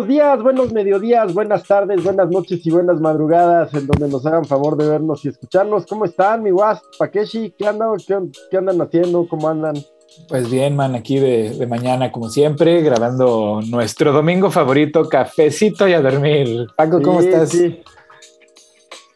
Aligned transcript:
Buenos 0.00 0.16
días, 0.16 0.42
buenos 0.42 0.72
mediodías, 0.72 1.34
buenas 1.34 1.62
tardes, 1.64 2.02
buenas 2.02 2.30
noches 2.30 2.64
y 2.64 2.70
buenas 2.70 2.98
madrugadas, 3.02 3.74
en 3.74 3.86
donde 3.86 4.08
nos 4.08 4.24
hagan 4.24 4.46
favor 4.46 4.74
de 4.78 4.88
vernos 4.88 5.22
y 5.26 5.28
escucharnos. 5.28 5.84
¿Cómo 5.84 6.06
están, 6.06 6.42
mi 6.42 6.50
guas? 6.50 6.80
Pakeshi? 6.98 7.50
¿Qué 7.50 7.68
andan, 7.68 7.90
qué, 8.50 8.56
andan 8.56 8.80
haciendo? 8.80 9.28
¿Cómo 9.28 9.46
andan? 9.50 9.74
Pues 10.26 10.50
bien, 10.50 10.74
man, 10.74 10.94
aquí 10.94 11.18
de, 11.18 11.66
mañana, 11.66 12.10
como 12.10 12.30
siempre, 12.30 12.80
grabando 12.80 13.60
nuestro 13.68 14.10
domingo 14.10 14.50
favorito, 14.50 15.06
cafecito 15.06 15.86
y 15.86 15.92
a 15.92 16.00
dormir. 16.00 16.66
Paco, 16.74 17.02
¿cómo 17.02 17.20
estás? 17.20 17.50
Sí. 17.50 17.82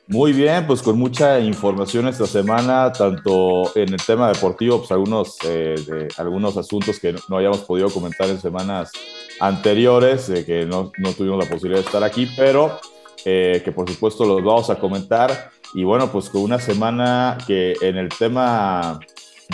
Muy 0.07 0.35
bien, 0.35 0.67
pues 0.67 0.83
con 0.83 0.99
mucha 0.99 1.41
información 1.41 2.07
esta 2.07 2.27
semana, 2.27 2.93
tanto 2.93 3.75
en 3.75 3.95
el 3.95 4.03
tema 4.05 4.29
deportivo, 4.29 4.79
pues 4.79 4.93
algunos, 4.93 5.39
eh, 5.47 5.77
de, 5.87 6.09
algunos 6.19 6.59
asuntos 6.59 7.01
que 7.01 7.15
no 7.31 7.39
hayamos 7.39 7.61
podido 7.61 7.89
comentar 7.89 8.29
en 8.29 8.39
semanas 8.39 8.93
anteriores, 9.41 10.31
que 10.45 10.67
no, 10.67 10.93
no, 10.99 11.13
tuvimos 11.13 11.43
la 11.43 11.51
posibilidad 11.51 11.81
de 11.81 11.87
estar 11.87 12.05
aquí, 12.05 12.29
pero 12.37 12.79
eh, 13.25 13.63
que 13.65 13.73
por 13.73 13.89
supuesto 13.89 14.27
los 14.27 14.45
vamos 14.45 14.69
a 14.69 14.79
comentar. 14.79 15.51
Y 15.73 15.85
bueno, 15.85 16.13
pues 16.13 16.29
con 16.29 16.43
una 16.43 16.59
semana 16.59 17.39
que 17.47 17.75
en 17.81 17.97
el 17.97 18.11
tema 18.11 19.01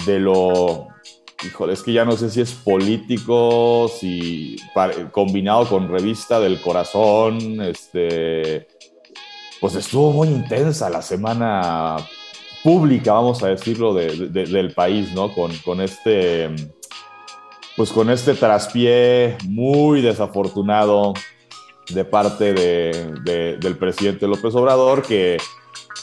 de 0.04 0.18
lo, 0.18 0.88
híjole, 1.46 1.74
es 1.74 1.82
que 1.84 1.92
ya 1.92 2.04
no 2.04 2.16
sé 2.16 2.28
si 2.28 2.40
es 2.40 2.52
político, 2.52 3.88
si 3.88 4.56
combinado 5.12 5.64
con 5.66 5.88
revista 5.88 6.40
del 6.40 6.60
corazón, 6.60 7.60
este, 7.62 8.66
pues 9.60 9.74
estuvo 9.74 10.12
muy 10.12 10.28
intensa 10.28 10.88
la 10.88 11.02
semana 11.02 11.96
pública, 12.62 13.12
vamos 13.12 13.42
a 13.42 13.48
decirlo, 13.48 13.94
del 13.94 14.72
país, 14.74 15.12
¿no? 15.12 15.32
Con, 15.32 15.54
con 15.58 15.80
este 15.80 16.50
pues 17.76 17.92
con 17.92 18.10
este 18.10 18.34
traspié 18.34 19.38
muy 19.44 20.02
desafortunado 20.02 21.14
de 21.88 22.04
parte 22.04 22.52
del 22.52 23.76
presidente 23.78 24.26
López 24.26 24.54
Obrador, 24.54 25.02
que, 25.02 25.38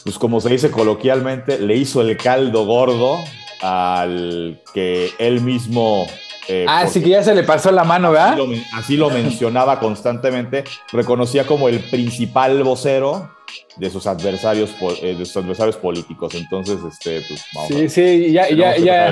pues 0.02 0.18
como 0.18 0.40
se 0.40 0.50
dice 0.50 0.72
coloquialmente, 0.72 1.58
le 1.58 1.76
hizo 1.76 2.00
el 2.00 2.16
caldo 2.16 2.66
gordo 2.66 3.18
al 3.62 4.60
que 4.74 5.12
él 5.18 5.40
mismo... 5.40 6.06
Eh, 6.48 6.64
ah, 6.66 6.86
sí 6.86 7.02
que 7.02 7.10
ya 7.10 7.22
se 7.22 7.34
le 7.34 7.44
pasó 7.44 7.70
la 7.70 7.84
mano, 7.84 8.10
¿verdad? 8.10 8.32
Así 8.32 8.38
lo, 8.38 8.76
así 8.78 8.96
lo 8.96 9.10
mencionaba 9.10 9.78
constantemente, 9.78 10.64
reconocía 10.90 11.46
como 11.46 11.68
el 11.68 11.78
principal 11.78 12.62
vocero 12.64 13.30
de 13.76 13.90
sus 13.90 14.06
adversarios, 14.06 14.74
eh, 15.02 15.14
de 15.16 15.24
sus 15.24 15.36
adversarios 15.36 15.76
políticos. 15.76 16.34
Entonces, 16.34 16.78
este, 16.88 17.22
pues 17.22 17.44
vamos 17.54 17.68
Sí, 17.68 17.88
sí, 17.88 18.32
ya, 18.32 18.48
ya, 18.50 18.76
ya, 18.76 19.10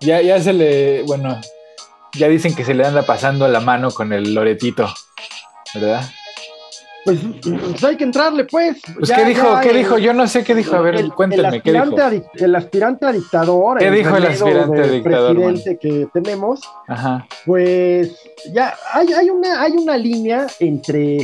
ya, 0.00 0.20
ya 0.22 0.40
se 0.40 0.52
le, 0.52 1.02
bueno, 1.02 1.40
ya 2.14 2.28
dicen 2.28 2.54
que 2.54 2.64
se 2.64 2.74
le 2.74 2.84
anda 2.84 3.02
pasando 3.02 3.48
la 3.48 3.60
mano 3.60 3.90
con 3.90 4.12
el 4.12 4.34
Loretito, 4.34 4.88
¿verdad? 5.74 6.02
Pues, 7.06 7.20
pues 7.40 7.84
hay 7.84 7.96
que 7.96 8.02
entrarle, 8.02 8.46
pues. 8.46 8.78
pues 8.96 9.12
¿Qué 9.12 9.24
dijo? 9.24 9.60
¿Qué 9.62 9.72
dijo? 9.72 9.96
Yo 9.96 10.12
no 10.12 10.26
sé 10.26 10.42
qué 10.42 10.56
dijo. 10.56 10.74
A 10.74 10.80
ver, 10.80 10.96
el, 10.96 11.14
cuéntenme, 11.14 11.62
¿qué 11.62 11.72
dijo? 11.72 11.84
el 12.34 12.56
aspirante 12.56 13.06
a 13.06 13.12
dictador. 13.12 13.78
¿Qué 13.78 13.92
dijo 13.92 14.16
el 14.16 14.26
aspirante 14.26 14.80
a 14.82 14.86
dictador? 14.88 15.36
presidente 15.36 15.78
que 15.78 16.08
tenemos. 16.12 16.60
Ajá. 16.88 17.24
Pues 17.44 18.10
ya 18.52 18.74
hay, 18.92 19.12
hay, 19.12 19.30
una, 19.30 19.62
hay 19.62 19.72
una 19.72 19.96
línea 19.96 20.48
entre. 20.58 21.18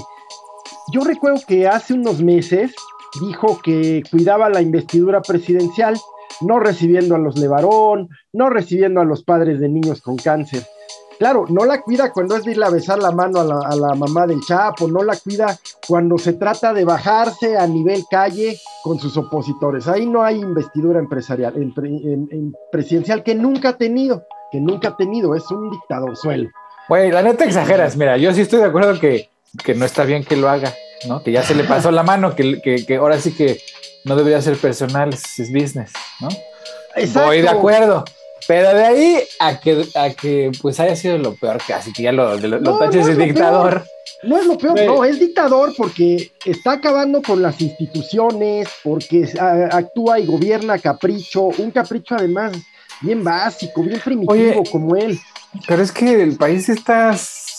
Yo 0.93 1.03
recuerdo 1.03 1.41
que 1.47 1.69
hace 1.69 1.95
unos 1.95 2.23
meses 2.23 2.75
dijo 3.21 3.61
que 3.63 4.03
cuidaba 4.11 4.49
la 4.49 4.63
investidura 4.63 5.21
presidencial 5.23 5.97
no 6.41 6.59
recibiendo 6.59 7.15
a 7.15 7.19
los 7.19 7.39
Levarón, 7.39 8.09
no 8.33 8.51
recibiendo 8.51 9.01
a 9.01 9.05
los 9.05 9.23
padres 9.23 9.61
de 9.61 9.69
niños 9.69 10.01
con 10.01 10.17
cáncer. 10.17 10.65
Claro, 11.19 11.45
no 11.49 11.65
la 11.65 11.83
cuida 11.83 12.11
cuando 12.11 12.35
es 12.37 12.45
de 12.45 12.53
ir 12.53 12.65
a 12.65 12.71
besar 12.71 12.99
la 12.99 13.13
mano 13.13 13.41
a 13.41 13.77
la, 13.77 13.95
mamá 13.95 14.27
del 14.27 14.41
Chapo, 14.41 14.89
no 14.89 15.05
la 15.05 15.15
cuida 15.17 15.57
cuando 15.87 16.19
se 16.19 16.33
trata 16.33 16.73
de 16.73 16.85
bajarse 16.85 17.57
a 17.57 17.67
nivel 17.67 18.03
calle 18.11 18.59
con 18.83 18.99
sus 18.99 19.17
opositores. 19.17 19.87
Ahí 19.87 20.07
no 20.07 20.25
hay 20.25 20.41
investidura 20.41 20.99
empresarial, 20.99 21.55
en, 21.57 22.53
presidencial 22.73 23.23
que 23.23 23.37
nunca 23.37 23.71
ha 23.71 23.77
tenido, 23.77 24.25
que 24.51 24.61
nunca 24.61 24.89
ha 24.89 24.97
tenido, 24.97 25.37
es 25.37 25.49
un 25.51 25.71
dictador 25.71 26.17
suelo. 26.17 26.51
Güey, 26.89 27.13
la 27.13 27.23
neta 27.23 27.45
exageras, 27.45 27.97
mira, 27.97 28.17
yo 28.17 28.33
sí 28.35 28.41
estoy 28.41 28.59
de 28.59 28.67
acuerdo 28.67 28.99
que, 28.99 29.29
que 29.65 29.75
no 29.75 29.85
está 29.85 30.05
bien 30.05 30.25
que 30.25 30.37
lo 30.37 30.49
haga, 30.49 30.75
¿no? 31.07 31.23
Que 31.23 31.33
ya 31.33 31.43
se 31.43 31.55
le 31.55 31.65
pasó 31.65 31.91
la 31.91 32.03
mano, 32.03 32.35
que, 32.35 32.61
que, 32.61 32.87
que 32.87 32.97
ahora 32.97 33.21
sí 33.21 33.33
que 33.33 33.61
no 34.05 34.17
debería 34.17 34.41
ser 34.41 34.57
personal, 34.57 35.13
es 35.13 35.53
business, 35.53 35.93
¿no? 36.21 36.29
Voy 37.15 37.41
de 37.41 37.49
acuerdo. 37.49 38.05
Pero 38.49 38.75
de 38.75 38.85
ahí 38.85 39.23
a 39.39 39.61
que, 39.61 39.87
a 39.95 40.11
que 40.11 40.51
pues 40.61 40.81
haya 40.81 40.97
sido 40.97 41.17
lo 41.19 41.35
peor 41.35 41.61
casi, 41.67 41.93
que 41.93 42.03
ya 42.03 42.13
lo, 42.13 42.37
lo, 42.37 42.79
taches 42.79 43.07
de 43.07 43.15
dictador. 43.15 43.85
No 44.25 44.39
es 44.39 44.47
lo 44.47 44.59
peor, 44.59 44.81
no, 44.85 45.05
es 45.05 45.19
dictador 45.19 45.75
porque 45.77 46.33
está 46.45 46.73
acabando 46.73 47.23
con 47.23 47.41
las 47.43 47.61
instituciones, 47.61 48.69
porque 48.83 49.29
actúa 49.71 50.19
y 50.19 50.27
gobierna 50.27 50.79
capricho, 50.79 51.51
un 51.59 51.71
capricho 51.71 52.17
además 52.17 52.53
bien 53.01 53.23
básico, 53.23 53.83
bien 53.83 54.01
primitivo 54.01 54.65
como 54.71 54.97
él. 54.97 55.19
Pero 55.67 55.83
es 55.83 55.93
que 55.93 56.23
el 56.23 56.37
país 56.37 56.69
está 56.69 57.15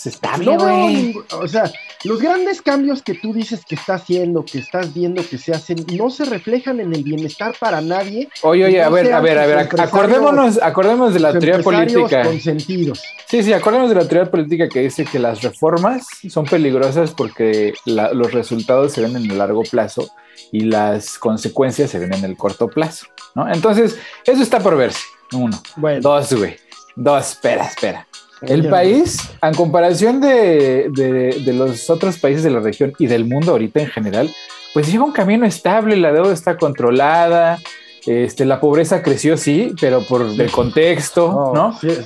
está 0.05 0.37
bien, 0.37 1.15
o 1.31 1.47
sea, 1.47 1.71
los 2.03 2.21
grandes 2.21 2.61
cambios 2.61 3.01
que 3.01 3.13
tú 3.13 3.33
dices 3.33 3.63
que 3.65 3.75
está 3.75 3.95
haciendo, 3.95 4.43
que 4.43 4.59
estás 4.59 4.93
viendo 4.93 5.25
que 5.27 5.37
se 5.37 5.53
hacen, 5.53 5.85
no 5.93 6.09
se 6.09 6.25
reflejan 6.25 6.79
en 6.79 6.93
el 6.93 7.03
bienestar 7.03 7.55
para 7.59 7.81
nadie. 7.81 8.29
Oye, 8.41 8.65
oye, 8.65 8.81
a 8.81 8.89
ver, 8.89 9.13
a 9.13 9.19
ver, 9.21 9.37
a 9.37 9.45
ver, 9.45 9.57
acordémonos, 9.79 10.61
acordémonos 10.61 11.13
de 11.13 11.19
la 11.19 11.31
teoría 11.31 11.59
política. 11.59 12.23
Consentidos. 12.23 13.01
Sí, 13.27 13.43
sí, 13.43 13.53
acordémonos 13.53 13.89
de 13.89 14.01
la 14.01 14.07
teoría 14.07 14.29
política 14.29 14.67
que 14.69 14.81
dice 14.81 15.05
que 15.05 15.19
las 15.19 15.41
reformas 15.41 16.05
son 16.29 16.45
peligrosas 16.45 17.11
porque 17.11 17.73
los 17.85 18.31
resultados 18.31 18.93
se 18.93 19.01
ven 19.01 19.15
en 19.15 19.31
el 19.31 19.37
largo 19.37 19.63
plazo 19.63 20.09
y 20.51 20.61
las 20.61 21.17
consecuencias 21.17 21.91
se 21.91 21.99
ven 21.99 22.13
en 22.13 22.25
el 22.25 22.37
corto 22.37 22.67
plazo, 22.67 23.07
¿no? 23.35 23.51
Entonces, 23.51 23.97
eso 24.25 24.41
está 24.41 24.59
por 24.59 24.77
verse. 24.77 25.01
Uno. 25.31 25.61
Bueno. 25.77 26.01
Dos, 26.01 26.33
güey. 26.33 26.57
Dos, 26.95 27.29
espera, 27.31 27.65
espera. 27.65 28.07
El 28.47 28.67
país, 28.69 29.17
en 29.41 29.53
comparación 29.53 30.19
de, 30.19 31.41
los 31.53 31.89
otros 31.89 32.17
países 32.17 32.43
de 32.43 32.49
la 32.49 32.59
región 32.59 32.93
y 32.99 33.07
del 33.07 33.25
mundo 33.25 33.51
ahorita 33.51 33.81
en 33.81 33.87
general, 33.87 34.29
pues 34.73 34.91
lleva 34.91 35.05
un 35.05 35.11
camino 35.11 35.45
estable, 35.45 35.95
la 35.95 36.11
deuda 36.11 36.33
está 36.33 36.57
controlada, 36.57 37.59
este, 38.05 38.45
la 38.45 38.59
pobreza 38.59 39.01
creció, 39.01 39.37
sí, 39.37 39.73
pero 39.79 40.01
por 40.05 40.21
el 40.21 40.51
contexto, 40.51 41.51
¿no? 41.55 41.77
Siempre, 41.79 42.03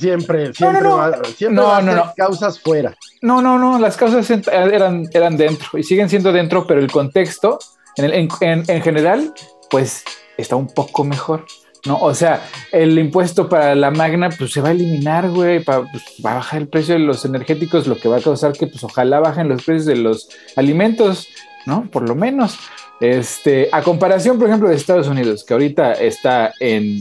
siempre, 0.53 0.81
no, 0.81 1.09
no, 1.09 1.23
siempre 1.25 1.55
no, 1.55 2.13
causas 2.15 2.59
fuera. 2.59 2.95
No, 3.21 3.41
no, 3.41 3.57
no, 3.57 3.79
las 3.79 3.97
causas 3.97 4.29
eran, 4.29 5.05
eran 5.11 5.37
dentro 5.37 5.77
y 5.77 5.83
siguen 5.83 6.09
siendo 6.09 6.31
dentro, 6.31 6.67
pero 6.67 6.79
el 6.79 6.91
contexto, 6.91 7.57
en, 7.95 8.29
en 8.41 8.81
general, 8.81 9.33
pues 9.69 10.03
está 10.37 10.55
un 10.55 10.67
poco 10.67 11.03
mejor. 11.03 11.45
¿No? 11.87 11.97
O 11.99 12.13
sea, 12.13 12.41
el 12.71 12.97
impuesto 12.99 13.49
para 13.49 13.73
la 13.75 13.91
magna, 13.91 14.29
pues 14.29 14.51
se 14.51 14.61
va 14.61 14.69
a 14.69 14.71
eliminar, 14.71 15.29
güey, 15.29 15.63
pues, 15.63 15.77
va 16.25 16.33
a 16.33 16.35
bajar 16.35 16.61
el 16.61 16.67
precio 16.67 16.93
de 16.93 16.99
los 16.99 17.25
energéticos, 17.25 17.87
lo 17.87 17.97
que 17.97 18.09
va 18.09 18.17
a 18.17 18.21
causar 18.21 18.53
que, 18.53 18.67
pues, 18.67 18.83
ojalá 18.83 19.19
bajen 19.19 19.49
los 19.49 19.63
precios 19.63 19.85
de 19.85 19.95
los 19.95 20.29
alimentos, 20.55 21.27
¿no? 21.65 21.89
Por 21.91 22.07
lo 22.07 22.15
menos. 22.15 22.57
Este, 22.99 23.69
a 23.71 23.81
comparación, 23.81 24.37
por 24.37 24.47
ejemplo, 24.47 24.69
de 24.69 24.75
Estados 24.75 25.07
Unidos, 25.07 25.43
que 25.43 25.53
ahorita 25.53 25.93
está 25.93 26.53
en 26.59 26.99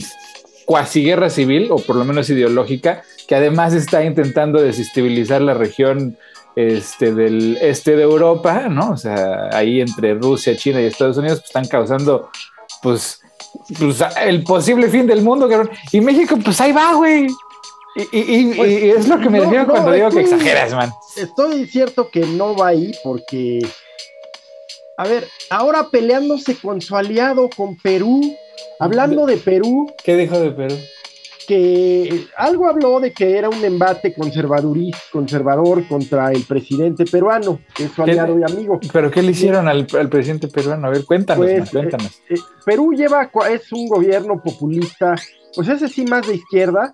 cuasi 0.66 1.04
guerra 1.04 1.30
civil, 1.30 1.68
o 1.70 1.76
por 1.76 1.97
lo 1.97 2.04
menos 2.04 2.28
ideológica, 2.28 3.03
que 3.26 3.34
además 3.34 3.72
está 3.72 4.04
intentando 4.04 4.60
desestabilizar 4.60 5.41
la 5.41 5.54
región 5.54 6.16
este, 6.54 7.12
del 7.15 7.59
este 7.60 7.97
de 7.97 8.03
Europa, 8.03 8.68
¿no? 8.68 8.91
O 8.92 8.97
sea, 8.97 9.50
ahí 9.53 9.80
entre 9.80 10.15
Rusia, 10.15 10.56
China 10.56 10.80
y 10.80 10.86
Estados 10.86 11.18
Unidos, 11.18 11.41
pues 11.41 11.50
están 11.50 11.66
causando, 11.66 12.30
pues, 12.82 13.21
pues, 13.78 14.03
el 14.20 14.42
posible 14.44 14.88
fin 14.88 15.06
del 15.06 15.22
mundo, 15.22 15.48
cabrón. 15.48 15.70
Y 15.92 16.00
México, 16.00 16.36
pues 16.42 16.60
ahí 16.60 16.72
va, 16.72 16.94
güey. 16.94 17.26
Y, 18.12 18.54
pues, 18.54 18.68
es 18.98 19.08
lo 19.08 19.18
que 19.18 19.30
me 19.30 19.41
refiero 19.41 19.66
cuando 19.66 19.92
digo 19.92 20.10
que 20.10 20.20
exageras, 20.20 20.74
man. 20.74 20.91
Estoy 21.16 21.66
cierto 21.66 22.10
que 22.10 22.20
no 22.20 22.54
va 22.54 22.68
ahí 22.68 22.92
porque, 23.03 23.66
a 24.98 25.08
ver, 25.08 25.26
ahora 25.48 25.88
peleándose 25.91 26.56
con 26.56 26.82
su 26.82 26.94
aliado, 26.94 27.48
con 27.56 27.76
Perú, 27.76 28.20
hablando 28.78 29.24
de 29.24 29.38
Perú. 29.38 29.91
¿Qué 30.04 30.14
dijo 30.16 30.38
de 30.38 30.50
Perú? 30.50 30.76
Que 31.47 32.27
algo 32.37 32.69
habló 32.69 33.01
de 33.01 33.13
que 33.13 33.39
era 33.39 33.48
un 33.48 33.65
embate 33.65 34.15
conservador 34.15 35.87
contra 35.89 36.33
el 36.33 36.43
presidente 36.45 37.04
peruano, 37.04 37.60
que 37.75 37.84
es 37.84 37.93
su 37.93 38.03
aliado 38.03 38.39
y 38.39 38.43
amigo. 38.43 38.81
¿Pero 38.93 39.10
qué 39.10 39.22
le 39.22 39.33
hicieron 39.33 39.69
al, 39.69 39.87
presidente 39.87 40.48
peruano? 40.48 40.87
A 40.89 40.91
ver, 40.91 41.04
cuéntanos, 41.04 41.47
pues, 41.47 41.71
cuéntanos. 41.71 42.13
Eh, 42.28 42.34
eh, 42.34 42.41
Perú 42.65 42.93
lleva, 42.93 43.31
es 43.51 43.72
un 43.72 43.89
gobierno 43.89 44.43
populista, 44.43 45.15
pues 45.54 45.69
ese 45.69 45.89
sí 45.89 46.04
más 46.04 46.27
de 46.27 46.37
izquierda. 46.37 46.93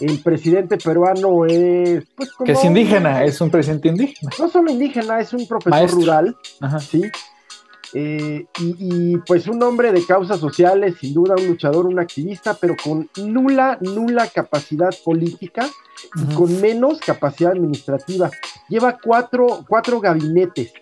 El 0.00 0.18
presidente 0.20 0.78
peruano 0.78 1.46
es... 1.46 2.04
Pues, 2.16 2.30
que 2.44 2.52
es 2.52 2.64
indígena, 2.64 3.24
es 3.24 3.40
un 3.40 3.50
presidente 3.50 3.88
indígena. 3.88 4.30
No 4.38 4.48
solo 4.48 4.70
indígena, 4.70 5.20
es 5.20 5.32
un 5.32 5.46
profesor 5.46 5.90
rural, 5.90 6.36
¿sí? 6.80 7.02
Eh, 7.92 8.46
y, 8.60 9.16
pues 9.18 9.48
un 9.48 9.62
hombre 9.62 9.92
de 9.92 10.04
causas 10.04 10.38
sociales, 10.38 10.96
sin 11.00 11.12
duda 11.12 11.34
un 11.36 11.46
luchador, 11.46 11.86
un 11.86 11.98
activista, 11.98 12.54
pero 12.54 12.76
con 12.82 13.08
nula, 13.16 13.78
nula 13.80 14.28
capacidad 14.28 14.94
política 15.04 15.68
y 16.14 16.34
con 16.34 16.60
menos 16.60 17.00
capacidad 17.00 17.52
administrativa. 17.52 18.30
Lleva 18.68 18.98
cuatro, 19.02 19.64
cuatro 19.68 20.00
gabinetes 20.00 20.72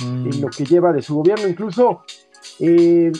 en 0.00 0.28
mm. 0.28 0.40
lo 0.40 0.48
que 0.48 0.64
lleva 0.64 0.92
de 0.92 1.02
su 1.02 1.14
gobierno. 1.14 1.48
Incluso, 1.48 2.02
eh, 2.58 3.10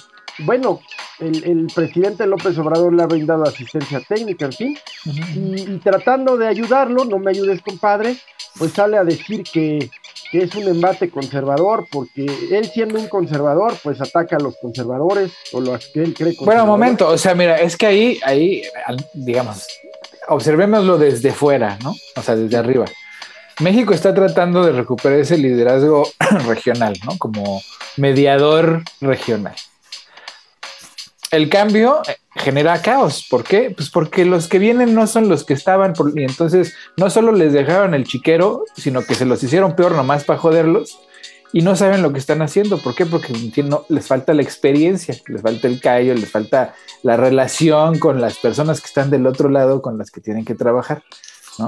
bueno, 0.41 0.81
el, 1.21 1.67
presidente 1.75 2.27
López 2.27 2.57
Obrador 2.59 2.95
le 2.95 3.03
ha 3.03 3.07
brindado 3.07 3.45
asistencia 3.45 4.01
técnica, 4.01 4.47
en 4.47 4.53
fin, 4.53 4.79
y, 5.05 5.79
tratando 5.79 6.37
de 6.37 6.49
ayudarlo, 6.49 7.05
no 7.05 7.19
me 7.19 7.31
ayudes, 7.31 7.61
compadre, 7.63 8.17
pues 8.59 8.73
sale 8.73 8.97
a 8.97 9.05
decir 9.05 9.43
que, 9.43 9.91
es 10.33 10.55
un 10.55 10.69
embate 10.69 11.11
conservador, 11.11 11.87
porque 11.91 12.27
él 12.51 12.71
siendo 12.73 12.99
un 12.99 13.09
conservador, 13.09 13.75
pues 13.83 14.01
ataca 14.01 14.37
a 14.37 14.41
los 14.41 14.57
conservadores 14.57 15.33
o 15.53 15.61
los 15.61 15.87
que 15.89 16.03
él 16.03 16.15
cree 16.15 16.37
Bueno, 16.41 16.67
momento, 16.67 17.09
o 17.09 17.19
sea, 17.19 17.35
mira, 17.35 17.57
es 17.57 17.77
que 17.77 17.87
ahí, 17.87 18.21
ahí, 18.25 18.63
digamos, 19.13 19.67
observémoslo 20.29 20.99
desde 20.99 21.33
fuera, 21.33 21.79
¿no? 21.83 21.95
O 22.17 22.23
sea, 22.23 22.37
desde 22.37 22.57
arriba. 22.57 22.87
México 23.61 23.93
está 23.93 24.15
tratando 24.15 24.65
de 24.65 24.73
recuperar 24.73 25.19
ese 25.19 25.37
liderazgo 25.37 26.09
regional, 26.47 26.95
¿no? 27.05 27.19
Como 27.19 27.61
mediador 27.97 28.83
regional. 29.01 29.55
El 31.31 31.49
cambio 31.49 32.03
genera 32.37 32.81
caos. 32.81 33.27
¿Por 33.29 33.45
qué? 33.45 33.73
Pues 33.77 33.91
porque 33.91 34.25
los 34.25 34.49
que 34.49 34.59
vienen 34.59 34.95
no 34.95 35.07
son 35.07 35.29
los 35.29 35.45
que 35.45 35.55
estaban, 35.55 35.95
y 36.15 36.23
entonces 36.23 36.75
no 36.97 37.11
solo 37.11 37.33
les 37.33 37.53
dejaron 37.53 37.95
el 37.95 38.05
chiquero, 38.05 38.65
sino 38.77 39.05
que 39.05 39.15
se 39.15 39.25
los 39.25 39.43
hicieron 39.43 39.77
peor 39.77 39.95
nomás 39.95 40.25
para 40.25 40.39
joderlos 40.39 40.99
y 41.53 41.63
no 41.63 41.75
saben 41.75 42.03
lo 42.03 42.13
que 42.13 42.19
están 42.19 42.43
haciendo. 42.43 42.79
¿Por 42.79 42.95
qué? 42.95 43.07
Porque 43.07 43.33
no, 43.63 43.85
les 43.89 44.07
falta 44.07 44.35
la 44.35 44.43
experiencia, 44.43 45.15
les 45.27 45.43
falta 45.43 45.67
el 45.67 45.81
callo, 45.81 46.15
les 46.15 46.31
falta 46.31 46.75
la 47.03 47.17
relación 47.17 47.99
con 47.99 48.21
las 48.21 48.37
personas 48.39 48.81
que 48.81 48.87
están 48.87 49.11
del 49.11 49.27
otro 49.27 49.49
lado 49.49 49.83
con 49.83 49.99
las 49.99 50.11
que 50.11 50.21
tienen 50.21 50.45
que 50.45 50.55
trabajar. 50.55 51.03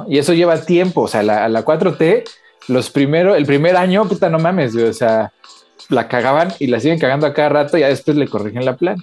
Y 0.09 0.19
eso 0.19 0.33
lleva 0.33 0.59
tiempo, 0.63 1.03
o 1.03 1.09
sea, 1.09 1.23
la, 1.23 1.49
la 1.49 1.65
4T, 1.65 2.25
los 2.69 2.89
primeros, 2.91 3.37
el 3.37 3.45
primer 3.45 3.77
año, 3.77 4.09
puta, 4.09 4.31
no 4.31 4.39
mames, 4.39 4.75
o 4.75 4.93
sea, 4.93 5.33
la 5.93 6.09
cagaban 6.09 6.53
y 6.59 6.67
la 6.67 6.81
siguen 6.81 6.99
cagando 6.99 7.27
a 7.27 7.35
cada 7.35 7.49
rato 7.51 7.77
y 7.77 7.81
ya 7.81 7.89
después 7.89 8.17
le 8.17 8.29
corrigen 8.29 8.65
la 8.65 8.77
plan. 8.77 8.97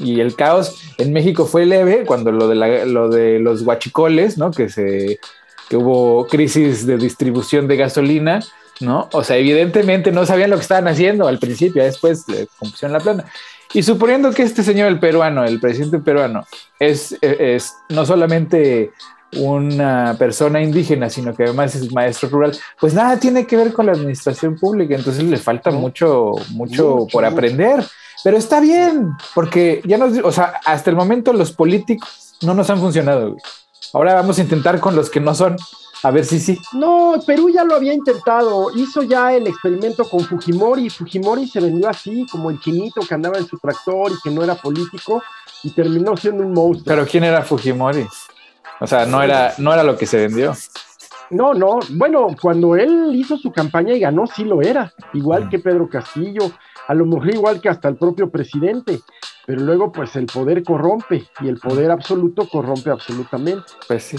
Y 0.00 0.20
el 0.20 0.34
caos 0.34 0.82
en 0.98 1.12
México 1.12 1.46
fue 1.46 1.64
leve 1.64 2.04
cuando 2.04 2.32
lo 2.32 2.48
de, 2.48 2.84
lo 2.86 3.08
de 3.08 3.38
los 3.38 3.62
guachicoles, 3.64 4.36
¿no? 4.36 4.50
Que, 4.50 4.68
se, 4.68 5.20
que 5.68 5.76
hubo 5.76 6.26
crisis 6.26 6.84
de 6.86 6.96
distribución 6.96 7.68
de 7.68 7.76
gasolina, 7.76 8.40
¿no? 8.80 9.08
O 9.12 9.22
sea, 9.22 9.36
evidentemente 9.36 10.10
no 10.10 10.26
sabían 10.26 10.50
lo 10.50 10.56
que 10.56 10.62
estaban 10.62 10.88
haciendo 10.88 11.28
al 11.28 11.38
principio, 11.38 11.84
después 11.84 12.28
le 12.28 12.48
compusieron 12.58 12.92
la 12.92 13.00
plana. 13.00 13.24
Y 13.72 13.82
suponiendo 13.82 14.32
que 14.32 14.42
este 14.42 14.62
señor, 14.62 14.88
el 14.88 14.98
peruano, 14.98 15.44
el 15.44 15.60
presidente 15.60 15.98
peruano, 15.98 16.44
es, 16.80 17.16
es 17.20 17.74
no 17.90 18.04
solamente 18.06 18.90
una 19.36 20.16
persona 20.18 20.62
indígena, 20.62 21.10
sino 21.10 21.34
que 21.34 21.44
además 21.44 21.74
es 21.74 21.92
maestro 21.92 22.28
rural, 22.30 22.56
pues 22.80 22.94
nada 22.94 23.18
tiene 23.18 23.46
que 23.46 23.56
ver 23.56 23.72
con 23.72 23.86
la 23.86 23.92
administración 23.92 24.56
pública, 24.56 24.94
entonces 24.94 25.22
le 25.24 25.36
falta 25.36 25.70
mucho, 25.70 26.32
mucho 26.50 27.06
por 27.12 27.24
aprender. 27.24 27.84
Pero 28.24 28.36
está 28.36 28.60
bien, 28.60 29.12
porque 29.34 29.80
ya 29.84 29.96
nos, 29.96 30.18
o 30.18 30.32
sea, 30.32 30.54
hasta 30.64 30.90
el 30.90 30.96
momento 30.96 31.32
los 31.32 31.52
políticos 31.52 32.34
no 32.42 32.54
nos 32.54 32.68
han 32.70 32.80
funcionado. 32.80 33.36
Ahora 33.92 34.14
vamos 34.14 34.38
a 34.38 34.42
intentar 34.42 34.80
con 34.80 34.96
los 34.96 35.08
que 35.08 35.20
no 35.20 35.34
son. 35.34 35.56
A 36.04 36.12
ver 36.12 36.24
si 36.24 36.38
sí. 36.38 36.58
No, 36.74 37.14
Perú 37.26 37.50
ya 37.50 37.64
lo 37.64 37.74
había 37.74 37.92
intentado. 37.92 38.70
Hizo 38.76 39.02
ya 39.02 39.34
el 39.34 39.48
experimento 39.48 40.04
con 40.04 40.20
Fujimori. 40.20 40.90
Fujimori 40.90 41.48
se 41.48 41.60
vendió 41.60 41.88
así, 41.88 42.24
como 42.30 42.50
el 42.50 42.60
chinito 42.60 43.00
que 43.00 43.14
andaba 43.14 43.38
en 43.38 43.46
su 43.46 43.58
tractor 43.58 44.12
y 44.12 44.20
que 44.22 44.30
no 44.30 44.44
era 44.44 44.54
político, 44.54 45.22
y 45.64 45.70
terminó 45.70 46.16
siendo 46.16 46.44
un 46.44 46.52
monstruo. 46.52 46.84
Pero 46.84 47.06
¿quién 47.06 47.24
era 47.24 47.42
Fujimori? 47.42 48.06
O 48.80 48.86
sea, 48.86 49.06
no 49.06 49.22
era, 49.22 49.54
no 49.58 49.72
era 49.72 49.82
lo 49.82 49.96
que 49.96 50.06
se 50.06 50.18
vendió. 50.18 50.54
No, 51.30 51.52
no. 51.52 51.78
Bueno, 51.90 52.28
cuando 52.40 52.76
él 52.76 53.10
hizo 53.14 53.36
su 53.36 53.52
campaña 53.52 53.94
y 53.94 54.00
ganó, 54.00 54.26
sí 54.26 54.44
lo 54.44 54.62
era. 54.62 54.92
Igual 55.12 55.46
mm. 55.46 55.48
que 55.50 55.58
Pedro 55.58 55.88
Castillo, 55.88 56.52
a 56.86 56.94
lo 56.94 57.04
mejor 57.06 57.34
igual 57.34 57.60
que 57.60 57.68
hasta 57.68 57.88
el 57.88 57.96
propio 57.96 58.30
presidente. 58.30 59.00
Pero 59.46 59.60
luego, 59.62 59.92
pues 59.92 60.14
el 60.16 60.26
poder 60.26 60.62
corrompe 60.62 61.26
y 61.40 61.48
el 61.48 61.58
poder 61.58 61.90
absoluto 61.90 62.48
corrompe 62.48 62.90
absolutamente. 62.90 63.64
Pues 63.86 64.02
sí. 64.04 64.16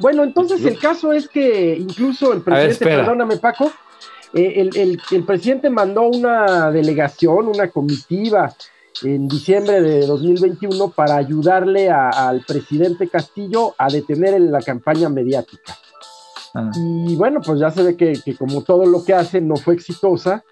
Bueno, 0.00 0.24
entonces 0.24 0.64
el 0.64 0.78
caso 0.78 1.12
es 1.12 1.28
que 1.28 1.76
incluso 1.76 2.32
el 2.32 2.42
presidente, 2.42 2.84
perdóname 2.84 3.36
Paco, 3.36 3.70
eh, 4.34 4.68
el, 4.74 5.24
presidente 5.24 5.70
mandó 5.70 6.02
una 6.02 6.70
delegación, 6.70 7.46
una 7.46 7.68
comitiva 7.68 8.52
en 9.02 9.28
diciembre 9.28 9.80
de 9.80 10.06
2021 10.06 10.90
para 10.90 11.16
ayudarle 11.16 11.90
al 11.90 12.44
presidente 12.46 13.08
Castillo 13.08 13.74
a 13.78 13.88
detener 13.88 14.40
la 14.40 14.60
campaña 14.60 15.08
mediática. 15.08 15.76
Ah. 16.54 16.70
Y 16.74 17.14
bueno, 17.16 17.40
pues 17.44 17.60
ya 17.60 17.70
se 17.70 17.82
ve 17.82 17.96
que, 17.96 18.20
como 18.36 18.62
todo 18.62 18.86
lo 18.86 19.04
que 19.04 19.14
hace 19.14 19.40
no 19.40 19.56
fue 19.56 19.74
exitosa 19.74 20.44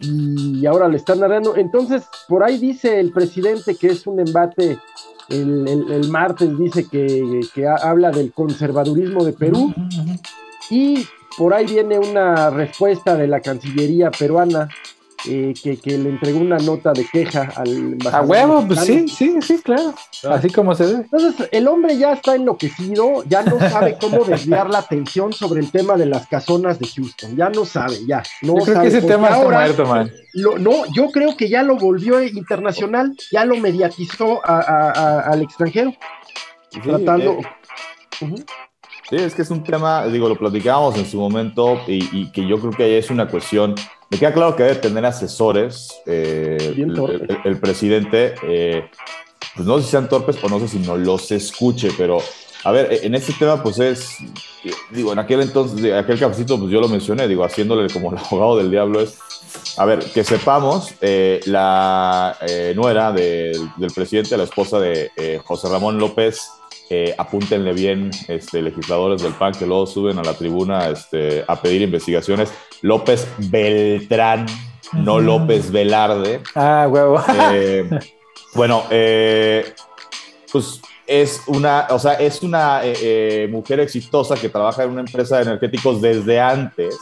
y 0.00 0.66
ahora 0.66 0.88
le 0.88 0.96
están 0.96 1.20
narrando. 1.20 1.56
Entonces, 1.56 2.04
por 2.28 2.42
ahí 2.44 2.58
dice 2.58 3.00
el 3.00 3.12
presidente 3.12 3.76
que 3.76 3.88
es 3.88 4.06
un 4.06 4.20
embate, 4.20 4.78
el, 5.28 6.08
martes 6.10 6.58
dice 6.58 6.86
que, 6.88 7.40
que, 7.54 7.66
habla 7.66 8.10
del 8.10 8.32
conservadurismo 8.32 9.24
de 9.24 9.32
Perú 9.32 9.72
y 10.70 11.06
por 11.38 11.54
ahí 11.54 11.66
viene 11.66 11.98
una 11.98 12.50
respuesta 12.50 13.16
de 13.16 13.26
la 13.26 13.40
Cancillería 13.40 14.10
peruana 14.10 14.68
eh, 15.26 15.54
que, 15.62 15.78
le 15.98 16.10
entregó 16.10 16.38
una 16.38 16.58
nota 16.58 16.92
de 16.92 17.06
queja 17.06 17.52
al 17.56 17.96
A 18.12 18.22
huevo, 18.22 18.64
pues 18.66 18.80
sí, 18.80 19.08
sí, 19.08 19.36
sí, 19.40 19.58
claro. 19.62 19.94
Así 20.28 20.50
como 20.50 20.74
se 20.74 20.84
ve. 20.84 20.92
Entonces, 20.92 21.48
el 21.50 21.66
hombre 21.66 21.96
ya 21.96 22.12
está 22.12 22.34
enloquecido, 22.34 23.24
ya 23.24 23.42
no 23.42 23.58
sabe 23.58 23.96
cómo 24.00 24.24
desviar 24.24 24.68
la 24.68 24.78
atención 24.78 25.32
sobre 25.32 25.60
el 25.60 25.70
tema 25.70 25.96
de 25.96 26.06
las 26.06 26.26
casonas 26.26 26.78
de 26.78 26.86
Houston. 26.88 27.36
Ya 27.36 27.48
no 27.48 27.64
sabe, 27.64 27.96
ya. 28.06 28.22
No 28.42 28.58
yo 28.58 28.64
creo 28.64 28.82
que 28.82 28.88
ese 28.88 29.02
tema 29.02 29.28
está 29.28 29.48
muerto, 29.48 29.86
man. 29.86 30.10
no, 30.34 30.84
yo 30.94 31.10
creo 31.10 31.36
que 31.36 31.48
ya 31.48 31.62
lo 31.62 31.76
volvió 31.76 32.22
internacional, 32.22 33.16
ya 33.32 33.44
lo 33.44 33.56
mediatizó 33.56 34.40
al 34.44 35.40
extranjero. 35.42 35.94
tratando. 36.82 37.38
Eh, 38.20 38.44
sí, 39.08 39.16
es 39.16 39.34
que 39.34 39.42
es 39.42 39.50
un 39.50 39.64
tema, 39.64 40.06
digo, 40.06 40.28
lo 40.28 40.36
platicábamos 40.36 40.96
en 40.96 41.06
su 41.06 41.18
momento 41.18 41.80
y, 41.86 42.08
y 42.12 42.30
que 42.30 42.46
yo 42.46 42.58
creo 42.58 42.72
que 42.72 42.84
ahí 42.84 42.94
es 42.94 43.10
una 43.10 43.26
cuestión 43.28 43.74
me 44.10 44.18
queda 44.18 44.32
claro 44.32 44.56
que 44.56 44.62
debe 44.62 44.76
tener 44.76 45.04
asesores 45.04 45.88
eh, 46.06 46.74
el, 47.44 47.58
presidente. 47.58 48.34
Eh, 48.42 48.88
pues 49.54 49.66
no 49.66 49.78
sé 49.78 49.84
si 49.84 49.90
sean 49.90 50.08
torpes 50.08 50.36
o 50.42 50.48
no 50.48 50.58
sé 50.60 50.68
si 50.68 50.78
no 50.78 50.96
los 50.96 51.30
escuche, 51.30 51.90
pero 51.96 52.18
a 52.64 52.72
ver, 52.72 53.00
en 53.02 53.14
este 53.14 53.32
tema, 53.34 53.62
pues 53.62 53.78
es, 53.78 54.16
digo, 54.90 55.12
en 55.12 55.18
aquel 55.18 55.42
entonces, 55.42 55.92
aquel 55.92 56.18
cafecito, 56.18 56.58
pues 56.58 56.70
yo 56.70 56.80
lo 56.80 56.88
mencioné, 56.88 57.28
digo, 57.28 57.44
haciéndole 57.44 57.92
como 57.92 58.10
el 58.12 58.18
abogado 58.24 58.56
del 58.56 58.70
diablo 58.70 59.00
es, 59.00 59.18
a 59.76 59.84
ver, 59.84 60.00
que 60.00 60.24
sepamos, 60.24 60.94
eh, 61.00 61.40
la 61.46 62.38
nuera 62.74 63.12
del 63.12 63.92
presidente, 63.94 64.36
la 64.36 64.44
esposa 64.44 64.80
de 64.80 65.40
José 65.44 65.68
Ramón 65.68 65.98
López, 65.98 66.48
eh, 66.90 67.14
apúntenle 67.16 67.72
bien, 67.72 68.10
este, 68.28 68.60
legisladores 68.60 69.22
del 69.22 69.32
PAN 69.32 69.52
que 69.52 69.66
luego 69.66 69.86
suben 69.86 70.18
a 70.18 70.22
la 70.22 70.34
tribuna 70.34 70.88
este, 70.88 71.44
a 71.46 71.60
pedir 71.60 71.82
investigaciones. 71.82 72.52
López 72.82 73.26
Beltrán, 73.50 74.46
no 74.92 75.18
López 75.20 75.70
Velarde. 75.70 76.40
Ah, 76.54 76.86
huevo. 76.90 77.22
Eh, 77.52 77.88
bueno, 78.54 78.84
eh, 78.90 79.72
pues 80.52 80.80
es 81.06 81.42
una, 81.46 81.86
o 81.90 81.98
sea, 81.98 82.14
es 82.14 82.42
una 82.42 82.82
mujer 83.50 83.80
exitosa 83.80 84.36
que 84.36 84.48
trabaja 84.48 84.84
en 84.84 84.90
una 84.90 85.00
empresa 85.00 85.36
de 85.36 85.42
energéticos 85.42 86.00
desde 86.00 86.40
antes 86.40 86.96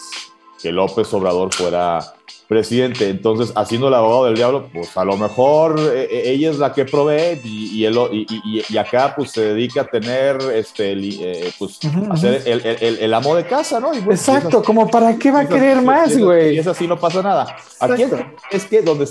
que 0.60 0.70
López 0.70 1.12
Obrador 1.12 1.52
fuera 1.52 2.14
presidente. 2.52 3.08
Entonces, 3.08 3.50
haciendo 3.56 3.88
el 3.88 3.94
abogado 3.94 4.26
del 4.26 4.34
diablo, 4.34 4.68
pues 4.72 4.94
a 4.94 5.04
lo 5.06 5.16
mejor 5.16 5.80
eh, 5.80 6.06
eh, 6.10 6.22
ella 6.32 6.50
es 6.50 6.58
la 6.58 6.72
que 6.74 6.84
provee 6.84 7.40
y, 7.42 7.86
y, 7.86 8.62
y, 8.68 8.76
acá 8.76 9.14
pues 9.16 9.30
se 9.30 9.54
dedica 9.54 9.82
a 9.82 9.84
tener, 9.86 10.36
este, 10.54 10.92
eh, 10.92 11.50
pues, 11.58 11.80
hacer 12.10 12.42
el, 12.44 12.98
el, 13.00 13.14
amo 13.14 13.34
de 13.34 13.46
casa, 13.46 13.80
¿no? 13.80 13.94
Exacto, 13.94 14.62
como 14.62 14.90
para 14.90 15.16
qué 15.16 15.30
va 15.30 15.40
a 15.40 15.48
querer 15.48 15.80
más, 15.80 16.18
güey. 16.18 16.56
Y 16.56 16.58
es 16.58 16.66
así, 16.66 16.86
no 16.86 16.98
pasa 16.98 17.22
nada. 17.22 17.56
Aquí 17.80 18.04
es, 18.50 18.64
que 18.66 18.82
donde 18.82 19.08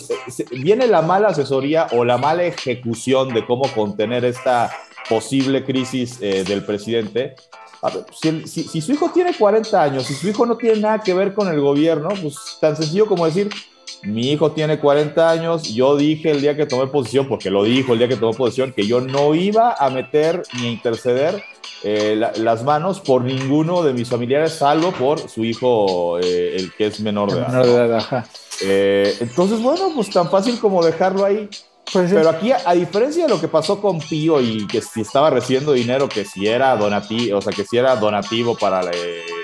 viene 0.52 0.86
la 0.86 1.02
mala 1.02 1.30
asesoría 1.30 1.88
o 1.94 2.06
la 2.06 2.20
mala 2.20 2.44
ejecución 2.44 3.34
de 3.34 3.44
cómo 3.44 3.64
contener 3.74 4.24
esta 4.24 4.72
posible 5.10 5.64
crisis 5.64 6.20
del 6.20 6.64
presidente, 6.64 7.36
si, 8.46 8.82
su 8.82 8.92
hijo 8.92 9.10
tiene 9.12 9.34
40 9.34 9.82
años 9.82 10.10
y 10.10 10.14
su 10.14 10.30
hijo 10.30 10.46
no 10.46 10.56
tiene 10.56 10.80
nada 10.80 11.00
que 11.00 11.14
ver 11.14 11.34
con 11.34 11.48
el 11.48 11.60
gobierno, 11.60 12.10
pues 12.22 12.36
tan 12.60 12.76
sencillo 12.76 13.08
como 13.08 13.26
decir, 13.26 13.50
mi 14.04 14.32
hijo 14.32 14.52
tiene 14.52 14.80
40 14.80 15.30
años, 15.30 15.64
yo 15.74 15.96
dije 15.96 16.32
el 16.32 16.42
día 16.42 16.56
que 16.56 16.66
tomé 16.66 16.88
posición, 16.88 17.28
porque 17.28 17.50
lo 17.50 17.64
dijo 17.64 17.94
el 17.94 18.00
día 18.00 18.08
que 18.08 18.18
tomé 18.18 18.36
posición, 18.36 18.74
que 18.74 18.86
yo 18.86 19.02
no 19.02 19.36
iba 19.36 19.74
a 19.74 19.90
meter 19.90 20.44
ni 20.60 20.68
a 20.68 20.72
interceder 20.72 21.44
eh, 21.84 22.16
las 22.38 22.64
manos 22.64 23.00
por 23.00 23.24
ninguno 23.24 23.82
de 23.82 23.94
mis 23.94 24.10
familiares, 24.10 24.54
salvo 24.54 24.92
por 24.92 25.28
su 25.30 25.44
hijo, 25.44 26.20
eh, 26.20 26.56
el 26.58 26.74
que 26.74 26.88
es 26.88 27.00
menor 27.00 27.32
de 27.32 27.40
edad. 27.40 27.48
Menor 27.50 27.66
de 27.66 27.86
edad 27.86 28.26
eh, 28.64 29.16
entonces, 29.20 29.62
bueno, 29.62 29.92
pues 29.96 30.12
tan 30.12 30.30
fácil 30.30 30.60
como 30.60 30.86
dejarlo 30.86 31.26
ahí. 31.26 31.50
Pues 31.92 32.12
Pero 32.14 32.30
aquí, 32.30 32.52
a, 32.52 32.74
diferencia 32.74 33.26
de 33.26 33.30
lo 33.30 33.42
que 33.42 33.50
pasó 33.50 33.82
con 33.82 34.00
Pío 34.00 34.40
y 34.40 34.66
que 34.66 34.82
si 34.82 35.02
estaba 35.02 35.30
recibiendo 35.30 35.74
dinero, 35.74 36.08
que 36.08 36.24
si 36.24 36.48
era 36.48 36.76
donativo, 36.78 37.40
o 37.40 37.42
sea, 37.42 37.52
que 37.52 37.66
si 37.66 37.78
era 37.78 37.98
donativo 37.98 38.56
para, 38.56 38.82
la, 38.82 38.92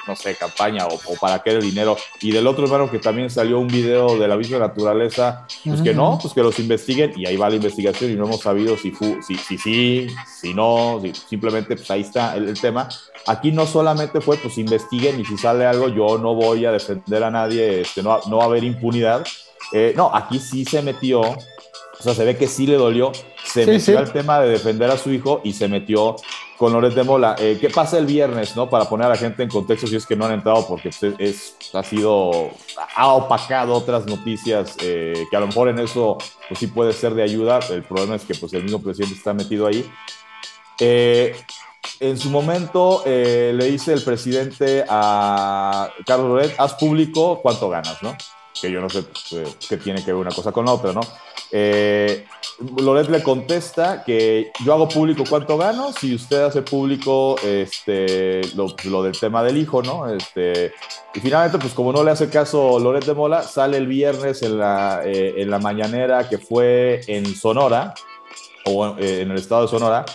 no 0.08 0.16
sé, 0.16 0.36
campaña 0.36 0.88
o, 0.88 1.16
para 1.20 1.39
qué 1.44 1.50
era 1.50 1.60
el 1.60 1.66
dinero, 1.66 1.98
y 2.22 2.32
del 2.32 2.48
otro 2.48 2.63
hermano 2.63 2.89
que 2.89 3.00
también 3.00 3.30
salió 3.30 3.60
un 3.60 3.68
video 3.68 4.18
de 4.18 4.27
la 4.30 4.38
misma 4.38 4.60
naturaleza, 4.60 5.46
pues 5.66 5.82
que 5.82 5.94
no, 5.94 6.18
pues 6.22 6.34
que 6.34 6.42
los 6.42 6.58
investiguen, 6.60 7.12
y 7.18 7.25
ahí 7.27 7.36
va 7.36 7.50
la 7.50 7.58
investigación 7.58 8.12
y 8.12 8.16
no 8.16 8.25
hemos 8.25 8.39
sabido 8.39 8.77
si 8.77 8.94
si, 9.27 9.36
si 9.36 9.58
sí, 9.58 10.08
si 10.39 10.54
no, 10.54 11.01
simplemente 11.27 11.75
pues 11.75 11.92
ahí 11.92 12.01
está 12.01 12.38
el, 12.38 12.48
el, 12.48 12.60
tema. 12.60 12.88
Aquí 13.25 13.51
no 13.51 13.68
solamente 13.68 14.22
fue, 14.22 14.38
pues 14.38 14.58
investiguen 14.58 15.20
y 15.20 15.25
si 15.25 15.38
sale 15.38 15.66
algo, 15.66 15.89
yo 15.89 16.18
no 16.18 16.34
voy 16.34 16.66
a 16.66 16.72
defender 16.72 17.25
a 17.25 17.32
nadie, 17.32 17.82
este, 17.82 18.01
no, 18.01 18.20
no 18.30 18.38
va 18.38 18.44
a 18.44 18.48
haber 18.48 18.63
impunidad. 18.63 19.25
Eh, 19.74 19.94
no, 19.98 20.10
aquí 20.13 20.39
sí 20.39 20.63
se 20.63 20.82
metió 20.82 21.22
o 22.00 22.04
sea, 22.04 22.13
se 22.13 22.25
ve 22.25 22.38
que 22.38 22.48
sí 22.48 22.68
le 22.68 22.75
dolió. 22.75 23.12
Se 23.44 23.66
metió 23.66 23.98
al 23.98 24.12
tema 24.12 24.39
de 24.39 24.50
defender 24.50 24.92
a 24.92 24.98
su 24.98 25.12
hijo 25.12 25.42
y 25.44 25.54
se 25.54 25.68
metió 25.68 26.16
con 26.58 26.74
Loret 26.74 26.94
de 26.94 27.04
Mola. 27.04 27.36
Eh, 27.39 27.58
¿Qué 27.60 27.70
pasa 27.70 27.98
el 27.98 28.06
viernes, 28.06 28.56
no? 28.56 28.70
Para 28.70 28.86
poner 28.86 29.08
a 29.08 29.10
la 29.10 29.16
gente 29.16 29.44
en 29.44 29.50
contexto, 29.50 29.88
si 29.88 29.96
es 29.96 30.06
que 30.06 30.16
no 30.16 30.25
han 30.25 30.34
entrado, 30.34 30.68
porque 30.68 30.89
pues, 31.00 31.16
es, 31.18 31.56
ha 31.74 31.84
sido, 31.84 32.51
ha 32.96 33.08
opacado 33.13 33.74
otras 33.74 34.06
noticias 34.06 34.75
eh, 34.82 35.25
que 35.30 35.38
a 35.38 35.39
lo 35.39 35.48
mejor 35.48 35.70
en 35.70 35.80
eso 35.80 36.18
pues 36.48 36.60
sí 36.60 36.68
puede 36.68 36.94
ser 36.94 37.13
de 37.13 37.24
ayuda. 37.24 37.60
El 37.70 37.84
problema 37.84 38.16
es 38.16 38.25
que 38.25 38.36
pues 38.36 38.54
el 38.54 38.63
mismo 38.63 38.82
presidente 38.82 39.16
está 39.16 39.34
metido 39.34 39.66
ahí. 39.66 39.89
Eh, 40.80 41.36
en 42.00 42.18
su 42.18 42.30
momento 42.30 43.01
le 43.06 43.66
dice 43.66 43.94
el 43.94 44.04
presidente 44.04 44.84
a 44.88 45.89
Carlos 46.06 46.30
Loret, 46.30 46.54
haz 46.58 46.74
público 46.75 47.39
cuánto 47.42 47.70
ganas, 47.70 48.04
¿no? 48.04 48.16
Que 48.62 48.72
yo 48.72 48.82
no 48.82 48.90
sé 48.90 49.04
qué 49.70 49.78
tiene 49.78 50.04
que 50.04 50.12
ver 50.12 50.22
una 50.22 50.32
cosa 50.32 50.52
con 50.52 50.66
la 50.66 50.74
otra, 50.74 50.94
¿no? 50.94 51.02
Eh, 51.52 52.26
Loret 52.82 53.10
le 53.10 53.24
contesta 53.24 54.04
que 54.04 54.52
yo 54.66 54.74
hago 54.74 54.90
público 54.90 55.24
cuánto 55.30 55.58
gano 55.58 55.94
si 55.94 56.16
usted 56.16 56.42
hace 56.42 56.62
público 56.62 57.36
este, 57.44 58.42
lo, 58.56 59.04
del 59.04 59.18
tema 59.18 59.44
del 59.44 59.58
hijo, 59.58 59.82
¿no? 59.82 60.10
Este, 60.10 60.74
y 61.14 61.20
finalmente, 61.20 61.60
pues 61.60 61.74
como 61.74 61.94
no 61.94 62.04
le 62.04 62.12
hace 62.12 62.30
caso 62.30 62.80
Loret 62.80 63.06
de 63.06 63.14
Mola, 63.14 63.44
sale 63.44 63.78
el 63.78 63.88
viernes 63.88 64.42
en 64.42 64.58
la, 64.58 65.02
eh, 65.06 65.36
en 65.38 65.50
la 65.50 65.60
mañanera 65.60 66.28
que 66.28 66.38
fue 66.38 67.02
en 67.08 67.26
Sonora, 67.36 67.94
o 68.66 68.98
eh, 68.98 69.22
en 69.22 69.32
el 69.32 69.38
estado 69.38 69.64
de 69.64 69.68
Sonora, 69.68 70.06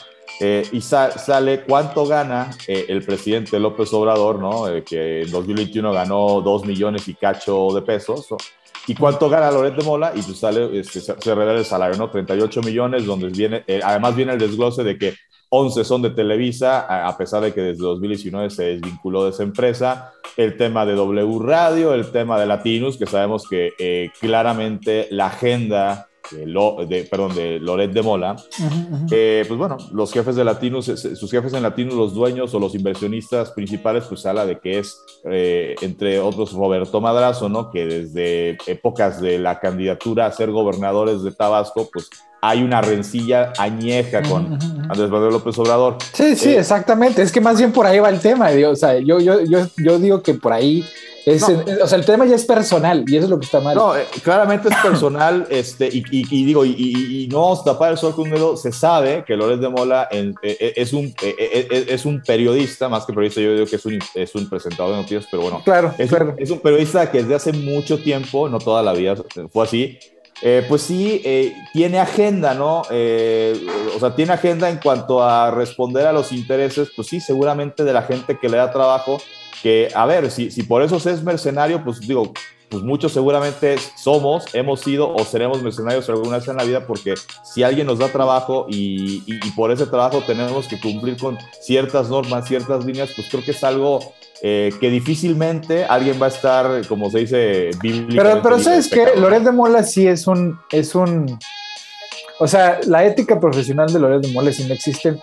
eh, 0.41 0.67
y 0.73 0.81
sale 0.81 1.63
cuánto 1.63 2.07
gana 2.07 2.51
el 2.67 3.05
presidente 3.05 3.59
López 3.61 3.93
Obrador, 3.93 4.39
¿no? 4.39 4.65
que 4.85 5.23
en 5.23 5.31
2021 5.31 5.93
ganó 5.93 6.41
2 6.41 6.65
millones 6.67 7.07
y 7.09 7.15
cacho 7.15 7.69
de 7.75 7.83
pesos. 7.83 8.27
¿Y 8.87 8.95
cuánto 8.95 9.29
gana 9.29 9.51
Loret 9.51 9.77
de 9.77 9.85
Mola? 9.85 10.13
Y 10.15 10.23
pues 10.23 10.39
sale, 10.39 10.79
este, 10.79 11.01
se 11.01 11.35
revela 11.35 11.59
el 11.59 11.65
salario, 11.65 11.97
¿no? 11.97 12.11
38 12.11 12.63
millones, 12.63 13.07
donde 13.07 13.29
viene, 13.29 13.63
eh, 13.67 13.81
además 13.83 14.17
viene 14.17 14.33
el 14.33 14.39
desglose 14.39 14.83
de 14.83 14.99
que 14.99 15.15
11 15.51 15.85
son 15.85 16.03
de 16.03 16.11
Televisa, 16.11 17.07
a 17.07 17.17
pesar 17.17 17.43
de 17.43 17.53
que 17.53 17.61
desde 17.61 17.83
2019 17.83 18.51
se 18.51 18.65
desvinculó 18.65 19.25
de 19.25 19.31
esa 19.31 19.43
empresa. 19.43 20.13
El 20.37 20.57
tema 20.57 20.87
de 20.87 20.95
W 20.95 21.39
Radio, 21.41 21.93
el 21.95 22.11
tema 22.11 22.41
de 22.41 22.47
Latinus, 22.47 22.97
que 22.97 23.07
sabemos 23.07 23.47
que 23.47 23.73
eh, 23.79 24.11
claramente 24.19 25.09
la 25.11 25.27
agenda 25.27 26.09
de, 26.31 27.07
perdón, 27.11 27.35
de 27.35 27.59
Loret 27.59 27.93
de 27.93 28.03
Mola, 28.03 28.37
pues 29.09 29.57
bueno, 29.57 29.77
los 29.93 30.13
jefes 30.13 30.37
de 30.37 30.45
Latinos, 30.45 30.87
sus 30.87 31.31
jefes 31.31 31.53
en 31.53 31.63
Latinos, 31.63 31.95
los 31.95 32.15
dueños 32.15 32.55
o 32.55 32.59
los 32.59 32.75
inversionistas 32.75 33.51
principales, 33.51 34.05
pues 34.09 34.25
habla 34.27 34.47
de 34.47 34.59
que 34.59 34.79
es, 34.79 35.03
eh, 35.25 35.75
entre 35.83 36.21
otros, 36.21 36.53
Roberto 36.53 37.01
Madrazo, 37.01 37.49
¿no? 37.49 37.71
Que 37.71 37.87
desde 37.87 38.59
épocas 38.67 39.21
de 39.21 39.39
la 39.39 39.61
candidatura 39.61 40.27
a 40.27 40.33
ser 40.33 40.51
gobernadores 40.51 41.23
de 41.23 41.33
Tabasco, 41.33 41.89
pues 41.93 42.09
hay 42.41 42.63
una 42.63 42.81
rencilla 42.81 43.53
añeja 43.59 44.23
con 44.23 44.59
Andrés 44.89 45.11
Manuel 45.11 45.33
López 45.33 45.57
Obrador. 45.59 45.99
Sí, 46.13 46.35
sí, 46.35 46.51
eh, 46.51 46.59
exactamente. 46.59 47.23
Es 47.23 47.31
que 47.31 47.41
más 47.41 47.59
bien 47.59 47.73
por 47.73 47.87
ahí 47.87 48.01
va 48.01 48.09
el 48.09 48.19
tema. 48.19 48.49
O 48.69 48.77
sea, 48.77 48.99
yo, 48.99 49.21
yo, 49.21 49.41
yo, 49.45 49.61
yo 49.77 49.99
digo 49.99 50.23
que 50.23 50.35
por 50.35 50.53
ahí 50.53 50.85
o 51.27 51.87
sea, 51.87 51.99
el 51.99 52.05
tema 52.05 52.27
ya 52.27 52.35
es 52.35 52.45
personal 52.45 53.05
y 53.07 53.17
eso 53.17 53.25
es 53.25 53.31
lo 53.31 53.39
que 53.39 53.47
está 53.47 53.61
mal. 53.61 53.77
No, 53.77 53.97
eh, 53.97 54.07
claramente 54.23 54.69
es 54.69 54.77
personal, 54.77 55.47
este, 55.51 55.89
y, 55.89 56.03
y, 56.11 56.45
digo, 56.45 56.65
y, 56.65 57.29
no 57.31 57.43
vamos 57.43 57.61
a 57.61 57.65
tapar 57.65 57.93
el 57.93 57.99
sol 57.99 58.15
con 58.15 58.25
un 58.25 58.31
dedo. 58.31 58.57
Se 58.57 58.73
sabe 58.73 59.25
que 59.25 59.37
Lórez 59.37 59.61
de 59.61 59.69
Mola 59.69 60.09
eh, 60.11 60.33
eh, 60.43 60.73
es, 60.77 60.93
un, 60.93 61.15
es 61.21 62.05
un 62.05 62.23
periodista, 62.23 62.89
más 62.89 63.07
que 63.07 63.13
periodista, 63.13 63.41
yo 63.41 63.55
digo 63.55 63.67
que 63.67 63.77
es 63.77 63.87
un, 63.87 63.99
es 64.15 64.35
un 64.35 64.49
presentador 64.49 64.93
de 64.93 64.97
noticias, 64.99 65.27
pero 65.31 65.43
bueno, 65.43 65.63
claro, 65.65 65.95
es, 65.97 66.11
Un, 66.11 66.35
es 66.39 66.51
un 66.51 66.61
periodista 66.61 67.11
que 67.11 67.23
desde 67.23 67.35
hace 67.35 67.53
mucho 67.53 67.99
tiempo, 67.99 68.49
no 68.49 68.59
toda 68.59 68.83
la 68.83 68.93
vida 68.93 69.15
fue 69.53 69.65
así, 69.65 69.99
pues 70.69 70.83
sí, 70.83 71.23
tiene 71.73 71.99
agenda, 72.01 72.55
¿no? 72.55 72.81
o 72.81 74.01
sea, 74.01 74.15
tiene 74.17 74.33
agenda 74.33 74.69
en 74.69 74.79
cuanto 74.79 75.23
a 75.23 75.51
responder 75.51 76.07
a 76.07 76.13
los 76.13 76.33
intereses, 76.33 76.91
pues 76.95 77.09
sí, 77.09 77.21
seguramente 77.21 77.85
de 77.85 77.93
la 77.93 78.03
gente 78.03 78.39
que 78.41 78.49
le 78.49 78.57
da 78.57 78.73
trabajo 78.73 79.19
que, 79.63 79.89
a 79.95 80.05
ver, 80.07 80.31
si, 80.31 80.51
si 80.51 80.65
por 80.65 80.83
eso 80.83 80.97
es 80.97 81.23
mercenario, 81.23 81.85
pues 81.85 82.01
digo, 82.01 82.33
pues 82.73 82.83
muchos 82.83 83.13
seguramente 83.13 83.77
somos, 83.97 84.47
hemos 84.55 84.81
sido 84.81 85.15
o 85.15 85.23
seremos 85.27 85.63
mercenarios 85.63 86.09
alguna 86.09 86.39
vez 86.39 86.49
en 86.49 86.57
la 86.57 86.65
vida 86.65 86.87
porque 86.87 87.13
si 87.45 87.63
alguien 87.63 87.87
nos 87.87 87.99
da 87.99 88.09
trabajo 88.09 88.65
y, 88.67 89.23
y, 89.27 89.51
por 89.51 89.71
ese 89.71 89.85
trabajo 89.85 90.23
tenemos 90.27 90.67
que 90.67 90.81
cumplir 90.81 91.19
con 91.19 91.37
ciertas 91.61 92.09
normas, 92.09 92.49
ciertas 92.49 92.87
líneas, 92.87 93.11
pues 93.15 93.29
creo 93.29 93.45
que 93.45 93.51
es 93.51 93.63
algo 93.63 94.01
eh, 94.41 94.73
que 94.81 94.89
difícilmente 94.89 95.85
alguien 95.85 96.21
va 96.21 96.27
a 96.27 96.31
estar, 96.31 96.87
como 96.89 97.11
se 97.11 97.19
dice, 97.19 97.71
Pero, 97.83 98.41
pero 98.43 98.59
¿sabes 98.59 98.89
que 98.89 99.17
Loret 99.17 99.43
de 99.43 99.53
Mola 99.53 99.83
sí 99.83 100.07
es 100.07 100.27
un, 100.27 100.59
es 100.71 100.95
un... 100.95 101.39
O 102.39 102.49
sea, 102.49 102.81
la 102.87 103.05
ética 103.05 103.39
profesional 103.39 103.93
de 103.93 104.01
Loret 104.01 104.23
de 104.23 104.33
Mola 104.33 104.49
es 104.49 104.59
inexistente. 104.61 105.23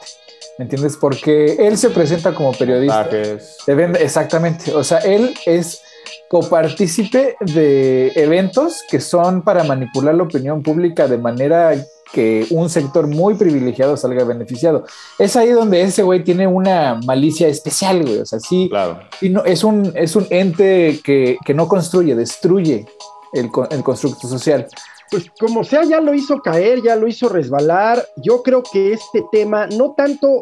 ¿Me 0.60 0.66
entiendes? 0.66 0.98
Porque 0.98 1.56
él 1.60 1.80
se 1.80 1.90
presenta 1.90 2.36
como 2.36 2.52
periodista. 2.52 3.10
exactamente. 4.00 4.72
O 4.74 4.84
sea, 4.84 5.00
él 5.00 5.34
es 5.46 5.82
copartícipe 6.30 7.36
de 7.40 8.12
eventos 8.16 8.84
que 8.90 9.00
son 9.00 9.42
para 9.42 9.64
manipular 9.64 10.16
la 10.16 10.24
opinión 10.24 10.64
pública 10.64 11.08
de 11.08 11.18
manera 11.18 11.74
que 12.12 12.48
un 12.50 12.70
sector 12.70 13.08
muy 13.08 13.36
privilegiado 13.36 13.96
salga 13.96 14.24
beneficiado. 14.24 14.86
Es 15.20 15.36
ahí 15.36 15.50
donde 15.50 15.82
ese 15.82 16.02
güey 16.02 16.24
tiene 16.24 16.48
una 16.48 17.00
malicia 17.06 17.48
especial, 17.48 18.02
güey. 18.02 18.18
O 18.18 18.26
sea, 18.26 18.40
sí. 18.40 18.68
Claro. 18.70 19.00
Y 19.22 19.30
no, 19.30 19.46
es, 19.46 19.64
un, 19.64 19.92
es 19.96 20.16
un 20.16 20.26
ente 20.32 21.00
que, 21.04 21.38
que 21.46 21.54
no 21.54 21.68
construye, 21.68 22.16
destruye 22.16 22.88
el, 23.34 23.52
el 23.70 23.84
constructo 23.84 24.28
social 24.28 24.68
pues 25.10 25.32
como 25.40 25.64
sea, 25.64 25.84
ya 25.84 26.00
lo 26.00 26.14
hizo 26.14 26.40
caer, 26.40 26.82
ya 26.84 26.96
lo 26.96 27.08
hizo 27.08 27.30
resbalar. 27.30 28.06
Yo 28.18 28.44
creo 28.44 28.64
que 28.64 28.94
este 28.94 29.24
tema, 29.32 29.68
no 29.68 29.94
tanto, 29.98 30.40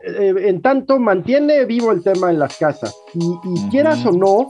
eh, 0.00 0.34
en 0.46 0.62
tanto 0.62 0.98
mantiene 0.98 1.64
vivo 1.64 1.92
el 1.92 2.02
tema 2.02 2.30
en 2.30 2.38
las 2.38 2.56
casas, 2.56 2.94
y, 3.14 3.68
quieras 3.70 4.04
o 4.06 4.12
no, 4.12 4.48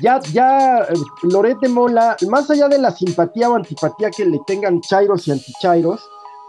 ya, 0.00 0.20
ya 0.32 0.78
eh, 0.80 0.94
Loret 1.22 1.58
de 1.60 1.68
Mola, 1.68 2.16
más 2.28 2.50
allá 2.50 2.68
de 2.68 2.78
la 2.78 2.90
simpatía 2.90 3.50
o 3.50 3.54
antipatía 3.54 4.10
que 4.10 4.24
le 4.24 4.38
tengan 4.46 4.80
chairos 4.80 5.26
y 5.28 5.32
antichairos, 5.32 6.00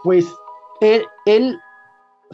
pues 0.02 0.24
él, 0.80 1.04
él 1.26 1.58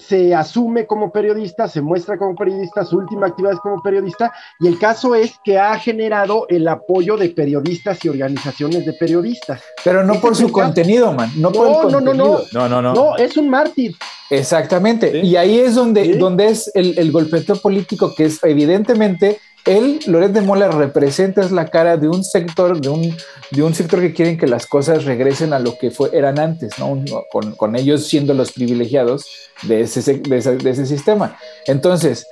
se 0.01 0.35
asume 0.35 0.87
como 0.87 1.13
periodista, 1.13 1.69
se 1.69 1.81
muestra 1.81 2.17
como 2.17 2.35
periodista, 2.35 2.85
su 2.85 2.97
última 2.97 3.27
actividad 3.27 3.55
es 3.55 3.61
como 3.61 3.83
periodista, 3.83 4.33
y 4.59 4.67
el 4.67 4.79
caso 4.79 5.15
es 5.15 5.35
que 5.45 5.59
ha 5.59 5.79
generado 5.79 6.47
el 6.49 6.67
apoyo 6.69 7.17
de 7.17 7.29
periodistas 7.31 8.05
y 8.05 8.09
organizaciones 8.09 8.87
de 8.87 8.93
periodistas. 8.95 9.61
Pero 9.85 10.03
no 10.05 10.21
por 10.21 10.35
su 10.35 10.51
contenido, 10.51 11.13
man. 11.13 11.31
No, 11.37 11.53
por 11.53 11.67
el 11.67 11.73
no, 11.73 12.01
no, 12.01 12.15
no, 12.15 12.41
no, 12.53 12.69
no, 12.69 12.83
no. 12.83 12.95
No, 12.95 13.17
es 13.17 13.37
un 13.37 13.51
mártir. 13.51 13.95
Exactamente. 14.31 15.19
Y 15.19 15.37
ahí 15.37 15.59
es 15.59 15.75
donde, 15.75 16.17
donde 16.17 16.49
es 16.49 16.71
el, 16.75 16.99
el 16.99 17.11
golpeteo 17.11 17.57
político 17.57 18.15
que 18.15 18.27
es 18.27 18.43
evidentemente 18.45 19.41
él, 19.77 20.01
Loret 20.07 20.33
de 20.33 20.41
Mola, 20.41 20.69
representa 20.69 21.43
es 21.43 21.53
la 21.53 21.67
cara 21.69 21.97
de 21.97 22.09
un 22.09 22.25
sector, 22.25 22.81
de 22.81 22.89
un, 22.89 23.17
de 23.51 23.63
un 23.63 23.75
sector 23.75 24.01
que 24.01 24.13
quieren 24.13 24.37
que 24.37 24.47
las 24.47 24.67
cosas 24.67 25.05
regresen 25.05 25.53
a 25.53 25.59
lo 25.59 25.79
que 25.79 25.91
fue, 25.91 26.11
eran 26.13 26.39
antes, 26.39 26.79
¿no? 26.79 27.03
Con, 27.31 27.77
ellos 27.77 28.07
siendo 28.07 28.35
los 28.35 28.53
privilegiados 28.53 29.27
de 29.63 29.83
ese, 29.83 30.19
de, 30.19 30.39
ese, 30.39 30.87
sistema. 30.87 31.39
Entonces, 31.67 32.27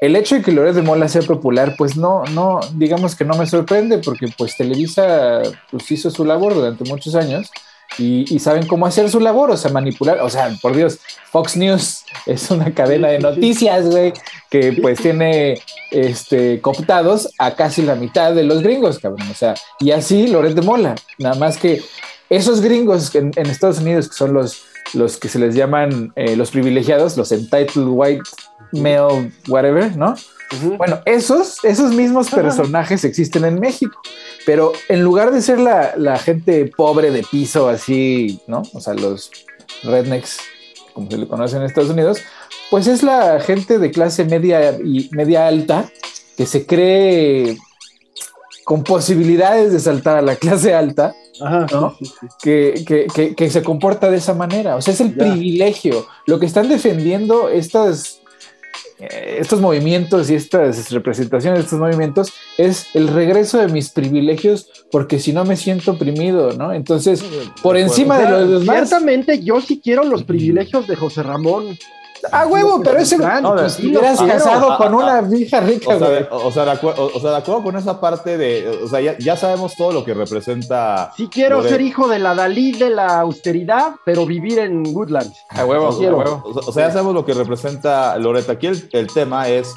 el 0.00 0.14
hecho 0.14 0.36
de 0.36 0.42
que 0.42 0.52
Loret 0.52 0.74
de 0.74 0.82
Mola 0.82 1.08
sea 1.08 1.22
popular, 1.22 1.74
pues 1.76 1.96
no, 1.96 2.24
no, 2.26 2.60
digamos 2.74 3.16
que 3.16 3.24
no 3.24 3.34
me 3.36 3.46
sorprende, 3.46 3.98
porque 3.98 4.26
pues 4.36 4.56
Televisa 4.56 5.42
pues, 5.70 5.90
hizo 5.90 6.10
su 6.10 6.24
labor 6.24 6.54
durante 6.54 6.84
muchos 6.84 7.14
años 7.14 7.50
y, 7.96 8.38
saben 8.38 8.66
cómo 8.66 8.86
hacer 8.86 9.10
su 9.10 9.18
labor, 9.18 9.50
o 9.50 9.56
sea, 9.56 9.72
manipular, 9.72 10.20
o 10.20 10.30
sea, 10.30 10.50
por 10.60 10.76
Dios, 10.76 10.98
Fox 11.30 11.56
News 11.56 12.04
es 12.26 12.50
una 12.50 12.72
cadena 12.72 13.08
de 13.08 13.18
noticias, 13.18 13.86
güey, 13.86 14.12
que 14.50 14.78
pues 14.80 15.00
tiene 15.00 15.60
este, 15.90 16.60
cooptados 16.60 17.30
a 17.38 17.54
casi 17.54 17.82
la 17.82 17.94
mitad 17.94 18.34
de 18.34 18.44
los 18.44 18.62
gringos, 18.62 18.98
cabrón, 18.98 19.28
o 19.30 19.34
sea, 19.34 19.54
y 19.80 19.90
así 19.90 20.26
Loret 20.26 20.62
Mola, 20.62 20.94
nada 21.18 21.34
más 21.36 21.56
que 21.56 21.82
esos 22.30 22.60
gringos 22.60 23.14
en, 23.14 23.32
Estados 23.36 23.78
Unidos, 23.78 24.08
que 24.08 24.14
son 24.14 24.34
los, 24.34 24.62
los 24.92 25.16
que 25.16 25.28
se 25.28 25.38
les 25.38 25.54
llaman 25.54 26.12
eh, 26.14 26.36
los 26.36 26.50
privilegiados, 26.50 27.16
los 27.16 27.32
entitled 27.32 27.86
white 27.88 28.22
male, 28.72 29.32
whatever, 29.48 29.96
¿no? 29.96 30.14
Bueno, 30.76 31.00
esos, 31.04 31.62
esos 31.64 31.92
mismos 31.92 32.30
personajes 32.30 33.04
existen 33.04 33.44
en 33.44 33.60
México, 33.60 34.00
pero 34.46 34.72
en 34.88 35.02
lugar 35.02 35.30
de 35.30 35.42
ser 35.42 35.60
la, 35.60 35.94
la, 35.96 36.18
gente 36.18 36.72
pobre 36.74 37.10
de 37.10 37.22
piso, 37.22 37.68
así, 37.68 38.40
¿no? 38.46 38.62
O 38.72 38.80
sea, 38.80 38.94
los 38.94 39.30
rednecks, 39.82 40.38
como 40.94 41.10
se 41.10 41.18
le 41.18 41.28
conoce 41.28 41.56
en 41.56 41.64
Estados 41.64 41.90
Unidos, 41.90 42.20
pues 42.70 42.86
es 42.86 43.02
la 43.02 43.40
gente 43.40 43.78
de 43.78 43.90
clase 43.90 44.24
media 44.24 44.78
y 44.78 45.08
media 45.12 45.46
alta 45.46 45.90
que 46.36 46.46
se 46.46 46.66
cree 46.66 47.58
con 48.64 48.84
posibilidades 48.84 49.72
de 49.72 49.80
saltar 49.80 50.16
a 50.16 50.22
la 50.22 50.36
clase 50.36 50.74
alta, 50.74 51.14
¿no? 51.40 51.96
Que, 52.42 52.84
que, 52.86 53.34
que, 53.34 53.50
se 53.50 53.62
comporta 53.62 54.10
de 54.10 54.18
esa 54.18 54.34
manera. 54.34 54.76
O 54.76 54.82
sea, 54.82 54.92
es 54.92 55.00
el 55.00 55.14
privilegio. 55.14 56.06
Lo 56.26 56.38
que 56.38 56.46
están 56.46 56.68
defendiendo 56.68 57.48
estas 57.48 58.17
estos 59.00 59.60
movimientos 59.60 60.28
y 60.30 60.34
estas 60.34 60.90
representaciones 60.90 61.60
de 61.60 61.64
estos 61.64 61.78
movimientos 61.78 62.32
es 62.56 62.94
el 62.94 63.08
regreso 63.08 63.58
de 63.58 63.68
mis 63.68 63.90
privilegios 63.90 64.68
porque 64.90 65.18
si 65.20 65.32
no 65.32 65.44
me 65.44 65.56
siento 65.56 65.92
oprimido, 65.92 66.52
¿no? 66.54 66.72
Entonces, 66.72 67.24
por 67.62 67.76
encima 67.76 68.18
de 68.18 68.30
los 68.30 68.60
demás... 68.60 68.88
Ciertamente 68.88 69.42
yo 69.42 69.60
sí 69.60 69.80
quiero 69.82 70.04
los 70.04 70.24
privilegios 70.24 70.86
de 70.88 70.96
José 70.96 71.22
Ramón. 71.22 71.78
Ah, 72.32 72.46
huevo, 72.46 72.80
pero 72.82 72.98
ese 72.98 73.16
no, 73.18 73.54
pues, 73.54 73.78
hubieras 73.78 74.20
casado 74.20 74.76
con 74.76 74.94
una 74.94 75.22
hija 75.36 75.60
rica, 75.60 75.96
o 75.96 75.98
sea, 75.98 76.28
o, 76.30 76.50
sea, 76.50 76.64
de 76.64 76.70
acuerdo, 77.36 77.62
con 77.62 77.76
esa 77.76 78.00
parte 78.00 78.36
de, 78.36 78.80
o 78.82 78.88
sea, 78.88 79.00
ya, 79.18 79.36
sabemos 79.36 79.74
todo 79.76 79.92
lo 79.92 80.04
que 80.04 80.14
representa. 80.14 81.12
Sí 81.16 81.28
quiero 81.30 81.62
ser 81.62 81.80
hijo 81.80 82.08
de 82.08 82.18
la 82.18 82.34
Dalí 82.34 82.72
de 82.72 82.90
la 82.90 83.20
austeridad, 83.20 83.94
pero 84.04 84.26
vivir 84.26 84.58
en 84.58 84.82
Woodlands. 84.94 85.36
A 85.50 85.64
huevo, 85.64 85.88
O 85.88 86.72
sea, 86.72 86.88
ya 86.88 86.92
sabemos 86.92 87.14
lo 87.14 87.24
que 87.24 87.34
representa 87.34 88.16
Loreta. 88.18 88.52
Aquí 88.52 88.66
el, 88.66 89.06
tema 89.12 89.48
es, 89.48 89.72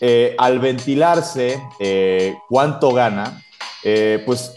eh, 0.00 0.34
al 0.38 0.58
ventilarse 0.58 1.60
eh, 1.78 2.34
cuánto 2.48 2.92
gana, 2.92 3.42
eh, 3.84 4.22
pues 4.24 4.54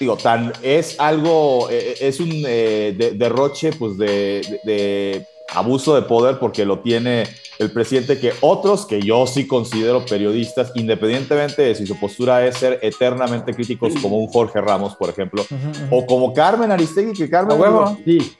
digo, 0.00 0.16
tan 0.16 0.52
es 0.62 0.98
algo, 1.00 1.68
es 1.70 2.20
un 2.20 2.42
derroche 2.42 3.72
pues 3.72 3.98
de 3.98 5.26
abuso 5.54 5.94
de 5.94 6.02
poder 6.02 6.38
porque 6.38 6.64
lo 6.64 6.80
tiene 6.80 7.24
el 7.58 7.72
presidente 7.72 8.20
que 8.20 8.32
otros 8.40 8.86
que 8.86 9.00
yo 9.00 9.26
sí 9.26 9.46
considero 9.46 10.04
periodistas, 10.04 10.70
independientemente 10.74 11.62
de 11.62 11.74
si 11.74 11.86
su 11.86 11.98
postura 11.98 12.46
es 12.46 12.56
ser 12.56 12.78
eternamente 12.82 13.54
críticos 13.54 13.94
como 14.00 14.18
un 14.18 14.28
Jorge 14.28 14.60
Ramos, 14.60 14.94
por 14.96 15.10
ejemplo, 15.10 15.44
o 15.90 16.06
como 16.06 16.32
Carmen 16.32 16.70
Aristegui, 16.70 17.12
que 17.12 17.28
Carmen... 17.28 17.58
sí 18.04 18.36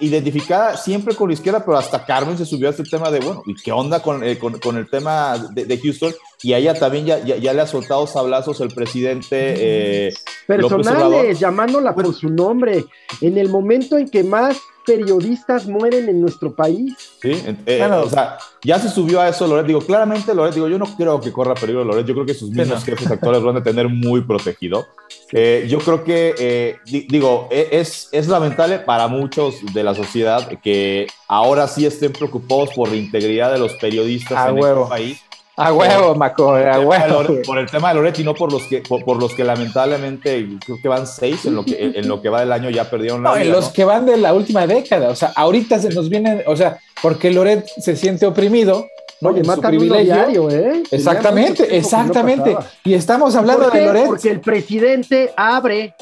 identificada 0.00 0.76
siempre 0.76 1.14
con 1.14 1.28
la 1.28 1.34
izquierda, 1.34 1.64
pero 1.64 1.76
hasta 1.76 2.04
Carmen 2.04 2.38
se 2.38 2.46
subió 2.46 2.68
a 2.68 2.70
este 2.70 2.84
tema 2.84 3.10
de, 3.10 3.20
bueno, 3.20 3.42
¿y 3.46 3.54
qué 3.54 3.72
onda 3.72 4.00
con, 4.00 4.24
eh, 4.24 4.38
con, 4.38 4.58
con 4.58 4.76
el 4.76 4.88
tema 4.88 5.36
de, 5.52 5.78
Houston? 5.78 6.14
Y 6.42 6.52
a 6.52 6.58
ella 6.58 6.74
también 6.74 7.04
ya, 7.04 7.18
ya, 7.18 7.52
le 7.52 7.60
ha 7.60 7.66
soltado 7.66 8.06
sablazos 8.06 8.60
el 8.60 8.68
presidente. 8.68 10.06
Eh, 10.08 10.14
Personales, 10.46 11.38
llamándola 11.38 11.94
por 11.94 12.14
su 12.14 12.30
nombre. 12.30 12.86
En 13.20 13.36
el 13.36 13.48
momento 13.48 13.98
en 13.98 14.08
que 14.08 14.22
más 14.22 14.58
periodistas 14.86 15.66
mueren 15.66 16.08
en 16.08 16.20
nuestro 16.20 16.54
país. 16.54 16.94
Sí, 17.20 17.32
eh, 17.66 17.82
o 17.84 18.08
sea, 18.08 18.38
ya 18.62 18.78
se 18.78 18.88
subió 18.88 19.20
a 19.20 19.28
eso 19.28 19.46
Loret. 19.46 19.66
Digo, 19.66 19.80
claramente 19.80 20.34
Loret, 20.34 20.54
digo, 20.54 20.68
yo 20.68 20.78
no 20.78 20.86
creo 20.96 21.20
que 21.20 21.32
corra 21.32 21.54
peligro 21.54 21.84
Loret. 21.84 22.06
Yo 22.06 22.14
creo 22.14 22.24
que 22.24 22.34
sus 22.34 22.50
mismos 22.50 22.84
jefes 22.84 23.10
actuales 23.10 23.42
lo 23.42 23.48
van 23.48 23.60
a 23.60 23.62
tener 23.62 23.88
muy 23.88 24.22
protegido. 24.22 24.86
Eh, 25.32 25.66
yo 25.68 25.78
creo 25.80 26.04
que, 26.04 26.34
eh, 26.38 26.78
digo, 27.08 27.48
e, 27.50 27.68
es, 27.72 28.08
es 28.12 28.28
lamentable 28.28 28.78
para 28.78 29.08
muchos 29.08 29.56
de 29.74 29.82
la 29.82 29.94
sociedad 29.94 30.48
que 30.62 31.08
ahora 31.28 31.66
sí 31.66 31.84
estén 31.84 32.12
preocupados 32.12 32.70
por 32.74 32.88
la 32.88 32.96
integridad 32.96 33.52
de 33.52 33.58
los 33.58 33.72
periodistas 33.74 34.48
en 34.48 34.58
este 34.58 34.84
país 34.88 35.25
a 35.56 35.72
huevo, 35.72 36.14
Maco, 36.14 36.54
a 36.54 36.80
huevo. 36.80 37.42
por 37.46 37.58
el 37.58 37.70
tema 37.70 37.88
de 37.88 37.94
Loretti, 37.94 38.22
no 38.22 38.34
por 38.34 38.52
los 38.52 38.64
que, 38.64 38.82
por, 38.82 39.16
los 39.16 39.32
que 39.32 39.42
lamentablemente 39.42 40.46
creo 40.64 40.78
que 40.82 40.88
van 40.88 41.06
seis 41.06 41.46
en 41.46 41.54
lo 41.54 41.64
que, 41.64 41.92
en 41.94 42.06
lo 42.06 42.20
que 42.20 42.28
va 42.28 42.40
del 42.40 42.52
año 42.52 42.68
ya 42.68 42.90
perdieron 42.90 43.22
la 43.22 43.30
no, 43.30 43.36
en 43.36 43.50
los 43.50 43.70
que 43.70 43.84
van 43.84 44.04
de 44.04 44.18
la 44.18 44.34
última 44.34 44.66
década. 44.66 45.08
O 45.08 45.16
sea, 45.16 45.32
ahorita 45.34 45.78
se 45.78 45.88
nos 45.90 46.10
vienen, 46.10 46.42
o 46.46 46.56
sea, 46.56 46.78
porque 47.00 47.30
Loret 47.30 47.66
se 47.66 47.96
siente 47.96 48.26
oprimido. 48.26 48.86
¿no? 49.22 49.30
Oye, 49.30 49.42
mata 49.44 49.70
diario, 49.70 50.50
¿eh? 50.50 50.82
Exactamente, 50.90 51.74
exactamente. 51.74 52.54
y 52.84 52.92
estamos 52.92 53.34
hablando 53.34 53.70
de 53.70 53.86
Loret. 53.86 54.06
Porque 54.06 54.30
el 54.30 54.40
presidente 54.40 55.32
abre 55.36 55.94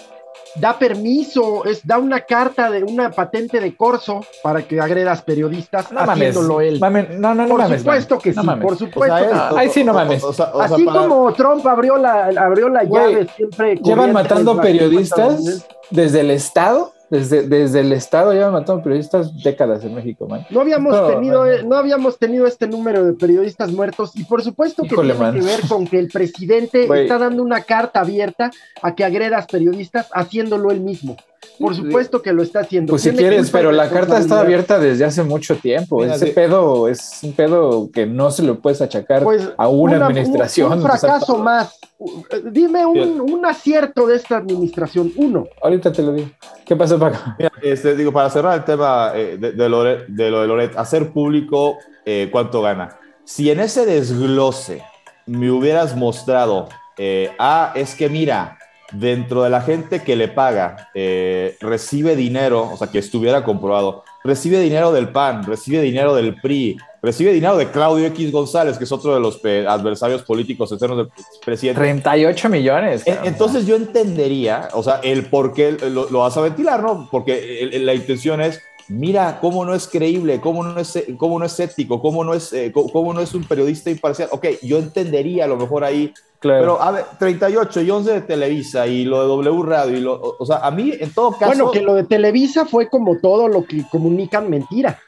da 0.57 0.79
permiso, 0.79 1.65
es, 1.65 1.87
da 1.87 1.99
una 1.99 2.21
carta 2.21 2.71
de 2.71 2.85
una 2.85 3.11
patente 3.11 3.61
de 3.61 3.77
corso 3.77 4.25
para 4.43 4.63
que 4.63 4.81
agredas 4.81 5.23
periodistas 5.23 5.87
haciéndolo 5.95 6.61
él. 6.61 6.81
no, 6.81 7.35
no, 7.35 7.47
no, 7.47 7.49
por 7.49 7.79
supuesto 7.79 8.19
que 8.19 8.33
sí, 8.33 8.41
por 8.61 8.77
supuesto. 8.77 9.57
Ahí 9.57 9.69
sí 9.69 9.85
no 9.85 9.93
mames. 9.95 10.23
Así 10.25 10.85
como 10.85 11.33
Trump 11.33 11.67
abrió 11.67 11.97
la, 11.97 12.31
abrió 12.39 12.69
la 12.69 12.85
llave 12.85 13.27
siempre. 13.37 13.77
Llevan 13.77 14.13
matando 14.13 14.61
periodistas 14.61 15.67
desde 15.91 16.21
el 16.21 16.31
Estado 16.31 16.93
desde, 17.15 17.47
desde 17.47 17.81
el 17.81 17.93
Estado 17.93 18.35
ya 18.35 18.51
matado 18.51 18.83
periodistas 18.83 19.43
décadas 19.43 19.85
en 19.85 19.95
México, 19.95 20.27
man. 20.27 20.45
No 20.51 20.61
habíamos, 20.61 21.07
tenido, 21.09 21.47
eh, 21.47 21.63
no 21.63 21.77
habíamos 21.77 22.19
tenido 22.19 22.47
este 22.47 22.67
número 22.67 23.05
de 23.05 23.13
periodistas 23.13 23.71
muertos 23.71 24.17
y 24.17 24.25
por 24.25 24.43
supuesto 24.43 24.83
que 24.83 24.97
tiene 24.97 25.33
que 25.33 25.41
ver 25.41 25.61
con 25.69 25.87
que 25.87 25.99
el 26.01 26.09
presidente 26.09 26.89
está 27.03 27.19
dando 27.19 27.43
una 27.43 27.63
carta 27.63 28.01
abierta 28.01 28.51
a 28.83 28.95
que 28.97 29.05
agredas 29.05 29.47
periodistas 29.47 30.09
haciéndolo 30.13 30.73
él 30.73 30.81
mismo. 30.81 31.17
Por 31.59 31.75
supuesto 31.75 32.21
que 32.21 32.33
lo 32.33 32.43
está 32.43 32.61
haciendo. 32.61 32.91
Pues 32.91 33.03
si 33.03 33.11
quieres, 33.11 33.51
pero 33.51 33.71
la 33.71 33.89
carta 33.89 34.19
está 34.19 34.41
abierta 34.41 34.79
desde 34.79 35.05
hace 35.05 35.23
mucho 35.23 35.57
tiempo. 35.57 36.05
Ese 36.05 36.29
pedo 36.29 36.89
es 36.89 37.21
un 37.23 37.33
pedo 37.33 37.91
que 37.93 38.07
no 38.07 38.31
se 38.31 38.43
lo 38.43 38.61
puedes 38.61 38.81
achacar 38.81 39.23
pues, 39.23 39.49
a 39.57 39.69
una, 39.69 40.07
administración. 40.07 40.73
Un, 40.73 40.83
fracaso 40.83 41.39
más. 41.39 41.79
Dime 42.51 42.85
un, 42.85 43.45
acierto 43.47 44.07
de 44.07 44.17
esta 44.17 44.39
administración, 44.39 45.13
uno. 45.17 45.47
Ahorita 45.63 45.93
te 45.93 46.03
lo 46.03 46.13
digo. 46.13 46.29
¿Qué 46.65 46.75
pasó, 46.75 46.99
Paco? 46.99 47.19
este, 47.63 47.95
digo, 47.95 48.13
para 48.13 48.31
cerrar 48.31 48.59
el 48.59 48.65
tema 48.65 49.13
eh, 49.15 49.37
de, 49.39 49.69
lo 49.69 49.85
de 49.85 50.31
Loret, 50.31 50.77
hacer 50.77 51.13
público 51.13 51.79
eh, 52.05 52.29
cuánto 52.33 52.63
gana. 52.63 52.99
Si 53.25 53.51
en 53.51 53.61
ese 53.61 53.87
desglose 53.87 54.83
me 55.27 55.51
hubieras 55.51 55.97
mostrado, 55.97 56.69
eh, 56.99 57.31
ah, 57.39 57.73
es 57.75 57.95
que 57.95 58.09
mira, 58.09 58.59
dentro 58.95 59.43
de 59.43 59.51
la 59.51 59.61
gente 59.61 60.03
que 60.03 60.17
le 60.17 60.29
paga, 60.29 60.91
eh, 60.95 61.57
recibe 61.61 62.17
dinero, 62.17 62.71
o 62.73 62.77
sea, 62.77 62.89
que 62.89 62.99
estuviera 62.99 63.45
comprobado, 63.45 64.05
recibe 64.23 64.61
dinero 64.61 64.93
del 64.93 65.09
PAN, 65.09 65.45
recibe 65.45 65.81
dinero 65.81 66.15
del 66.15 66.41
PRI, 66.41 66.79
recibe 67.03 67.33
dinero 67.33 67.57
de 67.57 67.71
Claudio 67.71 68.07
X 68.07 68.33
González, 68.33 68.79
que 68.79 68.85
es 68.85 68.93
otro 68.93 69.15
de 69.15 69.21
los 69.21 69.41
eh, 69.45 69.67
adversarios 69.69 70.23
políticos 70.23 70.73
externos 70.73 70.99
del 70.99 71.09
presidente. 71.45 71.81
38 71.81 72.49
millones. 72.49 73.03
Entonces 73.07 73.67
yo 73.67 73.77
entendería, 73.77 74.69
o 74.73 74.83
sea, 74.83 75.01
el 75.03 75.27
por 75.27 75.53
qué 75.53 75.73
lo, 75.73 76.07
vas 76.11 76.37
a 76.37 76.41
ventilar, 76.41 76.83
¿no? 76.83 77.09
Porque 77.11 77.71
la 77.81 77.95
intención 77.95 78.41
es 78.41 78.63
mira 78.89 79.39
cómo 79.41 79.65
no 79.65 79.75
es 79.75 79.87
creíble, 79.87 80.41
cómo 80.41 80.63
no 80.63 80.79
es, 80.79 81.05
cómo 81.19 81.39
no 81.39 81.45
es 81.45 81.59
ético, 81.61 82.01
cómo 82.01 82.25
no 82.25 82.35
es, 82.35 82.53
eh, 82.53 82.73
cómo 82.73 83.13
no 83.13 83.21
es 83.21 83.35
un 83.35 83.45
periodista 83.45 83.91
imparcial. 83.91 84.29
Ok, 84.33 84.47
yo 84.63 84.79
entendería 84.79 85.45
a 85.45 85.49
lo 85.49 85.57
mejor 85.57 85.85
ahí 85.85 86.13
pero, 86.49 86.81
a 86.81 86.91
ver, 86.91 87.05
38 87.19 87.81
y 87.81 87.91
11 87.91 88.13
de 88.13 88.21
Televisa 88.21 88.87
y 88.87 89.05
lo 89.05 89.23
de 89.23 89.29
W 89.29 89.63
Radio, 89.63 89.97
y 89.97 90.01
lo, 90.01 90.21
o, 90.39 90.45
sea, 90.45 90.59
a 90.59 90.71
mí 90.71 90.93
en 90.99 91.11
todo 91.13 91.33
caso. 91.33 91.47
Bueno, 91.47 91.71
que 91.71 91.81
lo 91.81 91.95
de 91.95 92.05
Televisa 92.05 92.67
fue 92.67 92.89
como 92.89 93.19
todo 93.19 93.49
lo 93.49 93.65
que 93.65 93.83
comunican 93.91 94.51
mentira. 94.51 95.01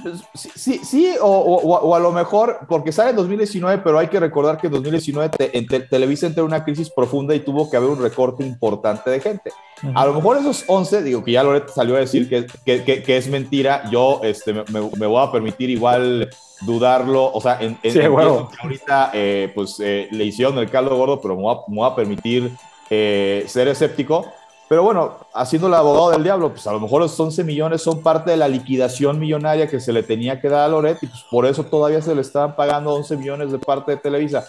Pues, 0.00 0.22
sí, 0.34 0.80
sí, 0.82 1.14
o, 1.20 1.94
a 1.94 1.98
lo 1.98 2.12
mejor, 2.12 2.60
porque 2.68 2.92
sale 2.92 3.10
en 3.10 3.16
2019, 3.16 3.82
pero 3.84 3.98
hay 3.98 4.08
que 4.08 4.18
recordar 4.18 4.58
que 4.58 4.68
en 4.68 4.72
2019 4.72 5.30
en 5.52 5.66
Televisa 5.66 6.26
entró 6.26 6.44
en 6.44 6.48
una 6.48 6.64
crisis 6.64 6.88
profunda 6.88 7.34
y 7.34 7.40
tuvo 7.40 7.70
que 7.70 7.76
haber 7.76 7.90
un 7.90 8.00
recorte 8.00 8.44
importante 8.44 9.10
de 9.10 9.20
gente. 9.20 9.52
A 9.94 10.06
lo 10.06 10.14
mejor 10.14 10.38
esos 10.38 10.64
11, 10.66 11.02
digo 11.02 11.24
que 11.24 11.32
ya 11.32 11.42
Loret 11.42 11.68
salió 11.68 11.96
a 11.96 11.98
decir 11.98 12.28
que, 12.28 12.46
que, 12.64 13.02
que, 13.02 13.16
es 13.16 13.28
mentira, 13.28 13.90
yo 13.90 14.20
este, 14.22 14.52
me, 14.52 14.64
me, 14.64 15.06
voy 15.06 15.26
a 15.26 15.32
permitir 15.32 15.70
igual 15.70 16.30
dudarlo, 16.62 17.32
o 17.32 17.40
sea, 17.40 17.58
en, 17.60 17.76
ahorita 18.62 19.10
eh, 19.12 19.50
pues 19.54 19.80
eh, 19.80 20.08
le 20.10 20.24
hicieron 20.24 20.56
el 20.58 20.70
caldo 20.70 20.96
gordo, 20.96 21.20
pero 21.20 21.36
me 21.36 21.42
voy 21.42 21.90
a, 21.90 21.94
permitir 21.96 22.50
eh, 22.88 23.44
ser 23.46 23.68
escéptico. 23.68 24.32
Pero 24.68 24.84
bueno, 24.84 25.16
haciendo 25.34 25.68
el 25.68 25.74
abogado 25.74 26.10
del 26.10 26.22
diablo, 26.22 26.50
pues 26.50 26.66
a 26.66 26.72
lo 26.72 26.80
mejor 26.80 27.02
los 27.02 27.18
11 27.18 27.44
millones 27.44 27.82
son 27.82 28.02
parte 28.02 28.30
de 28.30 28.36
la 28.38 28.48
liquidación 28.48 29.18
millonaria 29.18 29.66
que 29.66 29.80
se 29.80 29.92
le 29.92 30.02
tenía 30.02 30.40
que 30.40 30.48
dar 30.48 30.60
a 30.60 30.68
Loret 30.68 30.98
y 31.02 31.06
pues 31.06 31.24
por 31.30 31.44
eso 31.46 31.64
todavía 31.64 32.00
se 32.00 32.14
le 32.14 32.22
estaban 32.22 32.56
pagando 32.56 32.94
11 32.94 33.16
millones 33.18 33.52
de 33.52 33.58
parte 33.58 33.92
de 33.92 33.96
Televisa. 33.98 34.48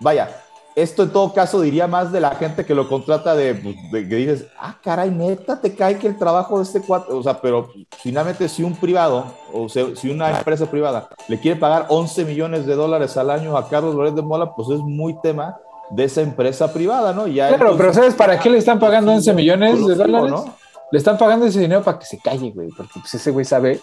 vaya, 0.00 0.30
esto 0.74 1.02
en 1.02 1.10
todo 1.10 1.32
caso 1.32 1.60
diría 1.60 1.86
más 1.86 2.12
de 2.12 2.20
la 2.20 2.30
gente 2.36 2.64
que 2.64 2.74
lo 2.74 2.88
contrata 2.88 3.34
de, 3.34 3.54
pues, 3.54 3.76
que 3.90 4.14
dices, 4.14 4.46
ah, 4.58 4.76
caray, 4.82 5.10
neta, 5.10 5.60
te 5.60 5.74
cae 5.74 5.98
que 5.98 6.06
el 6.06 6.16
trabajo 6.16 6.58
de 6.58 6.64
este 6.64 6.80
cuatro, 6.80 7.18
o 7.18 7.22
sea, 7.22 7.40
pero 7.40 7.70
finalmente 7.98 8.48
si 8.48 8.62
un 8.62 8.74
privado, 8.74 9.24
o 9.52 9.68
sea, 9.68 9.84
si 9.96 10.10
una 10.10 10.30
empresa 10.30 10.70
privada 10.70 11.08
le 11.28 11.40
quiere 11.40 11.58
pagar 11.58 11.86
11 11.88 12.24
millones 12.24 12.66
de 12.66 12.74
dólares 12.74 13.16
al 13.16 13.30
año 13.30 13.56
a 13.56 13.68
Carlos 13.68 13.94
Loret 13.94 14.14
de 14.14 14.22
Mola, 14.22 14.54
pues 14.54 14.68
es 14.70 14.80
muy 14.80 15.20
tema 15.20 15.58
de 15.90 16.04
esa 16.04 16.22
empresa 16.22 16.72
privada, 16.72 17.12
¿no? 17.12 17.26
Ya 17.26 17.48
claro, 17.48 17.76
pero 17.76 17.92
¿sabes 17.92 18.14
para 18.14 18.38
qué 18.38 18.50
le 18.50 18.58
están 18.58 18.78
pagando 18.78 19.12
11 19.12 19.34
millones 19.34 19.86
de 19.86 19.94
dólares? 19.94 20.30
¿no? 20.30 20.54
Le 20.92 20.98
están 20.98 21.18
pagando 21.18 21.46
ese 21.46 21.60
dinero 21.60 21.82
para 21.82 21.98
que 21.98 22.06
se 22.06 22.18
calle, 22.18 22.50
güey, 22.50 22.68
porque 22.76 22.94
pues 23.00 23.14
ese 23.14 23.30
güey 23.30 23.44
sabe 23.44 23.80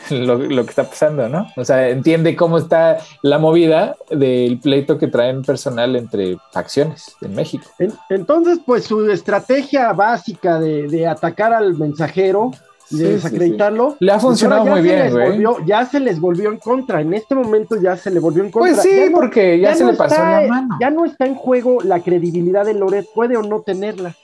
lo, 0.10 0.38
que 0.38 0.70
está 0.70 0.84
pasando, 0.84 1.28
¿no? 1.28 1.46
O 1.56 1.64
sea, 1.64 1.88
entiende 1.88 2.36
cómo 2.36 2.58
está 2.58 2.98
la 3.22 3.38
movida 3.38 3.96
del 4.10 4.58
pleito 4.58 4.98
que 4.98 5.06
traen 5.06 5.42
personal 5.42 5.96
entre 5.96 6.38
facciones 6.52 7.16
en 7.20 7.34
México. 7.34 7.64
entonces, 8.08 8.60
pues 8.64 8.84
su 8.84 9.10
estrategia 9.10 9.92
básica 9.92 10.58
de, 10.58 11.06
atacar 11.06 11.52
al 11.52 11.74
mensajero 11.74 12.50
y 12.90 12.98
de 12.98 13.12
desacreditarlo. 13.12 13.96
Le 14.00 14.12
ha 14.12 14.14
pues, 14.14 14.22
funcionado 14.22 14.66
muy 14.66 14.82
bien, 14.82 15.10
güey. 15.12 15.42
Ya 15.66 15.84
se 15.86 16.00
les 16.00 16.20
volvió 16.20 16.50
en 16.50 16.58
contra. 16.58 17.00
En 17.00 17.14
este 17.14 17.34
momento 17.34 17.76
ya 17.80 17.96
se 17.96 18.10
le 18.10 18.20
volvió 18.20 18.42
en 18.42 18.50
contra. 18.50 18.72
Pues 18.74 18.82
sí, 18.82 19.10
porque 19.12 19.60
ya, 19.60 19.74
se 19.74 19.84
le 19.84 19.94
pasó 19.94 20.16
la 20.16 20.44
mano. 20.48 20.76
Ya 20.80 20.90
no 20.90 21.04
está 21.04 21.26
en 21.26 21.34
juego 21.34 21.80
la 21.82 22.00
credibilidad 22.00 22.64
de 22.64 22.74
Loret, 22.74 23.06
puede 23.14 23.36
o 23.36 23.42
no 23.42 23.60
tenerla. 23.60 24.14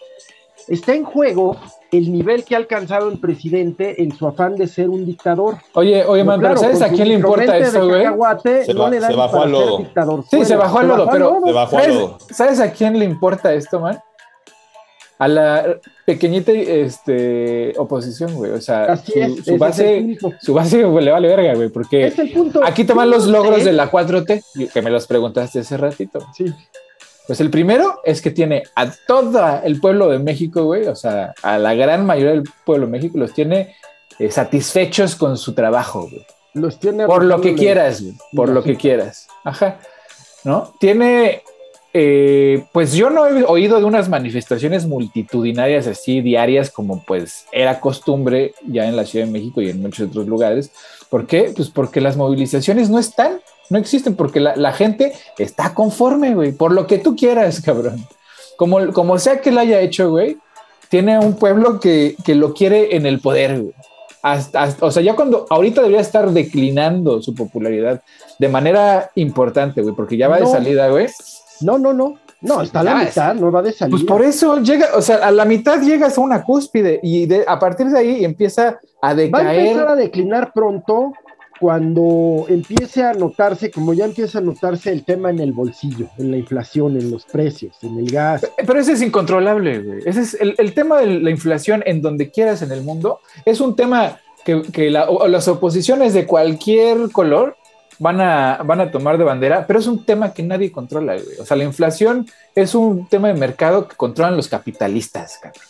Está 0.68 0.94
en 0.94 1.04
juego 1.04 1.56
el 1.92 2.12
nivel 2.12 2.44
que 2.44 2.56
ha 2.56 2.58
alcanzado 2.58 3.08
el 3.08 3.18
presidente 3.18 4.02
en 4.02 4.12
su 4.12 4.26
afán 4.26 4.56
de 4.56 4.66
ser 4.66 4.88
un 4.88 5.06
dictador. 5.06 5.58
Oye, 5.74 6.04
oye, 6.04 6.24
man, 6.24 6.40
pero 6.40 6.56
¿sabes 6.56 6.82
a 6.82 6.88
quién 6.88 7.08
le 7.08 7.14
importa 7.14 7.56
eso, 7.56 7.86
güey? 7.86 8.04
Se, 8.64 8.74
no 8.74 8.88
le 8.88 9.00
se 9.00 9.14
bajó 9.14 9.42
al 9.42 9.52
lodo. 9.52 9.86
Sí, 10.28 10.44
se 10.44 10.56
bajó 10.56 10.80
al 10.80 10.88
lodo, 10.88 11.08
pero 11.10 12.18
¿sabes, 12.30 12.58
a 12.60 12.72
quién 12.72 12.98
le 12.98 13.04
importa 13.04 13.54
esto, 13.54 13.80
man? 13.80 13.98
A 15.18 15.28
la 15.28 15.78
pequeñita 16.04 16.52
este, 16.52 17.72
oposición, 17.78 18.34
güey. 18.34 18.52
O 18.52 18.60
sea, 18.60 18.96
su, 18.96 19.56
base, 19.56 20.18
su 20.40 20.52
base 20.52 20.78
le 20.78 21.10
vale 21.10 21.28
verga, 21.28 21.54
güey, 21.54 21.70
porque 21.70 22.12
aquí 22.64 22.84
toman 22.84 23.10
los 23.10 23.26
logros 23.26 23.64
de 23.64 23.72
la 23.72 23.90
4T, 23.90 24.70
que 24.72 24.82
me 24.82 24.90
los 24.90 25.06
preguntaste 25.06 25.60
hace 25.60 25.76
ratito. 25.76 26.20
Sí. 26.36 26.52
Pues 27.26 27.40
el 27.40 27.50
primero 27.50 28.00
es 28.04 28.22
que 28.22 28.30
tiene 28.30 28.62
a 28.76 28.90
todo 29.06 29.60
el 29.64 29.80
pueblo 29.80 30.08
de 30.08 30.18
México, 30.20 30.64
güey, 30.64 30.86
o 30.86 30.94
sea, 30.94 31.34
a 31.42 31.58
la 31.58 31.74
gran 31.74 32.06
mayoría 32.06 32.32
del 32.32 32.44
pueblo 32.64 32.86
de 32.86 32.92
México 32.92 33.18
los 33.18 33.32
tiene 33.32 33.74
eh, 34.18 34.30
satisfechos 34.30 35.16
con 35.16 35.36
su 35.36 35.52
trabajo, 35.52 36.02
güey. 36.02 36.24
Los 36.54 36.78
tiene 36.78 37.06
por 37.06 37.24
lo 37.24 37.40
que 37.40 37.54
quieras, 37.54 38.00
güey, 38.00 38.14
por 38.34 38.48
lo 38.48 38.62
que 38.62 38.76
quieras. 38.76 39.26
Ajá. 39.44 39.78
¿No? 40.44 40.72
Tiene, 40.78 41.42
eh, 41.98 42.64
pues 42.72 42.92
yo 42.92 43.08
no 43.08 43.26
he 43.26 43.42
oído 43.44 43.78
de 43.78 43.84
unas 43.84 44.10
manifestaciones 44.10 44.86
multitudinarias 44.86 45.86
así 45.86 46.20
diarias 46.20 46.70
como 46.70 47.02
pues 47.04 47.46
era 47.52 47.80
costumbre 47.80 48.54
ya 48.66 48.86
en 48.86 48.96
la 48.96 49.06
Ciudad 49.06 49.24
de 49.24 49.32
México 49.32 49.62
y 49.62 49.70
en 49.70 49.80
muchos 49.80 50.10
otros 50.10 50.26
lugares. 50.26 50.70
¿Por 51.08 51.26
qué? 51.26 51.52
Pues 51.56 51.70
porque 51.70 52.02
las 52.02 52.16
movilizaciones 52.16 52.90
no 52.90 52.98
están 52.98 53.40
no 53.70 53.78
existen 53.78 54.14
porque 54.14 54.40
la, 54.40 54.72
gente 54.72 55.12
está 55.38 55.74
conforme, 55.74 56.34
güey, 56.34 56.52
por 56.52 56.72
lo 56.72 56.86
que 56.86 56.98
tú 56.98 57.16
quieras, 57.16 57.60
cabrón. 57.60 58.06
Como, 58.56 58.92
como 58.92 59.18
sea 59.18 59.40
que 59.40 59.52
lo 59.52 59.60
haya 59.60 59.80
hecho, 59.80 60.10
güey, 60.10 60.38
tiene 60.88 61.18
un 61.18 61.36
pueblo 61.36 61.80
que, 61.80 62.16
lo 62.28 62.54
quiere 62.54 62.96
en 62.96 63.06
el 63.06 63.20
poder, 63.20 63.60
güey. 63.60 63.74
o 64.80 64.90
sea, 64.90 65.02
ya 65.02 65.14
cuando 65.14 65.46
ahorita 65.50 65.80
debería 65.82 66.00
estar 66.00 66.30
declinando 66.30 67.22
su 67.22 67.34
popularidad 67.34 68.02
de 68.38 68.48
manera 68.48 69.10
importante, 69.14 69.82
güey, 69.82 69.94
porque 69.94 70.16
ya 70.16 70.28
va 70.28 70.38
de 70.38 70.46
salida, 70.46 70.88
güey. 70.88 71.06
No, 71.60 71.78
no, 71.78 71.92
no. 71.92 72.18
No, 72.42 72.60
está 72.60 72.80
a 72.80 72.84
la 72.84 72.96
mitad, 72.96 73.34
no 73.34 73.50
va 73.50 73.62
de 73.62 73.72
salida. 73.72 73.96
Pues 73.96 74.04
por 74.04 74.22
eso 74.22 74.60
llega, 74.60 74.88
o 74.94 75.02
sea, 75.02 75.16
a 75.16 75.30
la 75.30 75.44
mitad 75.44 75.80
llegas 75.80 76.18
a 76.18 76.20
una 76.20 76.42
cúspide 76.42 77.00
y 77.02 77.28
a 77.46 77.58
partir 77.58 77.86
de 77.86 77.98
ahí 77.98 78.24
empieza 78.24 78.78
a 79.00 79.14
decaer. 79.14 79.46
Va 79.46 79.50
a 79.50 79.56
empezar 79.56 79.88
a 79.88 79.96
declinar 79.96 80.52
pronto 80.52 81.12
cuando 81.58 82.44
empiece 82.48 83.02
a 83.02 83.14
notarse, 83.14 83.70
como 83.70 83.94
ya 83.94 84.04
empieza 84.04 84.38
a 84.38 84.42
notarse 84.42 84.92
el 84.92 85.04
tema 85.04 85.30
en 85.30 85.40
el 85.40 85.52
bolsillo, 85.52 86.08
en 86.18 86.30
la 86.30 86.36
inflación, 86.36 86.96
en 86.96 87.10
los 87.10 87.24
precios, 87.24 87.76
en 87.82 87.98
el 87.98 88.10
gas. 88.10 88.46
Pero 88.66 88.78
ese 88.78 88.92
es 88.92 89.02
incontrolable, 89.02 89.80
güey. 89.80 90.00
Ese 90.04 90.20
es 90.20 90.36
el, 90.40 90.74
tema 90.74 91.00
de 91.00 91.20
la 91.20 91.30
inflación 91.30 91.82
en 91.86 92.02
donde 92.02 92.30
quieras 92.30 92.62
en 92.62 92.72
el 92.72 92.82
mundo. 92.82 93.20
Es 93.44 93.60
un 93.60 93.74
tema 93.74 94.18
que, 94.44 94.90
las 94.90 95.48
oposiciones 95.48 96.12
de 96.12 96.26
cualquier 96.26 97.10
color 97.10 97.56
van 97.98 98.20
a, 98.20 98.62
van 98.64 98.80
a 98.80 98.90
tomar 98.90 99.18
de 99.18 99.24
bandera, 99.24 99.66
pero 99.66 99.78
es 99.78 99.86
un 99.86 100.04
tema 100.04 100.32
que 100.32 100.42
nadie 100.42 100.72
controla, 100.72 101.14
güey. 101.14 101.38
O 101.38 101.46
sea, 101.46 101.56
la 101.56 101.64
inflación 101.64 102.26
es 102.54 102.74
un 102.74 103.08
tema 103.08 103.28
de 103.28 103.34
mercado 103.34 103.88
que 103.88 103.96
controlan 103.96 104.36
los 104.36 104.48
capitalistas, 104.48 105.38
cabrón. 105.42 105.62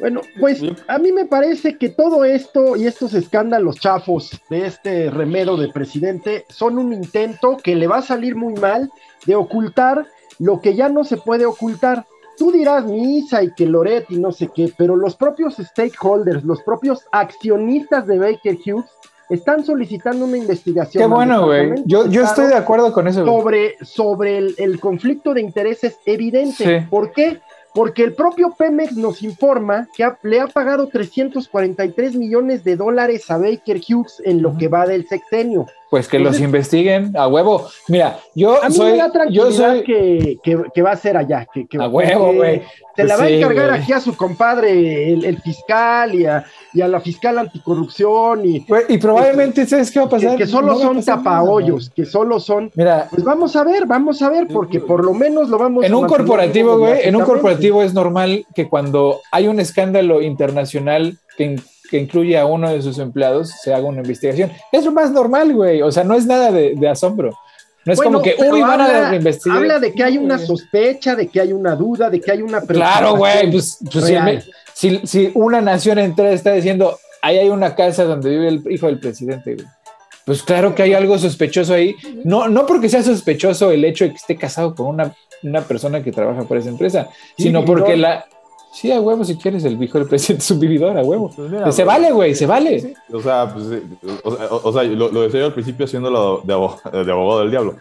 Bueno, 0.00 0.22
pues 0.40 0.60
a 0.88 0.98
mí 0.98 1.12
me 1.12 1.26
parece 1.26 1.76
que 1.76 1.90
todo 1.90 2.24
esto 2.24 2.76
y 2.76 2.86
estos 2.86 3.14
escándalos 3.14 3.76
chafos 3.76 4.40
de 4.48 4.66
este 4.66 5.10
remedo 5.10 5.56
de 5.56 5.68
presidente 5.68 6.44
son 6.48 6.78
un 6.78 6.92
intento 6.92 7.58
que 7.62 7.76
le 7.76 7.86
va 7.86 7.98
a 7.98 8.02
salir 8.02 8.34
muy 8.34 8.54
mal 8.54 8.90
de 9.26 9.36
ocultar 9.36 10.06
lo 10.38 10.60
que 10.60 10.74
ya 10.74 10.88
no 10.88 11.04
se 11.04 11.18
puede 11.18 11.46
ocultar. 11.46 12.06
Tú 12.38 12.50
dirás 12.50 12.86
misa 12.86 13.42
y 13.42 13.52
que 13.52 13.66
Loret 13.66 14.06
y 14.10 14.16
no 14.16 14.32
sé 14.32 14.48
qué, 14.52 14.72
pero 14.76 14.96
los 14.96 15.14
propios 15.14 15.56
stakeholders, 15.56 16.42
los 16.42 16.62
propios 16.62 17.04
accionistas 17.12 18.06
de 18.06 18.18
Baker 18.18 18.56
Hughes 18.64 18.86
están 19.34 19.64
solicitando 19.64 20.24
una 20.24 20.36
investigación. 20.36 21.02
Qué 21.02 21.08
bueno, 21.08 21.46
güey. 21.46 21.74
Yo, 21.84 22.06
yo 22.06 22.22
estoy 22.22 22.46
de 22.46 22.54
acuerdo 22.54 22.92
con 22.92 23.08
eso. 23.08 23.24
Sobre, 23.24 23.76
sobre 23.82 24.38
el, 24.38 24.78
conflicto 24.80 25.34
de 25.34 25.40
intereses 25.40 25.98
evidente. 26.06 26.86
¿Por 26.90 27.12
qué? 27.12 27.40
porque 27.74 28.04
el 28.04 28.14
propio 28.14 28.54
Pemex 28.56 28.96
nos 28.96 29.22
informa 29.22 29.88
que 29.96 30.06
le 30.22 30.40
ha 30.40 30.46
pagado 30.46 30.88
343 30.88 32.16
millones 32.16 32.64
de 32.64 32.76
dólares 32.76 33.30
a 33.30 33.38
Baker 33.38 33.80
Hughes 33.88 34.20
en 34.24 34.42
lo 34.42 34.56
que 34.58 34.68
va 34.68 34.86
del 34.86 35.08
sexenio. 35.08 35.66
Pues 35.92 36.08
que 36.08 36.18
los 36.18 36.40
investiguen 36.40 37.14
a 37.18 37.28
huevo. 37.28 37.68
Mira, 37.86 38.18
yo 38.34 38.64
a 38.64 38.70
mí 38.70 38.74
soy. 38.74 38.92
Me 38.92 38.96
da 38.96 39.10
yo 39.28 39.52
soy... 39.52 39.82
que, 39.82 40.82
va 40.82 40.92
a 40.92 40.96
ser 40.96 41.18
allá. 41.18 41.46
Que, 41.52 41.66
a 41.78 41.86
huevo, 41.86 42.32
güey. 42.32 42.62
Se 42.96 43.04
la 43.04 43.18
va 43.18 43.24
a 43.24 43.28
encargar 43.28 43.70
aquí 43.72 43.92
a 43.92 44.00
su 44.00 44.16
compadre, 44.16 45.12
el, 45.12 45.38
fiscal, 45.42 46.14
y 46.14 46.24
a, 46.24 46.44
la 46.72 46.98
fiscal 46.98 47.36
anticorrupción. 47.36 48.42
Y, 48.42 48.66
y 48.88 48.96
probablemente, 48.96 49.66
¿sabes 49.66 49.90
qué 49.90 49.98
va 49.98 50.06
a 50.06 50.08
pasar? 50.08 50.38
Que, 50.38 50.46
solo 50.46 50.78
son 50.78 51.04
tapahoyos, 51.04 51.90
que 51.90 52.06
solo 52.06 52.40
son. 52.40 52.70
Mira. 52.74 53.08
Pues 53.10 53.22
vamos 53.22 53.54
a 53.54 53.62
ver, 53.62 53.84
vamos 53.84 54.22
a 54.22 54.30
ver, 54.30 54.46
porque 54.46 54.80
por 54.80 55.04
lo 55.04 55.12
menos 55.12 55.50
lo 55.50 55.58
vamos 55.58 55.84
En 55.84 55.94
un 55.94 56.06
corporativo, 56.06 56.78
güey, 56.78 57.00
en 57.06 57.16
un 57.16 57.24
corporativo 57.24 57.82
es 57.82 57.92
normal 57.92 58.46
que 58.54 58.66
cuando 58.66 59.20
hay 59.30 59.46
un 59.46 59.60
escándalo 59.60 60.22
internacional 60.22 61.18
que 61.36 61.60
que 61.92 61.98
incluye 61.98 62.38
a 62.38 62.46
uno 62.46 62.72
de 62.72 62.80
sus 62.80 62.98
empleados 62.98 63.50
se 63.62 63.74
haga 63.74 63.84
una 63.84 64.00
investigación. 64.00 64.50
Es 64.72 64.86
lo 64.86 64.92
más 64.92 65.10
normal, 65.10 65.52
güey. 65.52 65.82
O 65.82 65.92
sea, 65.92 66.04
no 66.04 66.14
es 66.14 66.24
nada 66.24 66.50
de, 66.50 66.88
asombro. 66.88 67.38
No 67.84 67.92
es 67.92 68.00
como 68.00 68.22
que, 68.22 68.34
uy, 68.38 68.62
van 68.62 68.80
a 68.80 69.14
investigar. 69.14 69.58
Habla 69.58 69.78
de 69.78 69.92
que 69.92 70.02
hay 70.02 70.16
una 70.16 70.38
sospecha, 70.38 71.14
de 71.14 71.28
que 71.28 71.38
hay 71.38 71.52
una 71.52 71.76
duda, 71.76 72.08
de 72.08 72.18
que 72.18 72.32
hay 72.32 72.40
una 72.40 72.62
Claro, 72.62 73.16
güey, 73.16 73.50
pues, 73.50 73.76
pues 73.92 74.06
si, 74.72 75.02
si, 75.04 75.30
una 75.34 75.60
nación 75.60 75.98
entera 75.98 76.32
está 76.32 76.52
diciendo, 76.52 76.98
ahí 77.20 77.36
hay 77.36 77.50
una 77.50 77.74
casa 77.74 78.04
donde 78.04 78.30
vive 78.30 78.48
el 78.48 78.72
hijo 78.72 78.86
del 78.86 78.98
presidente, 78.98 79.56
güey. 79.56 79.66
Pues 80.24 80.42
claro 80.42 80.74
que 80.74 80.84
hay 80.84 80.94
algo 80.94 81.18
sospechoso 81.18 81.74
ahí. 81.74 81.94
No, 82.24 82.48
no 82.48 82.64
porque 82.64 82.88
sea 82.88 83.02
sospechoso 83.02 83.70
el 83.70 83.84
hecho 83.84 84.04
de 84.04 84.12
que 84.12 84.16
esté 84.16 84.36
casado 84.38 84.74
con 84.74 84.86
una, 84.86 85.14
una 85.42 85.60
persona 85.60 86.02
que 86.02 86.10
trabaja 86.10 86.44
por 86.44 86.56
esa 86.56 86.70
empresa, 86.70 87.10
sino 87.36 87.66
porque 87.66 87.98
la, 87.98 88.24
Sí, 88.72 88.90
a 88.90 89.00
huevo, 89.00 89.22
si 89.22 89.36
quieres, 89.36 89.64
el 89.64 89.80
hijo 89.82 89.98
del 89.98 90.08
presidente 90.08 90.42
es 90.42 90.50
un 90.50 90.58
vividor, 90.58 90.96
a 90.96 91.02
huevo. 91.02 91.30
Pues 91.36 91.74
se 91.74 91.84
vale, 91.84 92.10
güey, 92.10 92.34
se 92.34 92.46
vale. 92.46 92.94
O 93.12 93.20
sea, 93.20 93.52
pues, 93.52 93.66
o, 94.22 94.72
sea, 94.72 94.82
lo, 94.84 95.08
decía 95.10 95.40
yo 95.40 95.46
al 95.46 95.52
principio 95.52 95.84
haciéndolo 95.84 96.40
de 96.42 96.54
abogado, 96.54 97.40
del 97.40 97.50
diablo. 97.50 97.76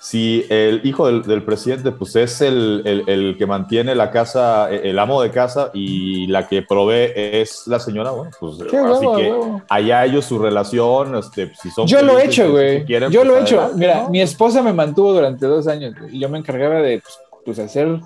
Si 0.00 0.46
el 0.48 0.82
hijo 0.84 1.10
del, 1.10 1.42
presidente, 1.42 1.90
pues 1.90 2.14
es 2.14 2.40
el, 2.42 3.04
el, 3.08 3.36
que 3.36 3.44
mantiene 3.44 3.96
la 3.96 4.12
casa, 4.12 4.70
el 4.70 5.00
amo 5.00 5.20
de 5.20 5.32
casa 5.32 5.72
y 5.74 6.28
la 6.28 6.46
que 6.46 6.62
provee 6.62 7.10
es 7.16 7.66
la 7.66 7.80
señora, 7.80 8.12
bueno, 8.12 8.30
pues 8.38 8.60
así 8.60 9.06
que 9.16 9.34
allá 9.68 10.04
ellos 10.04 10.26
su 10.26 10.38
relación, 10.38 11.16
este, 11.16 11.52
si 11.60 11.70
son... 11.70 11.88
Yo 11.88 12.02
lo 12.02 12.20
he 12.20 12.26
hecho, 12.26 12.52
güey. 12.52 12.84
yo 12.86 13.24
lo 13.24 13.36
he 13.36 13.40
hecho. 13.40 13.72
Mira, 13.74 14.08
mi 14.10 14.20
esposa 14.20 14.62
me 14.62 14.72
mantuvo 14.72 15.12
durante 15.12 15.44
dos 15.44 15.66
años 15.66 15.94
y 16.08 16.20
yo 16.20 16.28
me 16.28 16.38
encargaba 16.38 16.76
de, 16.82 17.00
pues, 17.00 17.18
pues 17.44 17.58
hacer 17.58 17.98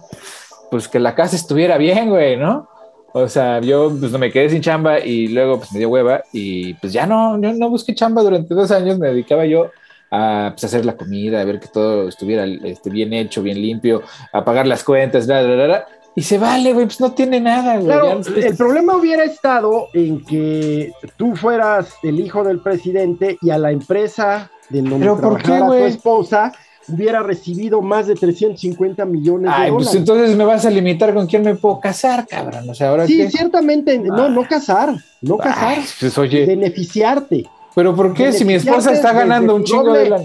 pues 0.70 0.88
que 0.88 0.98
la 0.98 1.14
casa 1.14 1.36
estuviera 1.36 1.78
bien, 1.78 2.10
güey, 2.10 2.36
¿no? 2.36 2.68
O 3.12 3.28
sea, 3.28 3.60
yo 3.60 3.92
pues 3.98 4.12
me 4.12 4.30
quedé 4.30 4.50
sin 4.50 4.60
chamba 4.60 5.00
y 5.00 5.28
luego 5.28 5.58
pues 5.58 5.72
me 5.72 5.80
dio 5.80 5.88
hueva 5.88 6.22
y 6.32 6.74
pues 6.74 6.92
ya 6.92 7.06
no, 7.06 7.40
yo 7.40 7.52
no 7.52 7.68
busqué 7.68 7.94
chamba 7.94 8.22
durante 8.22 8.54
dos 8.54 8.70
años, 8.70 8.98
me 8.98 9.08
dedicaba 9.08 9.46
yo 9.46 9.70
a 10.12 10.50
pues, 10.52 10.64
hacer 10.64 10.84
la 10.84 10.96
comida, 10.96 11.40
a 11.40 11.44
ver 11.44 11.58
que 11.58 11.68
todo 11.68 12.08
estuviera 12.08 12.44
este, 12.44 12.88
bien 12.90 13.12
hecho, 13.12 13.42
bien 13.42 13.60
limpio, 13.60 14.02
a 14.32 14.44
pagar 14.44 14.66
las 14.66 14.84
cuentas, 14.84 15.26
bla, 15.26 15.42
bla, 15.42 15.66
bla, 15.66 15.86
y 16.14 16.22
se 16.22 16.38
vale, 16.38 16.72
güey, 16.72 16.86
pues 16.86 17.00
no 17.00 17.12
tiene 17.12 17.40
nada, 17.40 17.74
güey. 17.76 17.86
Claro, 17.86 18.20
el 18.36 18.56
problema 18.56 18.96
hubiera 18.96 19.24
estado 19.24 19.88
en 19.92 20.24
que 20.24 20.92
tú 21.16 21.36
fueras 21.36 21.94
el 22.02 22.18
hijo 22.20 22.42
del 22.42 22.60
presidente 22.60 23.38
y 23.40 23.50
a 23.50 23.58
la 23.58 23.70
empresa 23.70 24.50
de 24.68 24.82
donde 24.82 24.98
¿Pero 24.98 25.20
por 25.20 25.42
qué, 25.42 25.58
tu 25.58 25.72
esposa 25.74 26.52
hubiera 26.92 27.22
recibido 27.22 27.80
más 27.82 28.06
de 28.06 28.14
350 28.14 29.04
millones 29.04 29.50
de 29.50 29.62
Ay, 29.62 29.70
pues 29.70 29.94
entonces 29.94 30.36
me 30.36 30.44
vas 30.44 30.64
a 30.64 30.70
limitar 30.70 31.12
con 31.14 31.26
quién 31.26 31.42
me 31.42 31.54
puedo 31.54 31.80
casar, 31.80 32.26
cabrón. 32.26 32.68
O 32.68 32.74
sea, 32.74 32.90
ahora 32.90 33.06
Sí, 33.06 33.28
ciertamente, 33.30 33.98
no, 33.98 34.28
no 34.28 34.46
casar, 34.46 34.94
no 35.20 35.38
casar. 35.38 35.78
Pues, 35.98 36.16
oye. 36.18 36.46
Beneficiarte. 36.46 37.46
Pero 37.74 37.94
¿por 37.94 38.14
qué? 38.14 38.32
Si 38.32 38.44
mi 38.44 38.54
esposa 38.54 38.92
está 38.92 39.12
ganando 39.12 39.54
un 39.54 39.64
chingo 39.64 39.92
de 39.92 40.08
la... 40.08 40.20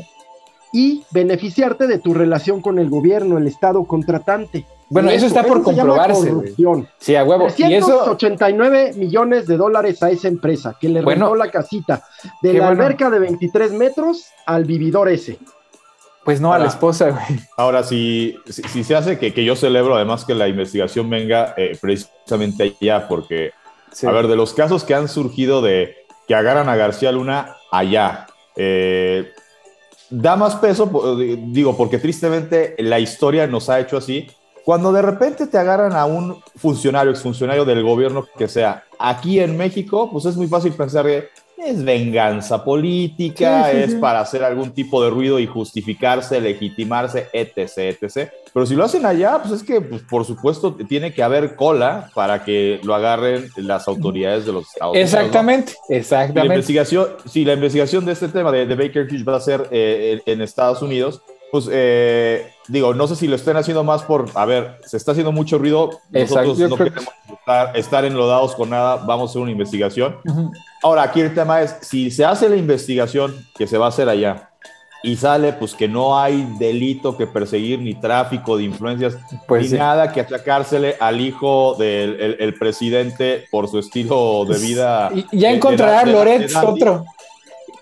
Y 0.73 1.03
beneficiarte 1.11 1.87
de 1.87 1.99
tu 1.99 2.13
relación 2.13 2.61
con 2.61 2.79
el 2.79 2.89
gobierno, 2.89 3.37
el 3.37 3.47
Estado 3.47 3.85
contratante. 3.85 4.65
Bueno, 4.89 5.09
eso, 5.09 5.25
está 5.25 5.43
por 5.43 5.63
comprobarse. 5.63 6.31
Sí, 6.99 7.15
a 7.15 7.23
huevo. 7.23 7.47
389 7.47 8.93
millones 8.97 9.47
de 9.47 9.57
dólares 9.57 10.03
a 10.03 10.11
esa 10.11 10.27
empresa 10.27 10.75
que 10.79 10.89
le 10.89 11.01
rentó 11.01 11.35
la 11.35 11.49
casita 11.49 12.03
de 12.41 12.53
la 12.53 12.67
alberca 12.67 13.09
de 13.09 13.19
23 13.19 13.71
metros 13.71 14.27
al 14.45 14.65
vividor 14.65 15.09
ese. 15.09 15.39
Pues 16.25 16.41
no, 16.41 16.51
a 16.51 16.57
la 16.57 16.65
esposa, 16.65 17.11
güey. 17.11 17.39
Ahora, 17.55 17.83
si, 17.83 18.35
si, 18.47 18.83
se 18.83 18.95
hace 18.95 19.19
que, 19.19 19.31
que, 19.31 19.45
yo 19.45 19.55
celebro 19.55 19.95
además 19.95 20.25
que 20.25 20.33
la 20.33 20.47
investigación 20.47 21.07
venga 21.07 21.53
eh, 21.55 21.77
precisamente 21.79 22.75
allá, 22.81 23.07
porque, 23.07 23.51
a 24.03 24.11
ver, 24.11 24.27
de 24.27 24.35
los 24.35 24.55
casos 24.55 24.83
que 24.83 24.95
han 24.95 25.07
surgido 25.07 25.61
de 25.61 25.95
que 26.27 26.33
agarran 26.33 26.67
a 26.67 26.75
García 26.75 27.11
Luna 27.11 27.55
allá, 27.71 28.25
eh, 28.55 29.31
da 30.09 30.35
más 30.35 30.55
peso, 30.55 31.15
digo, 31.15 31.77
porque 31.77 31.99
tristemente 31.99 32.75
la 32.79 32.99
historia 32.99 33.45
nos 33.45 33.69
ha 33.69 33.79
hecho 33.79 33.97
así. 33.97 34.27
Cuando 34.63 34.91
de 34.91 35.03
repente 35.03 35.45
te 35.45 35.59
agarran 35.59 35.93
a 35.93 36.05
un 36.05 36.41
funcionario, 36.55 37.11
exfuncionario 37.11 37.65
del 37.65 37.83
gobierno 37.83 38.25
que 38.35 38.47
sea, 38.47 38.83
aquí 38.97 39.39
en 39.39 39.55
México, 39.55 40.09
pues 40.11 40.25
es 40.25 40.35
muy 40.35 40.47
fácil 40.47 40.73
pensar 40.73 41.05
que 41.05 41.29
es 41.65 41.83
venganza 41.83 42.63
política, 42.63 43.71
es 43.71 43.95
para 43.95 44.19
hacer 44.19 44.43
algún 44.43 44.71
tipo 44.71 45.03
de 45.03 45.09
ruido 45.09 45.39
y 45.39 45.47
justificarse, 45.47 46.39
legitimarse, 46.39 47.27
etc, 47.33 47.97
etc. 48.01 48.29
Pero 48.53 48.65
si 48.65 48.75
lo 48.75 48.83
hacen 48.85 49.05
allá, 49.05 49.39
pues 49.41 49.61
es 49.61 49.63
que, 49.63 49.81
pues, 49.81 50.03
por 50.03 50.25
supuesto, 50.25 50.75
tiene 50.87 51.13
que 51.13 51.23
haber 51.23 51.55
cola 51.55 52.09
para 52.13 52.43
que 52.43 52.79
lo 52.83 52.93
agarren 52.93 53.49
las 53.57 53.87
autoridades 53.87 54.45
de 54.45 54.53
los 54.53 54.67
Estados 54.67 54.93
Unidos. 54.93 55.13
Exactamente, 55.13 55.73
exactamente. 55.89 56.39
La 56.47 56.55
investigación, 56.55 57.07
si 57.25 57.43
la 57.43 57.53
investigación 57.53 58.05
de 58.05 58.11
este 58.11 58.27
tema 58.27 58.51
de, 58.51 58.65
Baker 58.75 59.07
Hughes 59.09 59.27
va 59.27 59.37
a 59.37 59.41
ser 59.41 59.67
eh, 59.71 60.21
en 60.25 60.41
Estados 60.41 60.81
Unidos, 60.81 61.21
pues 61.55 61.69
eh, 61.71 62.51
digo, 62.67 62.93
no 62.93 63.07
sé 63.07 63.15
si 63.15 63.29
lo 63.29 63.37
estén 63.37 63.55
haciendo 63.55 63.81
más 63.85 64.03
por, 64.03 64.29
a 64.35 64.43
ver, 64.43 64.77
se 64.85 64.97
está 64.97 65.13
haciendo 65.13 65.31
mucho 65.31 65.57
ruido, 65.57 65.89
nosotros 66.09 66.59
no 66.59 66.75
queremos 66.75 67.05
estar, 67.75 68.03
enlodados 68.03 68.55
con 68.55 68.71
nada, 68.71 68.97
vamos 68.97 69.29
a 69.29 69.31
hacer 69.31 69.41
una 69.41 69.51
investigación. 69.51 70.17
Ahora, 70.83 71.03
aquí 71.03 71.21
el 71.21 71.33
tema 71.33 71.61
es, 71.61 71.77
si 71.79 72.11
se 72.11 72.25
hace 72.25 72.49
la 72.49 72.57
investigación 72.57 73.33
que 73.57 73.67
se 73.67 73.77
va 73.77 73.85
a 73.85 73.87
hacer 73.87 74.09
allá 74.09 74.49
y 75.01 75.15
sale 75.15 75.53
pues 75.53 75.75
que 75.75 75.87
no 75.87 76.19
hay 76.19 76.45
delito 76.59 77.15
que 77.15 77.25
perseguir, 77.25 77.79
ni 77.79 77.93
tráfico 77.93 78.57
de 78.57 78.63
influencias, 78.63 79.17
pues 79.47 79.71
ni 79.71 79.77
nada 79.77 80.11
que 80.11 80.19
achacársele 80.19 80.97
al 80.99 81.21
hijo 81.21 81.75
del 81.79 82.53
presidente 82.59 83.45
por 83.49 83.69
su 83.69 83.79
estilo 83.79 84.43
de 84.43 84.57
vida. 84.59 85.09
Y 85.31 85.39
ya 85.39 85.51
encontrará 85.51 86.05
Loret 86.05 86.51
otro. 86.53 87.05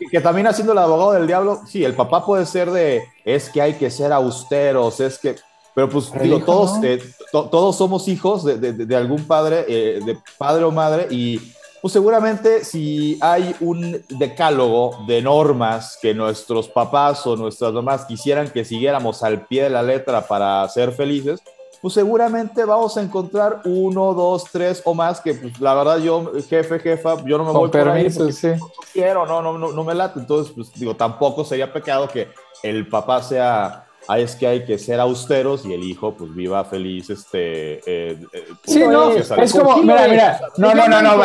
Que 0.09 0.21
también 0.21 0.47
haciendo 0.47 0.73
el 0.73 0.79
abogado 0.79 1.13
del 1.13 1.27
diablo, 1.27 1.61
sí, 1.67 1.83
el 1.83 1.95
papá 1.95 2.25
puede 2.25 2.45
ser 2.45 2.71
de, 2.71 3.03
es 3.25 3.49
que 3.49 3.61
hay 3.61 3.73
que 3.73 3.89
ser 3.89 4.11
austeros, 4.11 4.99
es 4.99 5.17
que, 5.17 5.35
pero 5.73 5.89
pues 5.89 6.11
digo, 6.21 6.39
todos, 6.43 6.83
eh, 6.83 7.01
todos 7.31 7.75
somos 7.75 8.07
hijos 8.07 8.43
de, 8.43 8.57
de, 8.57 8.95
algún 8.95 9.25
padre, 9.25 9.65
eh, 9.67 9.99
de 10.05 10.17
padre 10.37 10.63
o 10.63 10.71
madre, 10.71 11.07
y 11.09 11.39
pues 11.81 11.91
seguramente 11.91 12.63
si 12.63 13.17
hay 13.19 13.55
un 13.59 14.01
decálogo 14.07 15.03
de 15.05 15.21
normas 15.21 15.97
que 16.01 16.13
nuestros 16.13 16.69
papás 16.69 17.27
o 17.27 17.35
nuestras 17.35 17.73
mamás 17.73 18.05
quisieran 18.05 18.49
que 18.49 18.63
siguiéramos 18.63 19.21
al 19.21 19.47
pie 19.47 19.63
de 19.63 19.69
la 19.69 19.83
letra 19.83 20.25
para 20.25 20.67
ser 20.69 20.93
felices, 20.93 21.41
pues 21.83 21.95
seguramente 21.95 22.63
vamos 22.63 22.95
a 22.95 23.01
encontrar 23.01 23.59
uno, 23.65 24.13
dos, 24.13 24.45
tres 24.49 24.81
o 24.85 24.93
más 24.93 25.19
que 25.19 25.33
pues 25.33 25.59
la 25.59 25.73
verdad 25.73 25.97
yo, 25.97 26.31
jefe, 26.47 26.79
jefa, 26.79 27.21
yo 27.25 27.37
no 27.37 27.43
me 27.43 27.51
voy 27.51 27.69
permiso, 27.69 28.19
por 28.19 28.27
ahí 28.27 28.31
sí. 28.31 28.47
no 28.57 28.69
quiero, 28.93 29.25
no, 29.25 29.41
no, 29.41 29.57
no, 29.57 29.73
no 29.73 29.83
me 29.83 29.93
late. 29.93 30.17
Entonces, 30.17 30.53
pues 30.55 30.71
digo, 30.75 30.95
tampoco 30.95 31.43
sería 31.43 31.73
pecado 31.73 32.07
que 32.07 32.29
el 32.63 32.87
papá 32.87 33.21
sea 33.21 33.85
ah, 34.07 34.17
es 34.17 34.33
que 34.37 34.47
hay 34.47 34.63
que 34.63 34.77
ser 34.77 35.01
austeros 35.01 35.65
y 35.65 35.73
el 35.73 35.83
hijo 35.83 36.13
pues 36.13 36.33
viva 36.33 36.63
feliz 36.63 37.09
este 37.09 37.79
eh, 37.85 38.17
eh, 38.31 38.45
sí 38.63 38.79
no 38.79 39.11
es 39.11 39.51
como 39.51 39.77
mira 39.77 40.07
mira 40.07 40.39
no 40.55 40.73
no 40.73 40.87
no 40.87 41.01
no 41.01 41.21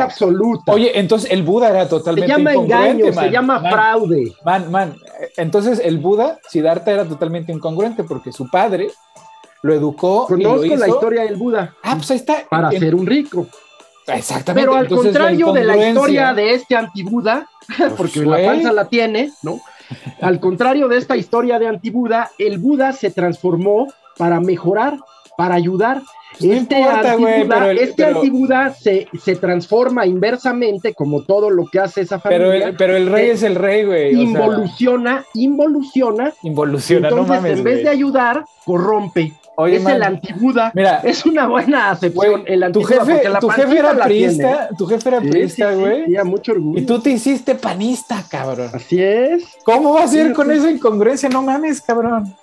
absoluta. 0.00 0.72
Oye 0.72 0.98
entonces 0.98 1.30
el 1.30 1.42
Buda 1.42 1.68
era 1.68 1.86
totalmente 1.86 2.32
se 2.32 2.38
llama 2.38 2.54
engaño 2.54 3.12
se 3.12 3.30
llama 3.30 3.60
fraude. 3.60 4.32
man 4.42 4.70
man. 4.70 4.96
Entonces 5.36 5.82
el 5.84 5.98
Buda 5.98 6.38
Siddhartha 6.48 6.92
era 6.92 7.04
totalmente 7.04 7.52
incongruente 7.52 8.04
porque 8.04 8.32
su 8.32 8.50
padre 8.50 8.88
lo 9.62 9.74
educó 9.74 10.26
conozco 10.26 10.64
y 10.64 10.70
lo 10.70 10.76
la 10.76 10.88
historia 10.88 11.22
del 11.22 11.36
Buda 11.36 11.74
ah 11.82 11.94
pues 11.96 12.10
ahí 12.10 12.16
está 12.16 12.44
para 12.48 12.70
ser 12.70 12.94
un 12.94 13.06
rico 13.06 13.46
exactamente 14.06 14.68
pero 14.68 14.78
al 14.78 14.88
contrario 14.88 15.52
de 15.52 15.64
la 15.64 15.88
historia 15.88 16.34
de 16.34 16.54
este 16.54 16.76
antibuda 16.76 17.48
pues 17.76 17.92
porque 17.92 18.20
la 18.20 18.36
panza 18.36 18.72
la 18.72 18.84
tiene 18.86 19.32
no 19.42 19.60
al 20.20 20.40
contrario 20.40 20.88
de 20.88 20.98
esta 20.98 21.16
historia 21.16 21.58
de 21.58 21.66
antibuda, 21.66 22.30
el 22.38 22.58
Buda 22.58 22.92
se 22.92 23.10
transformó 23.10 23.88
para 24.16 24.40
mejorar, 24.40 24.98
para 25.36 25.54
ayudar. 25.54 26.02
Pues 26.38 26.62
este 26.62 26.84
antibuda, 26.84 27.72
este 27.72 28.04
antibuda 28.04 28.74
se, 28.74 29.08
se, 29.22 29.36
transforma 29.36 30.04
inversamente, 30.04 30.92
como 30.92 31.22
todo 31.22 31.48
lo 31.48 31.66
que 31.66 31.80
hace 31.80 32.02
esa 32.02 32.20
familia. 32.20 32.46
Pero 32.46 32.52
el, 32.52 32.76
pero 32.76 32.96
el 32.96 33.06
rey 33.06 33.30
es 33.30 33.42
el 33.42 33.54
rey, 33.54 33.84
güey. 33.84 34.20
Involuciona, 34.20 35.24
involuciona. 35.34 36.32
Involuciona, 36.42 37.08
entonces, 37.08 37.28
no 37.28 37.34
mames, 37.34 37.58
En 37.58 37.64
vez 37.64 37.82
de 37.82 37.88
ayudar, 37.88 38.44
corrompe. 38.64 39.32
Oye, 39.60 39.78
es 39.78 39.86
el 39.86 40.04
antibuda. 40.04 40.70
Mira, 40.72 41.00
es 41.02 41.26
una 41.26 41.48
buena 41.48 41.90
acepción. 41.90 42.44
el 42.46 42.70
tu 42.70 42.84
jefe, 42.84 43.22
tu 43.40 43.48
jefe 43.48 43.78
era 43.78 44.04
priista, 44.04 44.68
tu 44.78 44.86
jefe 44.86 45.08
era 45.08 45.20
priista, 45.20 45.72
güey. 45.72 46.06
Sí, 46.06 46.16
mucho 46.24 46.52
orgullo. 46.52 46.80
Y 46.80 46.86
tú 46.86 47.00
te 47.00 47.10
hiciste 47.10 47.56
panista, 47.56 48.22
cabrón. 48.30 48.70
Así 48.72 49.02
es. 49.02 49.42
¿Cómo 49.64 49.94
vas 49.94 50.12
a 50.12 50.20
ir 50.20 50.32
con 50.32 50.48
esa 50.52 50.70
incongruencia? 50.70 51.28
No 51.28 51.42
mames, 51.42 51.80
cabrón. 51.80 52.36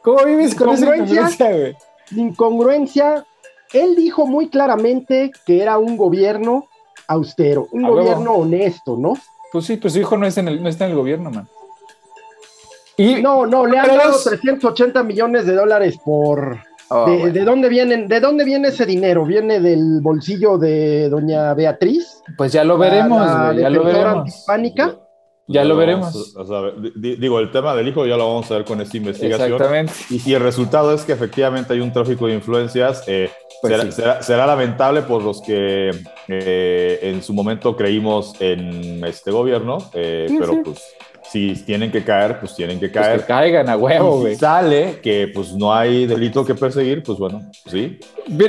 ¿Cómo 0.00 0.24
vives 0.24 0.54
con 0.54 0.70
esa 0.70 0.96
incongruencia, 0.96 1.50
güey? 1.50 1.76
Incongruencia. 2.16 3.26
Él 3.74 3.94
dijo 3.94 4.26
muy 4.26 4.48
claramente 4.48 5.32
que 5.44 5.60
era 5.60 5.76
un 5.76 5.98
gobierno 5.98 6.68
austero, 7.06 7.68
un 7.70 7.82
gobierno 7.82 8.32
honesto, 8.32 8.96
¿no? 8.96 9.12
Pues 9.52 9.66
sí, 9.66 9.76
pues 9.76 9.92
su 9.92 9.98
hijo 9.98 10.16
no, 10.16 10.26
es 10.26 10.38
en 10.38 10.48
el, 10.48 10.62
no 10.62 10.70
está 10.70 10.86
en 10.86 10.92
el 10.92 10.96
gobierno, 10.96 11.30
man 11.30 11.46
no, 12.98 13.46
no, 13.46 13.66
le 13.66 13.78
han 13.78 13.96
dado 13.96 14.18
380 14.22 15.02
millones 15.02 15.46
de 15.46 15.54
dólares 15.54 15.96
por... 16.04 16.58
Oh, 16.92 17.06
de, 17.08 17.44
dónde 17.44 17.68
vienen, 17.68 18.08
¿De 18.08 18.18
dónde 18.18 18.44
viene 18.44 18.68
ese 18.68 18.84
dinero? 18.84 19.24
¿Viene 19.24 19.60
del 19.60 20.00
bolsillo 20.00 20.58
de 20.58 21.08
doña 21.08 21.54
Beatriz? 21.54 22.20
Pues 22.36 22.52
ya 22.52 22.64
lo 22.64 22.78
veremos, 22.78 23.24
ya 23.56 23.70
lo 23.70 23.84
veremos. 23.84 24.28
Hispánica? 24.28 24.98
Ya 25.52 25.64
lo 25.64 25.76
veremos. 25.76 26.34
digo, 26.96 27.40
el 27.40 27.50
tema 27.50 27.74
del 27.74 27.88
hijo 27.88 28.06
ya 28.06 28.16
lo 28.16 28.28
vamos 28.28 28.50
a 28.50 28.54
ver 28.54 28.64
con 28.64 28.80
esta 28.80 28.96
investigación. 28.96 29.52
Exactamente. 29.52 29.92
Y 30.08 30.20
si 30.20 30.32
el 30.32 30.40
resultado 30.40 30.94
es 30.94 31.02
que 31.02 31.12
efectivamente 31.12 31.72
hay 31.72 31.80
un 31.80 31.92
tráfico 31.92 32.28
de 32.28 32.34
influencias, 32.34 33.02
eh, 33.08 33.30
pues 33.60 33.94
será, 33.94 34.46
lamentable 34.46 35.02
por 35.02 35.24
los 35.24 35.42
que 35.42 35.90
eh, 36.28 36.98
en 37.02 37.20
su 37.22 37.34
momento 37.34 37.76
creímos 37.76 38.34
en 38.40 39.04
este 39.04 39.32
gobierno, 39.32 39.78
eh, 39.92 40.28
pero 40.38 40.62
pues 40.62 40.84
si 41.30 41.54
tienen 41.54 41.92
que 41.92 42.02
caer, 42.02 42.40
pues 42.40 42.56
tienen 42.56 42.80
que 42.80 42.88
pues 42.88 43.06
caer. 43.06 43.20
que 43.20 43.26
caigan 43.26 43.68
a 43.68 43.76
huevo, 43.76 44.18
güey. 44.18 44.34
Si 44.34 44.40
sale 44.40 44.98
que 45.00 45.30
pues 45.32 45.52
no 45.52 45.72
hay 45.72 46.06
delito 46.06 46.44
que 46.44 46.56
perseguir, 46.56 47.04
pues 47.04 47.18
bueno, 47.18 47.48
sí. 47.66 48.00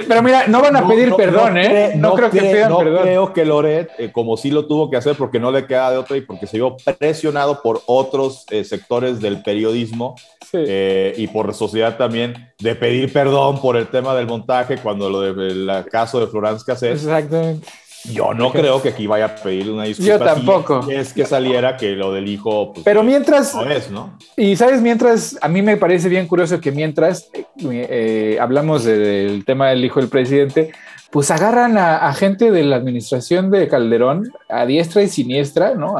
Pero 0.07 0.23
mira, 0.23 0.47
no 0.47 0.61
van 0.61 0.75
a 0.75 0.87
pedir 0.87 1.13
perdón, 1.15 1.57
¿eh? 1.57 1.93
No, 1.95 2.15
creo 2.15 2.31
que 2.31 2.39
pidan 2.39 2.75
perdón. 2.75 2.95
No 2.95 3.01
creo 3.03 3.33
que 3.33 3.45
Loret, 3.45 3.91
eh, 3.99 4.11
como 4.11 4.35
sí 4.35 4.49
lo 4.49 4.65
tuvo 4.65 4.89
que 4.89 4.97
hacer 4.97 5.15
porque 5.15 5.39
no 5.39 5.51
le 5.51 5.67
queda 5.67 5.91
de 5.91 5.97
otra 5.97 6.17
y 6.17 6.21
porque 6.21 6.47
se 6.47 6.57
vio 6.57 6.75
presionado 6.97 7.61
por 7.61 7.81
otros 7.85 8.45
eh, 8.49 8.63
sectores 8.63 9.19
del 9.19 9.43
periodismo 9.43 10.15
eh, 10.53 11.13
y 11.17 11.27
por 11.27 11.53
sociedad 11.53 11.97
también, 11.97 12.51
de 12.59 12.73
pedir 12.73 13.13
perdón 13.13 13.61
por 13.61 13.77
el 13.77 13.89
tema 13.89 14.15
del 14.15 14.25
montaje 14.25 14.77
cuando 14.77 15.07
lo 15.07 15.21
del 15.21 15.69
caso 15.91 16.19
de 16.19 16.25
Florence 16.25 16.63
Cassés. 16.65 17.03
Exactamente. 17.03 17.67
Yo 18.05 18.33
no 18.33 18.51
creo 18.51 18.81
que 18.81 18.89
aquí 18.89 19.07
vaya 19.07 19.25
a 19.25 19.35
pedir 19.35 19.69
una 19.69 19.83
disculpa. 19.83 20.11
Yo 20.11 20.19
tampoco. 20.19 20.89
es 20.89 21.13
que 21.13 21.25
saliera 21.25 21.77
que 21.77 21.91
lo 21.91 22.11
del 22.11 22.27
hijo. 22.27 22.73
Pues, 22.73 22.83
Pero 22.83 23.03
mientras. 23.03 23.53
No 23.53 23.69
es, 23.69 23.91
¿no? 23.91 24.17
Y 24.35 24.55
sabes, 24.55 24.81
mientras. 24.81 25.37
A 25.41 25.47
mí 25.47 25.61
me 25.61 25.77
parece 25.77 26.09
bien 26.09 26.27
curioso 26.27 26.59
que 26.59 26.71
mientras 26.71 27.29
eh, 27.33 27.45
eh, 27.63 28.37
hablamos 28.39 28.83
del 28.83 29.45
tema 29.45 29.69
del 29.69 29.85
hijo 29.85 29.99
del 29.99 30.09
presidente, 30.09 30.71
pues 31.11 31.29
agarran 31.29 31.77
a, 31.77 32.11
gente 32.13 32.51
de 32.51 32.63
la 32.63 32.77
administración 32.77 33.51
de 33.51 33.67
Calderón 33.67 34.31
a 34.49 34.65
diestra 34.65 35.03
y 35.03 35.09
siniestra, 35.09 35.75
¿no? 35.75 35.97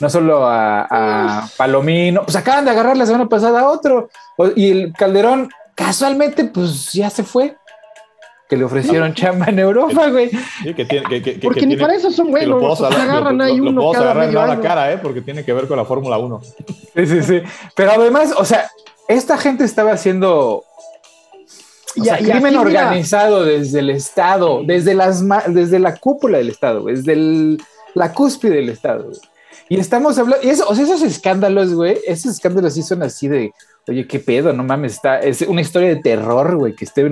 no 0.00 0.10
solo 0.10 0.46
a, 0.48 1.46
Palomino. 1.58 2.22
Pues 2.24 2.34
acaban 2.34 2.64
de 2.64 2.70
agarrar 2.70 2.96
la 2.96 3.04
semana 3.04 3.28
pasada 3.28 3.60
a 3.60 3.68
otro. 3.68 4.08
Y 4.56 4.70
el 4.70 4.92
Calderón 4.94 5.50
casualmente, 5.74 6.44
pues 6.44 6.92
ya 6.94 7.10
se 7.10 7.24
fue 7.24 7.57
que 8.48 8.56
le 8.56 8.64
ofrecieron 8.64 9.14
chamba 9.14 9.46
en 9.46 9.58
Europa, 9.58 10.08
güey. 10.08 10.30
Sí, 10.62 10.74
que 10.74 10.84
tiene, 10.84 11.22
que, 11.22 11.38
porque 11.42 11.66
ni 11.66 11.76
para 11.76 11.94
eso 11.94 12.10
son 12.10 12.30
buenos. 12.30 12.60
Lo 12.60 12.74
puedo 12.74 12.86
agarran 12.86 13.40
ahí 13.40 13.60
uno 13.60 13.72
lo 13.72 13.92
cada 13.92 14.14
la 14.14 14.60
cara, 14.60 14.92
¿eh? 14.92 14.98
Porque 14.98 15.20
tiene 15.20 15.44
que 15.44 15.52
ver 15.52 15.68
con 15.68 15.76
la 15.76 15.84
Fórmula 15.84 16.18
1. 16.18 16.40
Sí, 16.94 17.06
sí, 17.06 17.22
sí. 17.22 17.42
Pero 17.76 17.92
además, 17.92 18.34
o 18.36 18.44
sea, 18.44 18.70
esta 19.08 19.36
gente 19.36 19.64
estaba 19.64 19.92
haciendo 19.92 20.64
o 22.00 22.04
sea, 22.04 22.18
crimen 22.18 22.56
organizado 22.56 23.44
desde 23.44 23.80
el 23.80 23.90
Estado, 23.90 24.62
desde, 24.64 24.94
las, 24.94 25.24
desde 25.48 25.78
la 25.78 25.96
cúpula 25.96 26.38
del 26.38 26.50
Estado, 26.50 26.84
desde 26.84 27.58
la 27.94 28.12
cúspide 28.12 28.56
del 28.56 28.68
Estado. 28.68 29.10
Y 29.68 29.78
estamos 29.78 30.18
hablando, 30.18 30.46
y 30.46 30.50
eso, 30.50 30.66
o 30.66 30.74
sea, 30.74 30.84
esos 30.84 31.02
escándalos, 31.02 31.74
güey, 31.74 31.98
esos 32.06 32.32
escándalos 32.32 32.74
sí 32.74 32.82
son 32.82 33.02
así 33.02 33.28
de, 33.28 33.52
oye, 33.86 34.06
qué 34.06 34.18
pedo, 34.18 34.52
no 34.52 34.64
mames, 34.64 34.94
está, 34.94 35.18
es 35.20 35.42
una 35.42 35.60
historia 35.60 35.88
de 35.88 35.96
terror, 35.96 36.56
güey, 36.56 36.74
que 36.74 36.84
esté 36.84 37.04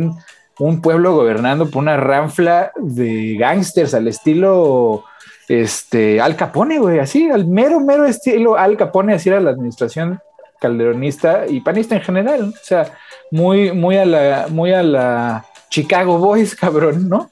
un, 0.59 0.81
pueblo 0.81 1.15
gobernando 1.15 1.71
por 1.71 1.83
una 1.83 1.97
ranfla 1.97 2.73
de 2.77 3.37
gángsters 3.39 3.95
al 3.95 4.09
estilo 4.09 5.05
este, 5.49 6.21
Al 6.21 6.37
Capone, 6.37 6.79
güey, 6.79 6.99
así, 6.99 7.31
al 7.31 7.47
mero, 7.47 7.81
mero 7.81 8.05
estilo 8.05 8.57
Al 8.57 8.77
Capone, 8.77 9.15
así 9.15 9.29
era 9.29 9.41
la 9.41 9.51
administración 9.51 10.21
calderonista 10.61 11.45
y 11.47 11.61
panista 11.61 11.95
en 11.95 12.03
general, 12.03 12.55
o 12.55 12.65
sea, 12.65 12.91
muy, 13.31 13.73
muy 13.73 13.97
a 13.97 14.07
la, 14.07 14.47
muy 14.49 14.73
a 14.73 14.83
la 14.83 15.45
Chicago 15.69 16.19
Boys, 16.19 16.55
cabrón, 16.57 17.09
¿no? 17.09 17.31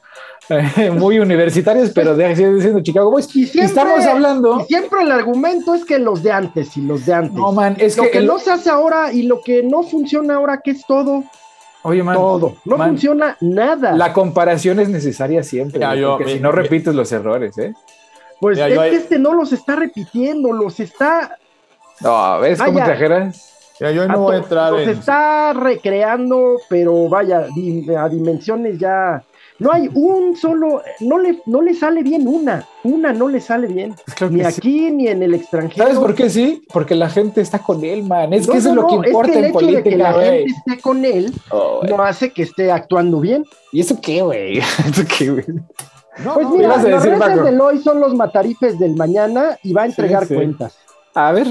muy 0.92 1.18
universitarios, 1.18 1.90
pero 1.90 2.14
de 2.14 2.28
diciendo 2.28 2.80
Chicago 2.82 3.10
Boys. 3.10 3.34
Y 3.34 3.46
siempre, 3.46 3.64
estamos 3.64 4.04
hablando. 4.04 4.60
Y 4.60 4.64
siempre 4.64 5.02
el 5.02 5.12
argumento 5.12 5.74
es 5.74 5.84
que 5.84 5.98
los 5.98 6.22
de 6.22 6.32
antes 6.32 6.76
y 6.76 6.82
los 6.82 7.06
de 7.06 7.14
antes. 7.14 7.34
No, 7.34 7.52
man, 7.52 7.76
es 7.78 7.96
lo 7.96 8.10
que, 8.10 8.20
no 8.20 8.38
se 8.38 8.50
hace 8.50 8.70
ahora 8.70 9.12
y 9.12 9.22
lo 9.22 9.40
que 9.40 9.62
no 9.62 9.82
funciona 9.82 10.34
ahora, 10.34 10.60
que 10.62 10.72
es 10.72 10.84
todo. 10.86 11.24
Oye, 11.86 12.02
man, 12.02 12.16
todo. 12.16 12.56
No 12.64 12.78
funciona 12.78 13.36
nada. 13.40 13.92
La 13.92 14.12
comparación 14.12 14.80
es 14.80 14.88
necesaria 14.88 15.42
siempre, 15.42 15.80
porque 15.80 16.32
si 16.32 16.40
no 16.40 16.50
repites 16.50 16.94
los 16.94 17.12
errores, 17.12 17.56
¿eh? 17.58 17.74
Pues 18.40 18.58
es 18.58 18.78
que 18.78 18.96
este 18.96 19.18
no 19.18 19.34
los 19.34 19.52
está 19.52 19.76
repitiendo, 19.76 20.52
los 20.52 20.80
está. 20.80 21.36
No, 22.00 22.40
¿ves 22.40 22.60
cómo 22.60 22.78
exageras? 22.78 23.52
Ya, 23.80 23.90
yo 23.90 24.06
no 24.08 24.18
voy 24.18 24.36
a 24.36 24.38
entrar 24.38 24.72
los 24.72 24.86
está 24.86 25.52
recreando, 25.52 26.56
pero 26.68 27.08
vaya, 27.08 27.46
a 27.98 28.08
dimensiones 28.08 28.78
ya. 28.78 29.22
No 29.60 29.72
hay 29.72 29.88
un 29.94 30.36
solo, 30.36 30.82
no 31.00 31.18
le, 31.18 31.40
no 31.46 31.62
le 31.62 31.74
sale 31.74 32.02
bien 32.02 32.26
una, 32.26 32.66
una 32.82 33.12
no 33.12 33.28
le 33.28 33.40
sale 33.40 33.68
bien, 33.68 33.94
ni 34.28 34.42
aquí 34.42 34.90
ni 34.90 35.06
en 35.06 35.22
el 35.22 35.32
extranjero. 35.32 35.86
¿Sabes 35.86 35.98
por 35.98 36.14
qué 36.16 36.28
sí? 36.28 36.64
Porque 36.72 36.96
la 36.96 37.08
gente 37.08 37.40
está 37.40 37.60
con 37.60 37.84
él, 37.84 38.02
man. 38.02 38.32
Es 38.32 38.48
que 38.48 38.58
eso 38.58 38.70
es 38.70 38.74
lo 38.74 38.88
que 38.88 38.94
importa 38.96 39.32
es 39.32 39.38
que 39.38 39.38
el 39.38 39.46
hecho 39.46 39.76
de 39.76 39.82
que 39.84 39.96
la 39.96 40.12
gente 40.12 40.44
esté 40.44 40.80
con 40.80 41.04
él 41.04 41.32
oh, 41.50 41.82
no 41.88 42.02
hace 42.02 42.32
que 42.32 42.42
esté 42.42 42.72
actuando 42.72 43.20
bien. 43.20 43.44
¿Y 43.70 43.80
eso 43.80 44.00
qué, 44.00 44.22
güey? 44.22 44.58
¿Eso 44.58 45.02
qué, 45.16 45.30
güey? 45.30 45.44
pues 46.34 46.48
mira, 46.48 46.76
los 46.76 47.04
reces 47.04 47.44
del 47.44 47.60
hoy 47.60 47.78
son 47.78 48.00
los 48.00 48.14
matarifes 48.14 48.78
del 48.78 48.96
mañana 48.96 49.56
y 49.62 49.72
va 49.72 49.82
a 49.82 49.86
entregar 49.86 50.26
cuentas. 50.26 50.76
A 51.14 51.30
ver. 51.30 51.46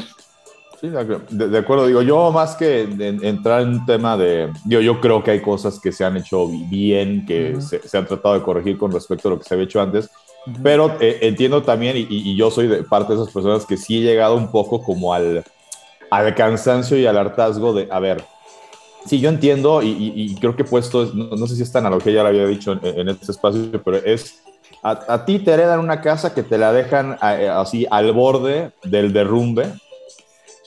Sí, 0.84 0.89
de, 0.89 1.58
acuerdo. 1.58 1.88
Digo, 1.88 2.02
yo 2.02 2.30
más 2.34 2.58
que 2.58 2.82
entrar 2.82 3.62
en 3.62 3.69
un 3.69 3.86
tema 3.86 4.17
de. 4.17 4.52
Yo, 4.65 4.82
yo 4.82 5.00
creo 5.00 5.24
que 5.24 5.32
hay 5.32 5.41
cosas 5.41 5.80
que 5.80 5.93
se 5.93 6.04
han 6.04 6.17
hecho 6.17 6.46
bien, 6.69 7.26
que 7.26 7.56
se, 7.62 7.98
han 7.98 8.06
tratado 8.06 8.36
de 8.36 8.41
corregir 8.41 8.78
con 8.78 8.91
respecto 8.91 9.30
a 9.30 9.32
lo 9.32 9.39
que 9.39 9.46
se 9.46 9.54
había 9.54 9.63
hecho 9.63 9.82
antes. 9.82 10.10
Pero 10.62 10.98
eh, 11.00 11.19
entiendo 11.22 11.63
también, 11.63 11.96
y, 11.96 12.36
yo 12.36 12.52
soy 12.52 12.67
de 12.67 12.84
parte 12.84 13.13
de 13.13 13.22
esas 13.22 13.34
personas 13.34 13.65
que 13.65 13.78
sí 13.78 14.00
he 14.00 14.02
llegado 14.02 14.36
un 14.36 14.52
poco 14.52 14.84
como 14.84 15.13
al, 15.13 15.46
al 16.12 16.36
cansancio 16.36 16.98
y 16.98 17.06
al 17.06 17.17
hartazgo 17.17 17.74
de, 17.74 17.88
a 17.89 18.02
ver, 18.02 18.22
Sí, 19.06 19.19
yo 19.19 19.28
entiendo 19.28 19.82
y, 19.84 20.34
creo 20.39 20.56
que 20.56 20.63
puesto, 20.63 21.12
no, 21.13 21.46
sé 21.48 21.56
si 21.58 21.63
esta 21.63 21.80
analogía 21.80 22.13
ya 22.13 22.24
la 22.24 22.30
había 22.30 22.46
dicho 22.46 22.80
en, 22.82 23.10
este 23.10 23.34
espacio, 23.34 23.82
pero 23.84 23.98
es 23.98 24.41
a, 24.82 25.26
ti 25.26 25.39
te 25.39 25.52
heredan 25.52 25.80
una 25.80 26.00
casa 26.00 26.34
que 26.34 26.41
te 26.41 26.58
la 26.58 26.72
dejan 26.72 27.17
eh, 27.22 27.50
así 27.50 27.86
al 27.91 28.13
borde 28.13 28.72
del 28.84 29.12
derrumbe, 29.12 29.74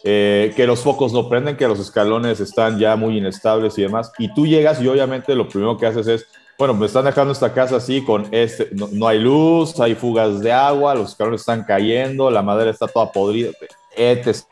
eh, 0.05 0.53
que 0.57 0.67
los 0.67 0.81
focos 0.81 1.13
no 1.13 1.29
prenden, 1.29 1.57
que 1.57 1.69
los 1.69 1.79
escalones 1.79 2.41
están 2.41 2.79
ya 2.79 2.97
muy 2.97 3.19
inestables 3.19 3.77
y 3.79 3.83
demás, 3.83 4.13
y 4.19 4.33
tú 4.35 4.47
llegas 4.47 4.81
y 4.81 4.89
obviamente 4.89 5.35
lo 5.35 5.49
primero 5.49 5.77
que 5.77 5.87
haces 5.87 6.07
es, 6.07 6.27
bueno, 6.59 6.75
me 6.75 6.87
están 6.87 7.05
dejando 7.05 7.33
esta 7.33 7.53
casa 7.53 7.77
así 7.77 8.03
con 8.03 8.27
este, 8.31 8.71
no, 8.73 9.07
hay 9.07 9.19
luz, 9.19 9.79
hay 9.81 9.95
fugas 9.95 10.41
de 10.41 10.53
agua, 10.53 10.95
los 10.95 11.11
escalones 11.11 11.41
están 11.41 11.65
cayendo, 11.65 12.31
la 12.31 12.43
madera 12.43 12.71
está 12.71 12.87
toda 12.87 13.13
podrida, 13.13 13.51
etc 13.97 14.45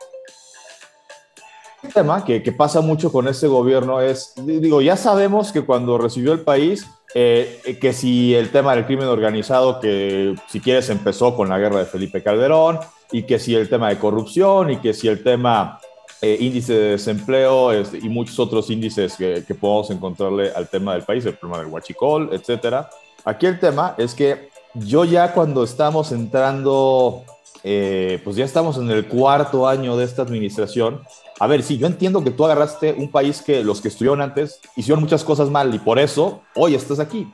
tema 1.93 2.23
que, 2.23 2.39
pasa 2.51 2.81
mucho 2.81 3.11
con 3.11 3.27
este 3.27 3.47
gobierno 3.47 4.01
es, 4.01 4.33
digo, 4.37 4.81
ya 4.81 4.97
sabemos 4.97 5.51
que 5.51 5.61
cuando 5.61 5.97
recibió 5.97 6.33
el 6.33 6.41
país, 6.41 6.85
eh, 7.13 7.77
que 7.79 7.93
si 7.93 8.35
el 8.35 8.51
tema 8.51 8.75
del 8.75 8.85
crimen 8.85 9.07
organizado, 9.07 9.79
que 9.79 10.35
si 10.49 10.59
quieres 10.59 10.89
empezó 10.89 11.35
con 11.35 11.49
la 11.49 11.57
guerra 11.57 11.79
de 11.79 11.85
Felipe 11.85 12.21
Calderón, 12.21 12.79
y 13.11 13.23
que 13.23 13.39
si 13.39 13.55
el 13.55 13.69
tema 13.69 13.89
de 13.89 13.97
corrupción, 13.97 14.71
y 14.71 14.77
que 14.77 14.93
si 14.93 15.07
el 15.07 15.23
tema 15.23 15.79
eh, 16.21 16.37
índice 16.39 16.73
de 16.73 16.89
desempleo 16.91 17.71
este, 17.71 17.97
y 17.97 18.09
muchos 18.09 18.39
otros 18.39 18.69
índices 18.69 19.15
que, 19.15 19.43
que, 19.47 19.53
podemos 19.53 19.89
encontrarle 19.91 20.51
al 20.51 20.67
tema 20.69 20.93
del 20.93 21.03
país, 21.03 21.25
el 21.25 21.35
problema 21.35 21.63
del 21.63 21.71
huachicol, 21.71 22.29
etcétera. 22.31 22.89
Aquí 23.23 23.45
el 23.45 23.59
tema 23.59 23.95
es 23.97 24.13
que 24.13 24.49
yo 24.75 25.05
ya 25.05 25.33
cuando 25.33 25.63
estamos 25.63 26.11
entrando, 26.11 27.23
eh, 27.63 28.21
pues 28.23 28.35
ya 28.35 28.45
estamos 28.45 28.77
en 28.77 28.89
el 28.91 29.07
cuarto 29.07 29.67
año 29.67 29.97
de 29.97 30.05
esta 30.05 30.21
administración, 30.21 31.01
a 31.39 31.47
ver, 31.47 31.63
sí, 31.63 31.77
yo 31.77 31.87
entiendo 31.87 32.23
que 32.23 32.31
tú 32.31 32.45
agarraste 32.45 32.93
un 32.93 33.11
país 33.11 33.41
que 33.41 33.63
los 33.63 33.81
que 33.81 33.89
estuvieron 33.89 34.21
antes 34.21 34.61
hicieron 34.75 35.03
muchas 35.03 35.23
cosas 35.23 35.49
mal 35.49 35.73
y 35.73 35.79
por 35.79 35.99
eso 35.99 36.41
hoy 36.55 36.75
estás 36.75 36.99
aquí. 36.99 37.27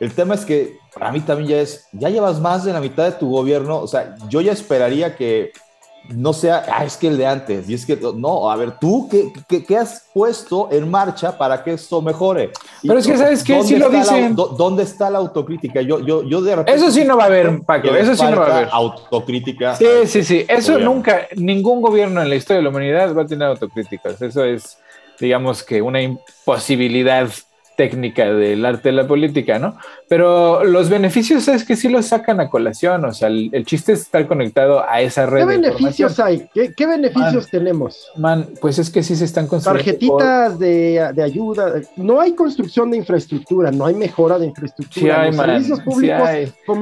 El 0.00 0.12
tema 0.12 0.34
es 0.34 0.44
que 0.44 0.76
para 0.94 1.10
mí 1.10 1.20
también 1.20 1.50
ya 1.50 1.60
es, 1.60 1.86
ya 1.92 2.08
llevas 2.08 2.40
más 2.40 2.64
de 2.64 2.72
la 2.72 2.80
mitad 2.80 3.04
de 3.04 3.12
tu 3.12 3.28
gobierno, 3.28 3.80
o 3.80 3.86
sea, 3.86 4.14
yo 4.28 4.40
ya 4.40 4.52
esperaría 4.52 5.16
que 5.16 5.52
no 6.10 6.34
sea, 6.34 6.64
ah, 6.70 6.84
es 6.84 6.96
que 6.96 7.08
el 7.08 7.16
de 7.16 7.26
antes, 7.26 7.68
y 7.68 7.74
es 7.74 7.86
que, 7.86 7.98
no, 8.16 8.50
a 8.50 8.56
ver, 8.56 8.78
tú, 8.78 9.08
¿qué, 9.08 9.64
qué, 9.64 9.76
has 9.76 10.06
puesto 10.12 10.68
en 10.70 10.90
marcha 10.90 11.36
para 11.36 11.64
que 11.64 11.72
esto 11.72 12.02
mejore? 12.02 12.50
Pero 12.82 12.98
es 12.98 13.06
que, 13.06 13.16
¿sabes 13.16 13.42
qué? 13.42 13.62
Sí 13.62 13.76
lo 13.76 13.88
dicen. 13.88 14.36
¿Dónde 14.36 14.82
está 14.82 15.08
la 15.08 15.18
autocrítica? 15.18 15.80
Yo, 15.80 16.00
yo, 16.00 16.22
yo 16.22 16.42
de 16.42 16.56
repente... 16.56 16.78
Eso 16.78 16.90
sí 16.90 17.04
no 17.04 17.16
va 17.16 17.24
a 17.24 17.26
haber, 17.26 17.62
Paco, 17.62 17.88
eso 17.88 18.14
sí 18.14 18.24
no 18.24 18.36
va 18.36 18.46
a 18.46 18.56
haber. 18.56 18.68
Autocrítica. 18.70 19.76
Sí, 19.76 19.86
sí, 20.06 20.24
sí, 20.24 20.44
eso 20.46 20.78
nunca, 20.78 21.26
ningún 21.36 21.80
gobierno 21.80 22.20
en 22.20 22.28
la 22.28 22.34
historia 22.34 22.58
de 22.58 22.64
la 22.64 22.68
humanidad 22.68 23.14
va 23.16 23.22
a 23.22 23.26
tener 23.26 23.48
autocríticas, 23.48 24.20
eso 24.20 24.44
es, 24.44 24.78
digamos 25.18 25.62
que 25.62 25.80
una 25.80 26.02
imposibilidad 26.02 27.30
técnica 27.76 28.26
del 28.32 28.64
arte 28.64 28.90
de 28.90 28.94
la 28.94 29.06
política, 29.06 29.58
¿no? 29.58 29.76
Pero 30.08 30.64
los 30.64 30.88
beneficios 30.88 31.48
es 31.48 31.64
que 31.64 31.76
sí 31.76 31.88
los 31.88 32.06
sacan 32.06 32.40
a 32.40 32.48
colación, 32.48 33.04
o 33.04 33.12
sea, 33.12 33.28
el, 33.28 33.64
chiste 33.64 33.92
es 33.92 34.02
estar 34.02 34.26
conectado 34.26 34.84
a 34.88 35.00
esa 35.00 35.26
red. 35.26 35.40
¿Qué 35.40 35.46
beneficios 35.46 36.20
hay? 36.20 36.48
¿Qué, 36.52 36.86
beneficios 36.86 37.48
tenemos? 37.50 38.10
Man, 38.16 38.48
pues 38.60 38.78
es 38.78 38.90
que 38.90 39.02
sí 39.02 39.16
se 39.16 39.24
están 39.24 39.46
construyendo. 39.46 39.84
Tarjetitas 39.84 40.58
de, 40.58 41.22
ayuda, 41.22 41.80
no 41.96 42.20
hay 42.20 42.32
construcción 42.32 42.90
de 42.90 42.98
infraestructura, 42.98 43.70
no 43.70 43.86
hay 43.86 43.94
mejora 43.94 44.38
de 44.38 44.46
infraestructura. 44.46 45.04
Sí 45.04 45.10
hay, 45.10 45.32
man, 45.32 45.46
servicios 45.46 45.80
públicos, 45.80 46.28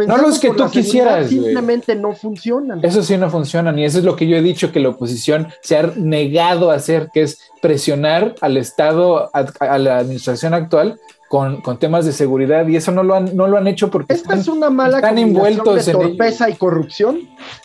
no 0.06 0.16
los 0.18 0.38
que 0.38 0.50
tú 0.50 0.68
quisieras. 0.70 1.28
Simplemente 1.28 1.94
no 1.94 2.12
funcionan. 2.12 2.84
Eso 2.84 3.02
sí 3.02 3.16
no 3.16 3.30
funcionan 3.30 3.78
y 3.78 3.84
eso 3.84 3.98
es 3.98 4.04
lo 4.04 4.16
que 4.16 4.26
yo 4.26 4.36
he 4.36 4.42
dicho 4.42 4.72
que 4.72 4.80
la 4.80 4.90
oposición 4.90 5.48
se 5.62 5.76
ha 5.76 5.92
negado 5.96 6.70
a 6.70 6.74
hacer, 6.74 7.08
que 7.12 7.22
es 7.22 7.51
presionar 7.62 8.34
al 8.40 8.56
Estado, 8.56 9.30
a 9.32 9.78
la 9.78 9.98
administración 9.98 10.52
actual 10.52 10.98
con, 11.28 11.62
con, 11.62 11.78
temas 11.78 12.04
de 12.04 12.12
seguridad 12.12 12.66
y 12.66 12.76
eso 12.76 12.90
no 12.90 13.04
lo 13.04 13.14
han, 13.14 13.34
no 13.36 13.46
lo 13.46 13.56
han 13.56 13.68
hecho 13.68 13.88
porque 13.88 14.12
Esta 14.12 14.34
es 14.34 14.48
una 14.48 14.68
mala 14.68 14.98
están 14.98 15.16
envueltos 15.16 15.86
de 15.86 15.92
torpeza 15.92 16.50
y 16.50 16.54
corrupción. 16.56 17.20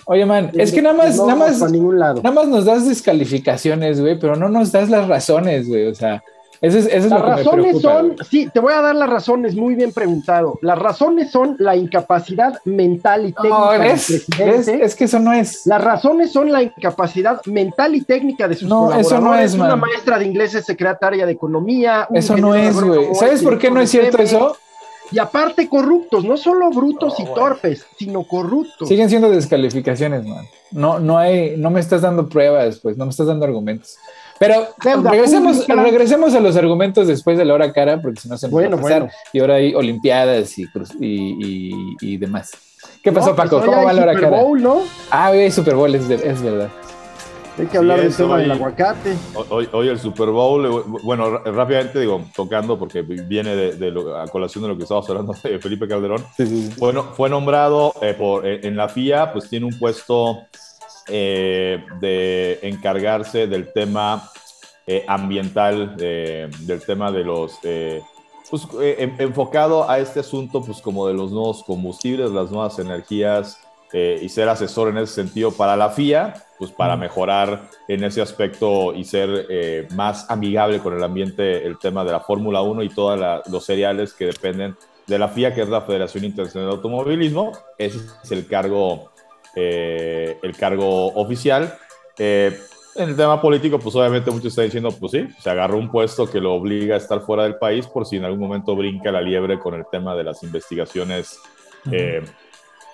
Oye, 0.05 0.25
man, 0.25 0.51
es 0.53 0.71
que 0.71 0.81
nada 0.81 0.95
más, 0.95 1.17
nada 1.17 1.35
más, 1.35 1.59
nada 1.59 2.31
más 2.31 2.47
nos 2.47 2.63
das 2.63 2.87
descalificaciones, 2.87 3.99
güey, 3.99 4.17
pero 4.17 4.35
no 4.35 4.47
nos 4.47 4.71
das 4.71 4.89
las 4.89 5.07
razones, 5.07 5.67
güey, 5.67 5.87
o 5.87 5.95
sea, 5.95 6.23
las 6.61 7.21
razones 7.21 7.81
son, 7.81 8.15
sí, 8.29 8.49
te 8.51 8.59
voy 8.59 8.73
a 8.73 8.81
dar 8.81 8.95
las 8.95 9.09
razones, 9.09 9.55
muy 9.55 9.75
bien 9.75 9.91
preguntado. 9.93 10.57
Las 10.61 10.79
razones 10.79 11.31
son 11.31 11.55
la 11.59 11.75
incapacidad 11.75 12.59
mental 12.65 13.27
y 13.27 13.33
técnica 13.33 13.71
del 13.71 13.91
presidente. 13.91 14.83
Es 14.83 14.95
que 14.95 15.03
eso 15.05 15.19
no 15.19 15.33
es. 15.33 15.65
Las 15.65 15.83
razones 15.83 16.31
son 16.31 16.51
la 16.51 16.63
incapacidad 16.63 17.41
mental 17.45 17.95
y 17.95 18.01
técnica 18.01 18.47
de 18.47 18.55
sus 18.55 18.67
no, 18.67 18.91
Eso 18.93 19.19
no 19.19 19.35
es, 19.35 19.53
Una 19.53 19.75
maestra 19.75 20.17
de 20.17 20.25
inglés 20.25 20.55
es 20.55 20.65
secretaria 20.65 21.25
de 21.25 21.31
economía. 21.31 22.07
Eso 22.13 22.37
no 22.37 22.55
es, 22.55 22.79
güey. 22.79 23.13
¿Sabes 23.13 23.43
por 23.43 23.57
qué 23.57 23.69
no 23.69 23.81
es 23.81 23.89
cierto 23.89 24.17
eso? 24.21 24.57
Y 25.11 25.19
aparte 25.19 25.69
corruptos, 25.69 26.25
no 26.25 26.35
solo 26.35 26.69
brutos 26.69 27.17
y 27.19 27.25
torpes, 27.25 27.85
sino 27.97 28.23
corruptos. 28.23 28.89
Siguen 28.89 29.09
siendo 29.09 29.29
descalificaciones, 29.29 30.25
man. 30.25 30.45
No, 30.71 30.99
no 30.99 31.17
hay, 31.17 31.55
no 31.57 31.69
me 31.69 31.79
estás 31.79 32.01
dando 32.01 32.27
pruebas, 32.27 32.79
pues, 32.79 32.97
no 32.97 33.05
me 33.05 33.11
estás 33.11 33.27
dando 33.27 33.45
argumentos. 33.45 33.97
Pero 34.39 34.67
regresemos, 35.03 35.67
regresemos 35.67 36.35
a 36.35 36.39
los 36.39 36.55
argumentos 36.55 37.07
después 37.07 37.37
de 37.37 37.45
la 37.45 37.53
hora 37.53 37.73
cara, 37.73 37.99
porque 38.01 38.21
si 38.21 38.29
no 38.29 38.37
se 38.37 38.47
nos 38.47 38.51
bueno, 38.51 38.77
va 38.77 39.09
Y 39.33 39.39
ahora 39.39 39.55
hay 39.55 39.73
Olimpiadas 39.73 40.57
y, 40.57 40.65
y, 40.99 41.95
y, 42.01 42.17
demás. 42.17 42.51
¿Qué 43.03 43.11
pasó, 43.11 43.35
pues 43.35 43.49
Paco? 43.49 43.65
¿Cómo 43.65 43.83
va 43.83 43.93
la 43.93 44.03
hora 44.03 44.13
Super 44.13 44.29
Bowl, 44.29 44.61
¿no? 44.61 44.81
Ah, 45.09 45.31
hoy 45.31 45.39
hay 45.39 45.51
Super 45.51 45.75
Bowl, 45.75 45.93
es, 45.95 46.09
es 46.09 46.41
verdad. 46.41 46.69
Hay 47.59 47.65
que 47.65 47.77
hablar 47.79 47.99
del 47.99 48.15
tema 48.15 48.37
del 48.37 48.51
aguacate. 48.51 49.15
Hoy, 49.49 49.67
hoy, 49.71 49.87
el 49.87 49.99
Super 49.99 50.29
Bowl, 50.29 50.63
eh, 50.63 50.97
bueno, 51.01 51.39
rápidamente 51.39 51.99
digo, 51.99 52.23
tocando, 52.35 52.77
porque 52.77 53.01
viene 53.01 53.55
de, 53.55 53.73
de 53.73 53.89
a 54.15 54.27
colación 54.27 54.63
de 54.63 54.69
lo 54.69 54.77
que 54.77 54.83
estábamos 54.83 55.09
hablando 55.09 55.33
de 55.41 55.57
Felipe 55.57 55.87
Calderón. 55.87 56.23
Sí, 56.35 56.45
sí, 56.45 56.73
Bueno, 56.77 57.03
fue 57.15 57.29
nombrado 57.29 57.93
eh, 58.03 58.13
por, 58.13 58.45
eh, 58.45 58.59
en 58.61 58.77
la 58.77 58.89
FIA, 58.89 59.33
pues 59.33 59.49
tiene 59.49 59.65
un 59.65 59.77
puesto 59.79 60.37
eh, 61.07 61.85
de 61.99 62.59
encargarse 62.63 63.47
del 63.47 63.71
tema 63.71 64.29
eh, 64.85 65.03
ambiental, 65.07 65.95
del 65.97 66.81
tema 66.85 67.11
de 67.11 67.23
los... 67.23 67.59
Eh, 67.63 68.01
pues, 68.49 68.65
enfocado 69.19 69.89
a 69.89 69.99
este 69.99 70.21
asunto, 70.21 70.61
pues 70.61 70.79
como 70.79 71.07
de 71.07 71.13
los 71.13 71.31
nuevos 71.31 71.63
combustibles, 71.63 72.31
las 72.31 72.49
nuevas 72.49 72.79
energías 72.79 73.59
eh, 73.93 74.19
y 74.21 74.29
ser 74.29 74.49
asesor 74.49 74.89
en 74.89 74.97
ese 74.97 75.13
sentido 75.13 75.51
para 75.51 75.75
la 75.75 75.89
FIA, 75.89 76.33
pues 76.57 76.71
para 76.71 76.95
mejorar 76.95 77.69
en 77.87 78.03
ese 78.03 78.21
aspecto 78.21 78.93
y 78.93 79.03
ser 79.03 79.47
eh, 79.49 79.87
más 79.95 80.29
amigable 80.29 80.79
con 80.79 80.93
el 80.93 81.03
ambiente, 81.03 81.65
el 81.65 81.77
tema 81.77 82.03
de 82.03 82.11
la 82.11 82.19
Fórmula 82.19 82.61
1 82.61 82.83
y 82.83 82.89
todos 82.89 83.43
los 83.49 83.65
seriales 83.65 84.13
que 84.13 84.25
dependen 84.25 84.75
de 85.07 85.19
la 85.19 85.29
FIA, 85.29 85.53
que 85.53 85.61
es 85.61 85.69
la 85.69 85.81
Federación 85.81 86.25
Internacional 86.25 86.69
de 86.69 86.75
Automovilismo. 86.75 87.51
Ese 87.77 87.99
es 88.23 88.31
el 88.31 88.45
cargo, 88.47 89.11
eh, 89.55 90.37
el 90.41 90.55
cargo 90.55 91.07
oficial. 91.13 91.77
en 92.17 92.55
el 92.95 93.15
tema 93.15 93.41
político, 93.41 93.79
pues 93.79 93.95
obviamente 93.95 94.31
muchos 94.31 94.47
están 94.47 94.65
diciendo, 94.65 94.91
pues 94.91 95.11
sí, 95.11 95.27
se 95.39 95.49
agarró 95.49 95.77
un 95.77 95.91
puesto 95.91 96.29
que 96.29 96.41
lo 96.41 96.53
obliga 96.53 96.95
a 96.95 96.97
estar 96.97 97.21
fuera 97.21 97.43
del 97.43 97.57
país 97.57 97.85
por 97.87 98.05
si 98.05 98.17
en 98.17 98.25
algún 98.25 98.39
momento 98.39 98.75
brinca 98.75 99.11
la 99.11 99.21
liebre 99.21 99.59
con 99.59 99.75
el 99.75 99.85
tema 99.91 100.15
de 100.15 100.23
las 100.23 100.43
investigaciones 100.43 101.39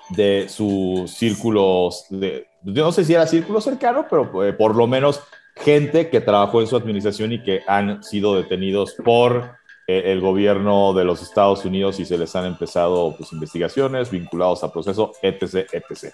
de 0.09 0.47
sus 0.49 1.11
círculos, 1.11 2.05
de, 2.09 2.47
yo 2.63 2.83
no 2.83 2.91
sé 2.91 3.03
si 3.03 3.13
era 3.13 3.27
círculo 3.27 3.61
cercano, 3.61 4.05
pero 4.09 4.43
eh, 4.45 4.53
por 4.53 4.75
lo 4.75 4.87
menos 4.87 5.21
gente 5.55 6.09
que 6.09 6.21
trabajó 6.21 6.61
en 6.61 6.67
su 6.67 6.75
administración 6.75 7.31
y 7.31 7.43
que 7.43 7.61
han 7.67 8.03
sido 8.03 8.35
detenidos 8.35 8.95
por 9.03 9.35
eh, 9.35 9.51
el 9.87 10.21
gobierno 10.21 10.93
de 10.93 11.03
los 11.03 11.21
Estados 11.21 11.65
Unidos 11.65 11.99
y 11.99 12.05
se 12.05 12.17
les 12.17 12.35
han 12.35 12.45
empezado 12.45 13.15
pues, 13.17 13.33
investigaciones 13.33 14.09
vinculados 14.09 14.63
a 14.63 14.71
proceso, 14.71 15.11
etc., 15.21 15.67
etc. 15.71 16.13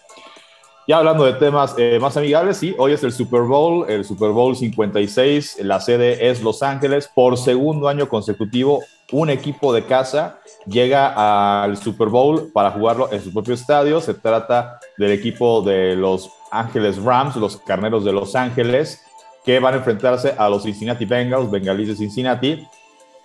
Ya 0.88 0.98
hablando 0.98 1.24
de 1.24 1.34
temas 1.34 1.76
eh, 1.78 2.00
más 2.02 2.18
amigables, 2.18 2.58
sí, 2.58 2.74
hoy 2.80 2.94
es 2.94 3.04
el 3.04 3.12
Super 3.12 3.42
Bowl, 3.42 3.88
el 3.90 4.04
Super 4.04 4.32
Bowl 4.32 4.56
56, 4.56 5.60
la 5.62 5.80
sede 5.80 6.30
es 6.30 6.42
Los 6.42 6.64
Ángeles, 6.64 7.10
por 7.14 7.38
segundo 7.38 7.88
año 7.88 8.10
consecutivo, 8.10 8.82
un 9.12 9.30
equipo 9.30 9.74
de 9.74 9.86
casa 9.86 10.40
llega 10.68 11.64
al 11.64 11.78
Super 11.78 12.10
Bowl 12.10 12.52
para 12.54 12.72
jugarlo 12.72 13.12
en 13.12 13.22
su 13.22 13.34
propio 13.34 13.54
estadio. 13.56 14.02
Se 14.02 14.14
trata 14.14 14.80
del 14.98 15.12
equipo 15.12 15.62
de 15.62 15.96
los 15.96 16.30
Ángeles 16.52 17.02
Rams, 17.02 17.36
los 17.36 17.58
Carneros 17.58 18.06
de 18.06 18.12
Los 18.12 18.36
Ángeles, 18.36 19.02
que 19.44 19.60
van 19.60 19.74
a 19.74 19.78
enfrentarse 19.78 20.36
a 20.38 20.50
los 20.50 20.64
Cincinnati 20.64 21.06
Bengals, 21.06 21.50
Bengalíes 21.50 21.90
de 21.90 21.96
Cincinnati. 21.96 22.68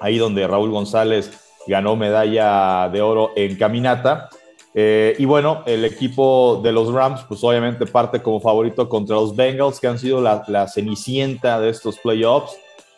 ahí 0.00 0.18
donde 0.18 0.46
Raúl 0.46 0.70
González 0.70 1.30
ganó 1.66 1.96
medalla 1.96 2.88
de 2.88 3.02
oro 3.02 3.32
en 3.36 3.56
caminata. 3.56 4.28
Eh, 4.74 5.16
y 5.18 5.24
bueno, 5.24 5.62
el 5.66 5.84
equipo 5.84 6.60
de 6.62 6.70
los 6.70 6.92
Rams, 6.92 7.22
pues 7.26 7.42
obviamente 7.42 7.86
parte 7.86 8.20
como 8.20 8.40
favorito 8.40 8.88
contra 8.88 9.16
los 9.16 9.34
Bengals, 9.34 9.80
que 9.80 9.86
han 9.86 9.98
sido 9.98 10.20
la, 10.20 10.68
cenicienta 10.68 11.58
de 11.60 11.70
estos 11.70 11.98
playoffs 11.98 12.56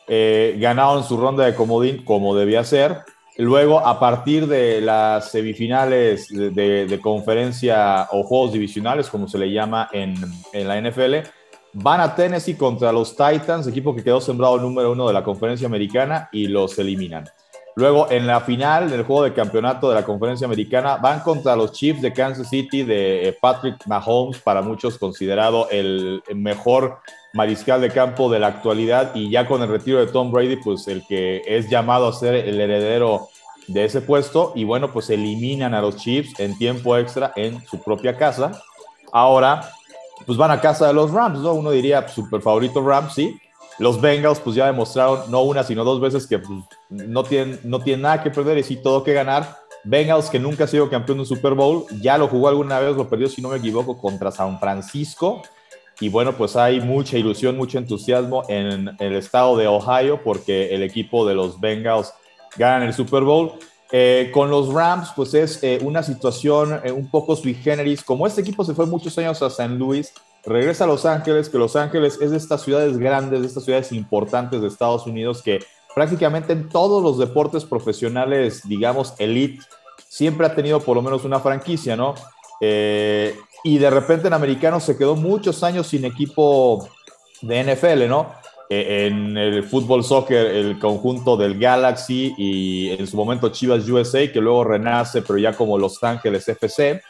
eh, 0.09 0.57
ganaron 0.59 1.05
su 1.05 1.18
ronda 1.18 1.44
de 1.44 1.55
comodín 1.55 2.03
como 2.03 2.34
debía 2.34 2.64
ser. 2.64 3.05
Luego, 3.36 3.78
a 3.78 4.01
partir 4.01 4.49
de 4.49 4.80
las 4.80 5.30
semifinales 5.30 6.26
de, 6.28 6.99
conferencia 7.01 8.09
o 8.11 8.24
juegos 8.24 8.53
divisionales, 8.53 9.09
como 9.09 9.28
se 9.28 9.38
le 9.38 9.53
llama 9.53 9.88
en, 9.92 10.16
la 10.53 10.80
NFL, 10.80 11.28
van 11.72 12.00
a 12.00 12.14
Tennessee 12.14 12.54
contra 12.54 12.92
los 12.92 13.16
Titans, 13.16 13.66
equipo 13.66 13.94
que 13.94 14.04
quedó 14.04 14.20
sembrado 14.20 14.58
número 14.58 14.92
uno 14.92 15.06
de 15.06 15.14
la 15.14 15.22
conferencia 15.22 15.66
americana, 15.66 16.28
y 16.32 16.46
los 16.48 16.78
eliminan. 16.78 17.28
Luego, 17.78 18.10
en 18.10 18.26
la 18.26 18.40
final 18.40 18.90
del 18.90 19.04
juego 19.04 19.22
de 19.22 19.32
campeonato 19.32 19.88
de 19.88 19.94
la 19.94 20.04
conferencia 20.04 20.46
americana, 20.46 20.96
van 20.96 21.20
contra 21.20 21.54
los 21.54 21.70
Chiefs 21.72 22.02
de 22.02 22.12
Kansas 22.12 22.48
City 22.48 22.82
de 22.82 23.28
eh, 23.28 23.38
Patrick 23.40 23.86
Mahomes, 23.86 24.40
para 24.40 24.62
muchos 24.62 24.98
considerado 24.98 25.68
el 25.70 26.20
mejor 26.34 26.98
mariscal 27.34 27.80
de 27.80 27.90
campo 27.90 28.28
de 28.30 28.40
la 28.40 28.48
actualidad 28.48 29.14
y 29.14 29.30
ya 29.30 29.46
con 29.46 29.62
el 29.62 29.68
retiro 29.68 30.00
de 30.00 30.10
Tom 30.10 30.32
Brady, 30.32 30.56
pues 30.56 30.88
el 30.88 31.06
que 31.06 31.42
es 31.46 31.70
llamado 31.70 32.08
a 32.08 32.12
ser 32.12 32.34
el 32.34 32.60
heredero 32.60 33.28
de 33.68 33.84
ese 33.84 34.00
puesto 34.00 34.52
y 34.56 34.64
bueno, 34.64 34.90
pues 34.92 35.08
eliminan 35.10 35.72
a 35.72 35.80
los 35.80 35.96
Chiefs 35.98 36.40
en 36.40 36.58
tiempo 36.58 36.96
extra 36.96 37.32
en 37.36 37.64
su 37.66 37.80
propia 37.80 38.16
casa. 38.16 38.60
Ahora, 39.12 39.70
pues 40.26 40.38
van 40.38 40.50
a 40.50 40.60
casa 40.60 40.86
de 40.86 40.92
los 40.92 41.10
Rams, 41.10 41.40
¿no? 41.40 41.54
Uno 41.54 41.70
diría 41.70 42.06
super 42.08 42.40
favorito 42.40 42.86
Rams, 42.86 43.14
sí. 43.14 43.40
Los 43.78 44.00
Bengals 44.00 44.40
pues 44.40 44.56
ya 44.56 44.66
demostraron 44.66 45.30
no 45.30 45.42
una 45.42 45.62
sino 45.62 45.84
dos 45.84 46.00
veces 46.00 46.26
que 46.26 46.38
pues, 46.40 46.58
no, 46.88 47.22
tienen, 47.22 47.60
no 47.62 47.80
tienen 47.80 48.02
nada 48.02 48.22
que 48.22 48.30
perder 48.30 48.58
y 48.58 48.62
sí 48.62 48.76
todo 48.82 49.04
que 49.04 49.12
ganar. 49.12 49.56
Bengals 49.84 50.28
que 50.28 50.40
nunca 50.40 50.64
ha 50.64 50.66
sido 50.66 50.90
campeón 50.90 51.18
de 51.18 51.22
un 51.22 51.26
Super 51.26 51.54
Bowl, 51.54 51.86
ya 52.00 52.18
lo 52.18 52.26
jugó 52.26 52.48
alguna 52.48 52.80
vez, 52.80 52.96
lo 52.96 53.08
perdió 53.08 53.28
si 53.28 53.40
no 53.40 53.48
me 53.48 53.58
equivoco 53.58 53.96
contra 53.96 54.32
San 54.32 54.58
Francisco 54.58 55.42
y 56.00 56.08
bueno, 56.08 56.32
pues 56.32 56.54
hay 56.54 56.80
mucha 56.80 57.18
ilusión, 57.18 57.56
mucho 57.56 57.78
entusiasmo 57.78 58.44
en 58.48 58.90
el 59.00 59.14
estado 59.14 59.56
de 59.56 59.66
Ohio 59.66 60.22
porque 60.22 60.74
el 60.74 60.82
equipo 60.82 61.26
de 61.26 61.34
los 61.34 61.58
Bengals 61.58 62.12
ganan 62.56 62.84
el 62.84 62.94
Super 62.94 63.22
Bowl. 63.22 63.54
Eh, 63.91 64.30
con 64.34 64.51
los 64.51 64.72
Rams, 64.72 65.12
pues 65.16 65.32
es 65.32 65.62
eh, 65.62 65.78
una 65.82 66.03
situación 66.03 66.80
eh, 66.84 66.93
un 66.93 67.11
poco 67.11 67.34
sui 67.34 67.55
generis. 67.55 68.03
Como 68.03 68.26
este 68.26 68.43
equipo 68.43 68.64
se 68.64 68.74
fue 68.74 68.86
muchos 68.86 69.16
años 69.16 69.41
a 69.43 69.49
San 69.49 69.78
Luis, 69.78 70.12
regresa 70.45 70.84
a 70.84 70.86
Los 70.86 71.07
Ángeles, 71.07 71.49
que 71.49 71.57
Los 71.57 71.74
Ángeles 71.74 72.18
es 72.20 72.30
de 72.30 72.36
estas 72.36 72.62
ciudades 72.62 72.99
grandes, 72.99 73.41
de 73.41 73.47
estas 73.47 73.64
ciudades 73.64 73.91
importantes 73.93 74.61
de 74.61 74.68
Estados 74.68 75.07
Unidos 75.07 75.43
que 75.43 75.61
prácticamente 75.95 76.53
en 76.53 76.68
todos 76.68 77.03
los 77.03 77.18
deportes 77.18 77.64
profesionales, 77.64 78.61
digamos, 78.64 79.14
elite, 79.18 79.64
siempre 80.07 80.47
ha 80.47 80.55
tenido 80.55 80.80
por 80.80 80.95
lo 80.95 81.03
menos 81.03 81.24
una 81.24 81.41
franquicia, 81.41 81.97
¿no? 81.97 82.14
y 82.61 83.78
de 83.78 83.91
repente 83.91 84.26
en 84.26 84.34
americano 84.34 84.80
se 84.80 84.97
quedó 84.97 85.14
muchos 85.14 85.62
años 85.62 85.86
sin 85.86 86.05
equipo 86.05 86.89
de 87.41 87.62
NFL, 87.62 88.09
¿no? 88.09 88.32
E, 88.70 89.06
en 89.06 89.36
el 89.36 89.62
fútbol 89.64 90.04
soccer, 90.04 90.46
el 90.46 90.78
conjunto 90.78 91.36
del 91.36 91.58
Galaxy 91.58 92.34
y 92.36 92.90
en 92.90 93.06
su 93.06 93.16
momento 93.16 93.48
Chivas 93.48 93.88
USA, 93.88 94.30
que 94.30 94.40
luego 94.40 94.64
renace, 94.64 95.22
pero 95.22 95.38
ya 95.38 95.54
como 95.54 95.78
Los 95.78 96.02
Ángeles 96.04 96.48
FC. 96.48 97.00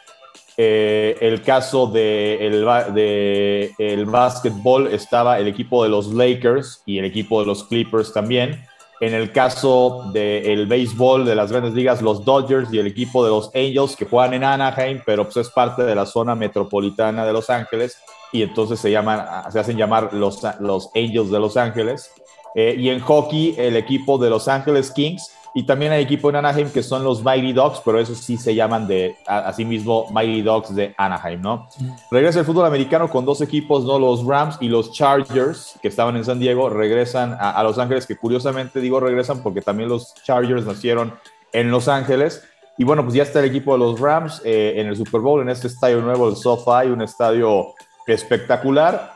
Eh, 0.61 1.17
el 1.21 1.41
caso 1.41 1.87
de 1.87 2.45
el, 2.45 2.93
de 2.93 3.71
el 3.77 4.05
básquetbol 4.05 4.87
estaba 4.87 5.39
el 5.39 5.47
equipo 5.47 5.83
de 5.83 5.89
los 5.89 6.13
Lakers 6.13 6.83
y 6.85 6.97
el 6.99 7.05
equipo 7.05 7.39
de 7.39 7.45
los 7.45 7.63
Clippers 7.63 8.11
también. 8.11 8.61
En 9.01 9.13
el 9.13 9.31
caso 9.31 10.09
del 10.11 10.67
béisbol 10.67 11.25
de 11.25 11.35
las 11.35 11.51
grandes 11.51 11.73
ligas, 11.73 12.01
los 12.01 12.25
Dodgers 12.25 12.73
y 12.73 12.79
el 12.79 12.87
equipo 12.87 13.23
de 13.23 13.29
los 13.29 13.49
Angels 13.55 13.95
que 13.95 14.05
juegan 14.05 14.33
en 14.33 14.43
Anaheim, 14.43 15.01
pero 15.05 15.23
pues 15.23 15.37
es 15.37 15.49
parte 15.49 15.83
de 15.83 15.95
la 15.95 16.05
zona 16.05 16.35
metropolitana 16.35 17.25
de 17.25 17.31
Los 17.31 17.49
Ángeles 17.49 17.97
y 18.33 18.41
entonces 18.43 18.79
se, 18.79 18.91
llaman, 18.91 19.25
se 19.51 19.59
hacen 19.59 19.77
llamar 19.77 20.13
los, 20.13 20.41
los 20.59 20.89
Angels 20.95 21.31
de 21.31 21.39
Los 21.39 21.55
Ángeles. 21.55 22.11
Eh, 22.55 22.75
y 22.77 22.89
en 22.89 22.99
hockey, 22.99 23.55
el 23.57 23.77
equipo 23.77 24.17
de 24.17 24.29
Los 24.29 24.47
Ángeles 24.47 24.91
Kings 24.91 25.31
y 25.53 25.63
también 25.63 25.91
hay 25.91 26.03
equipo 26.03 26.29
en 26.29 26.37
Anaheim 26.37 26.69
que 26.69 26.83
son 26.83 27.03
los 27.03 27.23
Mighty 27.23 27.53
Dogs, 27.53 27.81
pero 27.83 27.99
esos 27.99 28.19
sí 28.19 28.37
se 28.37 28.53
llaman 28.53 28.87
de, 28.87 29.15
así 29.25 29.65
mismo, 29.65 30.07
Mighty 30.11 30.41
Dogs 30.41 30.75
de 30.75 30.93
Anaheim, 30.97 31.41
¿no? 31.41 31.67
Mm. 31.79 31.91
Regresa 32.11 32.39
el 32.39 32.45
fútbol 32.45 32.65
americano 32.65 33.09
con 33.09 33.25
dos 33.25 33.41
equipos, 33.41 33.83
¿no? 33.83 33.97
Los 33.97 34.25
Rams 34.25 34.57
y 34.61 34.67
los 34.67 34.91
Chargers, 34.91 35.77
que 35.81 35.87
estaban 35.87 36.15
en 36.15 36.25
San 36.25 36.39
Diego, 36.39 36.69
regresan 36.69 37.35
a, 37.39 37.61
Los 37.63 37.79
Ángeles, 37.79 38.05
que 38.05 38.15
curiosamente 38.15 38.79
digo 38.79 38.99
regresan 38.99 39.41
porque 39.41 39.61
también 39.61 39.89
los 39.89 40.13
Chargers 40.23 40.65
nacieron 40.65 41.13
en 41.51 41.71
Los 41.71 41.87
Ángeles. 41.87 42.43
Y 42.77 42.83
bueno, 42.83 43.03
pues 43.03 43.15
ya 43.15 43.23
está 43.23 43.39
el 43.39 43.45
equipo 43.45 43.73
de 43.73 43.79
los 43.79 43.99
Rams 43.99 44.41
eh, 44.45 44.75
en 44.77 44.87
el 44.87 44.95
Super 44.95 45.19
Bowl, 45.19 45.41
en 45.41 45.49
este 45.49 45.67
estadio 45.67 45.99
nuevo, 46.01 46.29
el 46.29 46.37
SoFi, 46.37 46.87
un 46.89 47.01
estadio 47.01 47.73
espectacular. 48.07 49.13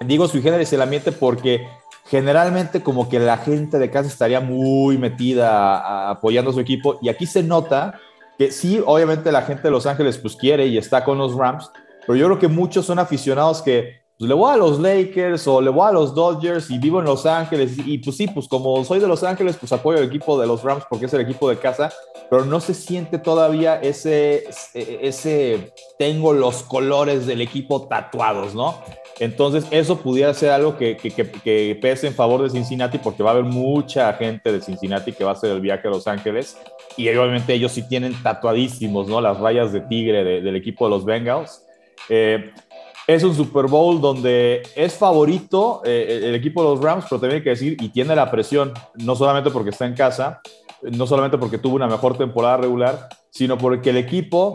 Digo 0.00 0.28
sui 0.28 0.40
generis 0.40 0.72
el 0.72 0.80
ambiente 0.80 1.12
porque 1.12 1.68
generalmente 2.10 2.82
como 2.82 3.08
que 3.08 3.20
la 3.20 3.38
gente 3.38 3.78
de 3.78 3.88
casa 3.88 4.08
estaría 4.08 4.40
muy 4.40 4.98
metida 4.98 6.10
apoyando 6.10 6.50
a 6.50 6.54
su 6.54 6.58
equipo 6.58 6.98
y 7.00 7.08
aquí 7.08 7.24
se 7.24 7.44
nota 7.44 8.00
que 8.36 8.50
sí, 8.50 8.82
obviamente 8.84 9.30
la 9.30 9.42
gente 9.42 9.62
de 9.62 9.70
Los 9.70 9.86
Ángeles 9.86 10.18
pues 10.18 10.34
quiere 10.34 10.66
y 10.66 10.76
está 10.76 11.04
con 11.04 11.18
los 11.18 11.36
Rams, 11.36 11.70
pero 12.04 12.16
yo 12.16 12.26
creo 12.26 12.38
que 12.40 12.48
muchos 12.48 12.84
son 12.86 12.98
aficionados 12.98 13.62
que 13.62 14.00
pues, 14.18 14.28
le 14.28 14.34
voy 14.34 14.52
a 14.52 14.56
los 14.56 14.80
Lakers 14.80 15.46
o 15.46 15.60
le 15.60 15.70
voy 15.70 15.88
a 15.88 15.92
los 15.92 16.12
Dodgers 16.12 16.68
y 16.70 16.78
vivo 16.78 16.98
en 16.98 17.04
Los 17.04 17.26
Ángeles 17.26 17.74
y, 17.76 17.98
pues 17.98 18.16
sí, 18.16 18.26
pues 18.26 18.48
como 18.48 18.84
soy 18.84 18.98
de 18.98 19.06
Los 19.06 19.22
Ángeles 19.22 19.56
pues 19.60 19.72
apoyo 19.72 19.98
el 19.98 20.06
equipo 20.06 20.40
de 20.40 20.48
los 20.48 20.64
Rams 20.64 20.82
porque 20.90 21.06
es 21.06 21.14
el 21.14 21.20
equipo 21.20 21.48
de 21.48 21.58
casa, 21.58 21.92
pero 22.28 22.44
no 22.44 22.58
se 22.58 22.74
siente 22.74 23.18
todavía 23.18 23.80
ese, 23.80 24.48
ese 24.74 25.72
tengo 25.96 26.32
los 26.32 26.64
colores 26.64 27.26
del 27.26 27.40
equipo 27.40 27.86
tatuados, 27.86 28.52
¿no? 28.52 28.82
Entonces, 29.20 29.66
eso 29.70 29.98
pudiera 29.98 30.32
ser 30.32 30.50
algo 30.50 30.78
que, 30.78 31.78
pese 31.80 32.06
en 32.06 32.14
favor 32.14 32.42
de 32.42 32.48
Cincinnati, 32.48 32.96
porque 32.96 33.22
va 33.22 33.30
a 33.30 33.32
haber 33.34 33.44
mucha 33.44 34.10
gente 34.14 34.50
de 34.50 34.62
Cincinnati 34.62 35.12
que 35.12 35.24
va 35.24 35.30
a 35.30 35.34
hacer 35.34 35.50
el 35.50 35.60
viaje 35.60 35.86
a 35.88 35.90
Los 35.90 36.06
Ángeles. 36.06 36.58
Y 36.96 37.06
obviamente 37.10 37.52
ellos 37.52 37.70
sí 37.72 37.86
tienen 37.86 38.14
tatuadísimos, 38.22 39.08
¿no? 39.08 39.20
Las 39.20 39.38
rayas 39.38 39.72
de 39.72 39.82
tigre 39.82 40.24
del 40.40 40.56
equipo 40.56 40.86
de 40.86 40.90
los 40.90 41.04
Bengals. 41.04 41.62
es 42.08 43.22
un 43.22 43.34
Super 43.34 43.66
Bowl 43.66 44.00
donde 44.00 44.62
es 44.74 44.94
favorito 44.94 45.82
el 45.84 46.34
equipo 46.34 46.62
de 46.62 46.70
los 46.70 46.80
Rams, 46.80 47.04
pero 47.08 47.20
también 47.20 47.40
hay 47.40 47.44
que 47.44 47.50
decir, 47.50 47.76
y 47.78 47.90
tiene 47.90 48.16
la 48.16 48.30
presión, 48.30 48.72
no 48.94 49.14
solamente 49.16 49.50
porque 49.50 49.70
está 49.70 49.84
en 49.84 49.94
casa, 49.94 50.40
no 50.82 51.06
solamente 51.06 51.36
porque 51.36 51.58
tuvo 51.58 51.76
una 51.76 51.88
mejor 51.88 52.16
temporada 52.16 52.56
regular, 52.56 53.08
sino 53.28 53.58
porque 53.58 53.90
el 53.90 53.98
equipo 53.98 54.54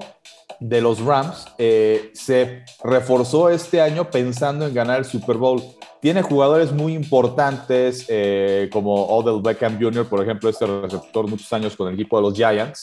de 0.60 0.82
los 0.82 1.02
Rams 1.02 1.48
eh, 1.58 2.12
se 2.14 2.64
reforzó 2.84 3.50
este 3.50 3.82
año 3.82 4.10
pensando 4.10 4.68
en 4.68 4.74
ganar 4.74 5.00
el 5.00 5.06
Super 5.06 5.38
Bowl. 5.38 5.62
Tiene 6.02 6.22
jugadores 6.22 6.72
muy 6.72 6.94
importantes 6.94 8.06
eh, 8.08 8.70
como 8.72 8.94
Odell 8.94 9.42
Beckham 9.42 9.80
Jr., 9.80 10.08
por 10.08 10.22
ejemplo, 10.22 10.50
este 10.50 10.66
receptor 10.66 11.28
muchos 11.28 11.52
años 11.52 11.76
con 11.76 11.88
el 11.88 11.96
equipo 11.96 12.18
de 12.18 12.22
los 12.22 12.36
Giants. 12.36 12.82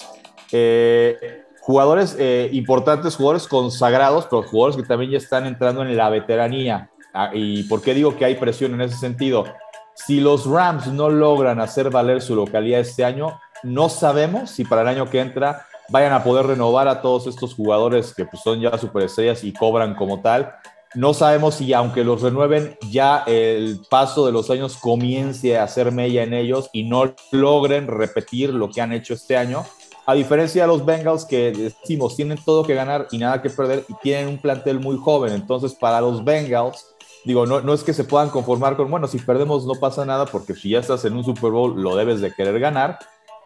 Eh, 0.51 1.45
jugadores 1.61 2.17
importantes, 2.51 3.15
jugadores 3.15 3.47
consagrados, 3.47 4.27
pero 4.29 4.43
jugadores 4.43 4.77
que 4.77 4.83
también 4.83 5.13
ya 5.13 5.19
están 5.19 5.47
entrando 5.47 5.83
en 5.83 5.97
la 5.97 6.11
veteranía. 6.11 6.91
Ah, 7.15 7.31
¿Y 7.33 7.63
por 7.65 7.83
qué 7.83 7.95
digo 7.95 8.17
que 8.17 8.25
hay 8.25 8.35
presión 8.35 8.75
en 8.75 8.81
ese 8.81 8.97
sentido? 8.97 9.45
Si 9.95 10.21
los 10.21 10.47
Rams 10.47 10.89
no 10.89 11.09
logran 11.11 11.61
hacer 11.61 11.91
valer 11.91 12.21
su 12.21 12.35
localidad 12.35 12.81
este 12.81 13.05
año, 13.05 13.39
no 13.63 13.89
sabemos 13.89 14.51
si 14.51 14.65
para 14.65 14.83
el 14.83 14.89
año 14.89 15.09
que 15.09 15.21
entra 15.21 15.67
vayan 15.89 16.13
a 16.13 16.25
poder 16.25 16.47
renovar 16.47 16.89
a 16.89 17.03
todos 17.03 17.27
estos 17.27 17.55
jugadores 17.55 18.15
que 18.15 18.25
pues, 18.25 18.43
son 18.43 18.61
ya 18.61 18.77
superestrellas 18.79 19.45
y 19.45 19.53
cobran 19.53 19.95
como 19.95 20.21
tal. 20.21 20.55
No 20.95 21.15
sabemos 21.15 21.55
si 21.55 21.73
aunque 21.73 22.05
los 22.05 22.21
renueven, 22.21 22.77
ya 22.91 23.25
el 23.27 23.81
paso 23.89 24.27
de 24.27 24.33
los 24.33 24.51
años 24.51 24.77
comience 24.77 25.57
a 25.57 25.65
hacer 25.65 25.91
mella 25.91 26.23
en 26.23 26.35
ellos 26.35 26.69
y 26.73 26.85
no 26.85 27.15
logren 27.31 27.87
repetir 27.87 28.53
lo 28.53 28.69
que 28.69 28.83
han 28.83 28.93
hecho 28.93 29.15
este 29.15 29.37
año. 29.37 29.65
A 30.05 30.15
diferencia 30.15 30.63
de 30.63 30.69
los 30.69 30.85
Bengals 30.85 31.25
que 31.25 31.53
decimos 31.53 32.17
tienen 32.17 32.39
todo 32.45 32.65
que 32.65 32.75
ganar 32.75 33.07
y 33.11 33.19
nada 33.19 33.41
que 33.41 33.49
perder 33.49 33.85
y 33.89 33.95
tienen 34.03 34.29
un 34.29 34.39
plantel 34.39 34.81
muy 34.81 34.99
joven. 34.99 35.33
Entonces 35.33 35.75
para 35.75 36.01
los 36.03 36.25
Bengals, 36.25 36.85
digo, 37.25 37.47
no, 37.47 37.63
no 37.63 37.73
es 37.73 37.83
que 37.83 37.95
se 37.95 38.05
puedan 38.05 38.29
conformar 38.29 38.77
con, 38.77 38.91
bueno, 38.91 39.07
si 39.07 39.19
perdemos 39.19 39.65
no 39.65 39.75
pasa 39.77 40.05
nada 40.05 40.27
porque 40.27 40.55
si 40.55 40.71
ya 40.71 40.81
estás 40.81 41.07
en 41.07 41.15
un 41.15 41.25
Super 41.25 41.53
Bowl 41.53 41.81
lo 41.81 41.97
debes 41.97 42.21
de 42.21 42.35
querer 42.35 42.59
ganar 42.61 42.99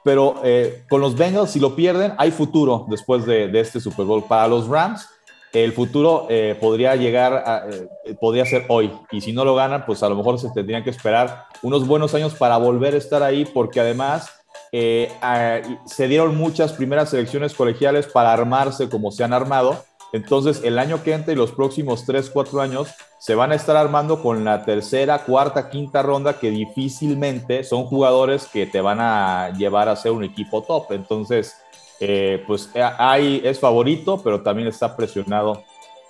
pero 0.06 0.36
eh, 0.44 0.84
con 0.88 1.00
los 1.00 1.16
Bengals, 1.16 1.50
si 1.50 1.58
lo 1.58 1.74
pierden, 1.74 2.12
hay 2.16 2.30
futuro 2.30 2.86
después 2.88 3.26
de, 3.26 3.50
este 3.58 3.80
Super 3.80 4.06
Bowl. 4.06 4.22
Para 4.22 4.46
los 4.46 4.68
Rams, 4.68 5.08
el 5.52 5.72
futuro 5.72 6.28
eh, 6.30 6.56
podría 6.60 6.94
llegar, 6.94 7.32
a, 7.44 7.66
eh, 7.68 8.14
podría 8.20 8.46
ser 8.46 8.66
hoy. 8.68 8.92
Y 9.10 9.20
si 9.20 9.32
no 9.32 9.44
lo 9.44 9.56
ganan, 9.56 9.84
pues 9.84 10.04
a 10.04 10.08
lo 10.08 10.14
mejor 10.14 10.38
se 10.38 10.48
tendrían 10.50 10.84
que 10.84 10.90
esperar 10.90 11.46
unos 11.60 11.88
buenos 11.88 12.14
años 12.14 12.34
para 12.34 12.56
volver 12.56 12.94
a 12.94 12.98
estar 12.98 13.24
ahí, 13.24 13.46
porque 13.46 13.80
además 13.80 14.30
se 14.70 16.08
dieron 16.08 16.36
muchas 16.36 16.72
primeras 16.72 17.10
selecciones 17.10 17.54
colegiales 17.54 18.06
para 18.06 18.32
armarse 18.32 18.88
como 18.88 19.10
se 19.10 19.24
han 19.24 19.32
armado 19.32 19.82
entonces, 20.16 20.62
el 20.64 20.78
año 20.78 21.02
que 21.02 21.12
entra 21.12 21.32
y 21.32 21.36
los 21.36 21.52
próximos 21.52 22.04
3, 22.06 22.30
4 22.30 22.60
años 22.60 22.88
se 23.18 23.34
van 23.34 23.52
a 23.52 23.54
estar 23.54 23.76
armando 23.76 24.22
con 24.22 24.44
la 24.44 24.64
tercera, 24.64 25.24
cuarta, 25.24 25.68
quinta 25.68 26.02
ronda 26.02 26.38
que 26.38 26.50
difícilmente 26.50 27.64
son 27.64 27.84
jugadores 27.84 28.46
que 28.46 28.66
te 28.66 28.80
van 28.80 28.98
a 29.00 29.52
llevar 29.56 29.88
a 29.88 29.96
ser 29.96 30.12
un 30.12 30.24
equipo 30.24 30.62
top. 30.62 30.92
Entonces, 30.92 31.56
eh, 32.00 32.42
pues 32.46 32.70
eh, 32.74 32.82
hay, 32.82 33.42
es 33.44 33.60
favorito, 33.60 34.20
pero 34.22 34.42
también 34.42 34.68
está 34.68 34.96
presionado 34.96 35.62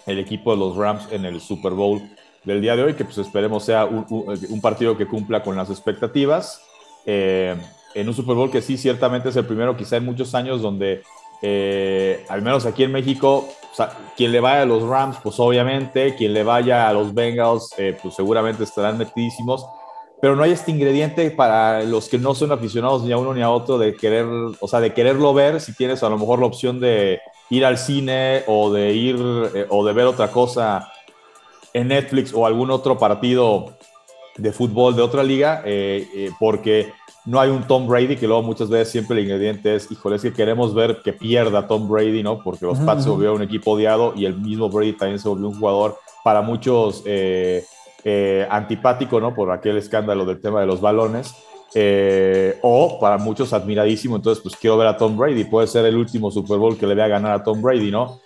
el 0.07 0.19
equipo 0.19 0.53
de 0.53 0.59
los 0.59 0.77
Rams 0.77 1.09
en 1.11 1.25
el 1.25 1.41
Super 1.41 1.73
Bowl 1.73 2.01
del 2.45 2.61
día 2.61 2.77
de 2.77 2.85
hoy, 2.85 2.95
que 2.95 3.05
pues 3.05 3.19
esperemos 3.19 3.65
sea 3.65 3.87
un, 3.87 4.61
partido 4.61 4.97
que 4.97 5.07
cumpla 5.07 5.43
con 5.43 5.57
las 5.57 5.69
expectativas. 5.69 6.63
Eh, 7.05 7.57
en 7.95 8.09
un 8.09 8.15
Super 8.15 8.37
Bowl 8.37 8.51
que 8.51 8.63
sí, 8.63 8.77
ciertamente 8.77 9.31
es 9.31 9.37
el 9.37 9.47
primero 9.47 9.77
quizá 9.77 9.97
en 9.97 10.05
muchos 10.05 10.35
años 10.35 10.63
donde, 10.63 11.03
al 11.43 12.43
menos 12.43 12.67
aquí 12.67 12.85
en 12.85 12.93
México, 12.93 13.49
quien 14.17 14.33
le 14.33 14.41
vaya 14.41 14.63
a 14.63 14.67
los 14.67 14.83
Rams, 14.83 15.19
pues 15.23 15.39
obviamente, 15.39 16.15
quien 16.15 16.33
le 16.33 16.43
vaya 16.43 16.89
a 16.89 16.93
los 16.93 17.13
Bengals, 17.13 17.71
eh, 17.79 17.97
pues 18.01 18.15
seguramente 18.15 18.65
estarán 18.65 18.97
metidísimos, 18.99 19.67
pero 20.21 20.35
no 20.35 20.43
hay 20.43 20.53
este 20.53 20.71
ingrediente 20.71 21.31
para 21.31 21.83
los 21.83 22.09
que 22.09 22.19
no 22.19 22.35
son 22.35 22.53
aficionados 22.53 23.03
ni 23.03 23.13
a 23.13 23.19
uno 23.19 23.35
ni 23.35 23.43
a 23.43 23.51
otro 23.51 23.77
de 23.79 23.95
querer, 23.95 24.27
o 24.59 24.69
sea, 24.69 24.81
de 24.81 24.95
quererlo 24.95 25.35
ver, 25.35 25.61
si 25.61 25.75
tienes 25.75 26.03
a 26.03 26.09
lo 26.09 26.19
mejor 26.19 26.41
la 26.41 26.47
opción 26.47 26.81
de 26.81 27.21
ir 27.51 27.65
al 27.65 27.77
cine 27.77 28.43
o 28.47 28.73
de 28.73 28.93
ir 28.93 29.17
eh, 29.55 29.67
o 29.69 29.85
de 29.85 29.93
ver 29.93 30.07
otra 30.07 30.31
cosa 30.31 30.91
en 31.73 31.89
Netflix 31.89 32.33
o 32.33 32.47
algún 32.47 32.71
otro 32.71 32.99
partido 32.99 33.77
de 34.37 34.53
fútbol 34.53 34.97
de 34.97 35.03
otra 35.03 35.23
liga, 35.23 35.63
eh, 35.65 36.31
porque 36.39 36.93
no 37.27 37.41
hay 37.41 37.51
un 37.51 37.65
Tom 37.65 37.89
Brady, 37.89 38.17
que 38.17 38.27
luego 38.27 38.43
muchas 38.43 38.71
veces 38.71 38.91
siempre 38.91 39.19
el 39.19 39.25
ingrediente 39.25 39.75
es, 39.75 39.91
híjole, 39.91 40.17
es 40.17 40.23
que 40.23 40.33
queremos 40.33 40.73
ver 40.73 41.03
que 41.03 41.13
pierda 41.13 41.67
Tom 41.67 41.89
Brady, 41.89 42.23
¿no? 42.23 42.41
Porque 42.43 42.65
los 42.65 42.79
Pats 42.79 43.03
se 43.03 43.11
volvieron 43.11 43.37
un 43.37 43.43
equipo 43.43 43.73
odiado 43.73 44.15
y 44.15 44.27
el 44.27 44.37
mismo 44.39 44.71
Brady 44.71 44.93
también 44.93 45.19
se 45.19 45.29
volvió 45.29 45.49
un 45.49 45.59
jugador 45.59 45.99
para 46.23 46.41
muchos 46.41 47.03
eh, 47.05 47.65
eh, 48.05 48.47
antipático, 48.49 49.21
¿no? 49.21 49.35
Por 49.35 49.51
aquel 49.51 49.77
escándalo 49.77 50.25
del 50.25 50.41
tema 50.41 50.61
de 50.61 50.67
los 50.67 50.81
balones. 50.81 51.35
Eh, 51.75 52.59
o 52.63 52.99
para 53.01 53.19
muchos 53.19 53.53
admiradísimo, 53.53 54.17
entonces 54.17 54.43
pues 54.43 54.57
quiero 54.57 54.79
ver 54.79 54.87
a 54.87 54.97
Tom 54.97 55.17
Brady, 55.17 55.45
puede 55.45 55.67
ser 55.67 55.85
el 55.85 55.97
último 55.97 56.31
Super 56.31 56.57
Bowl 56.57 56.79
que 56.79 56.87
le 56.87 56.95
vea 56.95 57.09
ganar 57.09 57.33
a 57.33 57.43
Tom 57.43 57.61
Brady, 57.61 57.91
¿no? 57.91 58.21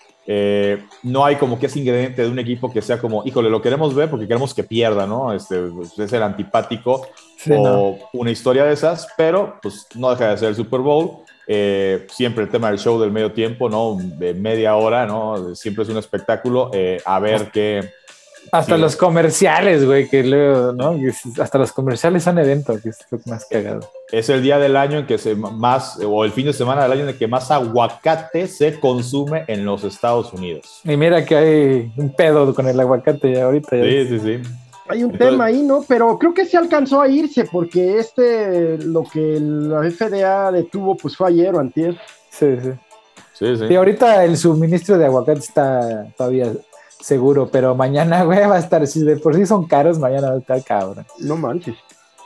no 1.02 1.24
hay 1.24 1.34
como 1.34 1.58
que 1.58 1.66
ese 1.66 1.80
ingrediente 1.80 2.22
de 2.22 2.28
un 2.28 2.38
equipo 2.38 2.72
que 2.72 2.80
sea 2.80 3.00
como, 3.00 3.24
híjole, 3.24 3.50
lo 3.50 3.60
queremos 3.60 3.92
ver 3.96 4.08
porque 4.08 4.28
queremos 4.28 4.54
que 4.54 4.62
pierda, 4.62 5.04
¿no? 5.04 5.32
Este, 5.32 5.60
pues, 5.60 5.98
es 5.98 6.12
el 6.12 6.22
antipático 6.22 7.04
o 7.50 7.98
una 8.12 8.30
historia 8.30 8.64
de 8.64 8.72
esas, 8.72 9.08
pero 9.16 9.58
pues 9.62 9.86
no 9.94 10.10
deja 10.10 10.30
de 10.30 10.38
ser 10.38 10.48
el 10.48 10.56
Super 10.56 10.80
Bowl. 10.80 11.18
Eh, 11.46 12.06
siempre 12.10 12.44
el 12.44 12.50
tema 12.50 12.70
del 12.70 12.78
show 12.78 13.00
del 13.00 13.10
medio 13.10 13.32
tiempo, 13.32 13.68
¿no? 13.68 13.98
De 14.00 14.34
media 14.34 14.76
hora, 14.76 15.04
¿no? 15.06 15.54
Siempre 15.56 15.82
es 15.82 15.90
un 15.90 15.98
espectáculo. 15.98 16.70
Eh, 16.72 17.00
a 17.04 17.18
ver 17.18 17.50
qué. 17.50 17.90
Hasta 18.52 18.76
los 18.76 18.96
comerciales, 18.96 19.84
güey, 19.84 20.08
que 20.08 20.24
luego, 20.24 20.72
¿no? 20.72 20.96
Hasta 21.40 21.58
los 21.58 21.72
comerciales 21.72 22.22
son 22.22 22.38
eventos, 22.38 22.80
que 22.80 22.90
es 22.90 22.98
lo 23.10 23.18
más 23.26 23.46
cagado. 23.46 23.80
Es 24.10 24.28
el 24.28 24.42
día 24.42 24.58
del 24.58 24.76
año 24.76 24.98
en 24.98 25.06
que 25.06 25.18
se 25.18 25.34
más, 25.34 25.98
o 26.04 26.24
el 26.24 26.32
fin 26.32 26.46
de 26.46 26.52
semana 26.52 26.84
del 26.84 26.92
año 26.92 27.02
en 27.02 27.08
el 27.10 27.18
que 27.18 27.26
más 27.26 27.50
aguacate 27.50 28.46
se 28.46 28.80
consume 28.80 29.44
en 29.46 29.64
los 29.64 29.84
Estados 29.84 30.32
Unidos. 30.32 30.80
Y 30.84 30.96
mira 30.96 31.24
que 31.24 31.36
hay 31.36 31.92
un 31.96 32.14
pedo 32.14 32.54
con 32.54 32.68
el 32.68 32.78
aguacate 32.78 33.32
ya 33.34 33.44
ahorita. 33.44 33.70
sí, 33.70 34.08
sí, 34.08 34.18
sí. 34.20 34.42
Hay 34.90 35.04
un 35.04 35.16
tema 35.16 35.46
ahí, 35.46 35.62
¿no? 35.62 35.84
Pero 35.86 36.18
creo 36.18 36.34
que 36.34 36.44
se 36.44 36.56
alcanzó 36.56 37.00
a 37.00 37.08
irse 37.08 37.44
porque 37.44 37.98
este, 37.98 38.78
lo 38.78 39.04
que 39.04 39.38
la 39.40 39.88
FDA 39.90 40.50
detuvo, 40.52 40.96
pues 40.96 41.16
fue 41.16 41.28
ayer 41.28 41.54
o 41.54 41.60
antier. 41.60 41.96
Sí, 42.30 42.56
sí. 42.62 42.70
Sí, 43.34 43.56
sí. 43.56 43.64
Y 43.70 43.74
ahorita 43.74 44.24
el 44.24 44.36
suministro 44.36 44.98
de 44.98 45.06
aguacate 45.06 45.40
está 45.40 46.12
todavía 46.16 46.52
seguro, 47.00 47.48
pero 47.50 47.74
mañana, 47.74 48.24
güey, 48.24 48.46
va 48.46 48.56
a 48.56 48.58
estar, 48.58 48.86
si 48.86 49.00
de 49.00 49.16
por 49.16 49.34
sí 49.34 49.46
son 49.46 49.66
caros, 49.66 49.98
mañana 49.98 50.30
va 50.30 50.34
a 50.34 50.38
estar 50.38 50.62
cabrón. 50.62 51.06
No 51.20 51.36
manches. 51.36 51.76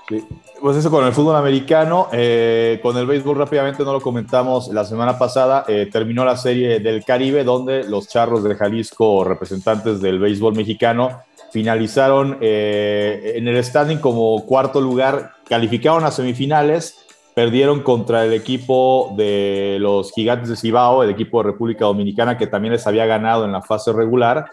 Sí. 0.09 0.23
Pues 0.61 0.77
eso 0.77 0.91
con 0.91 1.07
el 1.07 1.15
fútbol 1.15 1.37
americano, 1.37 2.09
eh, 2.13 2.79
con 2.83 2.97
el 2.99 3.07
béisbol 3.07 3.39
rápidamente 3.39 3.85
no 3.85 3.93
lo 3.93 4.03
comentamos 4.03 4.69
la 4.69 4.85
semana 4.85 5.19
pasada, 5.19 5.65
eh, 5.67 5.89
terminó 5.91 6.27
la 6.27 6.37
serie 6.37 6.79
del 6.81 7.05
Caribe 7.05 7.43
donde 7.43 7.85
los 7.85 8.09
Charros 8.09 8.45
de 8.45 8.55
Jalisco, 8.55 9.25
representantes 9.25 10.03
del 10.03 10.19
béisbol 10.19 10.55
mexicano, 10.55 11.23
finalizaron 11.55 12.39
eh, 12.41 13.35
en 13.37 13.47
el 13.47 13.63
standing 13.63 13.99
como 13.99 14.45
cuarto 14.45 14.81
lugar, 14.81 15.35
calificaron 15.49 16.05
a 16.05 16.11
semifinales, 16.11 17.07
perdieron 17.33 17.83
contra 17.85 18.25
el 18.25 18.33
equipo 18.33 19.15
de 19.17 19.77
los 19.79 20.11
Gigantes 20.11 20.49
de 20.49 20.57
Cibao, 20.57 21.05
el 21.05 21.11
equipo 21.11 21.39
de 21.39 21.53
República 21.53 21.85
Dominicana 21.85 22.37
que 22.37 22.49
también 22.49 22.73
les 22.73 22.89
había 22.89 23.07
ganado 23.07 23.45
en 23.45 23.53
la 23.53 23.63
fase 23.63 23.93
regular. 23.93 24.47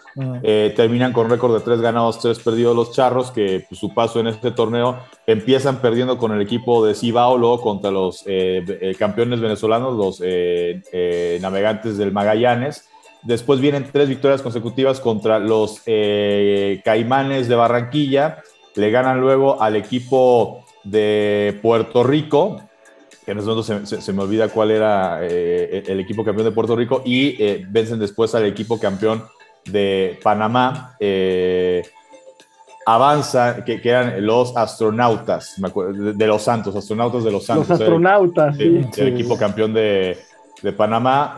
Eh, 0.44 0.72
terminan 0.76 1.12
con 1.12 1.28
récord 1.28 1.52
de 1.52 1.60
tres 1.64 1.80
ganados, 1.80 2.20
tres 2.20 2.38
perdidos 2.38 2.76
los 2.76 2.92
Charros, 2.92 3.32
que 3.32 3.64
pues, 3.68 3.80
su 3.80 3.92
paso 3.92 4.20
en 4.20 4.28
este 4.28 4.52
torneo 4.52 4.98
empiezan 5.26 5.78
perdiendo 5.78 6.18
con 6.18 6.30
el 6.30 6.40
equipo 6.40 6.86
de 6.86 6.94
Cibao, 6.94 7.36
luego 7.36 7.60
contra 7.60 7.90
los 7.90 8.22
eh, 8.26 8.94
campeones 8.96 9.40
venezolanos, 9.40 9.96
los 9.96 10.20
navegantes 11.40 11.98
del 11.98 12.12
Magallanes 12.12 12.91
Después 13.22 13.60
vienen 13.60 13.88
tres 13.90 14.08
victorias 14.08 14.42
consecutivas 14.42 14.98
contra 14.98 15.38
los 15.38 15.80
eh, 15.86 16.80
Caimanes 16.84 17.48
de 17.48 17.54
Barranquilla. 17.54 18.38
Le 18.74 18.90
ganan 18.90 19.20
luego 19.20 19.62
al 19.62 19.76
equipo 19.76 20.64
de 20.82 21.56
Puerto 21.62 22.02
Rico, 22.02 22.60
que 23.24 23.30
en 23.30 23.38
ese 23.38 23.46
momento 23.46 23.86
se, 23.86 24.12
me 24.12 24.22
olvida 24.22 24.48
cuál 24.48 24.72
era 24.72 25.20
eh, 25.22 25.84
el 25.86 26.00
equipo 26.00 26.24
campeón 26.24 26.46
de 26.46 26.52
Puerto 26.52 26.74
Rico, 26.74 27.02
y 27.04 27.40
eh, 27.40 27.64
vencen 27.68 28.00
después 28.00 28.34
al 28.34 28.44
equipo 28.44 28.80
campeón 28.80 29.22
de 29.66 30.18
Panamá. 30.20 30.96
avanza, 32.84 33.64
que, 33.64 33.80
eran 33.84 34.26
los 34.26 34.56
astronautas, 34.56 35.54
de, 35.58 36.26
los 36.26 36.42
Santos, 36.42 36.74
astronautas 36.74 37.22
de 37.22 37.30
los 37.30 37.46
Santos. 37.46 37.68
Los 37.68 37.80
astronautas, 37.80 38.56
sí. 38.56 38.80
El, 38.96 39.08
equipo 39.08 39.36
campeón 39.36 39.72
de, 39.74 40.18
de 40.60 40.72
Panamá. 40.72 41.36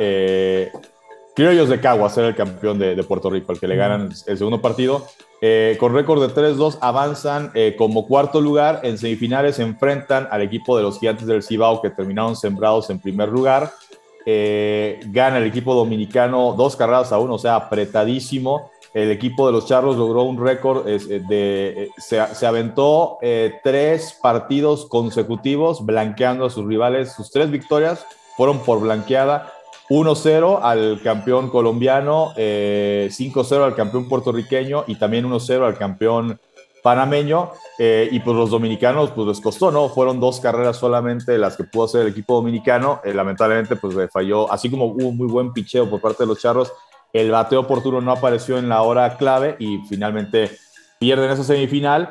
Criollos 1.35 1.69
de 1.69 1.81
Caguas 1.81 2.17
era 2.17 2.29
el 2.29 2.37
campeón 2.37 2.79
de, 2.79 3.03
Puerto 3.03 3.29
Rico, 3.29 3.53
el 3.53 3.59
que 3.59 3.67
le 3.67 3.75
ganan 3.75 4.11
el 4.27 4.39
segundo 4.39 4.61
partido. 4.61 5.05
Eh, 5.41 5.77
con 5.81 5.93
récord 5.93 6.23
de 6.23 6.33
3-2 6.33 6.79
avanzan 6.81 7.51
eh, 7.55 7.75
como 7.77 8.07
cuarto 8.07 8.41
lugar. 8.41 8.81
En 8.85 8.99
semifinales 8.99 9.57
se 9.57 9.63
enfrentan 9.63 10.29
al 10.31 10.43
equipo 10.43 10.77
de 10.77 10.85
los 10.85 11.01
Gigantes 11.01 11.27
del 11.27 11.43
Cibao 11.43 11.83
que 11.83 11.91
terminaron 11.91 12.37
sembrados 12.37 12.89
en 12.91 13.01
primer 13.01 13.29
lugar. 13.29 13.73
eh, 14.27 15.01
gana 15.09 15.37
el 15.37 15.45
equipo 15.45 15.75
dominicano 15.75 16.55
dos 16.57 16.77
carreras 16.77 17.13
a 17.13 17.19
uno, 17.19 17.35
o 17.35 17.39
sea, 17.39 17.57
apretadísimo. 17.57 18.71
El 18.95 19.11
equipo 19.11 19.47
de 19.47 19.53
los 19.53 19.67
Charros 19.67 19.97
logró 19.97 20.23
un 20.23 20.43
récord 20.43 20.87
de, 20.87 21.91
se, 21.99 22.47
aventó 22.47 23.19
tres 23.65 24.17
partidos 24.23 24.87
consecutivos 24.87 25.85
blanqueando 25.85 26.47
a 26.47 26.51
sus 26.51 26.65
rivales. 26.65 27.13
Sus 27.13 27.33
tres 27.33 27.51
victorias 27.51 28.07
fueron 28.37 28.61
por 28.61 28.81
blanqueada. 28.81 29.53
1-0 29.91 30.61
al 30.63 31.01
campeón 31.03 31.51
colombiano, 31.51 32.33
5-0 32.37 33.65
al 33.65 33.75
campeón 33.75 34.09
puertorriqueño 34.09 34.85
y 34.87 34.97
también 34.97 35.29
1-0 35.29 35.67
al 35.67 35.77
campeón 35.77 36.39
panameño. 36.85 37.51
Eh, 37.79 38.09
y 38.13 38.21
pues 38.21 38.37
los 38.37 38.51
dominicanos, 38.51 39.11
pues 39.11 39.27
les 39.27 39.41
costó, 39.41 39.73
¿no? 39.73 39.89
Fueron 39.89 40.21
dos 40.21 40.39
carreras 40.39 40.77
solamente 40.77 41.39
las 41.39 41.57
que 41.57 41.65
pudo 41.65 41.87
hacer 41.87 42.03
el 42.03 42.09
equipo 42.09 42.35
dominicano. 42.35 43.01
Eh, 43.03 43.15
lamentablemente, 43.15 43.75
pues 43.75 43.97
le 43.97 44.07
falló, 44.09 44.53
así 44.53 44.71
como 44.71 44.85
hubo 44.85 45.09
un 45.09 45.17
muy 45.17 45.27
buen 45.27 45.53
picheo 45.53 45.89
por 45.89 46.01
parte 46.01 46.23
de 46.23 46.29
los 46.29 46.39
charros, 46.39 46.73
el 47.13 47.31
bateo 47.31 47.61
oportuno 47.61 48.03
no 48.03 48.13
apareció 48.13 48.59
en 48.59 48.69
la 48.69 48.83
hora 48.83 49.17
clave 49.17 49.57
y 49.59 49.79
finalmente 49.89 50.51
pierden 51.01 51.31
esa 51.31 51.43
semifinal. 51.43 52.09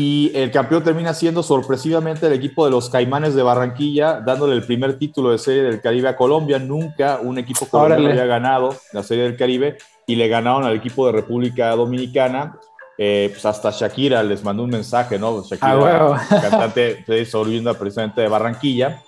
Y 0.00 0.30
el 0.32 0.52
campeón 0.52 0.84
termina 0.84 1.12
siendo 1.12 1.42
sorpresivamente 1.42 2.28
el 2.28 2.32
equipo 2.32 2.64
de 2.64 2.70
los 2.70 2.88
Caimanes 2.88 3.34
de 3.34 3.42
Barranquilla, 3.42 4.20
dándole 4.20 4.54
el 4.54 4.62
primer 4.62 4.96
título 4.96 5.32
de 5.32 5.38
Serie 5.38 5.64
del 5.64 5.80
Caribe 5.80 6.08
a 6.08 6.14
Colombia. 6.14 6.60
Nunca 6.60 7.18
un 7.20 7.36
equipo 7.36 7.66
colombiano 7.66 8.08
había 8.08 8.24
ganado 8.24 8.76
la 8.92 9.02
Serie 9.02 9.24
del 9.24 9.36
Caribe 9.36 9.76
y 10.06 10.14
le 10.14 10.28
ganaron 10.28 10.62
al 10.62 10.76
equipo 10.76 11.04
de 11.06 11.14
República 11.14 11.70
Dominicana. 11.70 12.56
Eh, 12.96 13.30
pues 13.32 13.44
hasta 13.44 13.72
Shakira 13.72 14.22
les 14.22 14.44
mandó 14.44 14.62
un 14.62 14.70
mensaje, 14.70 15.18
¿no? 15.18 15.42
Shakira, 15.42 16.14
ah, 16.14 16.26
cantante 16.28 17.04
oriunda 17.34 17.74
precisamente 17.74 18.20
de 18.20 18.28
Barranquilla. 18.28 19.02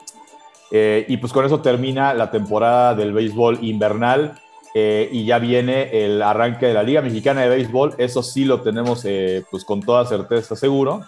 Eh, 0.72 1.04
y 1.06 1.18
pues 1.18 1.32
con 1.32 1.46
eso 1.46 1.60
termina 1.60 2.14
la 2.14 2.32
temporada 2.32 2.96
del 2.96 3.12
béisbol 3.12 3.60
invernal 3.62 4.40
eh, 4.74 5.08
y 5.10 5.24
ya 5.24 5.38
viene 5.38 6.04
el 6.04 6.22
arranque 6.22 6.66
de 6.66 6.74
la 6.74 6.82
Liga 6.82 7.02
Mexicana 7.02 7.42
de 7.42 7.48
Béisbol. 7.48 7.94
Eso 7.98 8.22
sí 8.22 8.44
lo 8.44 8.60
tenemos 8.60 9.04
pues 9.50 9.64
con 9.64 9.80
toda 9.82 10.04
certeza 10.06 10.56
seguro. 10.56 11.02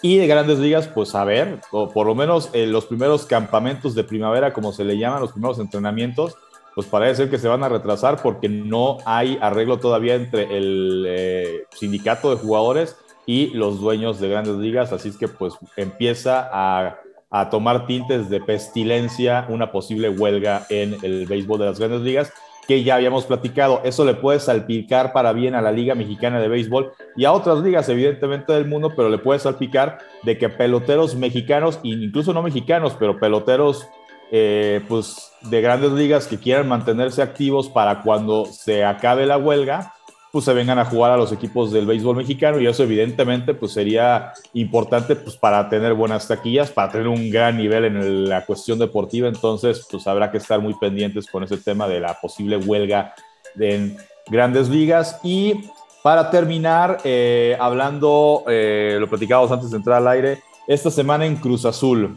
Y 0.00 0.16
de 0.16 0.26
grandes 0.26 0.58
ligas, 0.58 0.88
pues 0.88 1.14
a 1.14 1.24
ver, 1.24 1.60
o 1.70 1.88
por 1.88 2.08
lo 2.08 2.16
menos 2.16 2.50
los 2.52 2.86
primeros 2.86 3.24
campamentos 3.24 3.94
de 3.94 4.02
primavera, 4.02 4.52
como 4.52 4.72
se 4.72 4.84
le 4.84 4.98
llaman, 4.98 5.20
los 5.20 5.30
primeros 5.30 5.60
entrenamientos, 5.60 6.36
pues 6.74 6.86
parece 6.86 7.16
ser 7.16 7.30
que 7.30 7.38
se 7.38 7.48
van 7.48 7.62
a 7.62 7.68
retrasar 7.68 8.22
porque 8.22 8.48
no 8.48 8.98
hay 9.04 9.38
arreglo 9.40 9.78
todavía 9.78 10.14
entre 10.14 10.56
el 10.56 11.04
eh, 11.06 11.64
sindicato 11.74 12.30
de 12.30 12.36
jugadores 12.36 12.96
y 13.26 13.48
los 13.48 13.80
dueños 13.80 14.20
de 14.20 14.28
grandes 14.28 14.56
ligas, 14.56 14.92
así 14.92 15.10
es 15.10 15.16
que 15.16 15.28
pues 15.28 15.54
empieza 15.76 16.48
a, 16.52 16.98
a, 17.32 17.50
tomar 17.50 17.86
tintes 17.86 18.28
de 18.30 18.40
pestilencia 18.40 19.46
una 19.48 19.72
posible 19.72 20.08
huelga 20.08 20.66
en 20.68 20.96
el 21.02 21.26
béisbol 21.26 21.60
de 21.60 21.66
las 21.66 21.78
grandes 21.78 22.02
ligas, 22.02 22.32
que 22.66 22.84
ya 22.84 22.94
habíamos 22.94 23.24
platicado, 23.24 23.80
eso 23.84 24.04
le 24.04 24.14
puede 24.14 24.38
salpicar 24.38 25.12
para 25.12 25.32
bien 25.32 25.54
a 25.54 25.60
la 25.60 25.72
Liga 25.72 25.94
Mexicana 25.94 26.40
de 26.40 26.48
Béisbol 26.48 26.92
y 27.16 27.24
a 27.24 27.32
otras 27.32 27.58
ligas 27.58 27.88
evidentemente 27.88 28.52
del 28.52 28.66
mundo, 28.66 28.92
pero 28.94 29.08
le 29.08 29.18
puede 29.18 29.40
salpicar 29.40 29.98
de 30.22 30.38
que 30.38 30.48
peloteros 30.48 31.16
mexicanos, 31.16 31.80
incluso 31.82 32.32
no 32.32 32.42
mexicanos, 32.42 32.94
pero 32.98 33.18
peloteros 33.18 33.88
eh, 34.30 34.80
pues 34.88 35.32
de 35.42 35.60
grandes 35.60 35.92
ligas 35.92 36.26
que 36.26 36.38
quieran 36.38 36.68
mantenerse 36.68 37.20
activos 37.20 37.68
para 37.68 38.00
cuando 38.02 38.46
se 38.46 38.84
acabe 38.84 39.26
la 39.26 39.36
huelga, 39.36 39.92
pues 40.32 40.46
se 40.46 40.54
vengan 40.54 40.78
a 40.78 40.86
jugar 40.86 41.12
a 41.12 41.16
los 41.18 41.30
equipos 41.30 41.70
del 41.70 41.86
béisbol 41.86 42.16
mexicano 42.16 42.58
y 42.58 42.66
eso 42.66 42.82
evidentemente 42.82 43.52
pues 43.52 43.72
sería 43.72 44.32
importante 44.54 45.14
pues 45.14 45.36
para 45.36 45.68
tener 45.68 45.92
buenas 45.92 46.26
taquillas, 46.26 46.70
para 46.70 46.90
tener 46.90 47.06
un 47.06 47.30
gran 47.30 47.58
nivel 47.58 47.84
en 47.84 48.28
la 48.28 48.46
cuestión 48.46 48.78
deportiva, 48.78 49.28
entonces 49.28 49.86
pues 49.90 50.06
habrá 50.06 50.30
que 50.30 50.38
estar 50.38 50.58
muy 50.58 50.72
pendientes 50.74 51.26
con 51.26 51.44
ese 51.44 51.58
tema 51.58 51.86
de 51.86 52.00
la 52.00 52.18
posible 52.18 52.56
huelga 52.56 53.14
en 53.58 53.98
grandes 54.26 54.70
ligas. 54.70 55.20
Y 55.22 55.68
para 56.02 56.30
terminar, 56.30 56.98
eh, 57.04 57.54
hablando, 57.60 58.44
eh, 58.48 58.96
lo 58.98 59.08
platicábamos 59.08 59.52
antes 59.52 59.70
de 59.70 59.76
entrar 59.76 59.98
al 59.98 60.08
aire, 60.08 60.42
esta 60.66 60.90
semana 60.90 61.26
en 61.26 61.36
Cruz 61.36 61.66
Azul, 61.66 62.16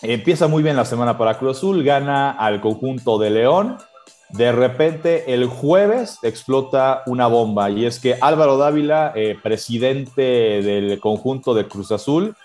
Empieza 0.00 0.46
muy 0.46 0.62
bien 0.62 0.76
la 0.76 0.84
semana 0.84 1.18
para 1.18 1.38
Cruz 1.38 1.58
Azul, 1.58 1.82
gana 1.82 2.30
al 2.30 2.60
conjunto 2.60 3.18
de 3.18 3.30
León. 3.30 3.78
De 4.30 4.52
repente, 4.52 5.32
el 5.32 5.46
jueves 5.46 6.18
explota 6.22 7.02
una 7.06 7.26
bomba 7.26 7.70
y 7.70 7.86
es 7.86 7.98
que 7.98 8.18
Álvaro 8.20 8.58
Dávila, 8.58 9.12
eh, 9.14 9.36
presidente 9.42 10.22
del 10.62 11.00
conjunto 11.00 11.54
de 11.54 11.66
Cruz 11.66 11.92
Azul, 11.92 12.36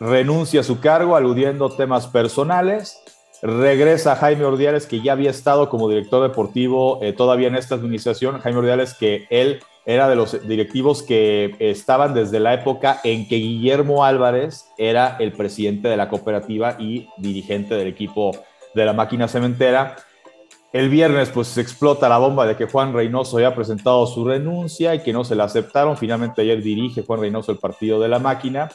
renuncia 0.00 0.60
a 0.60 0.64
su 0.64 0.80
cargo 0.80 1.16
aludiendo 1.16 1.68
temas 1.70 2.06
personales. 2.06 3.02
Regresa 3.42 4.16
Jaime 4.16 4.44
Ordiales, 4.44 4.86
que 4.86 5.02
ya 5.02 5.12
había 5.12 5.30
estado 5.30 5.68
como 5.68 5.88
director 5.88 6.22
deportivo 6.22 6.98
eh, 7.02 7.12
todavía 7.12 7.48
en 7.48 7.56
esta 7.56 7.74
administración. 7.74 8.40
Jaime 8.40 8.60
Ordiales, 8.60 8.94
que 8.94 9.26
él 9.28 9.60
era 9.84 10.08
de 10.08 10.16
los 10.16 10.46
directivos 10.46 11.02
que 11.02 11.56
estaban 11.60 12.14
desde 12.14 12.40
la 12.40 12.54
época 12.54 13.00
en 13.04 13.28
que 13.28 13.36
Guillermo 13.36 14.04
Álvarez 14.04 14.66
era 14.76 15.16
el 15.18 15.32
presidente 15.32 15.88
de 15.88 15.96
la 15.96 16.08
cooperativa 16.08 16.76
y 16.78 17.08
dirigente 17.16 17.74
del 17.74 17.88
equipo 17.88 18.32
de 18.74 18.84
la 18.84 18.92
máquina 18.92 19.28
cementera. 19.28 19.96
El 20.72 20.90
viernes 20.90 21.30
pues 21.30 21.56
explota 21.56 22.08
la 22.08 22.18
bomba 22.18 22.46
de 22.46 22.56
que 22.56 22.66
Juan 22.66 22.92
Reynoso 22.92 23.38
había 23.38 23.54
presentado 23.54 24.06
su 24.06 24.24
renuncia 24.24 24.94
y 24.94 25.02
que 25.02 25.14
no 25.14 25.24
se 25.24 25.34
la 25.34 25.44
aceptaron. 25.44 25.96
Finalmente 25.96 26.42
ayer 26.42 26.62
dirige 26.62 27.04
Juan 27.06 27.20
Reynoso 27.20 27.52
el 27.52 27.58
partido 27.58 27.98
de 28.00 28.08
la 28.08 28.18
máquina. 28.18 28.68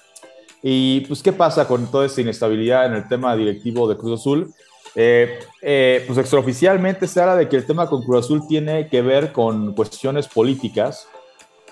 Y 0.64 1.02
pues 1.02 1.22
qué 1.22 1.34
pasa 1.34 1.68
con 1.68 1.92
toda 1.92 2.06
esta 2.06 2.22
inestabilidad 2.22 2.88
en 2.88 2.94
el 2.94 3.08
tema 3.08 3.36
directivo 3.36 3.88
de 3.88 3.98
Cruz 3.98 4.22
Azul. 4.22 4.54
Eh, 4.96 5.40
eh, 5.62 6.04
pues 6.08 6.18
extraoficialmente 6.18 7.08
se 7.08 7.20
habla 7.20 7.36
de 7.36 7.50
que 7.50 7.58
el 7.58 7.66
tema 7.66 7.88
con 7.88 8.04
Cruz 8.04 8.26
Azul 8.26 8.48
tiene 8.48 8.88
que 8.88 9.02
ver 9.02 9.32
con 9.32 9.74
cuestiones 9.74 10.28
políticas, 10.28 11.08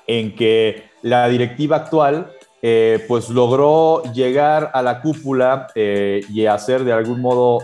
en 0.07 0.36
que 0.36 0.84
la 1.03 1.28
directiva 1.30 1.78
actual 1.78 2.32
eh, 2.61 3.03
pues 3.07 3.30
logró 3.30 4.03
llegar 4.13 4.72
a 4.74 4.82
la 4.82 5.01
cúpula 5.01 5.67
y 5.76 6.45
hacer 6.45 6.84
de 6.84 6.93
algún 6.93 7.22
modo 7.22 7.59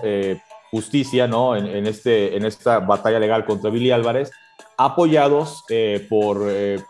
justicia 0.77 1.27
¿no? 1.27 1.55
En, 1.55 1.87
este, 1.87 2.35
en 2.37 2.45
esta 2.45 2.79
batalla 2.79 3.19
legal 3.19 3.45
contra 3.45 3.69
Billy 3.69 3.91
Álvarez, 3.91 4.31
apoyados 4.77 5.63
por 6.09 6.49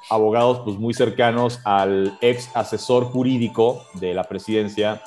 abogados 0.09 0.61
pues, 0.65 0.77
muy 0.77 0.93
cercanos 0.93 1.59
al 1.63 2.17
ex 2.21 2.49
asesor 2.53 3.05
jurídico 3.05 3.83
de 3.93 4.13
la 4.13 4.25
presidencia, 4.25 5.01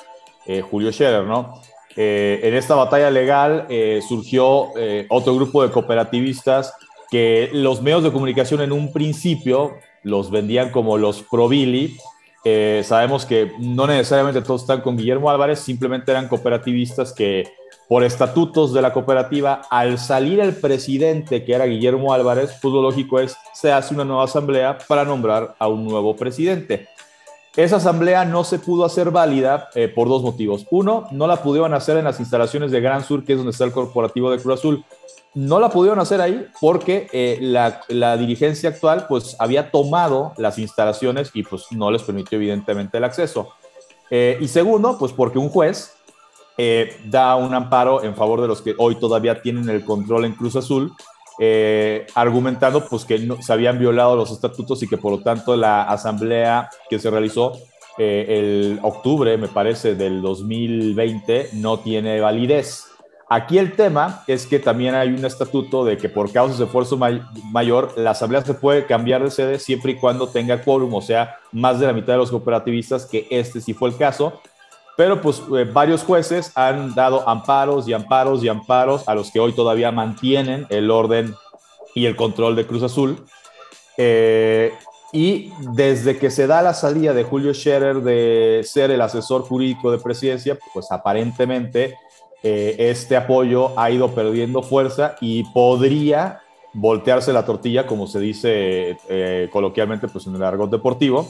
Julio 0.69 0.91
Scherer, 0.91 1.25
¿no? 1.25 1.61
Eh, 1.95 2.39
en 2.43 2.53
esta 2.53 2.75
batalla 2.75 3.09
legal 3.09 3.65
eh, 3.69 4.01
surgió 4.07 4.69
eh, 4.77 5.05
otro 5.09 5.35
grupo 5.35 5.61
de 5.63 5.71
cooperativistas 5.71 6.73
que 7.09 7.49
los 7.51 7.81
medios 7.81 8.03
de 8.03 8.11
comunicación 8.11 8.61
en 8.61 8.71
un 8.71 8.93
principio 8.93 9.73
los 10.03 10.31
vendían 10.31 10.71
como 10.71 10.97
los 10.97 11.23
Provili. 11.23 11.97
sabemos 12.83 13.25
que 13.25 13.51
no 13.59 13.85
necesariamente 13.85 14.41
todos 14.41 14.61
están 14.61 14.81
con 14.81 14.95
Guillermo 14.95 15.29
Álvarez, 15.29 15.59
simplemente 15.59 16.11
eran 16.11 16.29
cooperativistas 16.29 17.13
que 17.13 17.43
por 17.91 18.05
estatutos 18.05 18.71
de 18.71 18.81
la 18.81 18.93
cooperativa, 18.93 19.63
al 19.69 19.99
salir 19.99 20.39
el 20.39 20.55
presidente, 20.55 21.43
que 21.43 21.53
era 21.53 21.65
Guillermo 21.65 22.13
Álvarez, 22.13 22.57
pues 22.61 22.73
lo 22.73 22.81
lógico 22.81 23.19
es, 23.19 23.35
se 23.53 23.69
hace 23.73 23.93
una 23.93 24.05
nueva 24.05 24.23
asamblea 24.23 24.77
para 24.87 25.03
nombrar 25.03 25.55
a 25.59 25.67
un 25.67 25.83
nuevo 25.83 26.15
presidente. 26.15 26.87
Esa 27.53 27.75
asamblea 27.75 28.23
no 28.23 28.45
se 28.45 28.59
pudo 28.59 28.85
hacer 28.85 29.11
válida 29.11 29.67
eh, 29.75 29.89
por 29.89 30.07
dos 30.07 30.23
motivos. 30.23 30.65
Uno, 30.71 31.09
no 31.11 31.27
la 31.27 31.43
pudieron 31.43 31.73
hacer 31.73 31.97
en 31.97 32.05
las 32.05 32.21
instalaciones 32.21 32.71
de 32.71 32.79
Gran 32.79 33.03
Sur, 33.03 33.25
que 33.25 33.33
es 33.33 33.37
donde 33.37 33.51
está 33.51 33.65
el 33.65 33.73
corporativo 33.73 34.31
de 34.31 34.39
Cruz 34.39 34.59
Azul. 34.59 34.85
No 35.33 35.59
la 35.59 35.67
pudieron 35.67 35.99
hacer 35.99 36.21
ahí 36.21 36.47
porque 36.61 37.09
eh, 37.11 37.39
la, 37.41 38.15
dirigencia 38.15 38.69
actual 38.69 39.05
pues 39.09 39.35
había 39.37 39.69
tomado 39.69 40.31
las 40.37 40.59
instalaciones 40.59 41.31
y 41.33 41.43
pues 41.43 41.65
no 41.71 41.91
les 41.91 42.03
permitió 42.03 42.37
evidentemente 42.37 42.99
el 42.99 43.03
acceso. 43.03 43.49
Eh, 44.09 44.37
y 44.39 44.47
segundo, 44.47 44.97
pues 44.97 45.11
porque 45.11 45.39
un 45.39 45.49
juez 45.49 45.91
da 47.05 47.35
un 47.37 47.53
amparo 47.55 48.03
en 48.03 48.15
favor 48.15 48.39
de 48.39 48.47
los 48.47 48.61
que 48.61 48.75
hoy 48.77 48.95
todavía 48.95 49.41
tienen 49.41 49.67
el 49.69 49.83
control 49.83 50.25
en 50.25 50.33
Cruz 50.33 50.55
Azul 50.55 50.93
eh, 51.43 52.05
argumentando 52.13 52.85
pues 52.87 53.03
que 53.03 53.17
no, 53.17 53.41
se 53.41 53.51
habían 53.51 53.79
violado 53.79 54.15
los 54.15 54.31
estatutos 54.31 54.83
y 54.83 54.87
que 54.87 54.97
por 54.97 55.11
lo 55.11 55.23
tanto 55.23 55.55
la 55.55 55.81
asamblea 55.83 56.69
que 56.87 56.99
se 56.99 57.09
realizó 57.09 57.53
eh, 57.97 58.25
el 58.27 58.79
octubre, 58.83 59.37
me 59.37 59.47
parece, 59.47 59.95
del 59.95 60.21
2020 60.21 61.49
no 61.53 61.79
tiene 61.79 62.19
validez. 62.21 62.85
Aquí 63.27 63.57
el 63.57 63.73
tema 63.77 64.23
es 64.27 64.45
que 64.45 64.59
también 64.59 64.93
hay 64.93 65.07
un 65.07 65.25
estatuto 65.25 65.83
de 65.83 65.97
que 65.97 66.09
por 66.09 66.31
causas 66.31 66.59
de 66.59 66.65
esfuerzo 66.65 66.99
mayor, 67.51 67.93
la 67.95 68.11
asamblea 68.11 68.43
se 68.43 68.53
puede 68.53 68.85
cambiar 68.85 69.23
de 69.23 69.31
sede 69.31 69.57
siempre 69.57 69.93
y 69.93 69.95
cuando 69.95 70.27
tenga 70.27 70.61
quórum, 70.61 70.93
o 70.93 71.01
sea, 71.01 71.37
más 71.53 71.79
de 71.79 71.87
la 71.87 71.93
mitad 71.93 72.13
de 72.13 72.17
los 72.17 72.29
cooperativistas, 72.29 73.05
que 73.05 73.27
este 73.31 73.61
sí 73.61 73.73
fue 73.73 73.89
el 73.89 73.97
caso, 73.97 74.41
pero 75.01 75.19
pues 75.19 75.41
eh, 75.57 75.63
varios 75.63 76.03
jueces 76.03 76.51
han 76.53 76.93
dado 76.93 77.27
amparos 77.27 77.87
y 77.87 77.93
amparos 77.93 78.43
y 78.43 78.49
amparos 78.49 79.09
a 79.09 79.15
los 79.15 79.31
que 79.31 79.39
hoy 79.39 79.51
todavía 79.51 79.91
mantienen 79.91 80.67
el 80.69 80.91
orden 80.91 81.33
y 81.95 82.05
el 82.05 82.15
control 82.15 82.55
de 82.55 82.67
Cruz 82.67 82.83
Azul. 82.83 83.17
Eh, 83.97 84.71
y 85.11 85.51
desde 85.73 86.19
que 86.19 86.29
se 86.29 86.45
da 86.45 86.61
la 86.61 86.75
salida 86.75 87.15
de 87.15 87.23
Julio 87.23 87.51
Scherer 87.51 88.03
de 88.03 88.61
ser 88.63 88.91
el 88.91 89.01
asesor 89.01 89.41
jurídico 89.41 89.91
de 89.91 89.97
presidencia, 89.97 90.59
pues 90.71 90.91
aparentemente 90.91 91.95
eh, 92.43 92.75
este 92.77 93.17
apoyo 93.17 93.71
ha 93.79 93.89
ido 93.89 94.13
perdiendo 94.13 94.61
fuerza 94.61 95.15
y 95.19 95.45
podría 95.45 96.41
voltearse 96.73 97.33
la 97.33 97.43
tortilla, 97.43 97.87
como 97.87 98.05
se 98.05 98.19
dice 98.19 98.99
eh, 99.09 99.49
coloquialmente 99.51 100.07
pues, 100.07 100.27
en 100.27 100.35
el 100.35 100.43
argot 100.43 100.69
deportivo. 100.69 101.27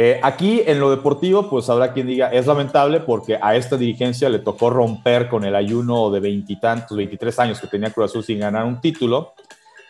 Eh, 0.00 0.20
aquí 0.22 0.62
en 0.64 0.78
lo 0.78 0.90
deportivo, 0.90 1.50
pues 1.50 1.68
habrá 1.68 1.92
quien 1.92 2.06
diga, 2.06 2.28
es 2.28 2.46
lamentable 2.46 3.00
porque 3.00 3.36
a 3.42 3.56
esta 3.56 3.76
dirigencia 3.76 4.28
le 4.28 4.38
tocó 4.38 4.70
romper 4.70 5.28
con 5.28 5.44
el 5.44 5.56
ayuno 5.56 6.08
de 6.12 6.20
veintitantos, 6.20 6.96
23 6.96 7.36
años 7.40 7.60
que 7.60 7.66
tenía 7.66 7.90
Cruz 7.90 8.10
Azul 8.10 8.22
sin 8.22 8.38
ganar 8.38 8.64
un 8.64 8.80
título. 8.80 9.34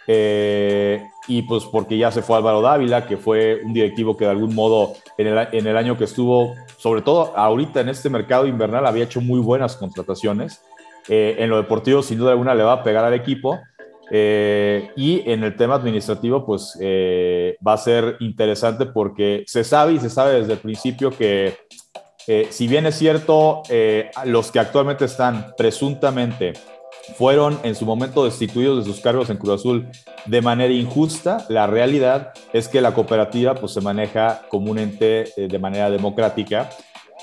y 0.07 1.43
pues 1.43 1.65
porque 1.67 1.99
ya 1.99 2.11
se 2.11 2.23
fue 2.23 2.39
Álvaro 2.39 2.63
Dávila, 2.63 3.07
que 3.07 3.19
fue 3.19 3.61
un 3.63 3.75
directivo 3.75 4.17
que 4.17 4.25
de 4.25 4.31
algún 4.31 4.55
modo 4.55 4.95
en 5.19 5.27
el, 5.27 5.49
en 5.53 5.67
el 5.67 5.77
año 5.77 5.99
que 5.99 6.05
estuvo 6.05 6.55
sobre 6.79 7.03
todo 7.03 7.37
ahorita 7.37 7.81
en 7.81 7.89
este 7.89 8.09
mercado 8.09 8.47
invernal, 8.47 8.87
había 8.87 9.05
hecho 9.05 9.21
muy 9.21 9.41
buenas 9.41 9.77
contrataciones. 9.77 10.63
Eh, 11.09 11.37
en 11.39 11.51
lo 11.51 11.57
deportivo, 11.57 12.03
sin 12.03 12.19
duda 12.19 12.31
alguna, 12.31 12.55
le 12.55 12.63
va 12.63 12.75
a 12.75 12.83
pegar 12.85 13.05
al 13.05 13.15
equipo. 13.15 13.59
Eh, 14.11 14.91
y 14.97 15.31
en 15.31 15.45
el 15.45 15.57
tema 15.57 15.75
administrativo, 15.75 16.45
pues 16.45 16.79
eh, 16.81 17.57
va 17.67 17.75
a 17.75 17.79
ser 17.79 18.17
interesante 18.21 18.87
porque 18.87 19.45
se 19.47 19.65
sabe 19.65 19.95
y 19.95 20.01
se 20.01 20.11
sabe 20.11 20.41
desde 20.41 20.55
el 20.55 20.59
principio 20.59 21.11
que, 21.11 21.57
si 22.51 22.69
bien 22.69 22.87
es 22.87 22.97
cierto, 22.97 23.63
los 24.25 24.51
que 24.51 24.59
actualmente 24.59 25.07
están 25.07 25.55
presuntamente 25.57 26.53
fueron 27.17 27.59
en 27.63 27.75
su 27.75 27.85
momento 27.85 28.25
destituidos 28.25 28.85
de 28.85 28.93
sus 28.93 29.01
cargos 29.01 29.31
en 29.31 29.37
Cruz 29.37 29.61
Azul 29.61 29.89
de 30.27 30.43
manera 30.43 30.73
injusta. 30.73 31.45
La 31.49 31.67
realidad 31.67 32.33
es 32.53 32.69
que 32.69 32.81
la 32.81 32.93
cooperativa 32.93 33.55
pues, 33.55 33.73
se 33.73 33.81
maneja 33.81 34.43
como 34.49 34.71
un 34.71 34.79
ente 34.79 35.33
eh, 35.37 35.49
de 35.49 35.59
manera 35.59 35.91
democrática 35.91 36.69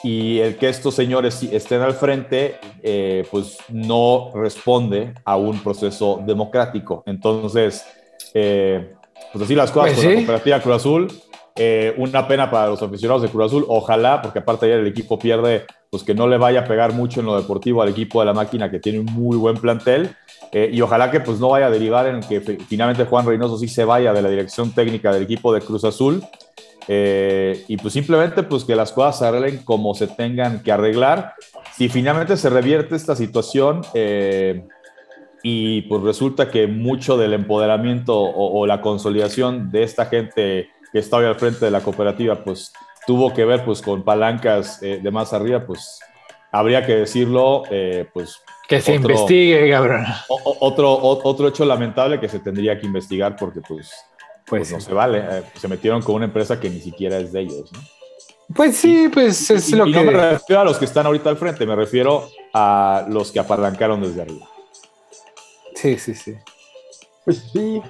y 0.05 0.39
el 0.39 0.55
que 0.57 0.69
estos 0.69 0.93
señores 0.93 1.41
estén 1.43 1.81
al 1.81 1.93
frente 1.93 2.57
eh, 2.83 3.25
pues 3.31 3.57
no 3.69 4.31
responde 4.35 5.15
a 5.25 5.35
un 5.35 5.59
proceso 5.59 6.21
democrático. 6.25 7.03
Entonces, 7.07 7.85
eh, 8.33 8.93
pues 9.33 9.43
así 9.43 9.55
las 9.55 9.71
cosas 9.71 9.93
pues 9.93 10.05
con 10.05 10.13
la 10.13 10.19
cooperativa 10.19 10.59
Cruz 10.59 10.75
Azul. 10.75 11.07
una 11.97 12.27
pena 12.27 12.51
para 12.51 12.67
los 12.67 12.81
aficionados 12.83 13.23
de 13.23 13.29
Cruz 13.29 13.47
Azul. 13.47 13.65
Ojalá, 13.67 14.21
porque 14.21 14.39
aparte 14.39 14.67
ayer 14.67 14.79
el 14.79 14.87
equipo 14.87 15.17
pierde 15.17 15.65
pues 15.89 16.03
que 16.03 16.13
no 16.13 16.27
le 16.27 16.37
vaya 16.37 16.59
a 16.59 16.65
pegar 16.65 16.93
mucho 16.93 17.21
en 17.21 17.25
lo 17.25 17.39
deportivo 17.39 17.81
al 17.81 17.89
equipo 17.89 18.19
de 18.19 18.25
la 18.25 18.33
máquina 18.33 18.69
que 18.69 18.79
tiene 18.79 18.99
un 18.99 19.05
muy 19.05 19.37
buen 19.37 19.55
plantel 19.55 20.15
eh, 20.51 20.69
y 20.71 20.81
ojalá 20.81 21.09
que 21.09 21.21
pues 21.21 21.39
no 21.39 21.49
vaya 21.49 21.67
a 21.67 21.69
derivar 21.69 22.07
en 22.07 22.19
que 22.19 22.41
finalmente 22.41 23.05
Juan 23.05 23.25
Reynoso 23.25 23.57
sí 23.57 23.67
se 23.67 23.85
vaya 23.85 24.13
de 24.13 24.21
la 24.21 24.29
dirección 24.29 24.71
técnica 24.71 25.13
del 25.13 25.23
equipo 25.23 25.53
de 25.53 25.61
Cruz 25.61 25.83
Azul 25.83 26.21
eh, 26.87 27.63
y 27.67 27.77
pues 27.77 27.93
simplemente 27.93 28.43
pues 28.43 28.63
que 28.63 28.75
las 28.75 28.91
cosas 28.91 29.19
se 29.19 29.25
arreglen 29.25 29.63
como 29.63 29.95
se 29.95 30.07
tengan 30.07 30.61
que 30.61 30.71
arreglar. 30.71 31.33
Si 31.75 31.89
finalmente 31.89 32.37
se 32.37 32.49
revierte 32.49 32.95
esta 32.95 33.15
situación 33.15 33.81
eh, 33.93 34.65
y 35.43 35.83
pues 35.83 36.01
resulta 36.03 36.49
que 36.49 36.67
mucho 36.67 37.17
del 37.17 37.33
empoderamiento 37.33 38.19
o, 38.19 38.59
o 38.59 38.65
la 38.65 38.81
consolidación 38.81 39.71
de 39.71 39.83
esta 39.83 40.05
gente 40.05 40.69
que 40.91 40.99
está 40.99 41.17
hoy 41.17 41.25
al 41.25 41.35
frente 41.35 41.65
de 41.65 41.71
la 41.71 41.81
cooperativa 41.81 42.43
pues 42.43 42.71
tuvo 43.05 43.33
que 43.33 43.45
ver 43.45 43.63
pues 43.63 43.81
con 43.81 44.03
palancas 44.03 44.81
eh, 44.81 44.99
de 45.01 45.11
más 45.11 45.33
arriba, 45.33 45.65
pues 45.65 45.99
habría 46.51 46.85
que 46.85 46.95
decirlo, 46.95 47.63
eh, 47.69 48.07
pues... 48.13 48.41
Que 48.67 48.81
se 48.81 48.95
investigue, 48.95 49.69
cabrón. 49.69 50.05
otro, 50.27 50.97
otro 50.99 51.47
hecho 51.47 51.65
lamentable 51.65 52.19
que 52.19 52.27
se 52.27 52.39
tendría 52.39 52.79
que 52.79 52.87
investigar 52.87 53.35
porque 53.35 53.61
pues, 53.61 53.93
pues, 54.45 54.69
pues 54.69 54.71
no 54.71 54.79
se 54.81 54.93
vale. 54.93 55.19
Eh, 55.19 55.43
se 55.55 55.67
metieron 55.67 56.01
con 56.01 56.15
una 56.15 56.25
empresa 56.25 56.59
que 56.59 56.69
ni 56.69 56.79
siquiera 56.79 57.17
es 57.17 57.31
de 57.31 57.41
ellos, 57.41 57.71
¿no? 57.73 57.79
Pues 58.53 58.77
sí, 58.77 59.09
pues 59.11 59.49
es 59.49 59.71
lo 59.71 59.85
que... 59.85 59.91
No 59.91 60.03
me 60.03 60.11
refiero 60.11 60.61
a 60.61 60.65
los 60.65 60.77
que 60.77 60.85
están 60.85 61.07
ahorita 61.07 61.29
al 61.29 61.37
frente, 61.37 61.65
me 61.65 61.75
refiero 61.75 62.29
a 62.53 63.05
los 63.09 63.31
que 63.31 63.39
apalancaron 63.39 64.01
desde 64.01 64.21
arriba. 64.21 64.47
Sí, 65.73 65.97
sí, 65.97 66.13
sí. 66.13 66.35
Pues 67.23 67.49
sí, 67.51 67.81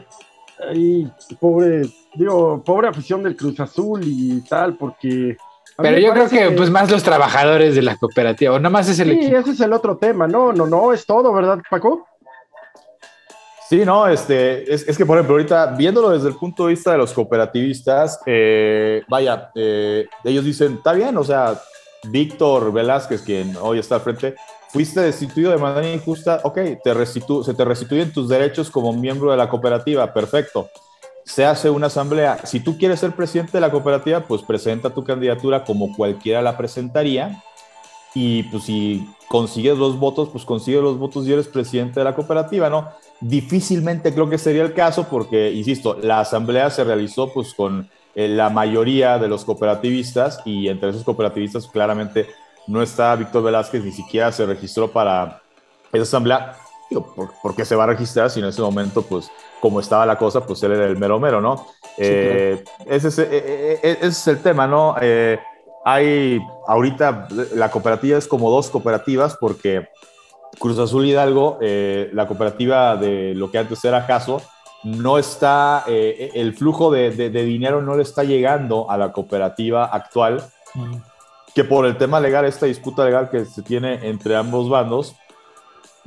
ahí, 0.70 1.12
pobre 1.42 1.90
digo, 2.16 2.64
pobre 2.64 2.88
afición 2.88 3.24
del 3.24 3.36
Cruz 3.36 3.60
Azul 3.60 4.02
y 4.04 4.42
tal, 4.42 4.76
porque... 4.78 5.38
Pero 5.78 6.00
yo 6.00 6.14
creo 6.14 6.30
que, 6.30 6.52
pues 6.52 6.70
más 6.70 6.90
los 6.90 7.04
trabajadores 7.04 7.76
de 7.76 7.82
la 7.82 7.98
cooperativa, 7.98 8.54
o 8.54 8.60
nada 8.60 8.70
más 8.70 8.88
es 8.88 8.98
el 9.00 9.10
sí, 9.10 9.36
ese 9.36 9.52
es 9.52 9.60
el 9.60 9.74
otro 9.74 9.98
tema, 9.98 10.26
no, 10.26 10.54
no, 10.54 10.66
no, 10.66 10.94
es 10.94 11.06
todo, 11.06 11.34
¿verdad, 11.34 11.60
Paco? 11.70 12.08
Sí, 13.68 13.84
no, 13.84 14.08
este, 14.08 14.72
es, 14.72 14.98
que 14.98 15.06
por 15.06 15.18
ejemplo, 15.18 15.36
ahorita 15.36 15.68
viéndolo 15.76 16.12
desde 16.12 16.28
el 16.28 16.36
punto 16.36 16.66
de 16.66 16.74
vista 16.74 16.92
de 16.92 17.00
los 17.00 17.14
cooperativistas, 17.14 18.20
eh, 18.26 19.02
vaya, 19.08 19.50
eh, 19.56 20.06
ellos 20.24 20.46
dicen, 20.46 20.76
está 20.76 20.94
bien, 20.94 21.18
o 21.18 21.24
sea, 21.24 21.60
Víctor 22.04 22.72
Velázquez, 22.72 23.24
quien 23.24 23.56
hoy 23.60 23.80
está 23.80 23.96
al 23.96 24.02
frente, 24.02 24.36
fuiste 24.70 25.02
destituido 25.02 25.52
de 25.52 25.58
manera 25.58 25.92
injusta, 25.92 26.42
ok, 26.44 26.60
te 26.84 26.94
restitu 26.94 27.44
se 27.44 27.56
te 27.56 27.66
restituyen 27.66 28.14
tus 28.14 28.30
derechos 28.30 28.70
como 28.70 28.94
miembro 28.94 29.32
de 29.32 29.38
la 29.38 29.50
cooperativa, 29.50 30.14
perfecto 30.14 30.70
se 31.26 31.44
hace 31.44 31.70
una 31.70 31.88
asamblea. 31.88 32.46
Si 32.46 32.60
tú 32.60 32.78
quieres 32.78 33.00
ser 33.00 33.16
presidente 33.16 33.54
de 33.54 33.62
la 33.62 33.72
cooperativa, 33.72 34.22
pues 34.22 34.44
presenta 34.44 34.92
tu 34.92 35.04
candidatura 35.04 35.64
como 35.64 35.96
cualquiera 35.96 36.42
la 36.42 36.56
presentaría. 36.56 37.44
Y 38.14 38.44
pues 38.44 38.64
si 38.64 39.10
consigues 39.28 39.78
los 39.78 40.00
votos, 40.00 40.30
pues 40.30 40.46
consigues 40.46 40.82
los 40.82 40.98
votos 40.98 41.28
y 41.28 41.34
eres 41.34 41.48
presidente 41.48 42.00
de 42.00 42.04
la 42.04 42.16
cooperativa, 42.16 42.70
¿no? 42.70 42.90
Difícilmente 43.22 44.14
creo 44.14 44.30
que 44.30 44.38
sería 44.38 44.64
el 44.64 44.74
caso 44.74 45.08
porque, 45.10 45.52
insisto, 45.52 45.98
la 46.02 46.20
asamblea 46.20 46.70
se 46.70 46.84
realizó 46.84 47.34
pues 47.34 47.54
con 47.54 47.90
eh, 48.14 48.28
la 48.28 48.50
mayoría 48.50 49.18
de 49.18 49.28
los 49.28 49.46
cooperativistas 49.46 50.42
y 50.46 50.68
entre 50.68 50.90
esos 50.90 51.04
cooperativistas 51.04 51.68
claramente 51.68 52.28
no 52.68 52.82
está 52.82 53.16
Víctor 53.16 53.44
Velázquez, 53.44 53.84
ni 53.84 53.92
siquiera 53.92 54.32
se 54.32 54.46
registró 54.46 54.92
para 54.92 55.42
esa 55.92 56.04
asamblea. 56.04 56.58
¿por, 57.42 57.56
qué 57.56 57.66
se 57.66 57.76
va 57.76 57.86
a 57.86 57.88
registrar 57.88 58.30
si 58.30 58.40
en 58.40 58.46
ese 58.46 58.62
momento 58.62 59.02
pues 59.02 59.32
como 59.60 59.80
estaba 59.80 60.06
la 60.06 60.18
cosa, 60.18 60.46
pues 60.46 60.62
él 60.64 60.74
era 60.74 60.86
el 60.86 60.98
mero 60.98 61.20
mero, 61.20 61.42
¿no? 61.42 61.66
Eh, 61.98 62.64
ese, 62.86 63.08
es, 63.08 63.20
eh, 63.20 63.28
eh, 63.32 63.80
ese, 63.82 64.08
es, 64.08 64.28
el 64.28 64.42
tema, 64.42 64.68
¿no? 64.68 64.96
hay, 65.86 66.40
ahorita 66.68 67.28
la 67.54 67.70
cooperativa 67.72 68.18
es 68.18 68.28
como 68.28 68.50
dos 68.52 68.70
cooperativas 68.70 69.38
porque 69.40 69.88
Cruz 70.60 70.80
Azul 70.80 71.06
Hidalgo, 71.06 71.60
la 71.62 72.28
cooperativa 72.28 72.96
de 72.96 73.34
lo 73.36 73.52
que 73.52 73.58
antes 73.58 73.84
era 73.86 74.06
Caso, 74.06 74.42
no 74.84 75.18
está, 75.18 75.84
el 75.88 76.54
flujo 76.54 76.92
de, 76.92 77.12
de, 77.12 77.44
dinero 77.44 77.82
no 77.82 77.96
le 77.96 78.04
está 78.04 78.24
llegando 78.24 78.90
a 78.90 78.98
la 78.98 79.12
cooperativa 79.12 79.86
actual, 79.86 80.44
que 81.54 81.64
por 81.64 81.86
el 81.86 81.98
tema 81.98 82.20
legal, 82.20 82.46
esta 82.46 82.66
disputa 82.66 83.06
legal 83.06 83.30
que 83.30 83.46
se 83.46 83.62
tiene 83.62 84.08
entre 84.08 84.36
ambos 84.36 84.70
bandos, 84.70 85.16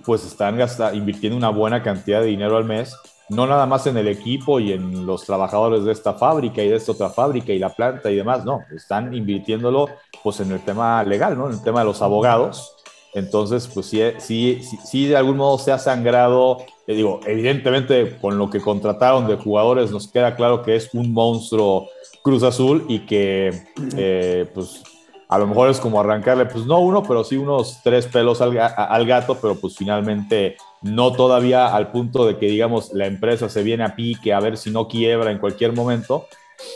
pues 0.04 0.24
están 0.24 0.56
gasta, 0.56 0.94
invirtiendo 0.94 1.36
una 1.36 1.50
buena 1.50 1.82
cantidad 1.82 2.20
de 2.20 2.26
dinero 2.26 2.56
al 2.56 2.64
mes 2.64 2.96
no 3.28 3.46
nada 3.46 3.66
más 3.66 3.86
en 3.86 3.96
el 3.96 4.08
equipo 4.08 4.58
y 4.58 4.72
en 4.72 5.06
los 5.06 5.24
trabajadores 5.24 5.84
de 5.84 5.92
esta 5.92 6.14
fábrica 6.14 6.62
y 6.62 6.68
de 6.68 6.76
esta 6.76 6.92
otra 6.92 7.10
fábrica 7.10 7.52
y 7.52 7.58
la 7.58 7.70
planta 7.70 8.10
y 8.10 8.16
demás, 8.16 8.44
no, 8.44 8.64
están 8.74 9.12
invirtiéndolo 9.12 9.88
pues 10.22 10.40
en 10.40 10.52
el 10.52 10.60
tema 10.60 11.02
legal, 11.04 11.36
¿no? 11.36 11.46
En 11.46 11.52
el 11.52 11.62
tema 11.62 11.80
de 11.80 11.86
los 11.86 12.00
abogados. 12.00 12.76
Entonces, 13.14 13.68
pues 13.72 13.86
sí, 13.86 14.00
sí, 14.18 14.60
sí, 14.84 15.06
de 15.06 15.16
algún 15.16 15.38
modo 15.38 15.58
se 15.58 15.72
ha 15.72 15.78
sangrado, 15.78 16.58
te 16.86 16.92
digo, 16.92 17.20
evidentemente 17.26 18.18
con 18.20 18.38
lo 18.38 18.50
que 18.50 18.60
contrataron 18.60 19.26
de 19.26 19.36
jugadores 19.36 19.90
nos 19.90 20.08
queda 20.08 20.36
claro 20.36 20.62
que 20.62 20.76
es 20.76 20.92
un 20.92 21.12
monstruo 21.12 21.88
Cruz 22.22 22.42
Azul 22.42 22.84
y 22.88 23.00
que 23.00 23.62
eh, 23.96 24.46
pues 24.52 24.82
a 25.28 25.38
lo 25.38 25.46
mejor 25.46 25.68
es 25.68 25.78
como 25.78 26.00
arrancarle, 26.00 26.46
pues 26.46 26.64
no 26.64 26.80
uno, 26.80 27.02
pero 27.02 27.22
sí 27.22 27.36
unos 27.36 27.80
tres 27.82 28.06
pelos 28.06 28.40
al, 28.40 28.58
al 28.58 29.06
gato, 29.06 29.36
pero 29.40 29.56
pues 29.56 29.76
finalmente 29.76 30.56
no 30.82 31.12
todavía 31.12 31.74
al 31.74 31.90
punto 31.90 32.26
de 32.26 32.38
que, 32.38 32.46
digamos, 32.46 32.92
la 32.94 33.06
empresa 33.06 33.48
se 33.48 33.62
viene 33.62 33.84
a 33.84 33.94
pique 33.94 34.32
a 34.32 34.40
ver 34.40 34.56
si 34.56 34.70
no 34.70 34.88
quiebra 34.88 35.30
en 35.30 35.38
cualquier 35.38 35.74
momento. 35.74 36.26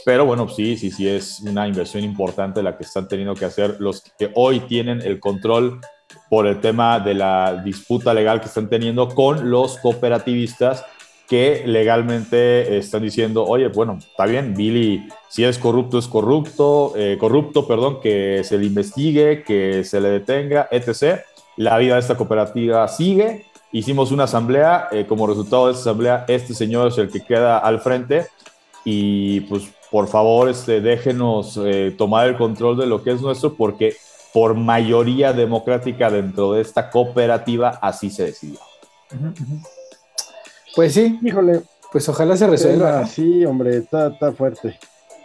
Pero 0.05 0.27
bueno, 0.27 0.49
sí, 0.49 0.77
sí, 0.77 0.91
sí, 0.91 1.09
es 1.09 1.41
una 1.41 1.67
inversión 1.67 2.05
importante 2.05 2.63
la 2.63 2.77
que 2.77 2.85
están 2.85 3.09
teniendo 3.09 3.35
que 3.35 3.47
hacer 3.47 3.77
los 3.81 4.03
que 4.19 4.31
hoy 4.35 4.61
tienen 4.61 5.01
el 5.01 5.19
control 5.19 5.81
por 6.29 6.47
el 6.47 6.61
tema 6.61 7.01
de 7.01 7.15
la 7.15 7.63
disputa 7.65 8.15
legal 8.15 8.41
que 8.41 8.47
están 8.47 8.69
teniendo 8.69 9.09
con 9.09 9.51
los 9.51 9.79
cooperativistas 9.79 10.85
que 11.29 11.63
legalmente 11.67 12.77
están 12.77 13.03
diciendo, 13.03 13.45
oye, 13.45 13.69
bueno, 13.69 13.97
está 13.99 14.27
bien, 14.27 14.55
Billy, 14.55 15.09
si 15.31 15.45
es 15.45 15.57
corrupto, 15.57 15.99
es 15.99 16.07
corrupto, 16.07 16.93
eh, 16.95 17.17
corrupto, 17.19 17.67
perdón, 17.67 18.01
que 18.03 18.43
se 18.45 18.59
le 18.59 18.67
investigue, 18.67 19.43
que 19.43 19.83
se 19.83 20.01
le 20.01 20.11
detenga, 20.11 20.69
etc. 20.71 21.21
La 21.57 21.79
vida 21.79 21.95
de 21.95 22.01
esta 22.01 22.17
cooperativa 22.17 22.87
sigue, 22.87 23.47
hicimos 23.73 24.13
una 24.13 24.25
asamblea, 24.25 24.89
eh, 24.93 25.07
como 25.09 25.27
resultado 25.27 25.69
de 25.69 25.73
esa 25.73 25.81
asamblea, 25.81 26.25
este 26.29 26.53
señor 26.53 26.89
es 26.89 26.99
el 26.99 27.11
que 27.11 27.25
queda 27.25 27.57
al 27.57 27.81
frente 27.81 28.27
y 28.85 29.41
pues 29.41 29.65
por 29.91 30.09
favor 30.09 30.49
este, 30.49 30.81
déjenos 30.81 31.59
eh, 31.65 31.95
tomar 31.97 32.29
el 32.29 32.37
control 32.37 32.77
de 32.77 32.87
lo 32.87 33.03
que 33.03 33.13
es 33.13 33.23
nuestro 33.23 33.55
porque 33.55 33.95
por 34.33 34.55
mayoría 34.55 35.33
democrática 35.33 36.11
dentro 36.11 36.53
de 36.53 36.63
esta 36.63 36.91
cooperativa 36.91 37.79
así 37.83 38.11
se 38.11 38.25
decidió. 38.25 38.59
Pues 40.75 40.95
sí, 40.95 41.19
híjole, 41.23 41.63
pues 41.91 42.09
ojalá 42.09 42.37
se 42.37 42.47
resuelva. 42.47 43.07
Sí, 43.07 43.45
hombre, 43.45 43.77
está, 43.77 44.09
está, 44.09 44.33
fuerte. 44.33 44.79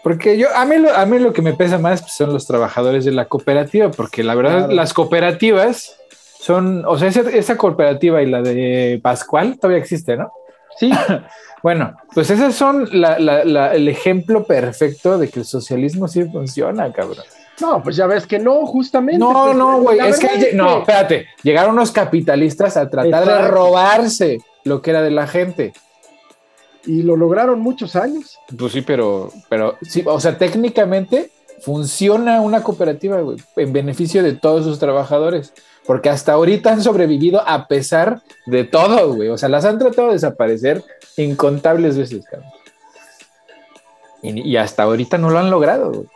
Porque 0.04 0.38
yo, 0.38 0.48
a 0.54 0.66
mí, 0.66 0.78
lo, 0.78 0.94
a 0.94 1.06
mí 1.06 1.20
lo 1.20 1.34
que 1.34 1.42
me 1.42 1.54
pesa 1.54 1.78
más 1.78 2.02
pues, 2.02 2.14
son 2.14 2.34
los 2.34 2.46
trabajadores 2.46 3.06
de 3.06 3.12
la 3.12 3.26
cooperativa, 3.26 3.90
porque 3.92 4.24
la 4.24 4.36
verdad 4.36 4.70
las 4.70 4.94
cooperativas 4.94 5.98
son, 6.40 6.86
o 6.86 6.98
sea, 6.98 7.10
esa, 7.10 7.58
cooperativa 7.58 8.22
y 8.22 8.28
la 8.28 8.42
de 8.42 9.00
Pascual 9.02 9.58
todavía 9.60 9.82
existe, 9.82 10.18
¿no? 10.18 10.32
Sí. 10.78 10.92
bueno, 11.64 11.96
pues 12.14 12.30
esos 12.30 12.56
son 12.56 12.88
el 12.92 13.88
ejemplo 13.88 14.46
perfecto 14.46 15.18
de 15.18 15.30
que 15.30 15.40
el 15.40 15.46
socialismo 15.46 16.08
sí 16.08 16.24
funciona, 16.26 16.92
cabrón. 16.92 17.26
No, 17.60 17.82
pues 17.82 17.96
ya 17.96 18.06
ves 18.06 18.28
que 18.28 18.38
no, 18.38 18.66
justamente. 18.66 19.20
No, 19.20 19.46
pues, 19.46 19.56
no, 19.56 19.82
güey, 19.82 20.00
es, 20.00 20.20
que, 20.20 20.54
no, 20.54 20.80
espérate, 20.80 21.28
llegaron 21.42 21.76
los 21.76 21.92
capitalistas 21.92 22.78
a 22.78 22.90
tratar 22.90 23.26
de 23.26 23.48
robarse 23.48 24.40
lo 24.64 24.82
que 24.82 24.92
era 24.92 25.02
de 25.02 25.12
la 25.12 25.28
gente. 25.28 25.74
Y 26.86 27.02
lo 27.02 27.18
lograron 27.18 27.60
muchos 27.60 27.96
años. 27.96 28.38
Pues 28.58 28.74
sí, 28.74 28.82
pero, 28.82 29.32
pero 29.50 29.76
sí, 29.82 30.04
o 30.06 30.20
sea, 30.20 30.38
técnicamente 30.38 31.32
funciona 31.62 32.42
una 32.42 32.64
cooperativa, 32.64 33.20
güey, 33.22 33.38
en 33.56 33.74
beneficio 33.74 34.22
de 34.24 34.34
todos 34.34 34.64
sus 34.64 34.80
trabajadores. 34.80 35.54
Porque 35.86 36.10
hasta 36.10 36.34
ahorita 36.34 36.74
han 36.74 36.84
sobrevivido 36.84 37.42
a 37.46 37.68
pesar 37.68 38.22
de 38.46 38.66
todo, 38.66 39.16
güey. 39.16 39.30
O 39.30 39.38
sea, 39.38 39.50
las 39.50 39.66
han 39.66 39.80
tratado 39.80 40.10
de 40.10 40.16
desaparecer 40.16 40.84
incontables 41.16 41.98
veces, 41.98 42.26
cabrón. 42.26 42.52
Y, 44.22 44.42
y 44.42 44.58
hasta 44.58 44.84
ahorita 44.84 45.18
no 45.18 45.30
lo 45.30 45.40
han 45.40 45.50
logrado, 45.50 45.92
güey 45.92 46.08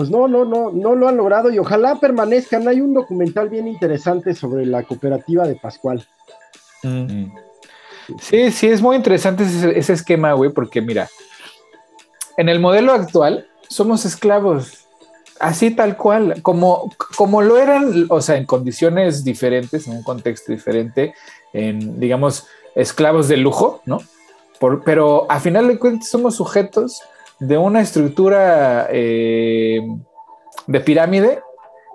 pues 0.00 0.08
no, 0.08 0.28
no, 0.28 0.46
no, 0.46 0.70
no 0.70 0.94
lo 0.94 1.08
han 1.08 1.18
logrado 1.18 1.50
y 1.50 1.58
ojalá 1.58 1.96
permanezcan. 1.96 2.66
Hay 2.66 2.80
un 2.80 2.94
documental 2.94 3.50
bien 3.50 3.68
interesante 3.68 4.34
sobre 4.34 4.64
la 4.64 4.82
cooperativa 4.82 5.46
de 5.46 5.56
Pascual. 5.56 6.08
Mm. 6.82 7.26
Sí, 8.18 8.50
sí, 8.50 8.68
es 8.68 8.80
muy 8.80 8.96
interesante 8.96 9.44
ese, 9.44 9.92
esquema, 9.92 10.32
güey, 10.32 10.54
porque 10.54 10.80
mira, 10.80 11.10
en 12.38 12.48
el 12.48 12.60
modelo 12.60 12.94
actual 12.94 13.46
somos 13.68 14.06
esclavos, 14.06 14.86
así 15.38 15.70
tal 15.70 15.98
cual, 15.98 16.40
como, 16.40 16.90
como 17.14 17.42
lo 17.42 17.58
eran, 17.58 18.06
o 18.08 18.22
sea, 18.22 18.36
en 18.36 18.46
condiciones 18.46 19.22
diferentes, 19.22 19.86
en 19.86 19.98
un 19.98 20.02
contexto 20.02 20.50
diferente, 20.50 21.12
en, 21.52 22.00
digamos, 22.00 22.46
esclavos 22.74 23.28
de 23.28 23.36
lujo, 23.36 23.82
¿no? 23.84 24.00
pero 24.82 25.30
a 25.30 25.40
final 25.40 25.68
de 25.68 25.78
cuentas 25.78 26.08
somos 26.08 26.36
sujetos 26.36 27.02
de 27.40 27.58
una 27.58 27.80
estructura 27.80 28.86
eh, 28.90 29.80
de 30.66 30.80
pirámide 30.80 31.42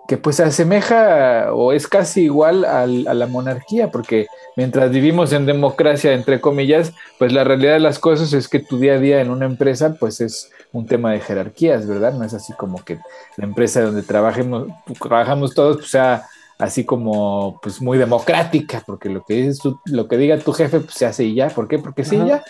que 0.08 0.18
pues 0.18 0.36
se 0.36 0.44
asemeja 0.44 1.54
o 1.54 1.72
es 1.72 1.88
casi 1.88 2.24
igual 2.24 2.64
a 2.64 2.86
la 2.86 3.28
monarquía, 3.28 3.90
porque 3.90 4.28
mientras 4.56 4.92
vivimos 4.92 5.34
en 5.34 5.46
democracia, 5.46 6.14
entre 6.14 6.40
comillas, 6.40 6.94
pues 7.18 7.34
la 7.34 7.44
realidad 7.44 7.74
de 7.74 7.80
las 7.80 7.98
cosas 7.98 8.34
es 8.34 8.48
que 8.48 8.60
tu 8.60 8.78
día 8.78 8.94
a 8.94 9.00
día 9.00 9.22
en 9.22 9.32
una 9.32 9.46
empresa 9.46 9.96
pues 10.00 10.22
es 10.22 10.52
un 10.72 10.86
tema 10.86 11.12
de 11.12 11.22
jerarquías, 11.22 11.88
¿verdad? 11.88 12.14
No 12.14 12.24
es 12.24 12.34
así 12.34 12.54
como 12.54 12.84
que 12.84 13.00
la 13.38 13.46
empresa 13.46 13.82
donde 13.82 14.04
trabajemos, 14.04 14.68
trabajamos 15.02 15.56
todos 15.56 15.78
pues 15.78 15.90
sea 15.90 16.26
así 16.60 16.86
como 16.86 17.60
pues 17.62 17.82
muy 17.82 17.98
democrática, 17.98 18.84
porque 18.86 19.10
lo 19.10 19.24
que 19.24 19.34
dices 19.36 19.60
lo 19.86 20.08
que 20.08 20.18
diga 20.18 20.38
tu 20.38 20.54
jefe 20.54 20.82
pues 20.82 20.94
se 20.94 21.06
hace 21.08 21.24
y 21.24 21.34
ya, 21.34 21.50
¿por 21.50 21.68
qué? 21.68 21.80
Porque 21.80 22.04
sí, 22.04 22.18
ya. 22.18 22.44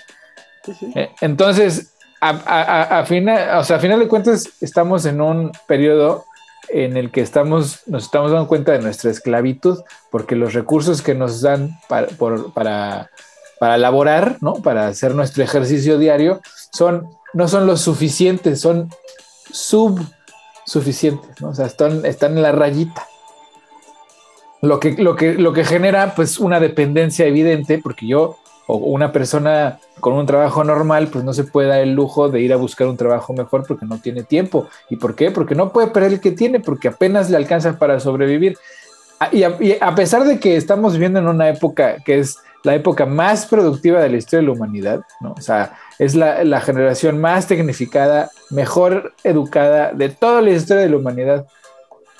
Eh, 0.95 1.11
entonces, 1.21 1.94
a, 2.29 3.05
final, 3.05 3.59
o 3.59 3.63
sea, 3.63 3.77
a 3.77 3.79
final 3.79 3.99
de 3.99 4.07
cuentas, 4.07 4.49
estamos 4.61 5.05
en 5.05 5.21
un 5.21 5.51
periodo 5.67 6.25
en 6.69 6.97
el 6.97 7.11
que 7.11 7.21
estamos, 7.21 7.81
nos 7.87 8.05
estamos 8.05 8.31
dando 8.31 8.47
cuenta 8.47 8.71
de 8.71 8.79
nuestra 8.79 9.11
esclavitud, 9.11 9.79
porque 10.11 10.35
los 10.35 10.53
recursos 10.53 11.01
que 11.01 11.15
nos 11.15 11.41
dan 11.41 11.79
para, 11.87 12.07
para, 12.53 13.09
para 13.59 13.77
laborar, 13.77 14.37
¿no? 14.41 14.55
para 14.55 14.87
hacer 14.87 15.13
nuestro 15.15 15.43
ejercicio 15.43 15.97
diario, 15.97 16.41
son, 16.71 17.09
no 17.33 17.47
son 17.47 17.67
los 17.67 17.81
suficientes, 17.81 18.61
son 18.61 18.89
subsuficientes, 19.51 21.41
¿no? 21.41 21.49
o 21.49 21.53
sea, 21.53 21.65
están, 21.65 22.05
están 22.05 22.37
en 22.37 22.43
la 22.43 22.51
rayita. 22.51 23.07
Lo 24.61 24.79
que, 24.79 24.93
lo, 24.93 25.15
que, 25.15 25.33
lo 25.33 25.53
que 25.53 25.63
genera 25.63 26.15
pues 26.15 26.39
una 26.39 26.59
dependencia 26.59 27.27
evidente, 27.27 27.77
porque 27.77 28.07
yo 28.07 28.37
o 28.67 28.77
una 28.77 29.11
persona 29.11 29.79
con 29.99 30.13
un 30.13 30.25
trabajo 30.25 30.63
normal, 30.63 31.07
pues 31.07 31.23
no 31.23 31.33
se 31.33 31.43
puede 31.43 31.69
dar 31.69 31.79
el 31.79 31.93
lujo 31.93 32.29
de 32.29 32.41
ir 32.41 32.53
a 32.53 32.57
buscar 32.57 32.87
un 32.87 32.97
trabajo 32.97 33.33
mejor 33.33 33.65
porque 33.67 33.85
no 33.85 33.99
tiene 33.99 34.23
tiempo. 34.23 34.67
¿Y 34.89 34.95
por 34.95 35.15
qué? 35.15 35.31
Porque 35.31 35.55
no 35.55 35.71
puede 35.71 35.87
perder 35.87 36.13
el 36.13 36.19
que 36.19 36.31
tiene, 36.31 36.59
porque 36.59 36.87
apenas 36.87 37.29
le 37.29 37.37
alcanza 37.37 37.77
para 37.77 37.99
sobrevivir. 37.99 38.57
Ah, 39.19 39.29
y 39.31 39.43
a, 39.43 39.95
pesar 39.95 40.25
de 40.25 40.39
que 40.39 40.57
estamos 40.57 40.93
viviendo 40.93 41.19
en 41.19 41.27
una 41.27 41.47
época 41.47 41.97
que 42.03 42.19
es 42.19 42.37
la 42.63 42.75
época 42.75 43.05
más 43.05 43.45
productiva 43.45 44.01
de 44.01 44.09
la 44.09 44.17
historia 44.17 44.41
de 44.41 44.47
la 44.47 44.53
humanidad, 44.53 45.01
¿no? 45.21 45.33
O 45.37 45.41
sea, 45.41 45.77
es 45.99 46.15
la, 46.15 46.43
la 46.43 46.59
generación 46.59 47.21
más 47.21 47.47
tecnificada, 47.47 48.29
mejor 48.49 49.13
educada 49.23 49.93
de 49.93 50.09
toda 50.09 50.41
la 50.41 50.49
historia 50.49 50.83
de 50.83 50.89
la 50.89 50.97
humanidad. 50.97 51.45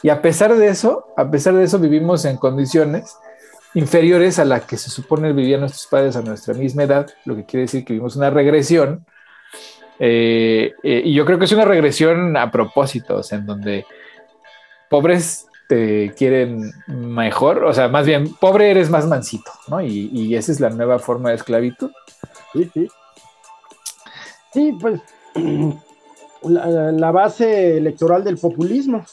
Y 0.03 0.09
a 0.09 0.21
pesar 0.21 0.55
de 0.55 0.67
eso, 0.67 1.07
a 1.17 1.29
pesar 1.31 1.55
de 1.55 1.63
eso 1.63 1.79
vivimos 1.79 2.23
en 2.25 2.37
condiciones 2.37 3.17
inferiores 3.75 4.39
a 4.39 4.45
la 4.45 4.61
que 4.61 4.77
se 4.77 4.89
supone 4.89 5.33
vivían 5.33 5.59
nuestros 5.59 5.85
padres 5.87 6.15
a 6.15 6.21
nuestra 6.21 6.53
misma 6.53 6.83
edad, 6.83 7.07
lo 7.25 7.35
que 7.35 7.45
quiere 7.45 7.61
decir 7.63 7.85
que 7.85 7.93
vimos 7.93 8.15
una 8.15 8.29
regresión. 8.29 9.05
Eh, 9.99 10.73
eh, 10.81 11.01
y 11.05 11.13
yo 11.13 11.25
creo 11.25 11.37
que 11.37 11.45
es 11.45 11.51
una 11.51 11.65
regresión 11.65 12.35
a 12.37 12.51
propósito, 12.51 13.17
o 13.17 13.23
sea, 13.23 13.37
en 13.37 13.45
donde 13.45 13.85
pobres 14.89 15.45
te 15.67 16.13
quieren 16.15 16.71
mejor, 16.87 17.63
o 17.63 17.73
sea, 17.73 17.87
más 17.89 18.05
bien, 18.05 18.33
pobre 18.35 18.71
eres 18.71 18.89
más 18.89 19.07
mansito, 19.07 19.51
¿no? 19.67 19.81
Y, 19.81 20.35
esa 20.35 20.51
es 20.51 20.59
la 20.59 20.69
nueva 20.69 20.99
forma 20.99 21.29
de 21.29 21.35
esclavitud. 21.35 21.91
Sí, 22.53 22.69
sí. 22.73 22.87
Sí, 24.53 24.77
pues 24.79 25.01
la 26.43 27.11
base 27.11 27.77
electoral 27.77 28.23
del 28.23 28.37
populismo. 28.37 29.05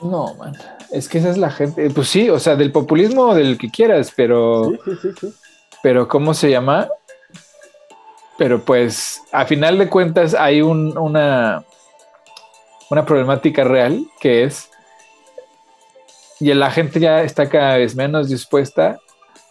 No, 0.00 0.34
man. 0.34 0.54
Es 0.90 1.08
que 1.08 1.18
esa 1.18 1.30
es 1.30 1.38
la 1.38 1.50
gente. 1.50 1.90
Pues 1.90 2.08
sí, 2.08 2.28
o 2.30 2.38
sea, 2.38 2.56
del 2.56 2.72
populismo 2.72 3.28
o 3.28 3.34
del 3.34 3.58
que 3.58 3.70
quieras, 3.70 4.12
pero. 4.14 4.70
Sí, 4.84 4.92
sí, 5.02 5.08
sí, 5.20 5.34
Pero, 5.82 6.08
¿cómo 6.08 6.34
se 6.34 6.50
llama? 6.50 6.88
Pero 8.38 8.64
pues, 8.64 9.22
a 9.32 9.46
final 9.46 9.78
de 9.78 9.88
cuentas, 9.88 10.34
hay 10.34 10.60
una, 10.62 11.64
una 12.90 13.04
problemática 13.04 13.64
real 13.64 14.06
que 14.20 14.44
es. 14.44 14.70
Y 16.38 16.52
la 16.52 16.70
gente 16.70 17.00
ya 17.00 17.22
está 17.22 17.48
cada 17.48 17.78
vez 17.78 17.96
menos 17.96 18.28
dispuesta 18.28 18.98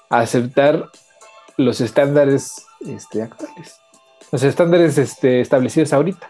a 0.10 0.20
aceptar 0.20 0.90
los 1.58 1.82
estándares 1.82 2.64
este, 2.88 3.24
actuales. 3.24 3.80
Los 4.32 4.44
estándares 4.44 4.98
este, 5.00 5.42
establecidos 5.42 5.94
ahorita 5.94 6.30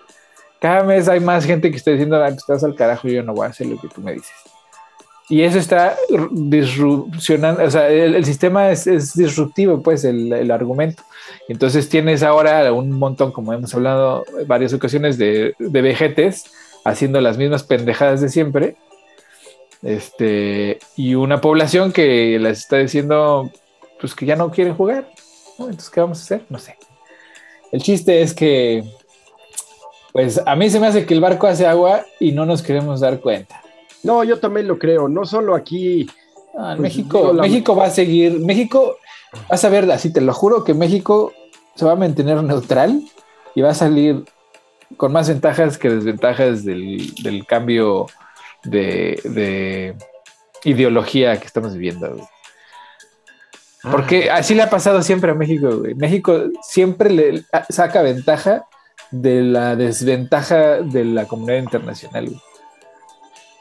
cada 0.66 0.82
vez 0.82 1.08
hay 1.08 1.20
más 1.20 1.46
gente 1.46 1.70
que 1.70 1.78
está 1.78 1.92
diciendo, 1.92 2.16
ah, 2.16 2.28
estás 2.28 2.64
al 2.64 2.76
carajo, 2.76 3.08
yo 3.08 3.22
no 3.22 3.36
voy 3.36 3.46
a 3.46 3.50
hacer 3.50 3.68
lo 3.68 3.80
que 3.80 3.88
tú 3.88 4.02
me 4.02 4.14
dices. 4.14 4.32
Y 5.28 5.42
eso 5.42 5.58
está 5.58 5.98
disrupcionando, 6.32 7.64
o 7.64 7.72
sea, 7.72 7.90
el, 7.90 8.24
sistema 8.26 8.70
es, 8.72 9.16
disruptivo, 9.16 9.82
pues, 9.82 10.04
el, 10.04 10.52
argumento. 10.52 11.04
Entonces 11.48 11.90
tienes 11.90 12.22
ahora 12.22 12.72
un 12.72 12.92
montón, 12.92 13.32
como 13.32 13.52
hemos 13.52 13.74
hablado 13.74 14.24
en 14.40 14.48
varias 14.48 14.74
ocasiones, 14.74 15.18
de, 15.18 15.56
de 15.58 15.82
vejetes 15.82 16.46
haciendo 16.84 17.22
las 17.22 17.38
mismas 17.38 17.64
pendejadas 17.64 18.22
de 18.22 18.30
siempre. 18.30 18.76
Este, 19.82 20.80
y 20.96 21.16
una 21.16 21.42
población 21.42 21.92
que 21.92 22.38
les 22.40 22.60
está 22.60 22.78
diciendo, 22.78 23.52
pues, 24.00 24.14
que 24.14 24.28
ya 24.28 24.36
no 24.36 24.52
quieren 24.52 24.76
jugar. 24.76 25.10
Entonces, 25.58 25.90
¿qué 25.90 26.02
vamos 26.02 26.20
a 26.20 26.24
hacer? 26.24 26.46
No 26.50 26.60
sé. 26.60 26.78
El 27.72 27.82
chiste 27.82 28.22
es 28.22 28.34
que 28.34 28.84
pues 30.16 30.42
a 30.46 30.56
mí 30.56 30.70
se 30.70 30.80
me 30.80 30.88
hace 30.88 31.06
que 31.06 31.14
el 31.14 31.20
barco 31.20 31.46
hace 31.46 31.68
agua 31.68 32.06
y 32.22 32.32
no 32.32 32.46
nos 32.46 32.62
queremos 32.62 33.02
dar 33.02 33.20
cuenta. 33.20 33.62
No, 34.06 34.24
yo 34.24 34.40
también 34.40 34.68
lo 34.68 34.78
creo, 34.78 35.08
no 35.08 35.26
solo 35.26 35.56
aquí. 35.56 36.08
Ah, 36.58 36.76
pues, 36.78 36.80
México, 36.80 37.34
México 37.34 37.76
va 37.76 37.86
a 37.86 37.90
seguir, 37.90 38.40
México, 38.40 38.98
vas 39.50 39.66
a 39.66 39.70
ver, 39.70 39.90
así 39.92 40.14
te 40.14 40.22
lo 40.22 40.34
juro 40.34 40.64
que 40.64 40.74
México 40.74 41.34
se 41.76 41.86
va 41.86 41.94
a 41.94 41.98
mantener 41.98 42.42
neutral 42.44 43.02
y 43.56 43.62
va 43.62 43.72
a 43.72 43.74
salir 43.74 44.24
con 44.96 45.12
más 45.12 45.28
ventajas 45.28 45.78
que 45.78 45.90
desventajas 45.90 46.64
del, 46.64 47.46
cambio 47.48 48.06
de, 48.64 49.96
ideología 50.64 51.38
que 51.40 51.48
estamos 51.48 51.74
viviendo. 51.74 52.16
Porque 53.92 54.32
así 54.32 54.56
le 54.56 54.64
ha 54.64 54.70
pasado 54.70 55.02
siempre 55.02 55.32
a 55.32 55.36
México. 55.36 55.84
México 55.96 56.44
siempre 56.62 57.10
le 57.10 57.44
saca 57.70 58.02
ventaja 58.02 58.66
de 59.12 59.42
la 59.42 59.76
desventaja 59.76 60.82
de 60.82 61.06
la 61.06 61.26
comunidad 61.26 61.60
internacional. 61.60 62.30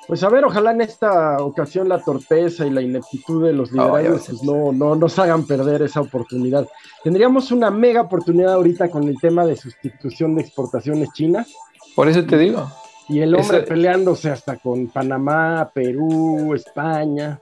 Pues 0.06 0.22
a 0.22 0.28
ver, 0.28 0.44
ojalá 0.44 0.72
en 0.72 0.82
esta 0.82 1.38
ocasión 1.38 1.88
la 1.88 2.02
torpeza 2.02 2.66
y 2.66 2.70
la 2.70 2.82
ineptitud 2.82 3.44
de 3.44 3.54
los 3.54 3.72
liberales 3.72 4.26
pues 4.28 4.42
no, 4.42 4.70
no 4.70 4.94
nos 4.94 5.18
hagan 5.18 5.46
perder 5.46 5.82
esa 5.82 6.02
oportunidad. 6.02 6.68
Tendríamos 7.02 7.50
una 7.50 7.70
mega 7.70 8.02
oportunidad 8.02 8.54
ahorita 8.54 8.90
con 8.90 9.08
el 9.08 9.18
tema 9.18 9.46
de 9.46 9.56
sustitución 9.56 10.34
de 10.34 10.42
exportaciones 10.42 11.10
chinas. 11.14 11.54
Por 11.96 12.08
eso 12.08 12.24
te 12.24 12.36
digo. 12.36 12.70
Y 13.08 13.20
el 13.20 13.34
hombre 13.34 13.62
peleándose 13.62 14.30
hasta 14.30 14.56
con 14.56 14.88
Panamá, 14.88 15.70
Perú, 15.72 16.54
España. 16.54 17.40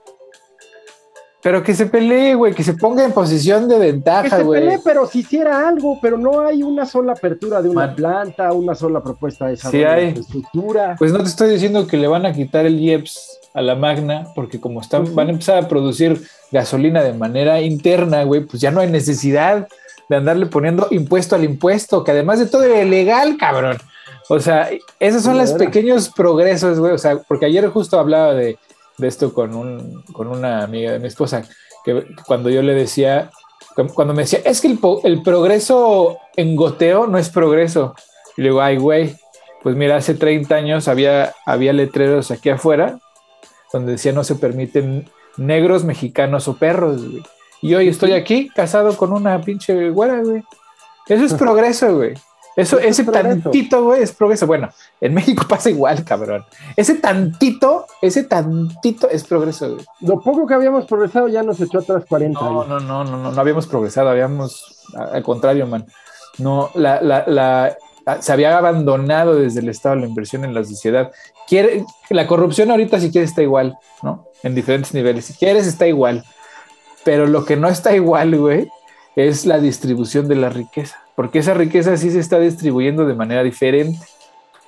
Pero 1.43 1.61
que 1.61 1.75
se 1.75 1.87
pelee, 1.87 2.35
güey, 2.35 2.53
que 2.53 2.63
se 2.63 2.73
ponga 2.73 3.03
en 3.03 3.11
posición 3.11 3.67
de 3.67 3.77
ventaja, 3.77 4.41
güey. 4.41 4.61
Que 4.61 4.65
se 4.65 4.71
pelee, 4.71 4.81
pero 4.81 5.05
si 5.05 5.19
hiciera 5.19 5.67
algo, 5.67 5.99
pero 6.01 6.17
no 6.17 6.39
hay 6.39 6.63
una 6.63 6.85
sola 6.85 7.11
apertura 7.11 7.61
de 7.61 7.67
una 7.67 7.93
planta, 7.93 8.53
una 8.53 8.73
sola 8.73 9.03
propuesta 9.03 9.47
de 9.47 9.55
esa 9.55 9.69
sí 9.69 9.83
hay. 9.83 10.07
infraestructura. 10.07 10.95
Pues 10.97 11.11
no 11.11 11.19
te 11.19 11.25
estoy 11.25 11.49
diciendo 11.49 11.85
que 11.85 11.97
le 11.97 12.07
van 12.07 12.25
a 12.25 12.31
quitar 12.31 12.65
el 12.65 12.79
IEPS 12.79 13.41
a 13.53 13.61
la 13.61 13.75
magna, 13.75 14.27
porque 14.35 14.61
como 14.61 14.79
están, 14.79 15.13
van 15.13 15.27
a 15.27 15.31
empezar 15.31 15.61
a 15.61 15.67
producir 15.67 16.25
gasolina 16.49 17.03
de 17.03 17.13
manera 17.13 17.59
interna, 17.59 18.23
güey, 18.23 18.45
pues 18.45 18.61
ya 18.61 18.71
no 18.71 18.79
hay 18.79 18.89
necesidad 18.89 19.67
de 20.07 20.15
andarle 20.15 20.45
poniendo 20.45 20.87
impuesto 20.91 21.35
al 21.35 21.43
impuesto, 21.43 22.05
que 22.05 22.11
además 22.11 22.39
de 22.39 22.45
todo 22.45 22.63
es 22.63 22.85
ilegal, 22.85 23.35
cabrón. 23.37 23.77
O 24.29 24.39
sea, 24.39 24.69
esos 24.97 25.23
son 25.23 25.37
los 25.37 25.51
pequeños 25.51 26.07
progresos, 26.09 26.79
güey. 26.79 26.93
O 26.93 26.97
sea, 26.97 27.17
porque 27.27 27.47
ayer 27.47 27.67
justo 27.67 27.99
hablaba 27.99 28.33
de, 28.33 28.57
esto 28.99 29.33
con, 29.33 29.55
un, 29.55 30.03
con 30.13 30.27
una 30.27 30.63
amiga 30.63 30.91
de 30.91 30.99
mi 30.99 31.07
esposa, 31.07 31.43
que 31.83 32.05
cuando 32.25 32.49
yo 32.49 32.61
le 32.61 32.73
decía, 32.73 33.31
cuando 33.95 34.13
me 34.13 34.23
decía, 34.23 34.39
es 34.45 34.61
que 34.61 34.67
el, 34.67 34.79
el 35.03 35.23
progreso 35.23 36.17
en 36.35 36.55
goteo 36.55 37.07
no 37.07 37.17
es 37.17 37.29
progreso. 37.29 37.95
Y 38.37 38.41
le 38.41 38.49
digo, 38.49 38.61
ay, 38.61 38.77
güey, 38.77 39.15
pues 39.61 39.75
mira, 39.75 39.95
hace 39.95 40.13
30 40.13 40.55
años 40.55 40.87
había, 40.87 41.33
había 41.45 41.73
letreros 41.73 42.31
aquí 42.31 42.49
afuera 42.49 42.99
donde 43.73 43.93
decía 43.93 44.13
no 44.13 44.23
se 44.23 44.35
permiten 44.35 45.09
negros, 45.35 45.83
mexicanos 45.83 46.47
o 46.47 46.55
perros, 46.55 47.09
güey. 47.09 47.23
Y 47.61 47.75
hoy 47.75 47.87
estoy 47.87 48.13
aquí 48.13 48.49
casado 48.49 48.95
con 48.95 49.11
una 49.11 49.41
pinche 49.41 49.89
güera, 49.89 50.21
güey. 50.21 50.43
Eso 51.07 51.25
es 51.25 51.33
progreso, 51.39 51.95
güey. 51.95 52.13
Eso, 52.55 52.77
ese 52.79 53.03
tantito, 53.03 53.83
güey, 53.83 54.03
es 54.03 54.11
progreso. 54.11 54.45
Bueno, 54.45 54.69
en 55.01 55.13
México 55.13 55.45
pasa 55.49 55.69
igual, 55.69 56.03
cabrón. 56.03 56.45
Ese 56.75 56.95
tantito, 56.95 57.85
ese 58.01 58.23
tantito 58.23 59.09
es 59.09 59.23
progreso, 59.23 59.73
güey. 59.73 59.85
Lo 60.01 60.21
poco 60.21 60.45
que 60.45 60.53
habíamos 60.53 60.85
progresado 60.85 61.27
ya 61.27 61.43
nos 61.43 61.59
echó 61.59 61.79
atrás 61.79 62.03
40 62.07 62.39
no, 62.39 62.47
años. 62.47 62.67
No, 62.67 62.79
no, 62.79 63.03
no, 63.03 63.17
no, 63.17 63.31
no 63.31 63.41
habíamos 63.41 63.67
progresado, 63.67 64.09
habíamos, 64.09 64.83
al 64.95 65.23
contrario, 65.23 65.65
man. 65.67 65.85
No, 66.37 66.69
la, 66.75 67.01
la, 67.01 67.25
la, 67.27 67.77
se 68.21 68.31
había 68.31 68.57
abandonado 68.57 69.35
desde 69.35 69.59
el 69.59 69.69
Estado 69.69 69.95
la 69.95 70.07
inversión 70.07 70.43
en 70.45 70.53
la 70.53 70.63
sociedad. 70.63 71.11
Quiere, 71.47 71.85
la 72.09 72.27
corrupción 72.27 72.71
ahorita 72.71 72.99
si 72.99 73.11
quieres 73.11 73.31
está 73.31 73.41
igual, 73.41 73.77
¿no? 74.01 74.27
En 74.43 74.55
diferentes 74.55 74.93
niveles. 74.93 75.25
Si 75.25 75.33
quieres 75.33 75.67
está 75.67 75.87
igual. 75.87 76.23
Pero 77.03 77.27
lo 77.27 77.45
que 77.45 77.55
no 77.55 77.67
está 77.67 77.95
igual, 77.95 78.37
güey, 78.37 78.69
es 79.15 79.45
la 79.45 79.59
distribución 79.59 80.27
de 80.27 80.35
la 80.35 80.49
riqueza. 80.49 81.02
Porque 81.15 81.39
esa 81.39 81.53
riqueza 81.53 81.97
sí 81.97 82.11
se 82.11 82.19
está 82.19 82.39
distribuyendo 82.39 83.05
de 83.05 83.13
manera 83.13 83.43
diferente. 83.43 83.99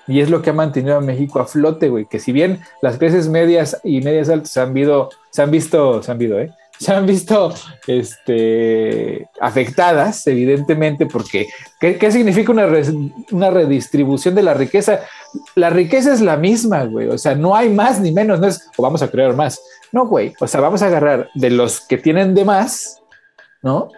Y 0.07 0.19
es 0.19 0.29
lo 0.29 0.41
que 0.41 0.51
ha 0.51 0.53
mantenido 0.53 0.97
a 0.97 1.01
México 1.01 1.39
a 1.39 1.45
flote, 1.45 1.89
güey. 1.89 2.05
Que 2.05 2.19
si 2.19 2.31
bien 2.31 2.59
las 2.81 2.97
clases 2.97 3.27
medias 3.27 3.79
y 3.83 4.01
medias 4.01 4.29
altas 4.29 4.51
se 4.51 4.61
han, 4.61 4.73
visto, 4.73 5.09
se 5.31 5.41
han 5.41 5.49
visto, 5.49 6.03
se 6.03 6.11
han 6.11 6.17
visto, 6.17 6.39
¿eh? 6.39 6.51
se 6.79 6.93
han 6.93 7.05
visto 7.05 7.53
este, 7.87 9.27
afectadas, 9.39 10.25
evidentemente, 10.27 11.05
porque 11.05 11.47
¿qué, 11.79 12.11
significa 12.11 12.51
una, 12.51 12.67
una, 13.31 13.49
redistribución 13.49 14.35
de 14.35 14.43
la 14.43 14.53
riqueza? 14.53 15.01
La 15.55 15.69
riqueza 15.69 16.13
es 16.13 16.21
la 16.21 16.37
misma, 16.37 16.83
güey, 16.85 17.07
o 17.07 17.17
sea, 17.17 17.35
no 17.35 17.55
hay 17.55 17.69
más 17.69 17.99
ni 17.99 18.11
menos, 18.11 18.39
no 18.39 18.47
es, 18.47 18.69
o 18.77 18.83
vamos 18.83 19.01
a 19.01 19.09
crear 19.09 19.35
más, 19.35 19.59
no, 19.91 20.07
güey, 20.07 20.33
o 20.39 20.47
sea, 20.47 20.61
vamos 20.61 20.81
a 20.81 20.87
agarrar 20.87 21.29
de 21.33 21.49
los 21.49 21.81
que 21.81 21.97
tienen 21.97 22.35
de 22.35 22.45
más, 22.45 23.01
¿no? 23.61 23.89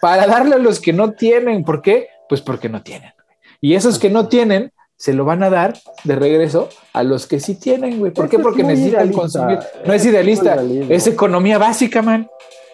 Para 0.00 0.26
darle 0.26 0.56
a 0.56 0.58
los 0.58 0.80
que 0.80 0.92
no 0.92 1.12
tienen, 1.12 1.64
¿por 1.64 1.82
qué? 1.82 2.08
Pues 2.28 2.40
porque 2.40 2.68
no 2.68 2.82
tienen. 2.82 3.12
Y 3.60 3.74
esos 3.74 3.98
que 3.98 4.10
no 4.10 4.28
tienen, 4.28 4.72
se 4.96 5.12
lo 5.12 5.24
van 5.24 5.42
a 5.42 5.50
dar 5.50 5.74
de 6.04 6.16
regreso 6.16 6.68
a 6.92 7.02
los 7.02 7.26
que 7.26 7.40
sí 7.40 7.54
tienen, 7.54 7.98
güey. 7.98 8.12
¿Por 8.12 8.28
qué? 8.28 8.38
Porque 8.38 8.62
necesitan 8.62 9.12
consumir. 9.12 9.58
No 9.84 9.92
es 9.92 10.04
idealista, 10.04 10.56
es, 10.88 11.06
economía 11.06 11.58
básica, 11.58 12.02
man. 12.02 12.28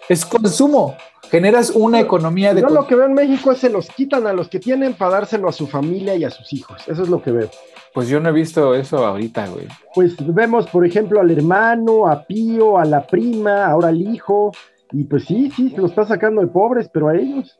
Es 0.07 0.25
consumo. 0.25 0.95
Generas 1.29 1.71
una 1.71 1.99
economía 1.99 2.53
de. 2.53 2.61
Yo 2.61 2.69
lo 2.69 2.85
que 2.85 2.95
veo 2.95 3.05
en 3.05 3.13
México 3.13 3.51
es 3.51 3.59
se 3.59 3.69
los 3.69 3.89
quitan 3.89 4.27
a 4.27 4.33
los 4.33 4.47
que 4.47 4.59
tienen 4.59 4.93
para 4.93 5.11
dárselo 5.11 5.49
a 5.49 5.51
su 5.51 5.67
familia 5.67 6.15
y 6.15 6.23
a 6.23 6.29
sus 6.29 6.53
hijos. 6.53 6.81
Eso 6.87 7.03
es 7.03 7.09
lo 7.09 7.21
que 7.21 7.31
veo. 7.31 7.49
Pues 7.93 8.07
yo 8.07 8.19
no 8.19 8.29
he 8.29 8.31
visto 8.31 8.73
eso 8.75 9.05
ahorita, 9.05 9.47
güey. 9.47 9.67
Pues 9.93 10.15
vemos, 10.19 10.67
por 10.67 10.85
ejemplo, 10.85 11.21
al 11.21 11.31
hermano, 11.31 12.07
a 12.07 12.23
Pío, 12.23 12.77
a 12.77 12.85
la 12.85 13.05
prima, 13.05 13.65
ahora 13.65 13.89
al 13.89 14.01
hijo. 14.01 14.51
Y 14.93 15.05
pues 15.05 15.25
sí, 15.25 15.51
sí, 15.55 15.71
se 15.71 15.77
lo 15.77 15.87
está 15.87 16.05
sacando 16.05 16.41
de 16.41 16.47
pobres, 16.47 16.87
pero 16.93 17.09
a 17.09 17.15
ellos. 17.15 17.59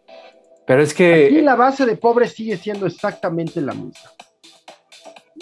Pero 0.68 0.82
es 0.84 0.94
que. 0.94 1.26
Aquí 1.26 1.42
la 1.42 1.56
base 1.56 1.86
de 1.86 1.98
pobres 1.98 2.34
sigue 2.34 2.58
siendo 2.58 2.86
exactamente 2.86 3.60
la 3.60 3.74
misma. 3.74 4.12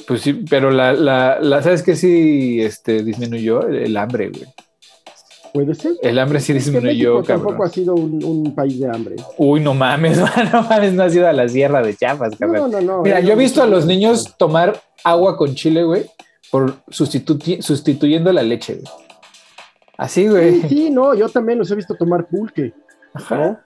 Pues 0.07 0.21
sí, 0.21 0.33
pero 0.49 0.71
la, 0.71 0.93
la, 0.93 1.39
la 1.41 1.61
¿sabes 1.61 1.83
qué 1.83 1.95
sí 1.95 2.61
este, 2.61 3.03
disminuyó? 3.03 3.67
El, 3.67 3.95
hambre, 3.97 4.29
güey. 4.29 4.45
Puede 5.53 5.75
ser. 5.75 5.93
El 6.01 6.17
hambre 6.17 6.39
sí 6.39 6.53
disminuyó, 6.53 7.23
cabrón. 7.23 7.45
Tampoco 7.45 7.65
ha 7.65 7.69
sido 7.69 7.93
un, 7.93 8.55
país 8.55 8.79
de 8.79 8.87
hambre. 8.87 9.17
Uy, 9.37 9.59
no 9.59 9.73
mames, 9.73 10.17
no 10.53 10.63
mames, 10.63 10.93
no 10.93 11.03
ha 11.03 11.09
sido 11.09 11.27
a 11.27 11.33
la 11.33 11.49
sierra 11.49 11.83
de 11.83 11.93
Chiapas, 11.93 12.37
cabrón. 12.37 12.71
No, 12.71 12.79
no, 12.79 12.97
no. 12.97 13.01
Mira, 13.03 13.19
yo 13.19 13.33
he 13.33 13.35
visto 13.35 13.61
a 13.61 13.67
los 13.67 13.85
niños 13.85 14.35
tomar 14.37 14.81
agua 15.03 15.35
con 15.35 15.55
chile, 15.55 15.83
güey, 15.83 16.05
por 16.49 16.75
sustituyendo 16.89 18.31
la 18.31 18.43
leche, 18.43 18.75
güey. 18.75 18.85
Así, 19.97 20.27
güey. 20.27 20.61
Sí, 20.61 20.69
sí, 20.69 20.89
no, 20.89 21.13
yo 21.13 21.29
también 21.29 21.59
los 21.59 21.69
he 21.71 21.75
visto 21.75 21.95
tomar 21.95 22.27
pulque. 22.27 22.73
Ajá. 23.13 23.63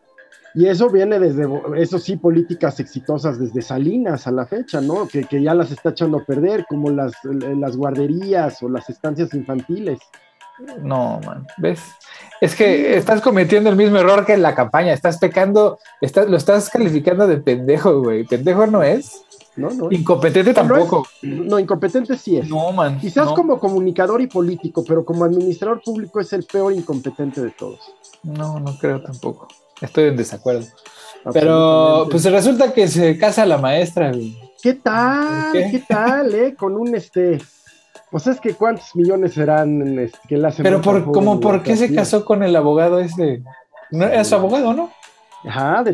Y 0.55 0.67
eso 0.67 0.89
viene 0.89 1.19
desde, 1.19 1.45
eso 1.75 1.99
sí, 1.99 2.15
políticas 2.15 2.79
exitosas 2.79 3.37
desde 3.37 3.61
Salinas 3.61 4.25
a 4.25 4.31
la 4.31 4.45
fecha, 4.45 4.79
¿no? 4.79 5.05
Que, 5.05 5.27
ya 5.29 5.53
las 5.53 5.69
está 5.69 5.89
echando 5.89 6.19
a 6.19 6.23
perder, 6.23 6.65
como 6.69 6.89
las, 6.89 7.13
las 7.23 7.75
guarderías 7.75 8.63
o 8.63 8.69
las 8.69 8.89
estancias 8.89 9.33
infantiles. 9.33 9.99
No, 10.81 11.19
man, 11.25 11.45
¿ves? 11.57 11.81
Es 12.39 12.55
que 12.55 12.95
estás 12.95 13.19
cometiendo 13.19 13.69
el 13.69 13.75
mismo 13.75 13.97
error 13.97 14.25
que 14.25 14.31
en 14.31 14.41
la 14.41 14.55
campaña, 14.55 14.93
estás 14.93 15.17
pecando, 15.17 15.77
estás, 15.99 16.29
lo 16.29 16.37
estás 16.37 16.69
calificando 16.69 17.27
de 17.27 17.37
pendejo, 17.37 18.01
güey. 18.01 18.23
Pendejo 18.23 18.65
no 18.65 18.81
es. 18.81 19.24
No, 19.55 19.71
no. 19.71 19.87
Incompetente 19.91 20.53
tampoco. 20.53 21.07
No, 21.21 21.59
incompetente 21.59 22.17
sí 22.17 22.37
es. 22.37 22.49
No, 22.49 22.71
man. 22.71 22.99
Quizás 22.99 23.31
como 23.31 23.59
comunicador 23.59 24.21
y 24.21 24.27
político, 24.27 24.83
pero 24.85 25.05
como 25.05 25.23
administrador 25.23 25.81
público 25.81 26.19
es 26.19 26.33
el 26.33 26.43
peor 26.43 26.73
incompetente 26.73 27.41
de 27.41 27.51
todos. 27.51 27.79
No, 28.23 28.59
no 28.59 28.77
creo 28.77 29.01
tampoco. 29.01 29.47
Estoy 29.81 30.05
en 30.05 30.17
desacuerdo. 30.17 30.65
Pero 31.33 32.07
pues 32.09 32.23
resulta 32.25 32.73
que 32.73 32.87
se 32.87 33.17
casa 33.17 33.45
la 33.45 33.57
maestra. 33.57 34.11
¿Qué 34.61 34.73
tal? 34.73 35.51
¿Qué? 35.51 35.83
tal, 35.87 36.33
eh? 36.35 36.55
Con 36.55 36.75
un 36.75 36.95
este. 36.95 37.39
Pues 38.11 38.27
es 38.27 38.39
que 38.39 38.53
cuántos 38.53 38.95
millones 38.95 39.33
serán 39.33 39.99
este, 39.99 40.17
que 40.27 40.37
la 40.37 40.51
Pero 40.51 40.81
por, 40.81 41.11
como, 41.11 41.39
¿por 41.39 41.63
qué 41.63 41.75
se 41.75 41.93
casó 41.93 42.23
con 42.23 42.43
el 42.43 42.55
abogado 42.55 42.99
ese? 42.99 43.41
¿No, 43.91 44.05
era 44.05 44.23
su 44.23 44.35
abogado, 44.35 44.73
¿no? 44.73 44.91
Ajá, 45.47 45.83
de, 45.83 45.93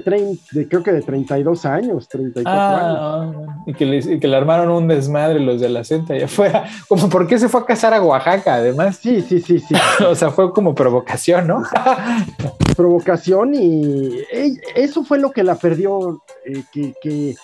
de 0.51 0.67
creo 0.67 0.81
que 0.81 0.91
de 0.91 1.01
32 1.01 1.65
años, 1.65 2.07
34 2.07 2.51
ah, 2.51 3.21
años. 3.21 3.49
Y 3.65 3.73
que, 3.73 3.85
le, 3.85 4.19
que 4.19 4.27
le 4.27 4.37
armaron 4.37 4.69
un 4.69 4.87
desmadre 4.87 5.39
los 5.39 5.59
de 5.59 5.69
la 5.69 5.83
Centa 5.83 6.13
allá 6.13 6.25
afuera. 6.25 6.65
Como, 6.87 7.09
¿por 7.09 7.27
qué 7.27 7.37
se 7.37 7.49
fue 7.49 7.61
a 7.61 7.65
casar 7.65 7.93
a 7.93 8.01
Oaxaca, 8.01 8.55
además? 8.55 8.97
Sí, 8.97 9.21
sí, 9.21 9.41
sí, 9.41 9.59
sí. 9.59 9.75
o 10.07 10.15
sea, 10.15 10.31
fue 10.31 10.53
como 10.53 10.73
provocación, 10.73 11.47
¿no? 11.47 11.63
provocación 12.75 13.53
y 13.53 14.19
eso 14.75 15.03
fue 15.03 15.19
lo 15.19 15.31
que 15.31 15.43
la 15.43 15.55
perdió, 15.55 16.21
eh, 16.45 16.63
que, 16.71 17.35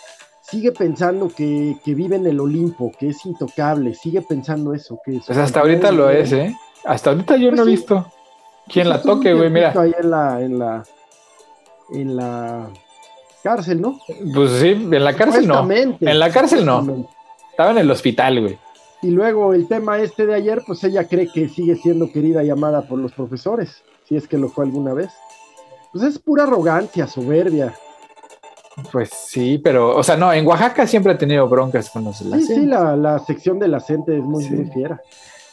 sigue 0.41 0.71
pensando 0.71 1.27
que, 1.27 1.75
vive 1.85 2.15
en 2.15 2.25
el 2.25 2.39
Olimpo, 2.39 2.91
que 2.97 3.09
es 3.09 3.25
intocable, 3.25 3.93
sigue 3.93 4.21
pensando 4.21 4.73
eso. 4.73 4.99
Que 5.05 5.19
pues 5.25 5.37
hasta 5.37 5.59
ahorita 5.59 5.91
lo 5.91 6.09
es, 6.09 6.31
¿eh? 6.31 6.55
Hasta 6.85 7.09
ahorita 7.09 7.35
yo 7.35 7.51
no 7.51 7.63
he 7.63 7.65
pues 7.65 7.67
visto 7.67 8.07
quién 8.69 8.87
pues 8.87 8.97
la 8.97 9.01
toque, 9.01 9.33
güey, 9.33 9.49
mira. 9.49 9.73
Ahí 9.75 9.93
en 9.99 10.09
la, 10.09 10.41
en 10.41 10.59
la 10.59 10.83
en 11.91 12.15
la 12.15 12.69
cárcel, 13.43 13.81
¿no? 13.81 13.99
Pues 14.33 14.51
sí, 14.51 14.69
en 14.69 15.03
la 15.03 15.15
cárcel 15.15 15.47
no. 15.47 15.69
En 15.71 16.19
la 16.19 16.29
cárcel 16.31 16.65
no. 16.65 17.07
Estaba 17.51 17.71
en 17.71 17.77
el 17.79 17.91
hospital, 17.91 18.41
güey. 18.41 18.57
Y 19.01 19.11
luego 19.11 19.53
el 19.53 19.67
tema 19.67 19.99
este 19.99 20.25
de 20.25 20.35
ayer, 20.35 20.63
pues 20.65 20.83
ella 20.83 21.07
cree 21.07 21.31
que 21.31 21.47
sigue 21.49 21.75
siendo 21.75 22.11
querida 22.11 22.43
y 22.43 22.49
amada 22.49 22.81
por 22.83 22.99
los 22.99 23.11
profesores, 23.13 23.83
si 24.07 24.15
es 24.15 24.27
que 24.27 24.37
lo 24.37 24.49
fue 24.49 24.65
alguna 24.65 24.93
vez. 24.93 25.11
Pues 25.91 26.03
es 26.03 26.19
pura 26.19 26.43
arrogancia, 26.43 27.07
soberbia. 27.07 27.73
Pues 28.91 29.09
sí, 29.09 29.59
pero, 29.63 29.95
o 29.95 30.03
sea, 30.03 30.17
no, 30.17 30.31
en 30.31 30.45
Oaxaca 30.45 30.85
siempre 30.85 31.13
ha 31.13 31.17
tenido 31.17 31.47
broncas 31.47 31.89
con 31.89 32.03
los 32.03 32.17
Sí, 32.17 32.43
sí, 32.43 32.65
la, 32.65 33.19
sección 33.25 33.59
de 33.59 33.67
la 33.67 33.79
gente 33.79 34.15
es 34.17 34.23
muy, 34.23 34.43
fiera. 34.73 35.01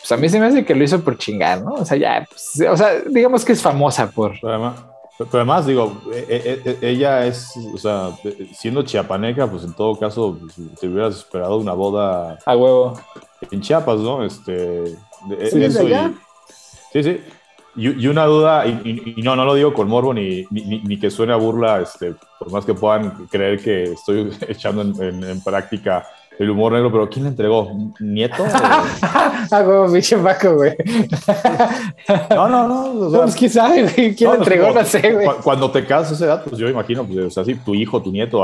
Pues 0.01 0.13
a 0.13 0.17
mí 0.17 0.29
se 0.29 0.39
me 0.39 0.47
hace 0.47 0.65
que 0.65 0.75
lo 0.75 0.85
hizo 0.85 1.03
por 1.03 1.17
chingar, 1.17 1.63
¿no? 1.63 1.75
O 1.75 1.85
sea, 1.85 1.97
ya, 1.97 2.27
pues, 2.29 2.69
o 2.69 2.77
sea, 2.77 3.01
digamos 3.09 3.45
que 3.45 3.53
es 3.53 3.63
famosa 3.63 4.11
por. 4.11 4.35
Además, 4.43 4.77
pero 5.17 5.31
además, 5.33 5.67
digo, 5.67 6.03
e, 6.13 6.61
e, 6.65 6.71
e, 6.71 6.91
ella 6.91 7.25
es, 7.27 7.53
o 7.73 7.79
sea, 7.79 8.11
siendo 8.53 8.83
chiapaneca, 8.83 9.49
pues 9.49 9.63
en 9.63 9.73
todo 9.73 9.97
caso, 9.97 10.37
pues, 10.41 10.55
te 10.81 10.89
hubieras 10.89 11.17
esperado 11.17 11.57
una 11.59 11.73
boda. 11.73 12.39
A 12.45 12.57
huevo. 12.57 12.95
En 13.51 13.61
Chiapas, 13.61 14.01
¿no? 14.01 14.25
Este. 14.25 14.87
¿Sí, 14.87 15.63
eso 15.63 15.81
sí, 16.93 17.03
sí. 17.03 17.21
Y, 17.77 18.07
una 18.07 18.25
duda, 18.27 18.67
y, 18.67 19.17
no, 19.23 19.35
no 19.35 19.45
lo 19.45 19.55
digo 19.55 19.75
con 19.75 19.89
morbo 19.89 20.15
ni, 20.15 20.47
ni, 20.51 20.99
que 20.99 21.11
suene 21.11 21.33
a 21.33 21.37
burla, 21.37 21.81
este, 21.81 22.15
por 22.39 22.53
más 22.53 22.65
que 22.65 22.73
puedan 22.73 23.27
creer 23.27 23.61
que 23.61 23.93
estoy 23.95 24.33
echando 24.49 24.83
en 25.03 25.43
práctica 25.43 26.07
el 26.39 26.51
humor 26.51 26.73
negro, 26.73 26.91
pero 26.91 27.09
¿quién 27.09 27.25
le 27.25 27.31
entregó? 27.31 27.71
¿Nieto? 28.01 28.45
ah, 28.53 29.63
como 29.65 29.93
pinche 29.93 30.17
Paco, 30.17 30.57
güey. 30.57 30.75
no, 32.31 32.49
no, 32.49 32.69
no. 32.69 33.07
O 33.07 33.11
sea, 33.11 33.23
pues, 33.23 33.37
¿Quién 33.37 33.51
sabe, 33.51 33.83
güey? 33.83 34.15
¿Quién 34.15 34.31
le 34.31 34.37
entregó? 34.39 34.73
No 34.73 34.85
sé, 34.85 35.13
güey. 35.13 35.29
Cuando 35.43 35.71
te 35.71 35.85
casas 35.85 36.13
esa 36.13 36.25
edad, 36.25 36.45
pues 36.45 36.59
yo 36.59 36.69
imagino, 36.69 37.05
pues, 37.05 37.27
o 37.27 37.31
sea, 37.31 37.45
si 37.45 37.55
tu 37.55 37.75
hijo, 37.75 38.03
tu 38.03 38.11
nieto 38.11 38.43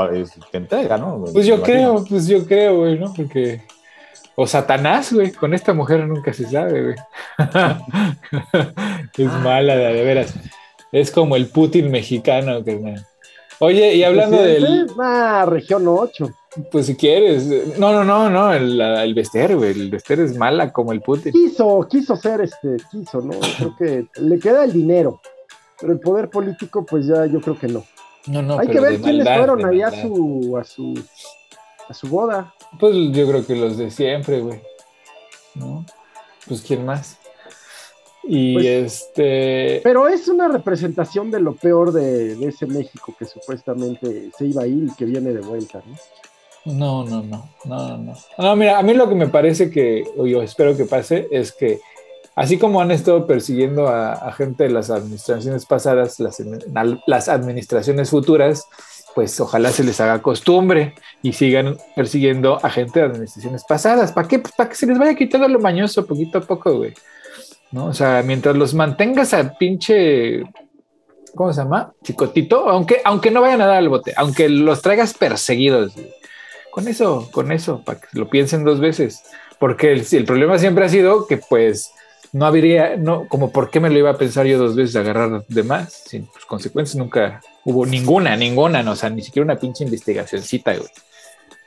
te 0.51 0.57
entrega, 0.57 0.97
¿no? 0.97 1.25
Pues 1.33 1.45
yo 1.45 1.61
creo, 1.61 2.05
pues 2.07 2.27
yo 2.27 2.45
creo, 2.45 2.77
güey, 2.77 2.97
¿no? 2.97 3.13
Porque 3.13 3.61
O 4.35 4.47
Satanás, 4.47 5.11
güey. 5.11 5.31
Con 5.31 5.53
esta 5.53 5.73
mujer 5.73 6.07
nunca 6.07 6.31
se 6.31 6.49
sabe, 6.49 6.83
güey. 6.83 6.95
es 9.17 9.33
mala, 9.43 9.75
de, 9.75 10.03
veras. 10.03 10.33
Es 10.93 11.11
como 11.11 11.35
el 11.35 11.47
Putin 11.47 11.91
mexicano, 11.91 12.63
que 12.63 12.95
Oye, 13.59 13.95
y 13.95 14.03
hablando 14.03 14.41
del. 14.41 14.87
Ah, 14.99 15.45
región 15.47 15.83
8. 15.87 16.31
Pues 16.69 16.87
si 16.87 16.95
quieres. 16.95 17.77
No, 17.77 17.93
no, 17.93 18.03
no, 18.03 18.29
no. 18.29 18.53
El, 18.53 18.79
el 18.79 19.13
Bester, 19.13 19.55
güey. 19.55 19.71
El 19.71 19.89
Bester 19.89 20.19
es 20.19 20.37
mala 20.37 20.73
como 20.73 20.91
el 20.91 21.01
Putin. 21.01 21.31
Quiso, 21.31 21.87
quiso 21.89 22.15
ser 22.17 22.41
este, 22.41 22.75
quiso, 22.91 23.21
¿no? 23.21 23.33
Creo 23.57 23.75
que 23.77 24.07
le 24.21 24.39
queda 24.39 24.65
el 24.65 24.73
dinero. 24.73 25.21
Pero 25.79 25.93
el 25.93 25.99
poder 25.99 26.29
político, 26.29 26.85
pues 26.85 27.07
ya 27.07 27.25
yo 27.25 27.39
creo 27.39 27.57
que 27.57 27.67
no. 27.67 27.83
No, 28.27 28.41
no, 28.41 28.59
Hay 28.59 28.67
que 28.67 28.79
ver 28.79 28.99
quiénes 29.01 29.27
fueron 29.27 29.65
ahí 29.65 29.81
a 29.81 29.89
su, 29.89 30.57
a 30.59 30.63
su, 30.63 30.93
a 31.87 31.93
su 31.93 32.07
boda. 32.07 32.53
Pues 32.79 32.93
yo 33.11 33.27
creo 33.27 33.45
que 33.45 33.55
los 33.55 33.77
de 33.77 33.89
siempre, 33.89 34.41
güey. 34.41 34.61
¿No? 35.55 35.85
Pues 36.47 36.61
quién 36.61 36.85
más. 36.85 37.17
Y 38.23 38.53
pues, 38.53 38.65
este. 38.65 39.81
Pero 39.83 40.07
es 40.07 40.27
una 40.27 40.49
representación 40.49 41.31
de 41.31 41.39
lo 41.39 41.55
peor 41.55 41.91
de, 41.93 42.35
de, 42.35 42.47
ese 42.47 42.67
México 42.67 43.15
que 43.17 43.25
supuestamente 43.25 44.29
se 44.37 44.45
iba 44.45 44.63
a 44.63 44.67
ir 44.67 44.83
y 44.83 44.95
que 44.95 45.05
viene 45.05 45.33
de 45.33 45.41
vuelta, 45.41 45.81
¿no? 45.83 45.95
No, 46.65 47.03
no, 47.03 47.23
no, 47.23 47.49
no, 47.65 47.97
no. 47.97 48.13
No, 48.37 48.55
mira, 48.55 48.77
a 48.77 48.83
mí 48.83 48.93
lo 48.93 49.09
que 49.09 49.15
me 49.15 49.27
parece 49.27 49.71
que, 49.71 50.03
o 50.15 50.27
yo 50.27 50.43
espero 50.43 50.77
que 50.77 50.85
pase, 50.85 51.27
es 51.31 51.51
que 51.51 51.79
así 52.35 52.57
como 52.57 52.81
han 52.81 52.91
estado 52.91 53.25
persiguiendo 53.25 53.87
a, 53.87 54.31
gente 54.33 54.65
de 54.65 54.69
las 54.69 54.89
administraciones 54.89 55.65
pasadas, 55.65 56.19
las, 56.19 57.29
administraciones 57.29 58.09
futuras, 58.11 58.67
pues 59.15 59.39
ojalá 59.39 59.71
se 59.71 59.83
les 59.83 59.99
haga 59.99 60.21
costumbre 60.21 60.93
y 61.21 61.33
sigan 61.33 61.77
persiguiendo 61.95 62.63
a 62.63 62.69
gente 62.69 62.99
de 62.99 63.05
administraciones 63.07 63.63
pasadas. 63.67 64.11
¿Para 64.11 64.27
qué? 64.27 64.39
Pues 64.39 64.53
para 64.55 64.69
que 64.69 64.75
se 64.75 64.85
les 64.85 64.97
vaya 64.97 65.15
quitando 65.15 65.47
lo 65.47 65.59
mañoso 65.59 66.05
poquito 66.05 66.37
a 66.37 66.41
poco, 66.41 66.77
güey. 66.77 66.93
¿No? 67.71 67.85
O 67.85 67.93
sea, 67.93 68.21
mientras 68.25 68.55
los 68.55 68.73
mantengas 68.73 69.33
a 69.33 69.57
pinche 69.57 70.43
¿cómo 71.35 71.53
se 71.53 71.61
llama? 71.61 71.93
Chicotito, 72.03 72.69
aunque, 72.69 73.01
aunque 73.03 73.31
no 73.31 73.41
vayan 73.41 73.61
a 73.61 73.65
dar 73.65 73.77
al 73.77 73.89
bote, 73.89 74.13
aunque 74.17 74.49
los 74.49 74.81
traigas 74.81 75.13
perseguidos. 75.13 75.95
Güey. 75.95 76.13
Con 76.71 76.87
eso, 76.87 77.29
con 77.31 77.51
eso, 77.51 77.83
para 77.83 77.99
que 77.99 78.07
lo 78.13 78.29
piensen 78.29 78.63
dos 78.63 78.79
veces. 78.79 79.23
Porque 79.59 79.91
el, 79.91 80.05
el, 80.11 80.25
problema 80.25 80.57
siempre 80.57 80.85
ha 80.85 80.89
sido 80.89 81.27
que 81.27 81.37
pues 81.37 81.91
no 82.33 82.45
habría, 82.45 82.95
no, 82.95 83.27
como 83.27 83.51
por 83.51 83.69
qué 83.69 83.79
me 83.79 83.89
lo 83.89 83.99
iba 83.99 84.09
a 84.09 84.17
pensar 84.17 84.45
yo 84.45 84.57
dos 84.57 84.75
veces 84.75 84.95
agarrar 84.95 85.45
de 85.47 85.63
más, 85.63 85.93
sin 86.05 86.25
pues, 86.27 86.45
consecuencias 86.45 86.95
nunca 86.95 87.41
hubo 87.65 87.85
ninguna, 87.85 88.35
ninguna, 88.35 88.81
no, 88.83 88.91
o 88.91 88.95
sea, 88.95 89.09
ni 89.09 89.21
siquiera 89.21 89.45
una 89.45 89.59
pinche 89.59 89.83
investigacióncita, 89.83 90.75
güey. 90.75 90.89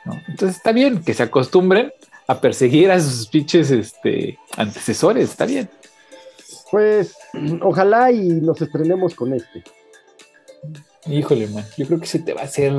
¿no? 0.05 0.14
Entonces 0.28 0.57
está 0.57 0.72
bien 0.72 1.02
que 1.02 1.14
se 1.14 1.22
acostumbren 1.22 1.92
a 2.26 2.40
perseguir 2.40 2.90
a 2.90 3.00
sus 3.00 3.28
pinches 3.28 3.70
este, 3.70 4.38
antecesores, 4.57 5.30
está 5.30 5.44
bien. 5.46 5.68
Pues 6.70 7.14
ojalá 7.62 8.11
y 8.11 8.20
nos 8.20 8.61
estrenemos 8.61 9.14
con 9.14 9.34
este. 9.34 9.62
Híjole, 11.07 11.46
man, 11.48 11.64
yo 11.76 11.86
creo 11.86 12.00
que 12.00 12.07
se 12.07 12.20
te 12.20 12.32
va 12.32 12.42
a 12.42 12.44
hacer 12.44 12.72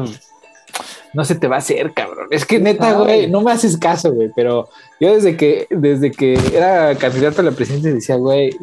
no 1.16 1.24
se 1.24 1.36
te 1.36 1.48
va 1.48 1.56
a 1.56 1.60
hacer, 1.60 1.94
cabrón. 1.94 2.28
Es 2.30 2.46
que 2.46 2.60
neta, 2.60 2.94
güey, 2.94 3.30
no 3.30 3.42
me 3.42 3.52
haces 3.52 3.78
caso, 3.78 4.12
güey, 4.12 4.30
pero 4.36 4.68
yo 5.00 5.14
desde 5.14 5.38
que, 5.38 5.66
desde 5.70 6.12
que 6.12 6.38
era 6.54 6.94
candidato 6.96 7.42
a 7.42 7.46
la 7.46 7.52
presidencia 7.52 7.94
decía, 7.94 8.16
güey, 8.18 8.56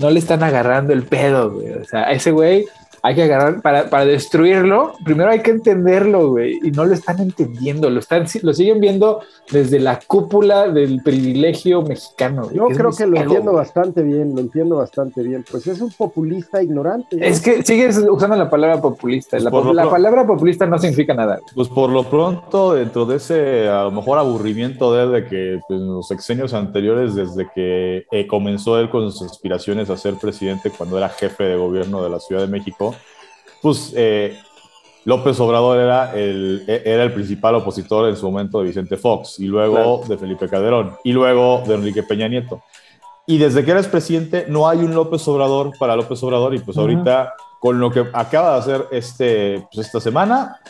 no 0.00 0.10
le 0.10 0.18
están 0.18 0.42
agarrando 0.42 0.92
el 0.92 1.04
pedo, 1.04 1.52
güey. 1.52 1.72
O 1.72 1.84
sea, 1.84 2.08
a 2.08 2.12
ese 2.12 2.32
güey 2.32 2.66
hay 3.06 3.14
que 3.14 3.22
agarrar, 3.24 3.60
para, 3.60 3.90
para 3.90 4.06
destruirlo, 4.06 4.94
primero 5.04 5.30
hay 5.30 5.40
que 5.40 5.50
entenderlo, 5.50 6.30
güey, 6.30 6.58
y 6.62 6.70
no 6.70 6.86
lo 6.86 6.94
están 6.94 7.20
entendiendo, 7.20 7.90
lo, 7.90 8.00
están, 8.00 8.24
lo 8.40 8.54
siguen 8.54 8.80
viendo 8.80 9.20
desde 9.52 9.78
la 9.78 10.00
cúpula 10.06 10.68
del 10.68 11.02
privilegio 11.02 11.82
mexicano. 11.82 12.50
Yo 12.50 12.66
creo 12.68 12.92
que 12.92 13.06
lo 13.06 13.18
entiendo 13.18 13.52
bastante 13.52 14.02
bien, 14.02 14.34
lo 14.34 14.40
entiendo 14.40 14.76
bastante 14.76 15.22
bien, 15.22 15.44
pues 15.50 15.66
es 15.66 15.82
un 15.82 15.90
populista 15.90 16.62
ignorante. 16.62 17.18
Es 17.20 17.42
que 17.42 17.62
sigues 17.62 17.98
usando 18.08 18.36
la 18.36 18.48
palabra 18.48 18.80
populista, 18.80 19.36
pues 19.36 19.74
la, 19.74 19.90
palabra 19.90 20.26
populista 20.26 20.64
no 20.64 20.78
significa 20.78 21.12
nada. 21.12 21.40
Pues 21.54 21.68
por 21.68 21.90
lo 21.90 22.04
pronto, 22.04 22.72
dentro 22.72 23.04
de 23.04 23.16
ese 23.16 23.68
a 23.68 23.82
lo 23.82 23.90
mejor 23.90 24.18
aburrimiento 24.18 24.94
de, 24.94 25.08
de 25.08 25.28
que 25.28 25.60
pues, 25.68 25.78
en 25.78 25.88
los 25.88 26.08
sexenios 26.08 26.54
anteriores, 26.54 27.14
desde 27.14 27.50
que 27.54 28.06
eh, 28.10 28.26
comenzó 28.26 28.80
él 28.80 28.88
con 28.88 29.12
sus 29.12 29.30
aspiraciones 29.30 29.90
a 29.90 29.98
ser 29.98 30.14
presidente 30.14 30.70
cuando 30.70 30.96
era 30.96 31.10
jefe 31.10 31.44
de 31.44 31.56
gobierno 31.56 32.02
de 32.02 32.08
la 32.08 32.18
Ciudad 32.18 32.40
de 32.40 32.48
México, 32.48 32.93
pues 33.64 33.94
eh, 33.96 34.38
López 35.06 35.40
Obrador 35.40 35.78
era 35.78 36.14
el, 36.14 36.64
era 36.66 37.02
el 37.02 37.14
principal 37.14 37.54
opositor 37.54 38.10
en 38.10 38.14
su 38.14 38.30
momento 38.30 38.58
de 38.58 38.66
Vicente 38.66 38.98
Fox, 38.98 39.40
y 39.40 39.46
luego 39.46 40.04
de 40.06 40.18
Felipe 40.18 40.50
Calderón, 40.50 40.96
y 41.02 41.12
luego 41.12 41.62
de 41.66 41.76
Enrique 41.76 42.02
Peña 42.02 42.28
Nieto. 42.28 42.60
Y 43.26 43.38
desde 43.38 43.64
que 43.64 43.70
eres 43.70 43.86
presidente, 43.86 44.44
no 44.50 44.68
hay 44.68 44.80
un 44.80 44.94
López 44.94 45.26
Obrador 45.28 45.70
para 45.78 45.96
López 45.96 46.22
Obrador, 46.22 46.54
y 46.54 46.58
pues 46.58 46.76
ahorita, 46.76 47.32
con 47.58 47.80
lo 47.80 47.90
que 47.90 48.04
acaba 48.12 48.52
de 48.52 48.58
hacer 48.58 48.86
este, 48.90 49.66
pues 49.72 49.86
esta 49.86 49.98
semana, 49.98 50.60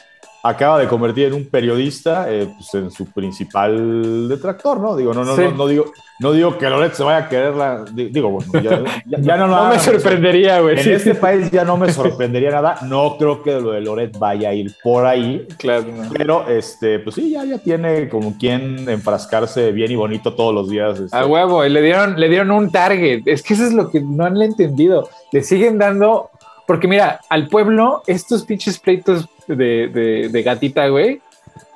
acaba 0.44 0.78
de 0.78 0.86
convertir 0.86 1.28
en 1.28 1.32
un 1.32 1.46
periodista 1.46 2.30
eh, 2.30 2.46
pues 2.54 2.74
en 2.74 2.90
su 2.90 3.06
principal 3.06 4.28
detractor, 4.28 4.78
¿no? 4.78 4.94
Digo, 4.94 5.14
no, 5.14 5.24
no, 5.24 5.34
no, 5.34 5.66
digo, 5.66 5.86
no 6.20 6.32
digo 6.32 6.58
que 6.58 6.68
Loret 6.68 6.92
se 6.92 7.02
vaya 7.02 7.24
a 7.24 7.28
quererla, 7.30 7.86
digo, 7.94 8.28
bueno, 8.28 8.52
ya, 8.60 9.36
no, 9.38 9.46
no 9.46 9.70
me 9.70 9.78
sorprendería, 9.78 10.60
güey. 10.60 10.78
En 10.78 10.92
este 10.92 11.14
país 11.14 11.50
ya 11.50 11.64
no 11.64 11.78
me 11.78 11.90
sorprendería 11.90 12.50
nada. 12.50 12.76
No 12.82 13.16
creo 13.16 13.42
que 13.42 13.58
lo 13.58 13.72
de 13.72 13.80
Loret 13.80 14.18
vaya 14.18 14.50
a 14.50 14.52
ir 14.52 14.74
por 14.82 15.06
ahí. 15.06 15.46
Claro. 15.56 15.86
Pero, 16.12 16.46
este, 16.46 16.98
pues 16.98 17.16
sí, 17.16 17.30
ya, 17.30 17.42
ya 17.46 17.56
tiene 17.56 18.10
como 18.10 18.36
quien 18.36 18.86
enfrascarse 18.86 19.72
bien 19.72 19.92
y 19.92 19.96
bonito 19.96 20.34
todos 20.34 20.54
los 20.54 20.68
días. 20.68 21.00
Este. 21.00 21.16
A 21.16 21.24
huevo, 21.24 21.64
y 21.64 21.70
le 21.70 21.80
dieron, 21.80 22.20
le 22.20 22.28
dieron 22.28 22.50
un 22.50 22.70
target. 22.70 23.22
Es 23.24 23.42
que 23.42 23.54
eso 23.54 23.64
es 23.64 23.72
lo 23.72 23.90
que 23.90 24.02
no 24.02 24.26
han 24.26 24.40
entendido. 24.42 25.08
Le 25.32 25.42
siguen 25.42 25.78
dando 25.78 26.30
porque 26.66 26.88
mira, 26.88 27.20
al 27.28 27.48
pueblo, 27.48 28.02
estos 28.06 28.44
pinches 28.44 28.78
pleitos 28.78 29.26
de, 29.46 30.28
de, 30.30 30.42
gatita, 30.42 30.88
güey, 30.88 31.20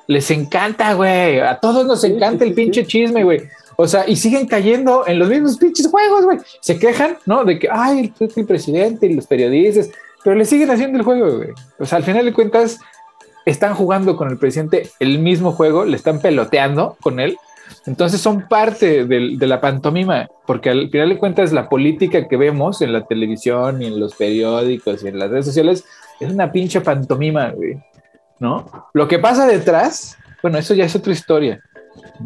les 0.07 0.29
encanta, 0.31 0.93
güey. 0.93 1.39
A 1.39 1.59
todos 1.59 1.85
nos 1.85 2.03
encanta 2.03 2.43
el 2.43 2.53
pinche 2.53 2.85
chisme, 2.85 3.23
güey. 3.23 3.41
O 3.75 3.87
sea, 3.87 4.07
y 4.07 4.15
siguen 4.15 4.47
cayendo 4.47 5.07
en 5.07 5.19
los 5.19 5.29
mismos 5.29 5.57
pinches 5.57 5.87
juegos, 5.87 6.25
güey. 6.25 6.37
Se 6.61 6.77
quejan, 6.77 7.17
¿no? 7.25 7.45
De 7.45 7.57
que, 7.59 7.69
ay, 7.71 8.13
el, 8.19 8.29
el 8.35 8.45
presidente 8.45 9.07
y 9.07 9.13
los 9.13 9.27
periodistas, 9.27 9.89
pero 10.23 10.35
le 10.35 10.45
siguen 10.45 10.69
haciendo 10.69 10.97
el 10.97 11.03
juego, 11.03 11.37
güey. 11.37 11.49
O 11.79 11.85
sea, 11.85 11.97
al 11.97 12.03
final 12.03 12.25
de 12.25 12.33
cuentas, 12.33 12.79
están 13.45 13.73
jugando 13.73 14.15
con 14.15 14.29
el 14.29 14.37
presidente 14.37 14.89
el 14.99 15.19
mismo 15.19 15.51
juego, 15.51 15.85
le 15.85 15.95
están 15.95 16.19
peloteando 16.19 16.97
con 17.01 17.19
él 17.19 17.37
entonces 17.85 18.21
son 18.21 18.47
parte 18.47 19.05
de, 19.05 19.47
la 19.47 19.61
pantomima, 19.61 20.27
porque 20.45 20.69
al 20.69 20.89
final 20.89 21.09
de 21.09 21.17
cuentas 21.17 21.51
la 21.51 21.69
política 21.69 22.27
que 22.27 22.37
vemos 22.37 22.81
en 22.81 22.93
la 22.93 23.05
televisión 23.05 23.81
y 23.81 23.87
en 23.87 23.99
los 23.99 24.15
periódicos 24.15 25.03
y 25.03 25.07
en 25.07 25.19
las 25.19 25.29
redes 25.29 25.45
sociales 25.45 25.85
es 26.19 26.31
una 26.31 26.51
pinche 26.51 26.81
pantomima, 26.81 27.49
güey, 27.51 27.77
¿no? 28.39 28.89
Lo 28.93 29.07
que 29.07 29.19
pasa 29.19 29.47
detrás, 29.47 30.17
bueno, 30.41 30.57
eso 30.57 30.73
ya 30.73 30.85
es 30.85 30.95
otra 30.95 31.13
historia 31.13 31.61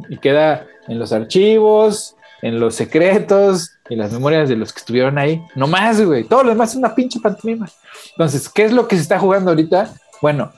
y 0.10 0.18
queda 0.18 0.66
en 0.88 1.00
los 1.00 1.12
archivos, 1.12 2.16
en 2.42 2.60
los 2.60 2.76
secretos 2.76 3.72
y 3.90 3.96
las 3.96 4.12
memorias 4.12 4.50
de 4.50 4.56
los 4.56 4.74
que 4.74 4.80
estuvieron 4.80 5.18
ahí. 5.18 5.42
No 5.56 5.68
más, 5.68 6.02
güey. 6.02 6.26
Todo 6.26 6.44
lo 6.44 6.50
demás 6.50 6.72
es 6.72 6.76
una 6.76 6.94
pinche 6.94 7.20
pantomima. 7.20 7.70
Entonces, 8.12 8.50
¿qué 8.50 8.66
es 8.66 8.74
lo 8.74 8.88
que 8.88 8.98
se 8.98 9.02
está 9.02 9.18
jugando 9.18 9.52
ahorita? 9.52 9.94
Bueno, 10.22 10.52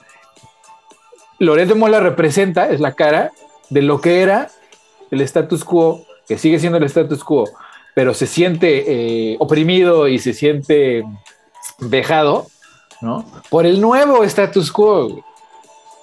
Loreto 1.39 1.75
Mola 1.75 1.99
representa, 1.99 2.69
es 2.69 2.79
la 2.79 2.93
cara 2.93 3.31
de 3.69 3.81
lo 3.81 4.01
que 4.01 4.21
era 4.21 4.49
el 5.11 5.21
status 5.21 5.63
quo, 5.63 6.05
que 6.27 6.37
sigue 6.37 6.59
siendo 6.59 6.77
el 6.77 6.83
status 6.85 7.23
quo, 7.23 7.49
pero 7.93 8.13
se 8.13 8.25
siente 8.25 8.83
eh, 8.87 9.35
oprimido 9.39 10.07
y 10.07 10.19
se 10.19 10.33
siente 10.33 11.03
vejado, 11.79 12.47
Por 13.49 13.65
el 13.65 13.81
nuevo 13.81 14.23
status 14.23 14.71
quo, 14.71 15.23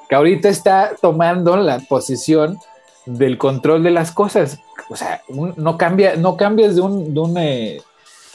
que 0.08 0.14
ahorita 0.14 0.48
está 0.48 0.92
tomando 1.00 1.56
la 1.56 1.78
posesión 1.80 2.58
del 3.06 3.38
control 3.38 3.82
de 3.82 3.90
las 3.90 4.12
cosas. 4.12 4.60
O 4.88 4.96
sea, 4.96 5.22
no, 5.28 5.78
cambia, 5.78 6.16
no 6.16 6.36
cambias 6.36 6.76
eh, 6.76 7.82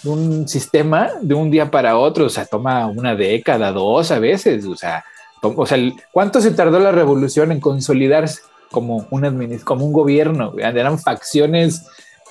de 0.03 0.09
un 0.09 0.47
sistema 0.47 1.11
de 1.21 1.33
un 1.33 1.51
día 1.51 1.69
para 1.71 1.97
otro, 1.97 2.25
o 2.25 2.29
sea, 2.29 2.45
toma 2.45 2.87
una 2.87 3.15
década, 3.15 3.71
dos 3.71 4.11
a 4.11 4.19
veces, 4.19 4.65
o 4.65 4.75
sea, 4.75 5.03
o 5.41 5.65
sea, 5.65 5.77
¿cuánto 6.11 6.41
se 6.41 6.51
tardó 6.51 6.79
la 6.79 6.91
revolución 6.91 7.51
en 7.51 7.59
consolidarse? 7.59 8.41
como 8.71 9.07
un, 9.09 9.59
como 9.63 9.85
un 9.85 9.93
gobierno, 9.93 10.53
eran 10.57 10.99
facciones 10.99 11.85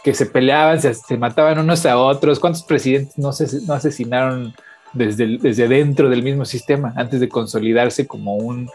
que 0.05 0.15
se 0.15 0.27
peleaban, 0.27 0.81
se, 0.81 1.17
mataban 1.17 1.59
unos 1.59 1.85
a 1.87 1.99
otros. 1.99 2.39
¿Cuántos 2.39 2.63
presidentes 2.63 3.19
no, 3.19 3.33
se, 3.33 3.61
no 3.63 3.75
asesinaron 3.75 4.55
desde, 4.93 5.39
desde 5.39 5.69
dentro 5.69 6.09
del 6.09 6.23
mismo 6.23 6.45
sistema 6.45 6.93
antes 6.97 7.21
de 7.21 7.29
consolidarse 7.29 8.07
como 8.07 8.37
un, 8.37 8.69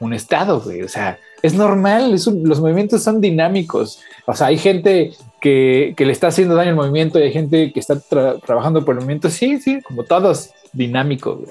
un 0.00 0.12
Estado? 0.12 0.58
O 0.58 0.88
sea, 0.88 1.18
es 1.42 1.54
normal, 1.54 2.10
los 2.10 2.60
movimientos 2.60 3.02
son 3.02 3.20
dinámicos. 3.20 4.00
O 4.26 4.34
sea, 4.34 4.48
hay 4.48 4.58
gente 4.58 5.12
que, 5.40 5.94
que 5.96 6.06
le 6.06 6.12
está 6.12 6.28
haciendo 6.28 6.54
daño 6.54 6.70
al 6.70 6.76
movimiento 6.76 7.18
y 7.18 7.22
hay 7.22 7.32
gente 7.32 7.72
que 7.72 7.80
está 7.80 8.00
trabajando 8.00 8.84
por 8.84 8.94
el 8.94 9.00
movimiento. 9.00 9.30
Sí, 9.30 9.60
sí, 9.60 9.80
como 9.82 10.04
todos, 10.04 10.50
dinámico. 10.72 11.42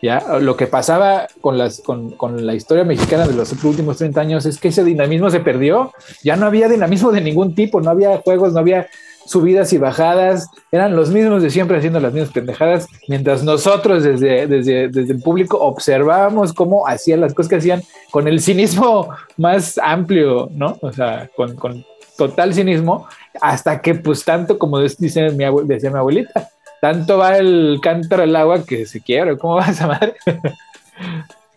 Ya, 0.00 0.38
lo 0.40 0.56
que 0.56 0.68
pasaba 0.68 1.26
con, 1.40 1.58
las, 1.58 1.80
con, 1.80 2.10
con, 2.10 2.46
la 2.46 2.54
historia 2.54 2.84
mexicana 2.84 3.26
de 3.26 3.34
los 3.34 3.52
últimos 3.64 3.98
30 3.98 4.20
años 4.20 4.46
es 4.46 4.58
que 4.58 4.68
ese 4.68 4.84
dinamismo 4.84 5.28
se 5.28 5.40
perdió. 5.40 5.92
Ya 6.22 6.36
no 6.36 6.46
había 6.46 6.68
dinamismo 6.68 7.10
de 7.10 7.20
ningún 7.20 7.54
tipo, 7.54 7.80
no 7.80 7.90
había 7.90 8.18
juegos, 8.18 8.52
no 8.52 8.60
había 8.60 8.88
subidas 9.28 9.72
y 9.72 9.78
bajadas, 9.78 10.48
eran 10.72 10.96
los 10.96 11.10
mismos 11.10 11.42
de 11.42 11.50
siempre 11.50 11.76
haciendo 11.76 12.00
las 12.00 12.12
mismas 12.12 12.32
pendejadas, 12.32 12.86
mientras 13.08 13.44
nosotros 13.44 14.02
desde, 14.02 14.46
desde, 14.46 14.88
desde 14.88 15.12
el 15.12 15.20
público 15.20 15.58
observábamos 15.58 16.54
cómo 16.54 16.88
hacían 16.88 17.20
las 17.20 17.34
cosas 17.34 17.50
que 17.50 17.56
hacían 17.56 17.82
con 18.10 18.26
el 18.26 18.40
cinismo 18.40 19.10
más 19.36 19.78
amplio, 19.78 20.48
¿no? 20.52 20.78
O 20.80 20.92
sea, 20.92 21.28
con, 21.36 21.54
con 21.56 21.84
total 22.16 22.54
cinismo, 22.54 23.06
hasta 23.40 23.80
que 23.80 23.94
pues 23.94 24.24
tanto 24.24 24.58
como 24.58 24.80
dice 24.80 25.30
mi 25.30 25.44
decía 25.64 25.90
mi 25.90 25.98
abuelita, 25.98 26.48
tanto 26.80 27.18
va 27.18 27.36
el 27.36 27.78
cántaro 27.82 28.22
al 28.22 28.34
agua 28.34 28.64
que 28.64 28.86
se 28.86 29.00
quiebra. 29.00 29.36
¿Cómo 29.36 29.56
va 29.56 29.66
esa 29.66 29.86
madre? 29.86 30.14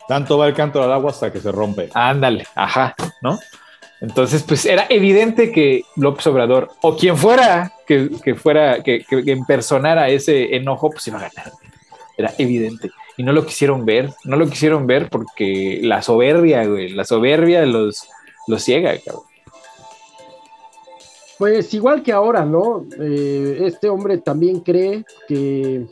Tanto 0.08 0.38
va 0.38 0.48
el 0.48 0.54
cántaro 0.54 0.86
al 0.86 0.92
agua 0.92 1.12
hasta 1.12 1.32
que 1.32 1.40
se 1.40 1.52
rompe. 1.52 1.90
Ándale, 1.94 2.46
ajá, 2.54 2.96
¿no? 3.22 3.40
Entonces, 4.02 4.42
pues 4.42 4.66
era 4.66 4.88
evidente 4.90 5.52
que 5.52 5.84
López 5.96 6.26
Obrador, 6.26 6.72
o 6.82 6.98
quien 6.98 7.16
fuera 7.16 7.72
que, 7.86 8.36
fuera, 8.36 8.82
que, 8.82 9.06
que, 9.08 9.32
impersonara 9.32 10.10
ese 10.10 10.56
enojo, 10.56 10.90
pues 10.90 11.08
iba 11.08 11.20
a 11.20 11.30
ganar. 11.30 11.54
Era 12.18 12.34
evidente. 12.40 12.90
Y 13.18 13.24
no 13.24 13.32
lo 13.32 13.46
quisieron 13.46 13.86
ver, 13.86 14.10
no 14.24 14.38
lo 14.38 14.50
quisieron 14.50 14.88
ver 14.88 15.10
porque 15.10 15.80
la 15.84 16.02
soberbia, 16.02 16.66
güey, 16.66 16.90
la 16.90 17.06
soberbia 17.06 17.64
los, 17.66 18.08
los 18.48 18.64
ciega, 18.64 18.94
cabrón. 19.06 19.24
Pues 21.38 21.74
igual 21.74 22.04
que 22.04 22.12
ahora, 22.12 22.46
¿no? 22.46 22.86
Eh, 23.00 23.64
este 23.66 23.90
hombre 23.90 24.20
también 24.20 24.60
cree 24.60 25.06
que, 25.28 25.88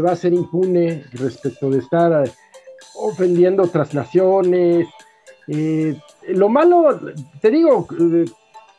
va 0.00 0.12
a 0.12 0.16
ser 0.16 0.32
impune 0.32 1.04
respecto 1.12 1.70
de 1.70 1.78
estar 1.78 2.24
ofendiendo 2.96 3.62
otras 3.62 3.94
naciones. 3.94 4.88
Eh, 5.46 5.96
lo 6.28 6.48
malo, 6.48 6.98
te 7.40 7.50
digo, 7.50 7.86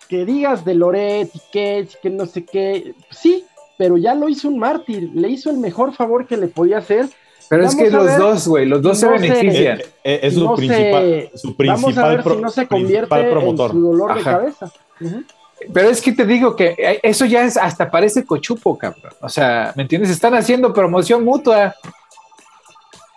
que 0.07 0.26
digas 0.26 0.65
de 0.65 0.76
Loret 0.76 1.30
y 1.34 1.41
que, 1.51 1.88
que 2.01 2.09
no 2.09 2.26
sé 2.26 2.45
qué, 2.45 2.93
sí, 3.11 3.45
pero 3.77 3.97
ya 3.97 4.13
lo 4.15 4.30
hizo 4.30 4.47
un 4.47 4.59
mártir, 4.59 5.09
le 5.13 5.30
hizo 5.30 5.49
el 5.49 5.57
mejor 5.57 5.93
favor 5.93 6.26
que 6.26 6.38
le 6.38 6.47
podía 6.47 6.77
hacer. 6.77 7.07
Pero 7.49 7.65
es 7.65 7.76
que 7.76 7.89
los 7.89 8.17
dos, 8.17 8.47
güey, 8.47 8.65
los 8.65 8.81
dos 8.81 8.99
se 8.99 9.07
benefician. 9.07 9.81
es, 10.03 10.34
su, 10.34 10.55
principal, 10.55 11.30
su 11.35 11.55
principal, 11.55 11.81
vamos 11.81 11.97
a 11.97 12.07
ver 12.07 12.23
si 12.23 12.41
no 12.41 12.49
se 12.49 12.67
convierte 12.67 13.15
en 13.15 13.57
su 13.57 13.81
dolor 13.81 14.15
de 14.15 14.23
cabeza. 14.23 14.72
Pero 15.73 15.89
es 15.89 16.01
que 16.01 16.11
te 16.11 16.26
digo 16.26 16.55
que 16.55 16.76
eh, 16.77 16.99
eso 17.03 17.26
ya 17.26 17.43
es 17.43 17.55
hasta 17.57 17.89
parece 17.89 18.26
cochupo, 18.26 18.77
cabrón. 18.77 19.13
O 19.22 19.30
sea, 19.30 19.73
¿me 19.76 19.84
entiendes? 19.84 20.11
Están 20.11 20.34
haciendo 20.34 20.73
promoción 20.73 21.23
mutua. 21.23 21.76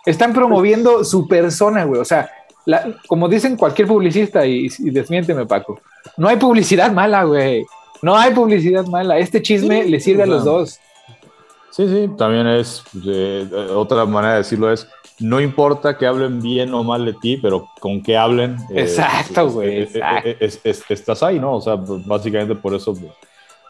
Están 0.05 0.33
promoviendo 0.33 1.03
su 1.03 1.27
persona, 1.27 1.83
güey. 1.83 1.99
O 1.99 2.05
sea, 2.05 2.29
como 3.07 3.27
dicen 3.27 3.55
cualquier 3.55 3.87
publicista, 3.87 4.45
y, 4.45 4.69
desmiénteme, 4.91 5.45
Paco, 5.45 5.79
no 6.17 6.27
hay 6.27 6.37
publicidad 6.37 6.91
mala, 6.91 7.23
güey. 7.23 7.65
No 8.01 8.15
hay 8.15 8.33
publicidad 8.33 8.85
mala. 8.85 9.17
Este 9.17 9.41
chisme 9.41 9.85
le 9.85 9.99
sirve 9.99 10.23
a 10.23 10.27
los 10.27 10.45
dos. 10.45 10.79
Sí, 11.71 11.87
sí, 11.87 12.09
también 12.17 12.47
es, 12.47 12.83
otra 13.73 14.05
manera 14.05 14.33
de 14.33 14.39
decirlo 14.39 14.71
es, 14.71 14.87
no 15.19 15.41
importa 15.41 15.97
que 15.97 16.05
hablen 16.05 16.41
bien 16.41 16.73
o 16.73 16.83
mal 16.83 17.05
de 17.05 17.13
ti, 17.13 17.37
pero 17.37 17.69
con 17.79 18.01
que 18.01 18.17
hablen. 18.17 18.57
Eh, 18.69 18.81
exacto, 18.81 19.49
güey. 19.49 19.87
estás 20.63 21.23
ahí, 21.23 21.39
¿no? 21.39 21.55
O 21.55 21.61
sea, 21.61 21.75
básicamente 21.75 22.55
por 22.55 22.73
eso. 22.73 22.95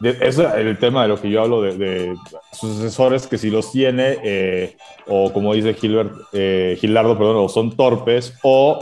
Es 0.02 0.38
el 0.38 0.78
tema 0.78 1.02
de 1.02 1.08
lo 1.08 1.20
que 1.20 1.30
yo 1.30 1.42
hablo 1.42 1.62
de, 1.62 2.14
sucesores 2.52 3.26
que 3.26 3.38
si 3.38 3.50
los 3.50 3.72
tiene, 3.72 4.18
eh, 4.22 4.76
o 5.06 5.32
como 5.32 5.54
dice 5.54 5.74
Gilbert, 5.74 6.12
eh, 6.32 6.76
Gilardo, 6.80 7.16
perdón, 7.16 7.36
o 7.38 7.48
son 7.48 7.76
torpes 7.76 8.34
o 8.42 8.80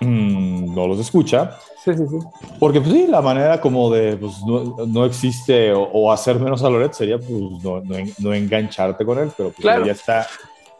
no 0.00 0.86
los 0.86 0.98
escucha. 0.98 1.56
Sí, 1.84 1.94
sí, 1.94 2.04
sí. 2.10 2.18
Porque, 2.58 2.80
pues 2.80 2.92
sí, 2.92 3.06
la 3.06 3.22
manera 3.22 3.60
como 3.60 3.90
de, 3.90 4.16
pues, 4.16 4.34
no, 4.44 5.04
existe 5.06 5.72
o, 5.72 6.12
hacer 6.12 6.38
menos 6.38 6.62
a 6.62 6.68
Loret 6.68 6.92
sería, 6.92 7.18
pues, 7.18 7.30
no, 7.30 7.82
no, 8.18 8.34
engancharte 8.34 9.04
con 9.04 9.18
él, 9.18 9.30
pero 9.36 9.50
pues, 9.50 9.64
ya 9.86 9.92
está 9.92 10.26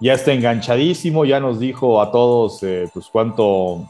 ya 0.00 0.14
está 0.14 0.32
enganchadísimo, 0.32 1.24
ya 1.24 1.38
nos 1.38 1.60
dijo 1.60 2.00
a 2.00 2.10
todos 2.10 2.62
eh, 2.62 2.88
pues 2.92 3.06
cuánto, 3.12 3.86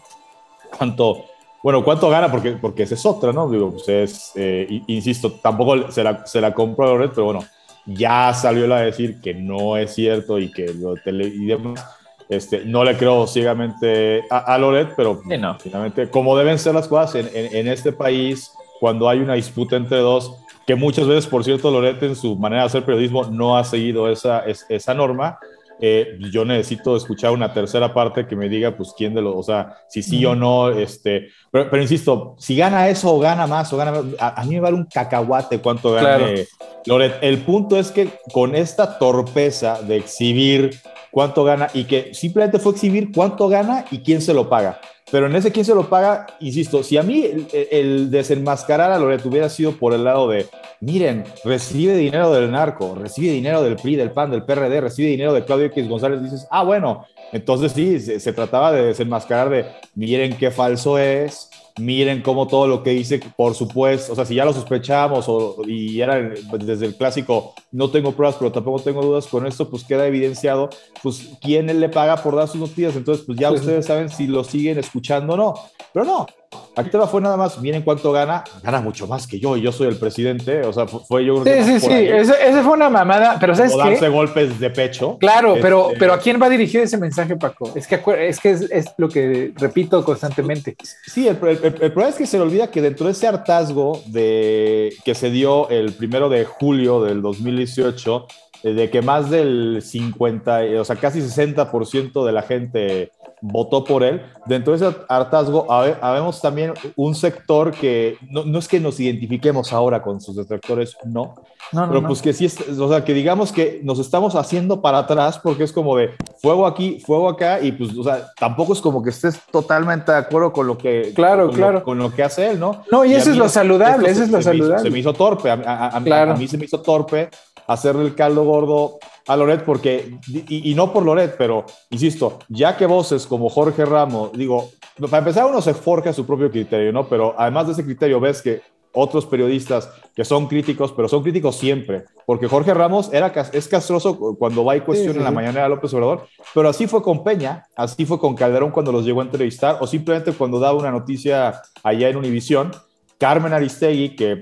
cuánto, 0.77 1.25
bueno, 1.63 1.85
cuánto 1.85 2.09
gana, 2.09 2.31
porque, 2.31 2.53
porque 2.53 2.85
esa 2.85 2.95
es 2.95 3.05
otra, 3.05 3.33
¿no? 3.33 3.51
Digo, 3.51 3.71
pues 3.73 3.89
es, 3.89 4.33
eh, 4.35 4.83
insisto, 4.87 5.33
tampoco 5.33 5.91
se 5.91 6.03
la, 6.03 6.27
se 6.27 6.41
la 6.41 6.55
compró 6.55 6.87
a 6.87 6.89
Loret, 6.89 7.11
pero 7.11 7.27
bueno, 7.27 7.45
ya 7.85 8.33
salió 8.33 8.73
a 8.75 8.81
decir 8.81 9.21
que 9.21 9.35
no 9.35 9.77
es 9.77 9.95
cierto 9.95 10.39
y 10.39 10.51
que 10.51 10.73
lo 10.73 10.95
tele, 10.95 11.27
y 11.27 11.47
demás. 11.47 11.85
Este, 12.29 12.65
no 12.65 12.85
le 12.85 12.97
creo 12.97 13.27
ciegamente 13.27 14.23
a, 14.31 14.57
Loret, 14.57 14.95
pero 14.97 15.21
finalmente, 15.59 16.09
como 16.09 16.37
deben 16.39 16.61
ser 16.61 16.75
las 16.75 16.87
cosas 16.87 17.17
en, 17.17 17.29
en, 17.35 17.67
este 17.67 17.91
país, 17.91 18.53
cuando 18.79 19.09
hay 19.09 19.19
una 19.19 19.35
disputa 19.35 19.75
entre 19.75 19.99
dos, 19.99 20.37
que 20.65 20.77
muchas 20.77 21.09
veces, 21.09 21.27
por 21.27 21.43
cierto, 21.43 21.73
Loret 21.73 22.01
en 22.05 22.15
su 22.15 22.37
manera 22.37 22.63
de 22.63 22.67
hacer 22.67 22.85
periodismo 22.85 23.25
no 23.25 23.59
ha 23.59 23.65
seguido 23.65 24.09
esa, 24.09 24.45
esa 24.69 24.95
norma, 24.95 25.41
eh, 25.81 26.19
yo 26.31 26.45
necesito 26.45 26.97
escuchar 26.97 27.33
una 27.33 27.53
tercera 27.53 27.93
parte 27.95 28.27
que 28.27 28.37
me 28.37 28.49
diga, 28.49 28.77
pues, 28.77 28.93
quién 28.97 29.15
de 29.15 29.23
los, 29.23 29.35
o 29.37 29.43
sea, 29.43 29.77
si 29.89 30.03
sí 30.03 30.25
o 30.25 30.35
no, 30.35 30.71
este, 30.71 31.29
pero, 31.51 31.81
insisto, 31.81 32.37
si 32.39 32.57
gana 32.57 32.89
eso 32.89 33.15
o 33.15 33.19
gana 33.19 33.47
más 33.47 33.73
o 33.73 33.77
gana 33.77 33.93
más, 33.93 34.05
a, 34.19 34.45
mí 34.45 34.55
me 34.55 34.61
vale 34.61 34.77
un 34.77 34.87
cacahuate 34.87 35.59
cuánto 35.61 35.93
gane 35.93 36.47
Loret. 36.87 37.19
El 37.21 37.39
punto 37.39 37.79
es 37.79 37.91
que 37.91 38.09
con 38.33 38.55
esta 38.55 38.99
torpeza 38.99 39.83
de 39.83 39.97
exhibir 39.97 40.81
cuánto 41.11 41.45
gana 41.45 41.69
y 41.75 41.85
que 41.85 42.15
simplemente 42.15 42.59
fue 42.59 42.73
exhibir 42.73 43.11
cuánto 43.13 43.49
gana 43.49 43.85
y 43.91 43.99
quién 43.99 44.23
se 44.23 44.35
lo 44.35 44.49
paga. 44.49 44.81
Pero 45.11 45.27
en 45.27 45.35
ese 45.35 45.51
quién 45.51 45.65
se 45.65 45.75
lo 45.75 45.89
paga, 45.89 46.27
insisto, 46.41 46.83
si 46.83 46.97
a 46.97 47.03
mí 47.03 47.25
el, 47.71 48.11
desenmascarar 48.11 48.93
a 48.93 48.99
Loret 48.99 49.25
hubiera 49.27 49.49
sido 49.49 49.73
por 49.73 49.93
el 49.93 50.05
lado 50.05 50.29
de, 50.29 50.47
miren, 50.81 51.25
recibe 51.45 51.97
dinero 51.97 52.33
del 52.33 52.51
narco, 52.51 52.95
recibe 52.95 53.33
dinero 53.33 53.63
del 53.63 53.77
PRI, 53.77 53.97
del 53.97 54.13
PAN, 54.13 54.31
del 54.31 54.45
PRD, 54.45 54.81
recibe 54.81 55.09
dinero 55.09 55.33
de 55.33 55.45
Claudio 55.45 55.67
X 55.67 55.89
González, 55.89 56.23
dices, 56.23 56.47
ah, 56.51 56.63
bueno, 56.63 57.07
entonces 57.33 57.73
sí, 57.73 57.99
se 57.99 58.33
trataba 58.33 58.73
de 58.73 58.87
desenmascarar 58.87 59.51
de, 59.51 59.67
miren 59.95 60.37
qué 60.37 60.51
falso 60.51 60.97
es, 60.99 61.51
miren 61.79 62.23
cómo 62.23 62.47
todo 62.47 62.67
lo 62.67 62.83
que 62.83 62.91
dice, 62.91 63.21
por 63.37 63.55
supuesto, 63.55 64.13
o 64.13 64.17
sea, 64.17 64.25
si 64.25 64.35
ya 64.35 64.45
lo 64.45 64.53
sospechamos 64.53 65.27
o, 65.29 65.57
y 65.67 66.01
era 66.01 66.19
desde 66.19 66.87
el 66.87 66.97
clásico, 66.97 67.55
no 67.73 67.91
tengo 67.91 68.13
pruebas, 68.13 68.37
pero 68.39 68.53
tampoco 68.53 68.81
tengo 68.81 69.03
dudas 69.03 69.27
con 69.27 69.47
esto, 69.47 69.69
pues 69.69 69.85
queda 69.85 70.07
evidenciado, 70.07 70.71
pues 71.03 71.31
quién 71.41 71.67
le 71.67 71.89
paga 71.89 72.17
por 72.17 72.37
dar 72.37 72.49
sus 72.49 72.61
noticias, 72.61 72.97
entonces 72.97 73.25
pues 73.25 73.39
ya 73.39 73.51
ustedes 73.51 73.87
saben 73.87 74.09
si 74.09 74.27
lo 74.27 74.45
siguen 74.45 74.79
escuchando 74.79 75.35
o 75.35 75.37
no, 75.37 75.55
pero 75.93 76.05
no, 76.05 76.27
Aquí 76.75 76.91
te 76.91 76.99
fue 77.07 77.21
nada 77.21 77.37
más, 77.37 77.61
miren 77.61 77.83
cuánto 77.83 78.11
gana, 78.11 78.43
gana 78.63 78.81
mucho 78.81 79.07
más 79.07 79.27
que 79.27 79.39
yo 79.39 79.57
y 79.57 79.61
yo 79.61 79.71
soy 79.71 79.87
el 79.87 79.97
presidente, 79.97 80.63
o 80.63 80.73
sea, 80.73 80.87
fue 80.87 81.25
yo 81.25 81.45
Sí, 81.45 81.51
sí, 81.65 81.81
sí, 81.81 81.93
esa 81.93 82.63
fue 82.63 82.73
una 82.73 82.91
mamada, 82.91 83.37
pero 83.39 83.55
¿sabes 83.55 83.73
qué? 83.73 83.79
darse 83.79 84.09
golpes 84.09 84.59
de 84.59 84.71
pecho. 84.71 85.17
Claro, 85.19 85.57
pero, 85.61 85.89
este, 85.89 85.99
pero 85.99 86.15
¿a 86.15 86.19
quién 86.19 86.41
va 86.43 86.49
dirigido 86.49 86.83
ese 86.83 86.99
mensaje, 86.99 87.37
Paco? 87.37 87.71
Es 87.75 87.87
que 87.87 88.01
es, 88.29 88.41
que 88.41 88.51
es, 88.51 88.93
lo 88.97 89.09
que 89.09 89.53
repito 89.57 90.05
constantemente. 90.05 90.77
Sí, 91.07 91.29
el, 91.29 91.37
problema 91.37 92.09
es 92.09 92.17
que 92.17 92.27
se 92.27 92.37
le 92.37 92.43
olvida 92.43 92.71
que 92.71 92.83
dentro 92.83 93.07
de 93.07 93.13
ese 93.13 93.29
hartazgo 93.29 94.03
de, 94.07 94.93
que 95.05 95.15
se 95.15 95.31
dio 95.31 95.69
el 95.69 95.93
primero 95.93 96.29
de 96.29 96.45
julio 96.45 97.03
del 97.03 97.23
2018, 97.23 98.27
eh, 98.63 98.73
de 98.73 98.91
que 98.91 99.03
más 99.03 99.31
del 99.31 99.83
50, 99.83 100.61
o 100.81 100.85
sea, 100.85 100.97
casi 100.97 101.21
60% 101.21 102.25
de 102.25 102.33
la 102.33 102.43
gente 102.43 103.13
votó 103.41 103.85
por 103.85 104.03
él. 104.03 104.23
Dentro 104.47 104.77
de 104.77 104.87
ese 104.87 104.97
hartazgo, 105.09 105.71
habemos 105.71 106.41
también 106.41 106.75
un 106.97 107.15
sector 107.15 107.73
que 107.73 108.17
no, 108.29 108.59
es 108.59 108.69
que 108.69 108.81
nos 108.81 108.99
identifiquemos 109.01 109.73
ahora 109.73 110.03
con 110.03 110.21
sus 110.21 110.37
detractores, 110.37 110.97
no, 111.05 111.37
pero 111.73 112.03
pues 112.07 112.21
que 112.21 112.33
sí, 112.33 112.47
es, 112.47 112.59
o 112.79 112.89
sea, 112.89 113.05
que 113.05 113.15
digamos 113.15 113.53
que 113.53 113.81
nos 113.85 113.99
estamos 113.99 114.35
haciendo 114.35 114.81
para 114.81 114.99
atrás 114.99 115.39
porque 115.39 115.65
es 115.65 115.73
como 115.73 115.97
de 115.97 116.11
fuego 116.41 116.67
aquí, 116.67 117.01
fuego 117.05 117.29
acá 117.29 117.61
y 117.61 117.73
pues, 117.73 117.97
o 117.97 118.03
sea, 118.03 118.31
tampoco 118.39 118.73
es 118.73 118.81
como 118.81 119.03
que 119.03 119.11
estés 119.11 119.41
totalmente 119.51 120.11
de 120.11 120.19
acuerdo 120.19 120.53
con 120.53 120.67
lo 120.67 120.77
que, 120.77 121.13
claro, 121.15 121.47
con 121.47 121.57
claro. 121.57 121.73
Lo, 121.75 121.85
con 121.85 121.99
lo 121.99 122.13
que 122.13 122.23
hace 122.23 122.51
él, 122.51 122.61
¿no? 122.61 122.83
No, 122.91 123.05
y, 123.05 123.15
eso 123.15 123.31
es 123.31 123.37
lo 123.37 123.49
saludable, 123.49 124.11
eso 124.11 124.23
es 124.25 124.31
lo 124.31 124.43
saludable. 124.43 124.83
se 124.83 124.91
me 124.91 124.99
hizo 124.99 125.13
torpe, 125.13 125.51
a, 125.51 125.97
a 125.97 126.01
mí 126.01 126.49
se 126.49 126.59
me 126.59 126.65
hizo 126.65 126.81
torpe 126.81 127.31
hacerle 127.67 128.03
el 128.03 128.15
caldo 128.17 128.45
gordo 128.45 128.99
a 129.27 129.37
Loret 129.37 129.65
porque, 129.65 130.19
y, 130.29 130.75
no 130.75 130.93
por 130.93 131.05
Loret, 131.05 131.37
pero 131.37 131.65
insisto, 131.91 132.39
ya 132.49 132.77
que 132.77 132.87
voces 132.87 133.27
como 133.27 133.49
Jorge 133.49 133.85
Ramos, 133.85 134.33
digo, 134.33 134.71
para 135.01 135.19
empezar 135.19 135.47
uno 135.47 135.61
se 135.61 135.75
forja 135.75 136.13
su 136.13 136.27
propio 136.27 136.51
criterio, 136.51 136.93
¿no? 136.93 137.09
Pero 137.09 137.35
además 137.39 137.67
de 137.67 137.73
ese 137.75 137.85
criterio 137.85 138.21
ves 138.21 138.43
que 138.43 138.63
otros 138.93 139.25
periodistas 139.27 139.89
que 140.15 140.25
son 140.25 140.49
críticos, 140.49 140.93
pero 140.93 141.09
son 141.09 141.23
críticos 141.23 141.57
siempre, 141.57 142.05
porque 142.27 142.49
Jorge 142.49 142.75
Ramos 142.75 143.13
era, 143.13 143.33
es 143.53 143.69
castroso 143.69 144.37
cuando 144.37 144.65
va 144.65 144.77
y 144.77 144.81
cuestiona 144.81 145.19
en 145.19 145.25
la 145.25 145.31
mañana 145.31 145.65
a 145.65 145.69
López 145.69 145.95
Obrador, 145.95 146.27
pero 146.55 146.69
así 146.69 146.87
fue 146.87 147.03
con 147.03 147.23
Peña, 147.23 147.67
así 147.77 148.05
fue 148.05 148.19
con 148.19 148.35
Calderón 148.35 148.73
cuando 148.73 148.91
los 148.91 149.05
llegó 149.05 149.21
a 149.21 149.25
entrevistar, 149.25 149.79
o 149.81 149.87
simplemente 149.87 150.33
cuando 150.33 150.59
daba 150.59 150.79
una 150.79 150.91
noticia 150.91 151.63
allá 151.83 152.09
en 152.09 152.17
Univisión, 152.17 152.73
Carmen 153.19 153.53
Aristegui, 153.53 154.17
que 154.17 154.41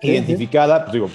identificada, 0.00 0.84
pues 0.84 0.92
digo, 0.92 1.08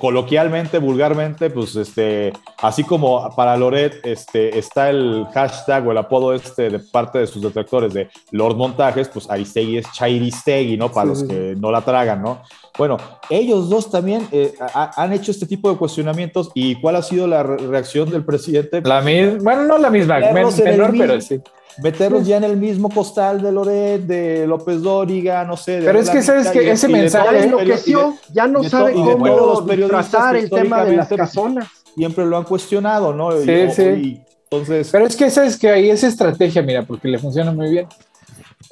coloquialmente, 0.00 0.78
vulgarmente, 0.78 1.50
pues 1.50 1.76
este, 1.76 2.32
así 2.58 2.84
como 2.84 3.34
para 3.34 3.56
Loret 3.56 4.04
este, 4.04 4.58
está 4.58 4.90
el 4.90 5.26
hashtag 5.32 5.86
o 5.86 5.92
el 5.92 5.98
apodo 5.98 6.34
este 6.34 6.70
de 6.70 6.78
parte 6.78 7.18
de 7.18 7.26
sus 7.26 7.42
detractores 7.42 7.94
de 7.94 8.08
Lord 8.30 8.56
Montajes, 8.56 9.08
pues 9.08 9.28
Aristegui 9.30 9.78
es 9.78 9.92
Chairistegui, 9.92 10.76
¿no? 10.76 10.90
Para 10.90 11.06
los 11.06 11.24
que 11.24 11.54
no 11.58 11.70
la 11.70 11.80
tragan, 11.80 12.22
¿no? 12.22 12.42
Bueno, 12.76 12.96
ellos 13.28 13.68
dos 13.68 13.90
también 13.90 14.26
eh, 14.32 14.54
han 14.74 15.12
hecho 15.12 15.30
este 15.30 15.46
tipo 15.46 15.70
de 15.70 15.76
cuestionamientos 15.76 16.50
y 16.54 16.80
¿cuál 16.80 16.96
ha 16.96 17.02
sido 17.02 17.26
la 17.26 17.42
reacción 17.42 18.10
del 18.10 18.24
presidente? 18.24 18.80
La 18.82 19.00
misma, 19.00 19.38
bueno, 19.42 19.64
no 19.64 19.78
la 19.78 19.90
misma, 19.90 20.18
menor, 20.18 20.52
pero 20.96 21.20
sí 21.20 21.40
meterlos 21.82 22.26
ya 22.26 22.36
en 22.36 22.44
el 22.44 22.56
mismo 22.56 22.88
costal 22.88 23.40
de 23.40 23.52
Loret, 23.52 24.02
de 24.02 24.46
López 24.46 24.82
Dóriga, 24.82 25.44
no 25.44 25.56
sé. 25.56 25.80
Pero 25.84 25.98
es 25.98 26.10
que 26.10 26.22
sabes 26.22 26.48
que 26.50 26.70
ese 26.70 26.88
mensaje 26.88 27.44
enloqueció, 27.44 28.16
ya 28.32 28.46
no 28.46 28.62
sabe 28.64 28.92
cómo 28.94 29.62
disfrazar 29.62 30.36
el 30.36 30.50
tema 30.50 30.84
de 30.84 30.96
las 30.96 31.08
casonas. 31.08 31.68
Siempre 31.94 32.24
lo 32.24 32.36
han 32.36 32.44
cuestionado, 32.44 33.12
¿no? 33.12 33.32
Sí, 33.32 33.70
sí. 33.74 34.22
entonces... 34.44 34.90
Pero 34.92 35.06
es 35.06 35.16
que 35.16 35.28
sabes 35.28 35.58
que 35.58 35.68
ahí 35.68 35.90
esa 35.90 36.06
estrategia, 36.06 36.62
mira, 36.62 36.84
porque 36.84 37.08
le 37.08 37.18
funciona 37.18 37.52
muy 37.52 37.70
bien. 37.70 37.86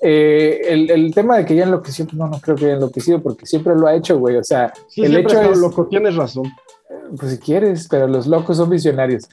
Eh, 0.01 0.61
el, 0.69 0.91
el, 0.91 1.15
tema 1.15 1.39
de 1.39 1.45
que 1.45 1.57
ya 1.57 1.65
enloqueció, 1.65 2.05
pues 2.05 2.17
no, 2.17 2.29
no 2.29 2.39
creo 2.41 2.55
que 2.55 2.67
haya 2.67 2.75
enloquecido, 2.75 3.21
porque 3.21 3.47
siempre 3.47 3.75
lo 3.75 3.87
ha 3.89 3.97
hecho, 3.97 4.19
güey. 4.19 4.37
O 4.37 4.45
sea, 4.45 4.73
el 4.97 5.17
hecho 5.17 5.41
es. 5.41 5.59
loco, 5.59 5.87
tienes 5.87 6.15
razón. 6.15 6.45
Pues 7.19 7.33
si 7.33 7.39
quieres, 7.39 7.89
pero 7.91 8.07
los 8.07 8.27
locos 8.27 8.59
son 8.59 8.71
visionarios. 8.71 9.29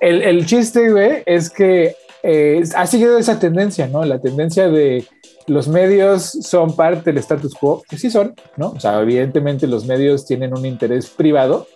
El, 0.00 0.22
el 0.22 0.46
chiste, 0.46 0.90
güey, 0.90 1.22
es 1.26 1.50
que 1.50 1.96
eh, 2.22 2.62
ha 2.76 2.86
seguido 2.86 3.18
esa 3.18 3.38
tendencia, 3.38 3.88
¿no? 3.88 4.04
La 4.04 4.20
tendencia 4.20 4.68
de 4.68 5.04
los 5.48 5.66
medios 5.66 6.22
son 6.22 6.76
parte 6.76 7.10
del 7.10 7.18
status 7.18 7.54
quo, 7.54 7.82
que 7.88 7.98
sí 7.98 8.10
son, 8.10 8.34
¿no? 8.56 8.70
O 8.70 8.80
sea, 8.80 9.00
evidentemente 9.00 9.66
los 9.66 9.86
medios 9.86 10.24
tienen 10.24 10.56
un 10.56 10.64
interés 10.64 11.10
privado, 11.10 11.66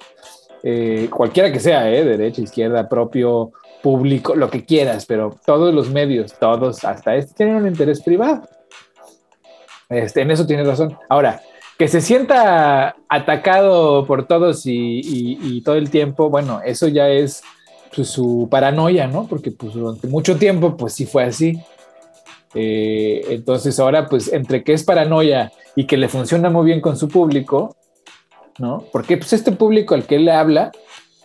eh, 0.62 1.09
cualquiera 1.10 1.51
que 1.51 1.59
sea, 1.59 1.90
¿eh? 1.93 2.05
Derecha, 2.05 2.43
izquierda, 2.43 2.89
propio, 2.89 3.52
público, 3.82 4.36
lo 4.36 4.48
que 4.48 4.64
quieras, 4.64 5.05
pero 5.06 5.36
todos 5.44 5.74
los 5.74 5.90
medios, 5.90 6.35
todos, 6.39 6.85
hasta 6.85 7.16
este, 7.16 7.35
tienen 7.35 7.56
un 7.56 7.66
interés 7.66 8.01
privado. 8.02 8.48
Este, 9.89 10.23
en 10.23 10.31
eso 10.31 10.47
tienes 10.47 10.66
razón. 10.66 10.97
Ahora, 11.09 11.40
que 11.77 11.89
se 11.89 12.01
sienta 12.01 12.97
atacado 13.09 14.06
por 14.06 14.27
todos 14.27 14.62
y 14.64 15.60
todo 15.62 15.74
el 15.74 15.90
tiempo, 15.90 16.31
bueno, 16.31 16.60
eso 16.64 16.89
ya 16.89 17.09
es 17.09 17.43
pues, 17.97 18.10
su 18.10 18.47
paranoia, 18.51 19.06
¿no? 19.06 19.27
Porque 19.27 19.51
pues 19.51 19.73
durante 19.73 20.06
mucho 20.06 20.36
tiempo 20.36 20.77
pues 20.77 20.93
sí 20.93 21.06
fue 21.06 21.24
así. 21.24 21.59
Eh, 22.55 23.24
entonces 23.31 23.81
ahora 23.81 24.06
pues 24.06 24.32
entre 24.32 24.62
que 24.62 24.73
es 24.73 24.85
paranoia 24.85 25.51
y 25.74 25.86
que 25.86 25.97
le 25.97 26.09
funciona 26.09 26.48
muy 26.51 26.66
bien 26.66 26.81
con 26.81 26.97
su 26.97 27.09
público, 27.09 27.74
¿no? 28.59 28.85
Porque 28.93 29.16
pues 29.16 29.32
este 29.32 29.52
público 29.52 29.94
al 29.94 30.06
que 30.06 30.16
él 30.16 30.27
le 30.27 30.32
habla, 30.32 30.73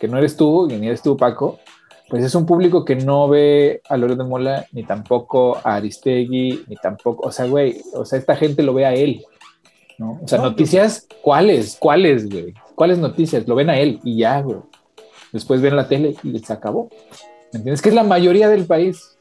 que 0.00 0.08
no 0.08 0.18
eres 0.18 0.36
tú, 0.36 0.66
ni 0.66 0.86
eres 0.86 1.02
tú 1.02 1.16
Paco, 1.16 1.58
pues 2.08 2.24
es 2.24 2.34
un 2.34 2.46
público 2.46 2.84
que 2.84 2.96
no 2.96 3.28
ve 3.28 3.80
a 3.88 3.96
Loret 3.96 4.18
de 4.18 4.24
Mola, 4.24 4.66
ni 4.72 4.84
tampoco 4.84 5.58
a 5.62 5.76
Aristegui, 5.76 6.64
ni 6.66 6.76
tampoco, 6.76 7.26
o 7.26 7.32
sea, 7.32 7.46
güey, 7.46 7.80
o 7.94 8.04
sea, 8.04 8.18
esta 8.18 8.36
gente 8.36 8.62
lo 8.62 8.74
ve 8.74 8.84
a 8.84 8.94
él, 8.94 9.24
¿no? 9.98 10.20
O 10.22 10.28
sea, 10.28 10.38
noticias, 10.38 11.06
¿cuáles? 11.22 11.76
¿Cuáles, 11.78 12.28
güey? 12.28 12.52
¿Cuáles 12.74 12.98
noticias? 12.98 13.46
Lo 13.46 13.54
ven 13.54 13.70
a 13.70 13.78
él 13.78 14.00
y 14.04 14.18
ya, 14.18 14.40
güey 14.40 14.58
después 15.32 15.60
ven 15.60 15.76
la 15.76 15.88
tele 15.88 16.14
y 16.22 16.38
se 16.38 16.52
acabó. 16.52 16.88
¿Me 17.52 17.58
entiendes? 17.58 17.82
Que 17.82 17.88
es 17.90 17.94
la 17.94 18.04
mayoría 18.04 18.48
del 18.48 18.64
país. 18.64 19.18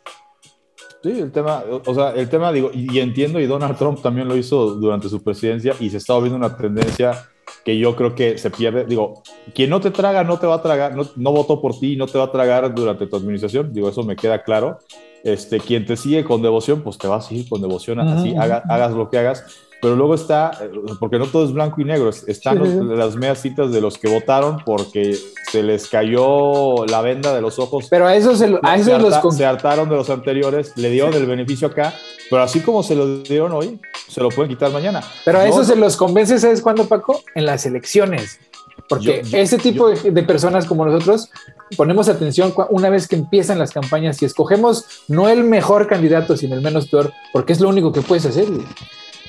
Sí, 1.03 1.19
el 1.19 1.31
tema, 1.31 1.63
o 1.85 1.95
sea, 1.95 2.11
el 2.11 2.29
tema, 2.29 2.51
digo, 2.51 2.69
y, 2.73 2.99
entiendo, 2.99 3.39
y 3.39 3.47
Donald 3.47 3.75
Trump 3.75 4.01
también 4.01 4.27
lo 4.27 4.37
hizo 4.37 4.75
durante 4.75 5.09
su 5.09 5.23
presidencia 5.23 5.73
y 5.79 5.89
se 5.89 5.97
está 5.97 6.17
viendo 6.19 6.35
una 6.35 6.55
tendencia 6.55 7.27
que 7.65 7.77
yo 7.77 7.95
creo 7.95 8.13
que 8.13 8.37
se 8.37 8.51
pierde. 8.51 8.85
Digo, 8.85 9.23
quien 9.55 9.71
no 9.71 9.81
te 9.81 9.89
traga, 9.89 10.23
no 10.23 10.37
te 10.37 10.45
va 10.45 10.55
a 10.55 10.61
tragar, 10.61 10.95
no, 10.95 11.03
no 11.15 11.31
votó 11.31 11.59
por 11.59 11.79
ti, 11.79 11.95
no 11.95 12.05
te 12.05 12.19
va 12.19 12.25
a 12.25 12.31
tragar 12.31 12.73
durante 12.75 13.07
tu 13.07 13.15
administración, 13.15 13.73
digo, 13.73 13.89
eso 13.89 14.03
me 14.03 14.15
queda 14.15 14.43
claro. 14.43 14.77
Este, 15.23 15.59
quien 15.59 15.85
te 15.85 15.97
sigue 15.97 16.23
con 16.23 16.41
devoción, 16.41 16.81
pues 16.81 16.97
te 16.99 17.07
va 17.07 17.17
a 17.17 17.21
seguir 17.21 17.49
con 17.49 17.61
devoción, 17.61 17.99
así 17.99 18.35
hagas 18.37 18.91
lo 18.91 19.09
que 19.09 19.17
hagas 19.17 19.43
pero 19.81 19.95
luego 19.95 20.13
está, 20.13 20.51
eh, 20.61 20.69
porque 20.99 21.17
no 21.17 21.25
todo 21.25 21.43
es 21.43 21.51
blanco 21.51 21.81
y 21.81 21.85
negro, 21.85 22.09
están 22.09 22.97
las 22.97 23.15
medias 23.15 23.41
citas 23.41 23.71
de 23.71 23.81
los 23.81 23.97
que 23.97 24.07
votaron 24.07 24.59
porque 24.63 25.17
se 25.51 25.63
les 25.63 25.87
cayó 25.87 26.85
la 26.85 27.01
venda 27.01 27.33
de 27.33 27.41
los 27.41 27.57
ojos. 27.57 27.87
Pero 27.89 28.05
a 28.05 28.15
eso 28.15 28.35
se, 28.35 28.59
a 28.61 28.77
se, 28.77 28.99
los 28.99 29.35
se 29.35 29.45
hartaron 29.45 29.89
de 29.89 29.95
los 29.95 30.09
anteriores, 30.09 30.73
le 30.77 30.89
dieron 30.89 31.13
el 31.13 31.25
beneficio 31.25 31.67
acá, 31.67 31.93
pero 32.29 32.43
así 32.43 32.59
como 32.59 32.83
se 32.83 32.95
lo 32.95 33.19
dieron 33.19 33.51
hoy, 33.53 33.79
se 34.07 34.21
lo 34.21 34.29
pueden 34.29 34.51
quitar 34.51 34.71
mañana. 34.71 35.01
Pero 35.25 35.39
a 35.39 35.47
eso 35.47 35.63
se 35.63 35.75
los 35.75 35.97
convence, 35.97 36.39
¿sabes 36.39 36.61
cuándo, 36.61 36.85
Paco? 36.85 37.23
En 37.33 37.45
las 37.45 37.65
elecciones. 37.65 38.39
Porque 38.87 39.23
ese 39.31 39.57
tipo 39.57 39.89
de, 39.89 40.23
personas 40.23 40.65
como 40.65 40.85
nosotros 40.85 41.29
ponemos 41.77 42.09
atención 42.09 42.53
una 42.69 42.89
vez 42.89 43.07
que 43.07 43.15
empiezan 43.15 43.57
las 43.57 43.71
campañas 43.71 44.21
y 44.21 44.25
escogemos 44.25 45.03
no 45.07 45.29
el 45.29 45.43
mejor 45.43 45.87
candidato, 45.87 46.35
sino 46.35 46.55
el 46.55 46.61
menos 46.61 46.89
peor, 46.89 47.13
porque 47.31 47.53
es 47.53 47.61
lo 47.61 47.69
único 47.69 47.91
que 47.93 48.01
puedes 48.01 48.25
hacer. 48.25 48.47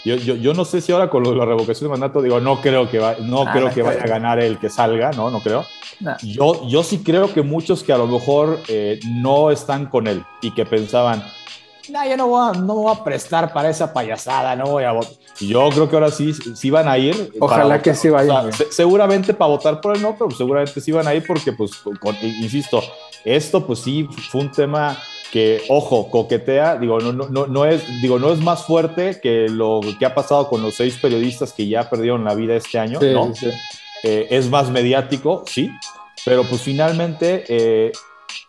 Yo, 0.05 0.17
yo, 0.17 0.35
yo, 0.35 0.53
no 0.53 0.65
sé 0.65 0.81
si 0.81 0.91
ahora 0.91 1.09
con 1.09 1.23
la 1.39 1.45
revocación 1.45 1.89
de 1.89 1.91
mandato, 1.91 2.21
digo, 2.21 2.41
no 2.41 2.61
creo 2.61 2.91
que, 2.91 2.99
va, 2.99 3.17
no 3.21 3.45
creo 3.45 3.71
que 3.73 3.83
vaya 3.83 4.03
a 4.03 4.07
ganar 4.07 4.41
el 4.41 4.59
que 4.59 4.69
salga, 4.69 5.13
no, 5.13 5.31
no 5.31 5.41
creo. 5.41 5.65
Yo, 6.23 6.69
yo 6.69 6.83
sí 6.83 6.99
creo 7.05 7.33
que 7.33 7.43
muchos 7.43 7.85
que 7.85 7.93
a 7.93 7.99
lo 7.99 8.09
mejor 8.09 8.59
eh, 8.67 8.99
no 9.07 9.53
están 9.53 9.87
con 9.87 10.09
él 10.09 10.25
y 10.41 10.51
que 10.53 10.67
pensaban, 10.67 11.23
no, 11.89 12.09
yo 12.09 12.17
no 12.17 12.27
voy, 12.29 12.49
a, 12.49 12.59
no 12.59 12.75
voy 12.75 12.95
a 12.95 13.03
prestar 13.03 13.53
para 13.53 13.69
esa 13.71 13.93
payasada, 13.93 14.55
no 14.55 14.67
voy 14.67 14.85
a 14.85 14.93
votar. 14.93 15.13
Yo 15.41 15.69
creo 15.71 15.89
que 15.89 15.97
ahora 15.97 16.11
sí, 16.11 16.33
sí 16.33 16.71
van 16.71 16.89
a 16.89 16.97
ir. 16.97 17.33
Ojalá 17.41 17.83
que 17.83 17.95
sí 17.95 18.09
vayan. 18.09 18.51
seguramente 18.71 19.35
para 19.35 19.51
votar 19.51 19.81
por 19.81 19.97
el 19.97 20.03
no, 20.03 20.17
pero 20.17 20.31
seguramente 20.31 20.81
sí 20.81 20.93
van 20.93 21.09
a 21.09 21.15
ir 21.15 21.25
porque, 21.27 21.53
pues, 21.53 21.73
insisto, 22.23 22.83
esto 23.25 23.67
pues 23.67 23.81
sí 23.81 24.09
fue 24.31 24.43
un 24.43 24.53
tema 24.53 24.97
que, 25.33 25.63
ojo, 25.71 26.11
coquetea, 26.11 26.77
digo 26.77 27.01
no, 27.01 27.11
no, 27.15 27.47
no, 27.47 27.65
es, 27.65 28.03
digo, 28.03 28.19
no 28.19 28.31
es 28.31 28.41
más 28.41 28.65
fuerte 28.67 29.19
que 29.23 29.49
lo 29.49 29.81
que 29.99 30.05
ha 30.05 30.15
pasado 30.15 30.47
con 30.47 30.61
los 30.61 30.75
seis 30.75 30.99
periodistas 31.01 31.55
que 31.55 31.67
ya 31.67 31.89
perdieron 31.89 32.23
la 32.23 32.35
vida 32.35 32.55
este 32.55 32.79
año, 32.79 33.01
¿no? 33.01 33.33
Eh, 34.05 34.27
es 34.29 34.51
más 34.51 34.71
mediático, 34.71 35.43
sí, 35.47 35.71
pero 36.27 36.45
pues 36.45 36.61
finalmente 36.61 37.45
eh, 37.49 37.93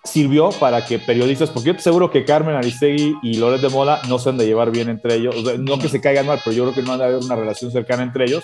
sirvió 0.04 0.50
para 0.50 0.86
que 0.86 1.00
periodistas, 1.00 1.52
porque 1.52 1.68
yo 1.68 1.74
te 1.74 1.80
aseguro 1.80 2.12
que 2.12 2.26
Carmen 2.26 2.56
Aristegui 2.56 3.16
y 3.24 3.36
Loret 3.36 3.62
de 3.62 3.70
Mola 3.70 4.02
no 4.10 4.20
se 4.20 4.30
han 4.30 4.38
de 4.38 4.46
llevar 4.46 4.70
bien 4.70 4.90
entre 4.90 5.16
ellos, 5.16 5.36
no 5.60 5.80
que 5.80 5.88
se 5.88 6.02
caigan 6.02 6.28
mal, 6.28 6.42
pero 6.44 6.54
yo 6.54 6.64
creo 6.64 6.76
que 6.76 6.82
no 6.82 6.92
han 6.92 7.00
de 7.00 7.06
haber 7.06 7.20
una 7.20 7.38
relación 7.38 7.72
cercana 7.72 8.04
entre 8.04 8.26
ellos, 8.26 8.44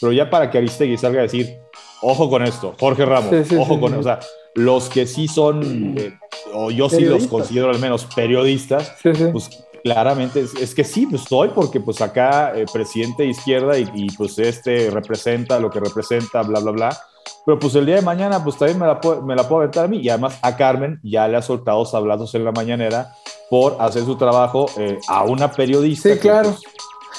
pero 0.00 0.12
ya 0.12 0.30
para 0.30 0.52
que 0.52 0.58
Aristegui 0.58 0.96
salga 0.98 1.18
a 1.18 1.22
decir, 1.22 1.58
ojo 2.00 2.30
con 2.30 2.44
esto, 2.44 2.76
Jorge 2.78 3.04
Ramos, 3.04 3.34
ojo 3.58 3.80
con, 3.80 3.94
o 3.94 4.02
sea, 4.04 4.20
los 4.54 4.88
que 4.88 5.06
sí 5.06 5.28
son, 5.28 5.94
eh, 5.98 6.18
o 6.54 6.70
yo 6.70 6.88
sí 6.88 7.04
los 7.04 7.26
considero 7.26 7.70
al 7.70 7.78
menos 7.78 8.04
periodistas, 8.14 8.94
pues 9.32 9.64
claramente 9.82 10.44
es, 10.60 10.74
que 10.74 10.84
sí, 10.84 11.06
pues 11.06 11.22
estoy, 11.22 11.48
porque 11.48 11.80
pues 11.80 12.00
acá 12.00 12.52
eh, 12.54 12.66
presidente 12.72 13.24
de 13.24 13.30
izquierda 13.30 13.78
y, 13.78 14.08
pues 14.16 14.38
este 14.38 14.90
representa 14.90 15.58
lo 15.58 15.70
que 15.70 15.80
representa, 15.80 16.42
bla, 16.42 16.60
bla, 16.60 16.72
bla. 16.72 16.98
Pero 17.44 17.58
pues 17.58 17.74
el 17.74 17.86
día 17.86 17.96
de 17.96 18.02
mañana 18.02 18.42
pues 18.42 18.56
también 18.56 18.78
me 18.78 18.86
la, 18.86 19.00
puedo, 19.00 19.22
me 19.22 19.34
la 19.34 19.48
puedo 19.48 19.62
aventar 19.62 19.84
a 19.84 19.88
mí. 19.88 19.98
Y 19.98 20.08
además 20.08 20.38
a 20.42 20.56
Carmen 20.56 21.00
ya 21.02 21.26
le 21.28 21.36
ha 21.36 21.42
soltado 21.42 21.84
sablados 21.84 22.34
en 22.34 22.44
la 22.44 22.52
mañanera 22.52 23.14
por 23.50 23.76
hacer 23.80 24.04
su 24.04 24.16
trabajo 24.16 24.66
eh, 24.76 24.98
a 25.08 25.24
una 25.24 25.50
periodista. 25.50 26.12
Sí, 26.12 26.18
claro. 26.18 26.50
Pues, 26.50 26.62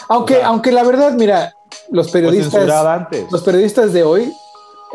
aunque, 0.10 0.42
aunque 0.42 0.72
la 0.72 0.84
verdad, 0.84 1.14
mira, 1.14 1.54
los 1.90 2.12
periodistas, 2.12 2.68
los 3.32 3.42
periodistas 3.44 3.94
de 3.94 4.04
hoy 4.04 4.34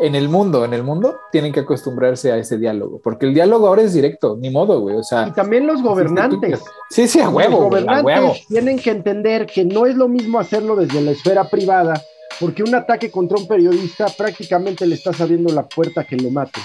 en 0.01 0.15
el 0.15 0.29
mundo, 0.29 0.65
en 0.65 0.73
el 0.73 0.83
mundo, 0.83 1.19
tienen 1.31 1.51
que 1.51 1.61
acostumbrarse 1.61 2.31
a 2.31 2.37
ese 2.37 2.57
diálogo, 2.57 2.99
porque 3.03 3.25
el 3.25 3.33
diálogo 3.33 3.67
ahora 3.67 3.81
es 3.81 3.93
directo, 3.93 4.37
ni 4.39 4.49
modo, 4.49 4.79
güey, 4.81 4.95
o 4.95 5.03
sea... 5.03 5.27
Y 5.27 5.31
también 5.31 5.67
los 5.67 5.81
gobernantes. 5.81 6.59
Sí, 6.89 7.07
sí, 7.07 7.19
a 7.19 7.29
huevo, 7.29 7.51
Los 7.51 7.69
gobernantes 7.69 8.47
tienen 8.47 8.79
que 8.79 8.91
entender 8.91 9.45
que 9.45 9.65
no 9.65 9.85
es 9.85 9.95
lo 9.95 10.07
mismo 10.07 10.39
hacerlo 10.39 10.75
desde 10.75 11.01
la 11.01 11.11
esfera 11.11 11.49
privada, 11.49 12.01
porque 12.39 12.63
un 12.63 12.73
ataque 12.75 13.11
contra 13.11 13.37
un 13.37 13.47
periodista 13.47 14.07
prácticamente 14.17 14.85
le 14.85 14.95
está 14.95 15.11
abriendo 15.19 15.53
la 15.53 15.67
puerta 15.67 16.03
que 16.03 16.15
lo 16.15 16.29
mate. 16.29 16.59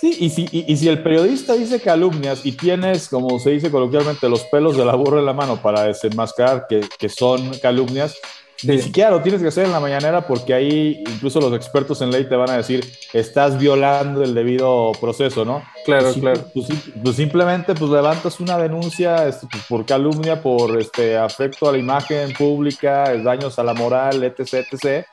Sí, 0.00 0.16
y 0.18 0.30
si, 0.30 0.48
y, 0.50 0.76
si 0.78 0.88
el 0.88 1.02
periodista 1.02 1.52
dice 1.52 1.78
calumnias 1.78 2.46
y 2.46 2.52
tienes, 2.52 3.06
como 3.06 3.38
se 3.38 3.50
dice 3.50 3.70
coloquialmente, 3.70 4.30
los 4.30 4.44
pelos 4.44 4.74
de 4.78 4.86
la 4.86 4.94
burra 4.94 5.18
en 5.18 5.26
la 5.26 5.34
mano 5.34 5.60
para 5.60 5.84
desenmascarar 5.84 6.66
que, 6.66 6.80
que 6.98 7.10
son 7.10 7.50
calumnias, 7.60 8.16
ni 8.64 8.78
siquiera 8.78 9.10
lo 9.10 9.22
tienes 9.22 9.40
que 9.40 9.48
hacer 9.48 9.66
en 9.66 9.72
la 9.72 9.80
mañanera 9.80 10.26
porque 10.26 10.54
ahí 10.54 11.02
incluso 11.06 11.40
los 11.40 11.52
expertos 11.54 12.00
en 12.02 12.10
ley 12.10 12.24
te 12.24 12.36
van 12.36 12.50
a 12.50 12.56
decir, 12.56 12.84
estás 13.12 13.58
violando 13.58 14.22
el 14.22 14.34
debido 14.34 14.92
proceso, 15.00 15.44
¿no? 15.44 15.62
Claro, 15.84 16.04
pues, 16.04 16.16
claro. 16.16 16.40
Pues, 16.52 16.66
pues, 17.02 17.16
simplemente 17.16 17.74
pues 17.74 17.90
levantas 17.90 18.40
una 18.40 18.58
denuncia 18.58 19.26
este, 19.26 19.46
pues, 19.50 19.64
por 19.64 19.86
calumnia, 19.86 20.42
por 20.42 20.78
este 20.78 21.16
afecto 21.16 21.68
a 21.68 21.72
la 21.72 21.78
imagen 21.78 22.32
pública, 22.34 23.14
daños 23.22 23.58
a 23.58 23.64
la 23.64 23.74
moral, 23.74 24.22
etc, 24.22 24.66
etc. 24.70 25.06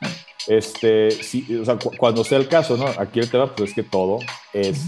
Este, 0.48 1.10
o 1.62 1.66
sea, 1.66 1.78
cuando 1.98 2.24
sea 2.24 2.38
el 2.38 2.48
caso, 2.48 2.78
¿no? 2.78 2.86
Aquí 2.98 3.20
el 3.20 3.30
tema 3.30 3.54
pues 3.54 3.70
es 3.70 3.76
que 3.76 3.84
todo 3.84 4.20
es 4.54 4.86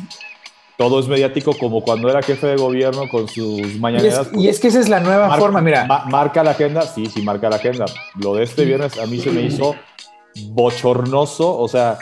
todo 0.79 1.01
es 1.01 1.09
mediático 1.09 1.53
como 1.57 1.83
cuando 1.83 2.09
era 2.09 2.21
jefe 2.21 2.47
de 2.47 2.55
gobierno 2.55 3.09
con 3.09 3.27
sus 3.27 3.77
mañaneras. 3.79 4.29
Y 4.33 4.47
es, 4.47 4.61
que 4.61 4.69
esa 4.69 4.79
es 4.79 4.87
la 4.87 5.01
nueva 5.01 5.37
forma, 5.37 5.59
mira. 5.59 5.85
marca 6.09 6.41
la 6.41 6.51
agenda, 6.51 6.83
sí, 6.83 7.05
sí, 7.07 7.21
marca 7.21 7.49
la 7.49 7.57
agenda. 7.57 7.83
Lo 8.15 8.35
de 8.35 8.43
este 8.45 8.63
viernes 8.63 8.97
a 8.97 9.05
mí 9.05 9.19
se 9.19 9.29
me 9.29 9.41
hizo 9.41 9.75
bochornoso, 10.51 11.59
o 11.59 11.67
sea, 11.67 11.99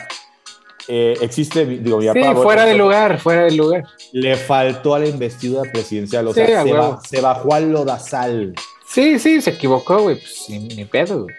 eh, 0.86 1.18
existe, 1.20 1.66
digo, 1.66 1.98
mi 1.98 2.06
sí, 2.06 2.20
fuera 2.40 2.64
de 2.66 2.76
lugar, 2.76 3.18
fuera 3.18 3.46
de 3.46 3.50
lugar. 3.50 3.84
Le 4.12 4.36
faltó 4.36 4.94
a 4.94 5.00
la 5.00 5.08
investidura 5.08 5.68
presidencial, 5.72 6.28
o 6.28 6.32
sea, 6.32 7.00
se, 7.02 7.20
bajó 7.20 7.54
al 7.54 7.72
lodazal. 7.72 8.54
Sí, 8.86 9.18
sí, 9.18 9.40
se 9.40 9.50
equivocó, 9.50 10.02
güey, 10.02 10.20
pues 10.20 10.46
ni, 10.50 10.84
pedo, 10.84 11.24
güey. 11.24 11.34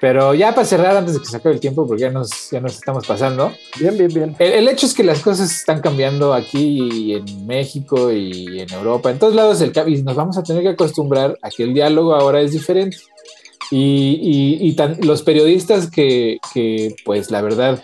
Pero 0.00 0.32
ya 0.32 0.54
para 0.54 0.66
cerrar, 0.66 0.96
antes 0.96 1.14
de 1.14 1.20
que 1.20 1.26
se 1.26 1.36
acabe 1.36 1.54
el 1.54 1.60
tiempo, 1.60 1.86
porque 1.86 2.02
ya 2.02 2.10
nos, 2.10 2.50
ya 2.50 2.60
nos 2.60 2.74
estamos 2.74 3.06
pasando. 3.06 3.52
Bien, 3.80 3.96
bien, 3.98 4.08
bien. 4.08 4.36
El, 4.38 4.68
hecho 4.68 4.86
es 4.86 4.94
que 4.94 5.02
las 5.02 5.20
cosas 5.20 5.50
están 5.50 5.80
cambiando 5.80 6.34
aquí 6.34 7.14
en 7.14 7.46
México 7.46 8.12
y 8.12 8.60
en 8.60 8.72
Europa, 8.72 9.10
en 9.10 9.18
todos 9.18 9.34
lados, 9.34 9.60
el, 9.60 9.72
y 9.88 10.02
nos 10.02 10.14
vamos 10.14 10.38
a 10.38 10.44
tener 10.44 10.62
que 10.62 10.68
acostumbrar 10.70 11.36
a 11.42 11.50
que 11.50 11.64
el 11.64 11.74
diálogo 11.74 12.14
ahora 12.14 12.40
es 12.40 12.52
diferente. 12.52 12.98
Y, 13.70 14.18
y, 14.60 15.04
los 15.04 15.22
periodistas 15.22 15.90
que, 15.90 16.38
que, 16.54 16.94
pues 17.04 17.30
la 17.30 17.42
verdad, 17.42 17.82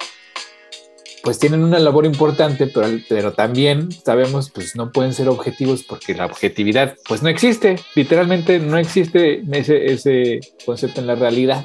pues 1.24 1.38
tienen 1.38 1.64
una 1.64 1.78
labor 1.78 2.06
importante, 2.06 2.68
pero, 2.68 2.86
pero 3.08 3.32
también 3.32 3.90
sabemos, 3.90 4.50
pues 4.50 4.76
no 4.76 4.92
pueden 4.92 5.12
ser 5.12 5.28
objetivos 5.28 5.82
porque 5.82 6.14
la 6.14 6.26
objetividad, 6.26 6.96
pues 7.08 7.22
no 7.22 7.28
existe, 7.28 7.76
literalmente 7.94 8.60
no 8.60 8.78
existe 8.78 9.42
ese, 9.52 9.92
ese 9.92 10.40
concepto 10.64 11.00
en 11.00 11.08
la 11.08 11.16
realidad. 11.16 11.64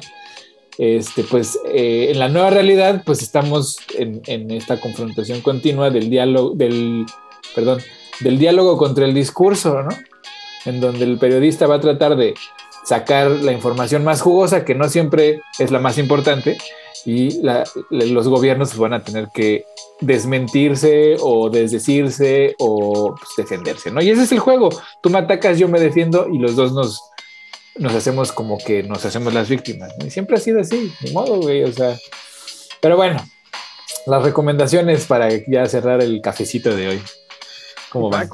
Este, 0.80 1.24
pues 1.24 1.58
eh, 1.66 2.08
en 2.10 2.18
la 2.18 2.30
nueva 2.30 2.48
realidad, 2.48 3.02
pues 3.04 3.20
estamos 3.20 3.76
en, 3.98 4.50
esta 4.50 4.80
confrontación 4.80 5.42
continua 5.42 5.90
del 5.90 6.08
diálogo, 6.08 6.54
del, 6.54 7.04
perdón, 7.54 7.82
del 8.20 8.38
diálogo 8.38 8.78
contra 8.78 9.04
el 9.04 9.12
discurso, 9.12 9.82
¿no? 9.82 9.90
En 10.64 10.80
donde 10.80 11.04
el 11.04 11.18
periodista 11.18 11.66
va 11.66 11.74
a 11.74 11.80
tratar 11.80 12.16
de 12.16 12.32
sacar 12.82 13.30
la 13.30 13.52
información 13.52 14.04
más 14.04 14.22
jugosa, 14.22 14.64
que 14.64 14.74
no 14.74 14.88
siempre 14.88 15.42
es 15.58 15.70
la 15.70 15.80
más 15.80 15.98
importante, 15.98 16.56
y 17.04 17.42
los 17.90 18.28
gobiernos 18.28 18.74
van 18.78 18.94
a 18.94 19.04
tener 19.04 19.28
que 19.34 19.66
desmentirse 20.00 21.16
o 21.20 21.50
desdecirse 21.50 22.54
o 22.58 23.16
pues, 23.16 23.28
defenderse, 23.36 23.90
¿no? 23.90 24.00
Y 24.00 24.08
ese 24.08 24.22
es 24.22 24.32
el 24.32 24.38
juego. 24.38 24.70
Tú 25.02 25.10
me 25.10 25.18
atacas, 25.18 25.58
yo 25.58 25.68
me 25.68 25.78
defiendo 25.78 26.26
y 26.26 26.38
los 26.38 26.56
dos 26.56 26.72
nos, 26.72 27.02
nos 27.76 27.94
hacemos 27.94 28.32
como 28.32 28.58
que 28.58 28.82
nos 28.82 29.04
hacemos 29.04 29.32
las 29.32 29.48
víctimas. 29.48 29.92
Y 30.04 30.10
siempre 30.10 30.36
ha 30.36 30.40
sido 30.40 30.60
así, 30.60 30.92
de 31.00 31.12
modo, 31.12 31.40
güey, 31.40 31.64
o 31.64 31.72
sea. 31.72 31.96
Pero 32.80 32.96
bueno, 32.96 33.22
las 34.06 34.22
recomendaciones 34.22 35.06
para 35.06 35.28
ya 35.46 35.66
cerrar 35.66 36.02
el 36.02 36.20
cafecito 36.20 36.74
de 36.74 36.88
hoy. 36.88 37.02
¿Cómo 37.90 38.10
va? 38.10 38.24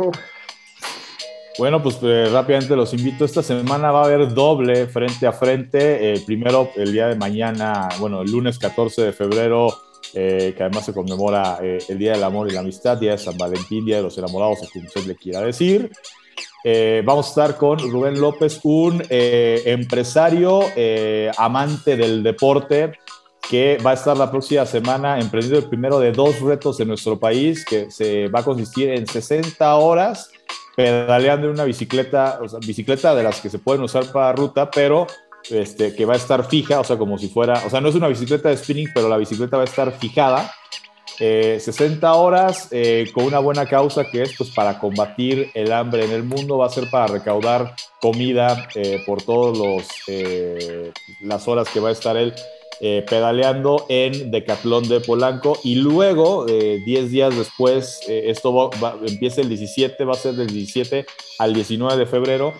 Bueno, 1.58 1.82
pues 1.82 1.98
eh, 2.02 2.28
rápidamente 2.30 2.76
los 2.76 2.92
invito. 2.92 3.24
Esta 3.24 3.42
semana 3.42 3.90
va 3.90 4.02
a 4.02 4.04
haber 4.04 4.34
doble 4.34 4.86
frente 4.86 5.26
a 5.26 5.32
frente. 5.32 6.12
Eh, 6.12 6.22
primero, 6.26 6.70
el 6.76 6.92
día 6.92 7.08
de 7.08 7.16
mañana, 7.16 7.88
bueno, 7.98 8.20
el 8.20 8.30
lunes 8.30 8.58
14 8.58 9.02
de 9.02 9.12
febrero, 9.12 9.68
eh, 10.12 10.52
que 10.54 10.62
además 10.62 10.84
se 10.84 10.92
conmemora 10.92 11.58
el 11.60 11.98
Día 11.98 12.12
del 12.12 12.24
Amor 12.24 12.48
y 12.48 12.52
la 12.52 12.60
Amistad, 12.60 12.98
Día 12.98 13.12
de 13.12 13.18
San 13.18 13.38
Valentín, 13.38 13.86
Día 13.86 13.96
de 13.96 14.02
los 14.02 14.18
Enamorados, 14.18 14.58
o 14.62 14.70
como 14.70 14.84
usted 14.84 15.04
le 15.06 15.16
quiera 15.16 15.40
decir. 15.40 15.90
Vamos 17.04 17.26
a 17.26 17.28
estar 17.28 17.56
con 17.56 17.78
Rubén 17.78 18.20
López, 18.20 18.60
un 18.64 19.02
empresario 19.08 20.60
amante 21.38 21.96
del 21.96 22.22
deporte 22.22 22.92
que 23.48 23.78
va 23.78 23.92
a 23.92 23.94
estar 23.94 24.16
la 24.16 24.30
próxima 24.30 24.66
semana 24.66 25.20
emprendiendo 25.20 25.58
el 25.58 25.68
primero 25.68 26.00
de 26.00 26.10
dos 26.12 26.40
retos 26.40 26.80
en 26.80 26.88
nuestro 26.88 27.18
país, 27.18 27.64
que 27.64 27.90
se 27.90 28.28
va 28.28 28.40
a 28.40 28.42
consistir 28.42 28.90
en 28.90 29.06
60 29.06 29.76
horas 29.76 30.30
pedaleando 30.76 31.46
en 31.46 31.54
una 31.54 31.64
bicicleta, 31.64 32.38
o 32.42 32.58
bicicleta 32.60 33.14
de 33.14 33.22
las 33.22 33.40
que 33.40 33.48
se 33.48 33.58
pueden 33.58 33.82
usar 33.82 34.12
para 34.12 34.32
ruta, 34.32 34.70
pero 34.70 35.06
este, 35.48 35.94
que 35.94 36.04
va 36.04 36.14
a 36.14 36.16
estar 36.16 36.46
fija, 36.48 36.80
o 36.80 36.84
sea, 36.84 36.98
como 36.98 37.16
si 37.16 37.28
fuera, 37.28 37.62
o 37.64 37.70
sea, 37.70 37.80
no 37.80 37.88
es 37.88 37.94
una 37.94 38.08
bicicleta 38.08 38.50
de 38.50 38.56
spinning, 38.58 38.90
pero 38.94 39.08
la 39.08 39.16
bicicleta 39.16 39.56
va 39.56 39.62
a 39.62 39.66
estar 39.66 39.90
fijada. 39.92 40.52
60 41.18 42.06
eh, 42.06 42.10
horas 42.10 42.68
eh, 42.70 43.10
con 43.12 43.24
una 43.24 43.38
buena 43.38 43.66
causa 43.66 44.04
que 44.04 44.22
es 44.22 44.34
pues 44.36 44.50
para 44.50 44.78
combatir 44.78 45.50
el 45.54 45.72
hambre 45.72 46.04
en 46.04 46.12
el 46.12 46.22
mundo, 46.22 46.58
va 46.58 46.66
a 46.66 46.70
ser 46.70 46.90
para 46.90 47.06
recaudar 47.06 47.74
comida 48.00 48.68
eh, 48.74 49.02
por 49.06 49.22
todos 49.22 49.56
los 49.56 49.86
las 51.22 51.48
horas 51.48 51.68
que 51.68 51.80
va 51.80 51.88
a 51.88 51.92
estar 51.92 52.16
él 52.16 52.34
pedaleando 52.78 53.86
en 53.88 54.30
Decatlón 54.30 54.88
de 54.88 55.00
Polanco 55.00 55.58
y 55.64 55.76
luego, 55.76 56.44
10 56.44 56.52
eh, 56.84 57.08
días 57.08 57.36
después, 57.36 58.00
esto 58.06 58.70
empieza 59.06 59.40
el 59.40 59.48
17, 59.48 60.04
va 60.04 60.12
a 60.12 60.16
ser 60.16 60.34
del 60.34 60.48
17 60.48 61.06
al 61.38 61.54
19 61.54 61.96
de 61.96 62.06
febrero. 62.06 62.52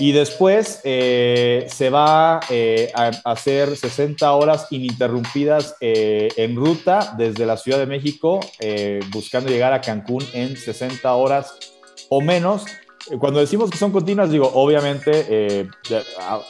Y 0.00 0.12
después 0.12 0.80
se 0.82 1.90
va 1.92 2.36
a 2.38 3.10
hacer 3.24 3.76
60 3.76 4.32
horas 4.32 4.66
ininterrumpidas 4.70 5.76
en 5.80 6.56
ruta 6.56 7.14
desde 7.18 7.44
la 7.44 7.56
Ciudad 7.56 7.78
de 7.78 7.86
México, 7.86 8.40
buscando 9.12 9.50
llegar 9.50 9.74
a 9.74 9.80
Cancún 9.82 10.24
en 10.32 10.56
60 10.56 11.14
horas 11.14 11.54
o 12.08 12.20
menos 12.22 12.64
cuando 13.18 13.40
decimos 13.40 13.70
que 13.70 13.78
son 13.78 13.92
continuas, 13.92 14.30
digo, 14.30 14.50
obviamente 14.54 15.26
eh, 15.28 15.68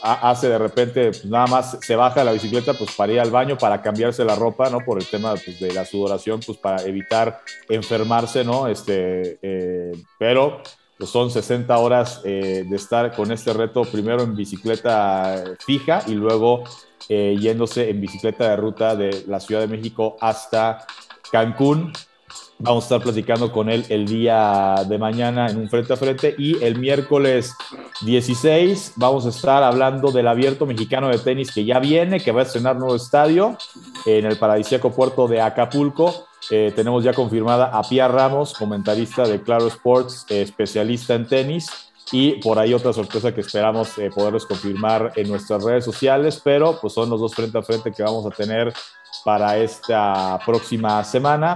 hace 0.03 0.49
de 0.49 0.57
repente, 0.57 1.05
pues, 1.05 1.25
nada 1.25 1.47
más 1.47 1.77
se 1.81 1.95
baja 1.95 2.23
la 2.23 2.33
bicicleta 2.33 2.73
pues 2.73 2.91
para 2.95 3.13
ir 3.13 3.19
al 3.19 3.31
baño, 3.31 3.57
para 3.57 3.81
cambiarse 3.81 4.23
la 4.25 4.35
ropa, 4.35 4.69
¿no? 4.69 4.79
Por 4.79 4.99
el 4.99 5.07
tema 5.07 5.33
pues, 5.33 5.59
de 5.59 5.73
la 5.73 5.85
sudoración, 5.85 6.41
pues 6.45 6.57
para 6.57 6.83
evitar 6.83 7.41
enfermarse, 7.69 8.43
¿no? 8.43 8.67
Este, 8.67 9.39
eh, 9.41 9.91
pero 10.19 10.61
pues 11.01 11.09
son 11.09 11.31
60 11.31 11.75
horas 11.79 12.21
eh, 12.23 12.63
de 12.69 12.75
estar 12.75 13.15
con 13.15 13.31
este 13.31 13.51
reto, 13.53 13.81
primero 13.81 14.21
en 14.21 14.35
bicicleta 14.35 15.43
fija 15.65 16.03
y 16.05 16.13
luego 16.13 16.63
yéndose 17.09 17.89
en 17.89 17.99
bicicleta 17.99 18.51
de 18.51 18.55
ruta 18.55 18.95
de 18.95 19.25
la 19.27 19.39
Ciudad 19.39 19.61
de 19.61 19.67
México 19.67 20.15
hasta 20.21 20.85
Cancún. 21.31 21.91
Vamos 22.59 22.83
a 22.83 22.85
estar 22.85 23.01
platicando 23.01 23.51
con 23.51 23.69
él 23.69 23.83
el 23.89 24.05
día 24.05 24.75
de 24.87 24.99
mañana 24.99 25.47
en 25.47 25.57
un 25.57 25.67
frente 25.67 25.93
a 25.93 25.97
frente 25.97 26.35
y 26.37 26.63
el 26.63 26.77
miércoles 26.77 27.55
16 28.05 28.93
vamos 28.97 29.25
a 29.25 29.29
estar 29.29 29.63
hablando 29.63 30.11
del 30.11 30.27
abierto 30.27 30.67
mexicano 30.67 31.09
de 31.09 31.17
tenis 31.17 31.51
que 31.51 31.65
ya 31.65 31.79
viene, 31.79 32.19
que 32.19 32.31
va 32.31 32.41
a 32.41 32.43
estrenar 32.43 32.75
nuevo 32.75 32.95
estadio 32.95 33.57
en 34.05 34.25
el 34.25 34.37
paradisíaco 34.37 34.91
puerto 34.91 35.27
de 35.27 35.41
Acapulco. 35.41 36.27
Eh, 36.49 36.73
tenemos 36.75 37.03
ya 37.03 37.13
confirmada 37.13 37.65
a 37.65 37.81
Pia 37.83 38.07
Ramos, 38.07 38.53
comentarista 38.53 39.23
de 39.23 39.41
Claro 39.41 39.67
Sports, 39.67 40.25
eh, 40.29 40.41
especialista 40.41 41.13
en 41.13 41.27
tenis. 41.27 41.69
Y 42.11 42.33
por 42.41 42.59
ahí 42.59 42.73
otra 42.73 42.91
sorpresa 42.91 43.33
que 43.33 43.41
esperamos 43.41 43.97
eh, 43.97 44.09
poderles 44.13 44.45
confirmar 44.45 45.13
en 45.15 45.29
nuestras 45.29 45.63
redes 45.63 45.85
sociales, 45.85 46.41
pero 46.43 46.77
pues 46.79 46.93
son 46.93 47.09
los 47.09 47.21
dos 47.21 47.33
frente 47.33 47.57
a 47.57 47.61
frente 47.61 47.91
que 47.91 48.03
vamos 48.03 48.25
a 48.25 48.31
tener 48.31 48.73
para 49.23 49.57
esta 49.57 50.39
próxima 50.45 51.03
semana. 51.03 51.55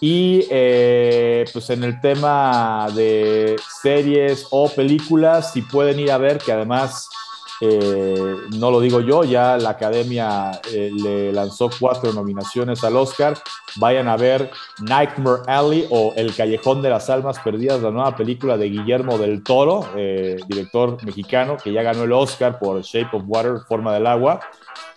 Y 0.00 0.46
eh, 0.50 1.44
pues 1.52 1.70
en 1.70 1.84
el 1.84 2.00
tema 2.00 2.88
de 2.94 3.56
series 3.80 4.46
o 4.50 4.68
películas, 4.68 5.52
si 5.52 5.62
pueden 5.62 6.00
ir 6.00 6.10
a 6.10 6.18
ver, 6.18 6.38
que 6.38 6.52
además 6.52 7.08
eh, 7.60 8.34
no 8.58 8.70
lo 8.70 8.80
digo 8.80 9.00
yo, 9.00 9.24
ya 9.24 9.56
la 9.56 9.70
academia 9.70 10.52
eh, 10.72 10.90
le 10.94 11.32
lanzó 11.32 11.70
cuatro 11.78 12.12
nominaciones 12.12 12.82
al 12.84 12.96
Oscar. 12.96 13.36
Vayan 13.76 14.08
a 14.08 14.16
ver 14.16 14.50
Nightmare 14.80 15.42
Alley 15.46 15.86
o 15.90 16.12
El 16.16 16.34
Callejón 16.34 16.82
de 16.82 16.90
las 16.90 17.10
Almas 17.10 17.38
Perdidas, 17.40 17.82
la 17.82 17.90
nueva 17.90 18.14
película 18.16 18.56
de 18.56 18.68
Guillermo 18.70 19.18
del 19.18 19.42
Toro, 19.42 19.86
director 19.94 21.02
mexicano, 21.04 21.56
que 21.62 21.72
ya 21.72 21.82
ganó 21.82 22.04
el 22.04 22.12
Oscar 22.12 22.58
por 22.58 22.80
Shape 22.82 23.16
of 23.16 23.24
Water, 23.26 23.58
Forma 23.68 23.92
del 23.92 24.06
Agua, 24.06 24.40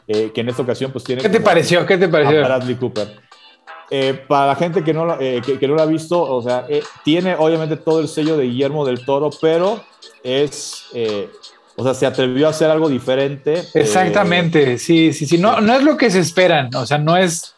que 0.08 0.32
en 0.34 0.50
esta 0.50 0.62
ocasión 0.62 0.92
pues 0.92 1.04
tiene... 1.04 1.22
¿Qué 1.22 1.30
te 1.30 1.42
pareció? 1.42 1.86
¿Qué 1.86 1.98
te 1.98 2.08
pareció? 2.08 2.40
Bradley 2.40 2.76
Cooper. 2.76 3.30
Eh, 3.92 4.14
para 4.28 4.48
la 4.48 4.56
gente 4.56 4.84
que 4.84 4.94
no, 4.94 5.20
eh, 5.20 5.42
que, 5.44 5.68
no 5.68 5.74
lo 5.74 5.82
ha 5.82 5.88
visto, 5.88 6.22
o 6.22 6.42
sea, 6.44 6.66
eh, 6.70 6.84
tiene 7.04 7.36
obviamente 7.36 7.76
todo 7.76 8.02
el 8.02 8.08
sello 8.08 8.38
de 8.38 8.46
Guillermo 8.46 8.86
del 8.86 9.04
Toro, 9.04 9.32
pero 9.42 9.84
es, 10.24 10.86
o 11.80 11.84
sea, 11.84 11.94
se 11.94 12.06
atrevió 12.06 12.48
a 12.48 12.50
hacer 12.50 12.70
algo 12.70 12.90
diferente. 12.90 13.64
Exactamente, 13.74 14.78
sí, 14.78 15.14
sí, 15.14 15.26
sí, 15.26 15.38
no, 15.38 15.62
no 15.62 15.74
es 15.74 15.84
lo 15.84 15.96
que 15.96 16.12
se 16.12 16.20
esperan, 16.20 16.70
o 16.76 16.86
sea, 16.86 16.98
no 16.98 17.16
es, 17.16 17.54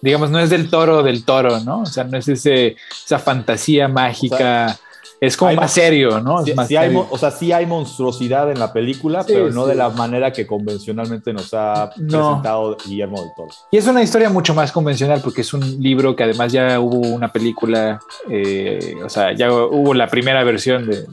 digamos, 0.00 0.30
no 0.30 0.38
es 0.38 0.50
del 0.50 0.70
toro 0.70 1.02
del 1.02 1.24
toro, 1.24 1.58
¿no? 1.60 1.80
O 1.80 1.86
sea, 1.86 2.04
no 2.04 2.16
es 2.16 2.28
ese, 2.28 2.76
esa 3.04 3.18
fantasía 3.18 3.88
mágica. 3.88 4.78
Es 5.20 5.38
como 5.38 5.54
más 5.54 5.72
serio, 5.72 6.20
¿no? 6.20 6.36
o 6.36 7.18
sea, 7.18 7.30
sí 7.30 7.50
hay 7.52 7.64
monstruosidad 7.66 8.50
en 8.50 8.58
la 8.58 8.72
película, 8.72 9.24
pero 9.26 9.50
no 9.50 9.64
de 9.66 9.74
la 9.74 9.88
manera 9.88 10.32
que 10.32 10.46
convencionalmente 10.46 11.32
nos 11.32 11.54
ha 11.54 11.90
presentado 11.90 12.76
Guillermo 12.84 13.22
del 13.22 13.30
Toro. 13.34 13.48
Y 13.70 13.78
es 13.78 13.86
una 13.86 14.02
historia 14.02 14.28
mucho 14.28 14.54
más 14.54 14.70
convencional 14.70 15.20
porque 15.22 15.40
es 15.40 15.54
un 15.54 15.82
libro 15.82 16.14
que 16.14 16.24
además 16.24 16.52
ya 16.52 16.78
hubo 16.78 16.98
una 16.98 17.32
película, 17.32 18.00
eh, 18.28 18.96
o 19.02 19.08
sea, 19.08 19.32
ya 19.32 19.50
hubo 19.50 19.94
la 19.94 20.08
primera 20.08 20.44
versión 20.44 20.86
de, 20.86 21.06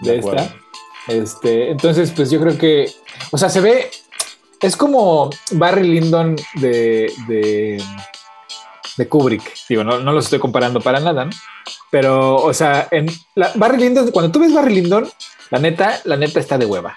de, 0.00 0.16
esta. 0.16 0.54
Este, 1.08 1.70
entonces, 1.70 2.12
pues 2.14 2.30
yo 2.30 2.40
creo 2.40 2.56
que, 2.56 2.90
o 3.30 3.38
sea, 3.38 3.48
se 3.48 3.60
ve, 3.60 3.90
es 4.60 4.76
como 4.76 5.30
Barry 5.52 5.86
Lyndon 5.86 6.36
de, 6.54 7.12
de, 7.28 7.82
de 8.96 9.08
Kubrick. 9.08 9.42
Digo, 9.68 9.84
no, 9.84 10.00
no 10.00 10.12
los 10.12 10.24
estoy 10.24 10.38
comparando 10.38 10.80
para 10.80 11.00
nada, 11.00 11.26
¿no? 11.26 11.30
Pero, 11.90 12.36
o 12.36 12.52
sea, 12.54 12.88
en 12.90 13.06
Barry 13.54 13.78
Lyndon, 13.78 14.10
cuando 14.10 14.32
tú 14.32 14.40
ves 14.40 14.52
Barry 14.52 14.74
Lyndon, 14.74 15.08
la 15.50 15.58
neta, 15.58 16.00
la 16.04 16.16
neta 16.16 16.40
está 16.40 16.58
de 16.58 16.66
hueva. 16.66 16.94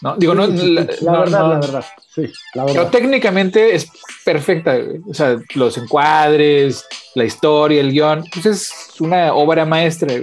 ¿no? 0.00 0.16
Digo, 0.16 0.34
no, 0.34 0.46
la, 0.46 0.82
verdad, 0.82 1.28
la 1.30 1.58
verdad, 1.58 1.84
sí, 2.14 2.22
la 2.54 2.64
verdad. 2.64 2.82
Pero 2.82 2.90
técnicamente 2.90 3.74
es 3.74 3.88
perfecta, 4.24 4.76
o 5.08 5.14
sea, 5.14 5.36
los 5.54 5.76
encuadres, 5.78 6.86
la 7.14 7.24
historia, 7.24 7.80
el 7.80 7.92
guion, 7.92 8.24
pues 8.32 8.46
es 8.46 9.00
una 9.00 9.34
obra 9.34 9.64
maestra, 9.64 10.14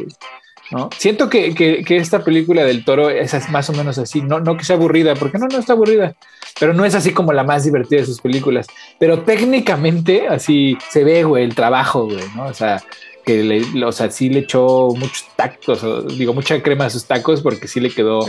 ¿no? 0.71 0.89
Siento 0.97 1.29
que, 1.29 1.53
que, 1.53 1.97
esta 1.97 2.23
película 2.23 2.63
del 2.63 2.83
toro 2.83 3.09
es 3.09 3.49
más 3.49 3.69
o 3.69 3.73
menos 3.73 3.97
así, 3.97 4.21
no, 4.21 4.39
no 4.39 4.57
que 4.57 4.63
sea 4.63 4.75
aburrida, 4.75 5.15
porque 5.15 5.37
no, 5.37 5.47
no 5.47 5.59
está 5.59 5.73
aburrida, 5.73 6.15
pero 6.59 6.73
no 6.73 6.85
es 6.85 6.95
así 6.95 7.11
como 7.11 7.33
la 7.33 7.43
más 7.43 7.63
divertida 7.63 7.99
de 7.99 8.05
sus 8.05 8.21
películas, 8.21 8.67
pero 8.99 9.21
técnicamente 9.21 10.27
así 10.27 10.77
se 10.89 11.03
ve, 11.03 11.23
güey, 11.23 11.43
el 11.43 11.55
trabajo, 11.55 12.05
güey, 12.05 12.23
¿no? 12.35 12.45
O 12.45 12.53
sea, 12.53 12.81
que 13.25 13.43
le, 13.43 13.85
o 13.85 13.91
sea, 13.91 14.11
sí 14.11 14.29
le 14.29 14.41
echó 14.41 14.89
muchos 14.95 15.25
tacos, 15.35 15.83
digo, 16.17 16.33
mucha 16.33 16.61
crema 16.61 16.85
a 16.85 16.89
sus 16.89 17.05
tacos 17.05 17.41
porque 17.41 17.67
sí 17.67 17.79
le 17.79 17.89
quedó, 17.89 18.25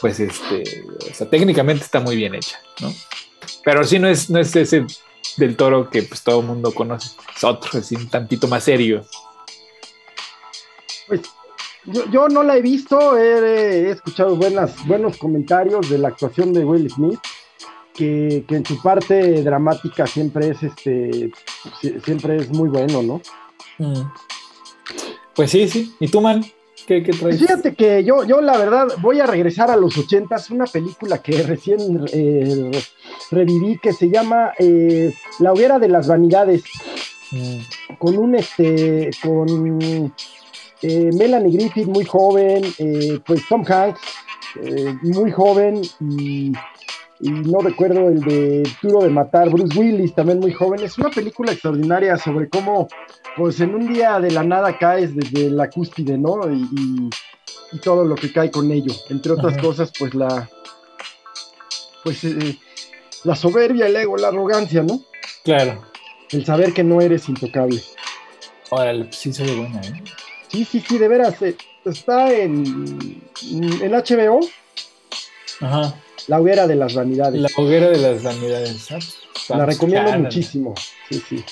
pues, 0.00 0.20
este, 0.20 0.62
o 1.10 1.14
sea, 1.14 1.28
técnicamente 1.28 1.84
está 1.84 2.00
muy 2.00 2.16
bien 2.16 2.34
hecha, 2.34 2.58
¿no? 2.80 2.92
Pero 3.64 3.84
sí 3.84 3.98
no 3.98 4.08
es, 4.08 4.30
no 4.30 4.38
es 4.38 4.54
ese 4.54 4.84
del 5.36 5.56
toro 5.56 5.88
que 5.90 6.02
pues 6.02 6.22
todo 6.22 6.40
el 6.40 6.46
mundo 6.46 6.72
conoce, 6.72 7.10
es 7.36 7.44
otro, 7.44 7.78
así 7.78 7.96
un 7.96 8.08
tantito 8.08 8.48
más 8.48 8.64
serio. 8.64 9.04
Pues 11.06 11.22
yo, 11.92 12.10
yo 12.10 12.28
no 12.28 12.42
la 12.42 12.56
he 12.56 12.62
visto, 12.62 13.16
he, 13.16 13.90
escuchado 13.90 14.36
buenas, 14.36 14.86
buenos 14.86 15.16
comentarios 15.16 15.88
de 15.88 15.98
la 15.98 16.08
actuación 16.08 16.52
de 16.52 16.64
Will 16.64 16.90
Smith. 16.90 17.20
Que, 17.94 18.44
que, 18.46 18.54
en 18.54 18.64
su 18.64 18.80
parte 18.80 19.42
dramática 19.42 20.06
siempre 20.06 20.50
es 20.50 20.62
este 20.62 21.32
siempre 22.04 22.36
es 22.36 22.48
muy 22.50 22.68
bueno, 22.68 23.02
¿no? 23.02 23.20
Mm. 23.78 24.02
Pues 25.34 25.50
sí, 25.50 25.68
sí. 25.68 25.94
¿Y 25.98 26.06
tú, 26.06 26.20
man? 26.20 26.44
¿Qué, 26.86 27.02
qué 27.02 27.12
traes? 27.12 27.40
Fíjate 27.40 27.74
que 27.74 28.04
yo, 28.04 28.24
yo 28.24 28.40
la 28.40 28.56
verdad 28.56 28.86
voy 29.00 29.18
a 29.18 29.26
regresar 29.26 29.72
a 29.72 29.76
los 29.76 29.98
ochentas, 29.98 30.50
una 30.50 30.66
película 30.66 31.18
que 31.18 31.42
recién 31.42 32.06
eh, 32.12 32.70
reviví 33.32 33.78
que 33.78 33.92
se 33.92 34.08
llama 34.08 34.52
eh, 34.60 35.12
La 35.40 35.52
hoguera 35.52 35.80
de 35.80 35.88
las 35.88 36.06
vanidades. 36.06 36.62
Mm. 37.32 37.96
Con 37.98 38.16
un 38.16 38.36
este, 38.36 39.10
con 39.22 40.12
eh, 40.82 41.10
Melanie 41.12 41.56
Griffith 41.56 41.86
muy 41.86 42.04
joven, 42.04 42.62
pues 43.26 43.42
Tom 43.48 43.64
Hanks 43.66 44.00
muy 45.02 45.30
joven 45.30 45.82
y 46.00 46.52
y 47.20 47.30
no 47.30 47.58
recuerdo 47.58 48.08
el 48.08 48.20
de 48.20 48.62
Duro 48.80 49.02
de 49.02 49.10
Matar, 49.10 49.50
Bruce 49.50 49.76
Willis, 49.76 50.14
también 50.14 50.38
muy 50.38 50.52
joven. 50.52 50.84
Es 50.84 50.98
una 50.98 51.10
película 51.10 51.52
extraordinaria 51.52 52.16
sobre 52.16 52.48
cómo, 52.48 52.88
pues 53.36 53.60
en 53.60 53.74
un 53.74 53.92
día 53.92 54.20
de 54.20 54.30
la 54.30 54.44
nada 54.44 54.78
caes 54.78 55.14
desde 55.14 55.50
la 55.50 55.68
cúspide, 55.68 56.16
¿no? 56.16 56.40
Y, 56.50 57.10
todo 57.82 58.02
lo 58.02 58.14
que 58.14 58.32
cae 58.32 58.50
con 58.50 58.72
ello. 58.72 58.94
Entre 59.10 59.30
otras 59.30 59.58
cosas, 59.58 59.92
pues 59.98 60.14
la, 60.14 60.48
pues 62.02 62.24
eh, 62.24 62.58
la 63.24 63.36
soberbia, 63.36 63.86
el 63.86 63.96
ego, 63.96 64.16
la 64.16 64.28
arrogancia, 64.28 64.82
¿no? 64.82 65.02
Claro. 65.44 65.84
El 66.30 66.46
saber 66.46 66.72
que 66.72 66.82
no 66.82 67.02
eres 67.02 67.28
intocable. 67.28 67.82
Órale, 68.70 69.12
sí 69.12 69.34
soy 69.34 69.54
buena, 69.54 69.82
¿eh? 69.82 70.02
Sí, 70.48 70.64
sí, 70.64 70.82
sí, 70.86 70.98
de 70.98 71.08
veras. 71.08 71.40
Eh, 71.42 71.56
está 71.84 72.32
en, 72.32 73.22
en 73.42 73.92
HBO. 73.92 74.40
Ajá. 75.60 75.94
La 76.26 76.40
hoguera 76.40 76.66
de 76.66 76.76
las 76.76 76.94
vanidades. 76.94 77.40
La 77.40 77.48
hoguera 77.56 77.88
de 77.88 77.98
las 77.98 78.22
vanidades. 78.22 78.88
La 79.48 79.64
recomiendo 79.64 80.12
muchísimo. 80.18 80.74
Sí, 81.08 81.22
sí. 81.28 81.44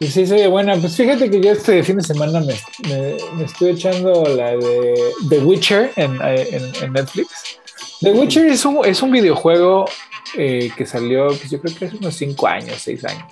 Y 0.00 0.06
sí, 0.08 0.26
soy 0.26 0.46
buena. 0.48 0.76
Pues 0.76 0.96
fíjate 0.96 1.30
que 1.30 1.40
yo 1.40 1.52
este 1.52 1.82
fin 1.82 1.96
de 1.96 2.02
semana 2.02 2.40
me, 2.40 2.54
me, 2.88 3.44
estoy 3.44 3.70
echando 3.70 4.24
la 4.24 4.50
de 4.50 4.94
The 5.28 5.38
Witcher 5.38 5.92
en, 5.96 6.18
en, 6.20 6.92
Netflix. 6.92 7.28
The 8.00 8.10
Witcher 8.10 8.46
es 8.46 8.64
un, 8.64 8.84
es 8.84 9.00
un 9.00 9.12
videojuego 9.12 9.86
eh, 10.36 10.70
que 10.76 10.86
salió, 10.86 11.28
pues 11.28 11.50
yo 11.50 11.60
creo 11.60 11.74
que 11.74 11.84
hace 11.86 11.96
unos 11.96 12.14
5 12.16 12.46
años, 12.48 12.82
6 12.82 13.04
años. 13.04 13.24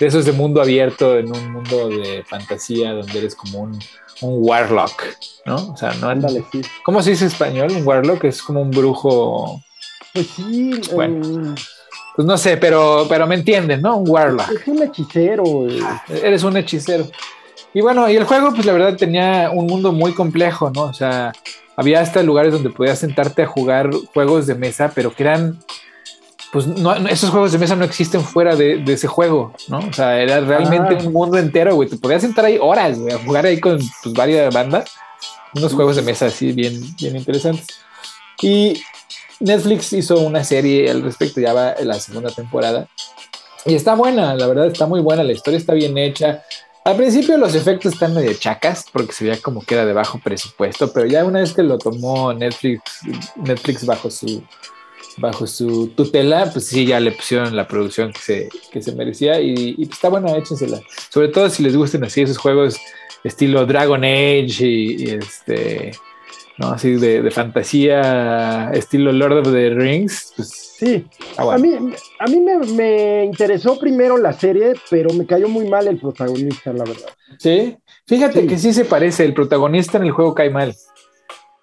De 0.00 0.06
esos 0.06 0.24
de 0.24 0.32
mundo 0.32 0.60
abierto, 0.60 1.18
en 1.18 1.30
un 1.30 1.52
mundo 1.52 1.88
de 1.88 2.24
fantasía, 2.24 2.92
donde 2.92 3.18
eres 3.18 3.34
como 3.34 3.60
un, 3.60 3.78
un 4.22 4.38
warlock, 4.40 5.02
¿no? 5.44 5.72
O 5.72 5.76
sea, 5.76 5.94
no. 5.94 6.08
Ándale, 6.08 6.44
sí. 6.52 6.62
¿Cómo 6.84 7.02
se 7.02 7.10
dice 7.10 7.26
español? 7.26 7.70
Un 7.70 7.86
warlock 7.86 8.24
es 8.24 8.42
como 8.42 8.62
un 8.62 8.70
brujo 8.70 9.60
pues 10.16 10.28
sí. 10.28 10.80
Bueno. 10.94 11.50
Eh, 11.50 11.54
pues 12.16 12.26
no 12.26 12.38
sé, 12.38 12.56
pero, 12.56 13.04
pero 13.10 13.26
me 13.26 13.34
entienden, 13.34 13.82
¿no? 13.82 13.98
Un 13.98 14.08
warlock. 14.08 14.50
Es 14.50 14.66
un 14.66 14.82
hechicero. 14.82 15.44
Ah, 15.82 16.02
eres 16.08 16.42
un 16.42 16.56
hechicero. 16.56 17.04
Y 17.74 17.82
bueno, 17.82 18.08
y 18.08 18.16
el 18.16 18.24
juego, 18.24 18.54
pues 18.54 18.64
la 18.64 18.72
verdad 18.72 18.96
tenía 18.96 19.50
un 19.52 19.66
mundo 19.66 19.92
muy 19.92 20.14
complejo, 20.14 20.70
¿no? 20.74 20.84
O 20.84 20.94
sea, 20.94 21.32
había 21.76 22.00
hasta 22.00 22.22
lugares 22.22 22.54
donde 22.54 22.70
podías 22.70 22.98
sentarte 22.98 23.42
a 23.42 23.46
jugar 23.46 23.90
juegos 24.14 24.46
de 24.46 24.54
mesa, 24.54 24.90
pero 24.94 25.14
que 25.14 25.24
eran, 25.24 25.58
pues 26.56 26.66
no, 26.68 26.94
esos 27.08 27.28
juegos 27.28 27.52
de 27.52 27.58
mesa 27.58 27.76
no 27.76 27.84
existen 27.84 28.22
fuera 28.22 28.56
de, 28.56 28.82
ese 28.86 29.06
juego, 29.06 29.52
¿no? 29.68 29.80
O 29.80 29.92
sea, 29.92 30.18
era 30.18 30.40
realmente 30.40 30.96
ah. 30.98 31.06
un 31.06 31.12
mundo 31.12 31.36
entero, 31.36 31.74
güey. 31.74 31.86
Te 31.86 31.98
podías 31.98 32.22
sentar 32.22 32.46
ahí 32.46 32.56
horas, 32.58 32.98
güey, 32.98 33.12
a 33.12 33.18
jugar 33.18 33.44
ahí 33.44 33.60
con 33.60 33.76
pues, 34.02 34.14
varias 34.14 34.54
bandas. 34.54 34.90
Unos 35.54 35.74
juegos 35.74 35.96
de 35.96 36.02
mesa 36.02 36.26
así 36.26 36.52
bien, 36.52 36.80
bien 36.98 37.14
interesantes. 37.14 37.66
Y 38.40 38.80
Netflix 39.38 39.92
hizo 39.92 40.18
una 40.18 40.44
serie 40.44 40.90
al 40.90 41.02
respecto, 41.02 41.42
ya 41.42 41.52
va 41.52 41.74
en 41.74 41.88
la 41.88 42.00
segunda 42.00 42.30
temporada. 42.30 42.88
Y 43.66 43.74
está 43.74 43.94
buena, 43.94 44.34
la 44.34 44.46
verdad 44.46 44.68
está 44.68 44.86
muy 44.86 45.00
buena, 45.00 45.22
la 45.22 45.32
historia 45.32 45.58
está 45.58 45.74
bien 45.74 45.98
hecha. 45.98 46.42
Al 46.86 46.96
principio 46.96 47.36
los 47.36 47.54
efectos 47.54 47.92
están 47.92 48.14
medio 48.14 48.32
chacas 48.32 48.86
porque 48.90 49.12
se 49.12 49.24
veía 49.24 49.42
como 49.42 49.60
que 49.60 49.74
era 49.74 49.84
de 49.84 49.92
bajo 49.92 50.18
presupuesto, 50.20 50.90
pero 50.90 51.04
ya 51.04 51.22
una 51.22 51.40
vez 51.40 51.52
que 51.52 51.62
lo 51.62 51.76
tomó 51.76 52.32
Netflix, 52.32 52.80
Netflix 53.36 53.84
bajo 53.84 54.10
su 54.10 54.42
bajo 55.16 55.46
su 55.46 55.88
tutela, 55.88 56.50
pues 56.52 56.66
sí, 56.66 56.86
ya 56.86 57.00
le 57.00 57.12
pusieron 57.12 57.54
la 57.56 57.66
producción 57.66 58.12
que 58.12 58.20
se, 58.20 58.48
que 58.70 58.82
se 58.82 58.94
merecía 58.94 59.40
y, 59.40 59.74
y 59.76 59.86
pues 59.86 59.98
está 59.98 60.08
buena, 60.08 60.36
échensela. 60.36 60.80
Sobre 61.10 61.28
todo 61.28 61.48
si 61.48 61.62
les 61.62 61.76
gustan 61.76 62.04
así 62.04 62.22
esos 62.22 62.38
juegos 62.38 62.76
estilo 63.24 63.66
Dragon 63.66 64.04
Age 64.04 64.66
y 64.66 65.10
este 65.10 65.92
¿no? 66.58 66.68
Así 66.68 66.94
de, 66.94 67.30
fantasía, 67.30 68.70
estilo 68.72 69.12
Lord 69.12 69.38
of 69.38 69.52
the 69.52 69.70
Rings. 69.70 70.32
Pues, 70.36 70.74
sí, 70.78 71.04
ah, 71.36 71.54
a 71.54 71.58
mí, 71.58 71.74
a 72.18 72.26
mí 72.26 72.40
me, 72.40 73.24
interesó 73.24 73.78
primero 73.78 74.16
la 74.16 74.32
serie, 74.32 74.74
pero 74.90 75.12
me 75.12 75.26
cayó 75.26 75.48
muy 75.48 75.68
mal 75.68 75.86
el 75.86 75.98
protagonista, 75.98 76.72
la 76.72 76.84
verdad. 76.84 77.10
Sí, 77.38 77.76
fíjate 78.06 78.46
que 78.46 78.58
sí 78.58 78.72
se 78.72 78.84
parece, 78.84 79.24
el 79.24 79.34
protagonista 79.34 79.98
en 79.98 80.04
el 80.04 80.12
juego 80.12 80.34
cae 80.34 80.50
mal. 80.50 80.74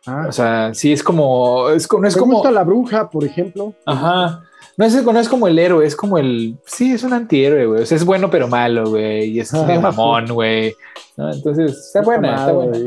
Ah. 0.06 0.26
O 0.28 0.32
sea, 0.32 0.74
sí 0.74 0.92
es 0.92 1.04
como. 1.04 1.70
Es, 1.70 1.88
no 1.92 2.08
es 2.08 2.16
me 2.16 2.20
como. 2.20 2.34
gusta 2.34 2.52
la 2.52 2.64
bruja, 2.64 3.10
por 3.10 3.24
ejemplo. 3.24 3.74
Ajá. 3.86 4.44
No 4.76 4.86
es, 4.86 5.04
no 5.04 5.20
es 5.20 5.30
como 5.30 5.48
el 5.48 5.60
héroe, 5.60 5.86
es 5.86 5.96
como 5.96 6.18
el. 6.18 6.58
Sí, 6.66 6.94
es 6.94 7.04
un 7.04 7.14
antihéroe, 7.14 7.66
güey. 7.68 7.84
O 7.84 7.86
sea, 7.86 7.96
es 7.96 8.06
bueno 8.06 8.30
pero 8.30 8.48
malo, 8.48 8.90
güey. 8.90 9.26
Y 9.30 9.40
es 9.40 9.52
de 9.68 9.80
mamón, 9.80 10.28
güey. 10.28 10.76
Entonces, 11.16 11.72
está, 11.72 12.02
buena, 12.02 12.36
está 12.36 12.52
buena. 12.52 12.78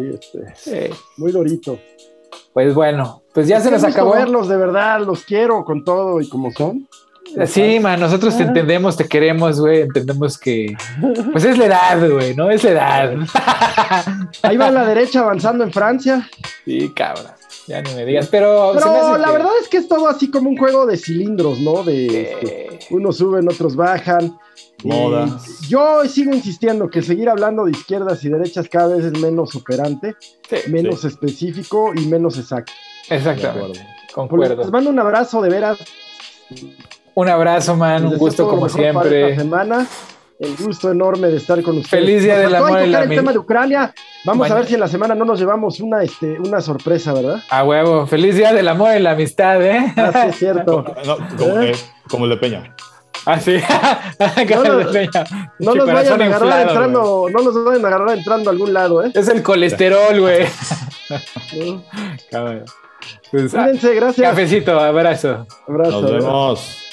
Este, 0.52 0.90
muy 1.16 1.30
dorito. 1.32 1.78
Pues 2.52 2.74
bueno, 2.74 3.22
pues 3.32 3.46
ya 3.46 3.60
se 3.60 3.70
nos 3.70 3.84
acabó. 3.84 4.12
verlos, 4.12 4.48
de 4.48 4.56
verdad, 4.56 5.00
los 5.00 5.22
quiero 5.22 5.64
con 5.64 5.84
todo 5.84 6.20
y 6.20 6.28
como 6.28 6.50
son. 6.52 6.88
Sí, 7.46 7.78
man, 7.80 8.00
nosotros 8.00 8.36
te 8.36 8.44
entendemos, 8.44 8.96
te 8.96 9.06
queremos, 9.06 9.60
güey, 9.60 9.82
entendemos 9.82 10.38
que... 10.38 10.76
Pues 11.32 11.44
es 11.44 11.58
la 11.58 11.66
edad, 11.66 12.10
güey, 12.10 12.34
¿no? 12.34 12.50
Es 12.50 12.64
la 12.64 12.70
edad. 12.70 13.14
Ahí 14.42 14.56
va 14.56 14.68
a 14.68 14.70
la 14.70 14.86
derecha 14.86 15.20
avanzando 15.20 15.62
en 15.62 15.72
Francia. 15.72 16.28
Sí, 16.64 16.92
cabrón, 16.94 17.32
ya 17.66 17.82
ni 17.82 17.94
me 17.94 18.04
digas, 18.04 18.28
pero... 18.30 18.72
Pero 18.74 19.18
la 19.18 19.30
verdad 19.30 19.50
es 19.60 19.68
que 19.68 19.76
es 19.78 19.88
todo 19.88 20.08
así 20.08 20.30
como 20.30 20.48
un 20.48 20.56
juego 20.56 20.86
de 20.86 20.96
cilindros, 20.96 21.60
¿no? 21.60 21.82
De 21.82 22.22
este, 22.22 22.78
unos 22.90 23.18
suben, 23.18 23.48
otros 23.48 23.76
bajan. 23.76 24.38
Moda. 24.84 25.40
yo 25.68 26.04
sigo 26.06 26.34
insistiendo 26.34 26.88
que 26.90 27.02
seguir 27.02 27.28
hablando 27.28 27.64
de 27.64 27.72
izquierdas 27.72 28.22
y 28.24 28.28
derechas 28.28 28.68
cada 28.68 28.94
vez 28.94 29.06
es 29.06 29.18
menos 29.18 29.54
operante, 29.56 30.16
menos 30.68 31.04
específico 31.04 31.92
y 31.94 32.06
menos 32.06 32.38
exacto. 32.38 32.72
Exactamente. 33.08 33.84
Concuerdo. 34.14 34.62
Les 34.62 34.70
mando 34.70 34.90
un 34.90 34.98
abrazo 34.98 35.40
de 35.40 35.50
veras. 35.50 35.78
Un 37.16 37.30
abrazo, 37.30 37.76
man. 37.76 38.04
Un 38.04 38.18
gusto 38.18 38.46
como 38.46 38.68
siempre. 38.68 39.30
Esta 39.30 39.42
semana. 39.42 39.86
El 40.38 40.54
gusto 40.54 40.90
enorme 40.90 41.28
de 41.28 41.38
estar 41.38 41.62
con 41.62 41.78
ustedes. 41.78 42.04
Feliz 42.04 42.22
día 42.22 42.38
del 42.38 42.54
amor 42.54 42.82
y 42.84 42.88
la 42.88 43.04
el 43.04 43.08
tema 43.08 43.32
de 43.32 43.38
Ucrania. 43.38 43.94
Vamos 44.26 44.50
a 44.50 44.54
ver 44.54 44.66
si 44.66 44.74
en 44.74 44.80
la 44.80 44.88
semana 44.88 45.14
no 45.14 45.24
nos 45.24 45.40
llevamos 45.40 45.80
una, 45.80 46.02
este, 46.02 46.38
una 46.38 46.60
sorpresa, 46.60 47.14
¿verdad? 47.14 47.42
A 47.48 47.64
huevo. 47.64 48.06
Feliz 48.06 48.36
día 48.36 48.52
del 48.52 48.68
amor 48.68 48.94
y 48.94 48.98
la 49.00 49.12
amistad, 49.12 49.64
¿eh? 49.64 49.94
Ah, 49.96 50.26
es 50.28 50.36
cierto. 50.36 50.84
como, 51.38 51.62
¿Eh? 51.62 51.72
como 52.10 52.24
el 52.26 52.32
de 52.32 52.36
Peña. 52.36 52.76
Ah, 53.24 53.40
sí. 53.40 53.56
no, 55.58 55.74
no 55.74 55.74
nos 55.74 55.86
vayan 55.86 56.20
a 56.20 56.26
agarrar 56.26 56.68
entrando, 56.68 57.28
no 57.32 57.42
nos 57.42 57.64
vayan 57.64 57.84
a 57.86 57.88
agarrar 57.88 58.18
entrando 58.18 58.50
a 58.50 58.52
algún 58.52 58.74
lado, 58.74 59.02
¿eh? 59.02 59.12
Es 59.14 59.28
el 59.28 59.42
colesterol, 59.42 60.20
güey. 60.20 60.44
pues, 63.30 63.52
Cuídense, 63.52 63.94
gracias. 63.94 64.28
Cafecito, 64.28 64.78
abrazo. 64.78 65.46
Abrazo. 65.66 66.02
Nos 66.02 66.12
vemos. 66.12 66.85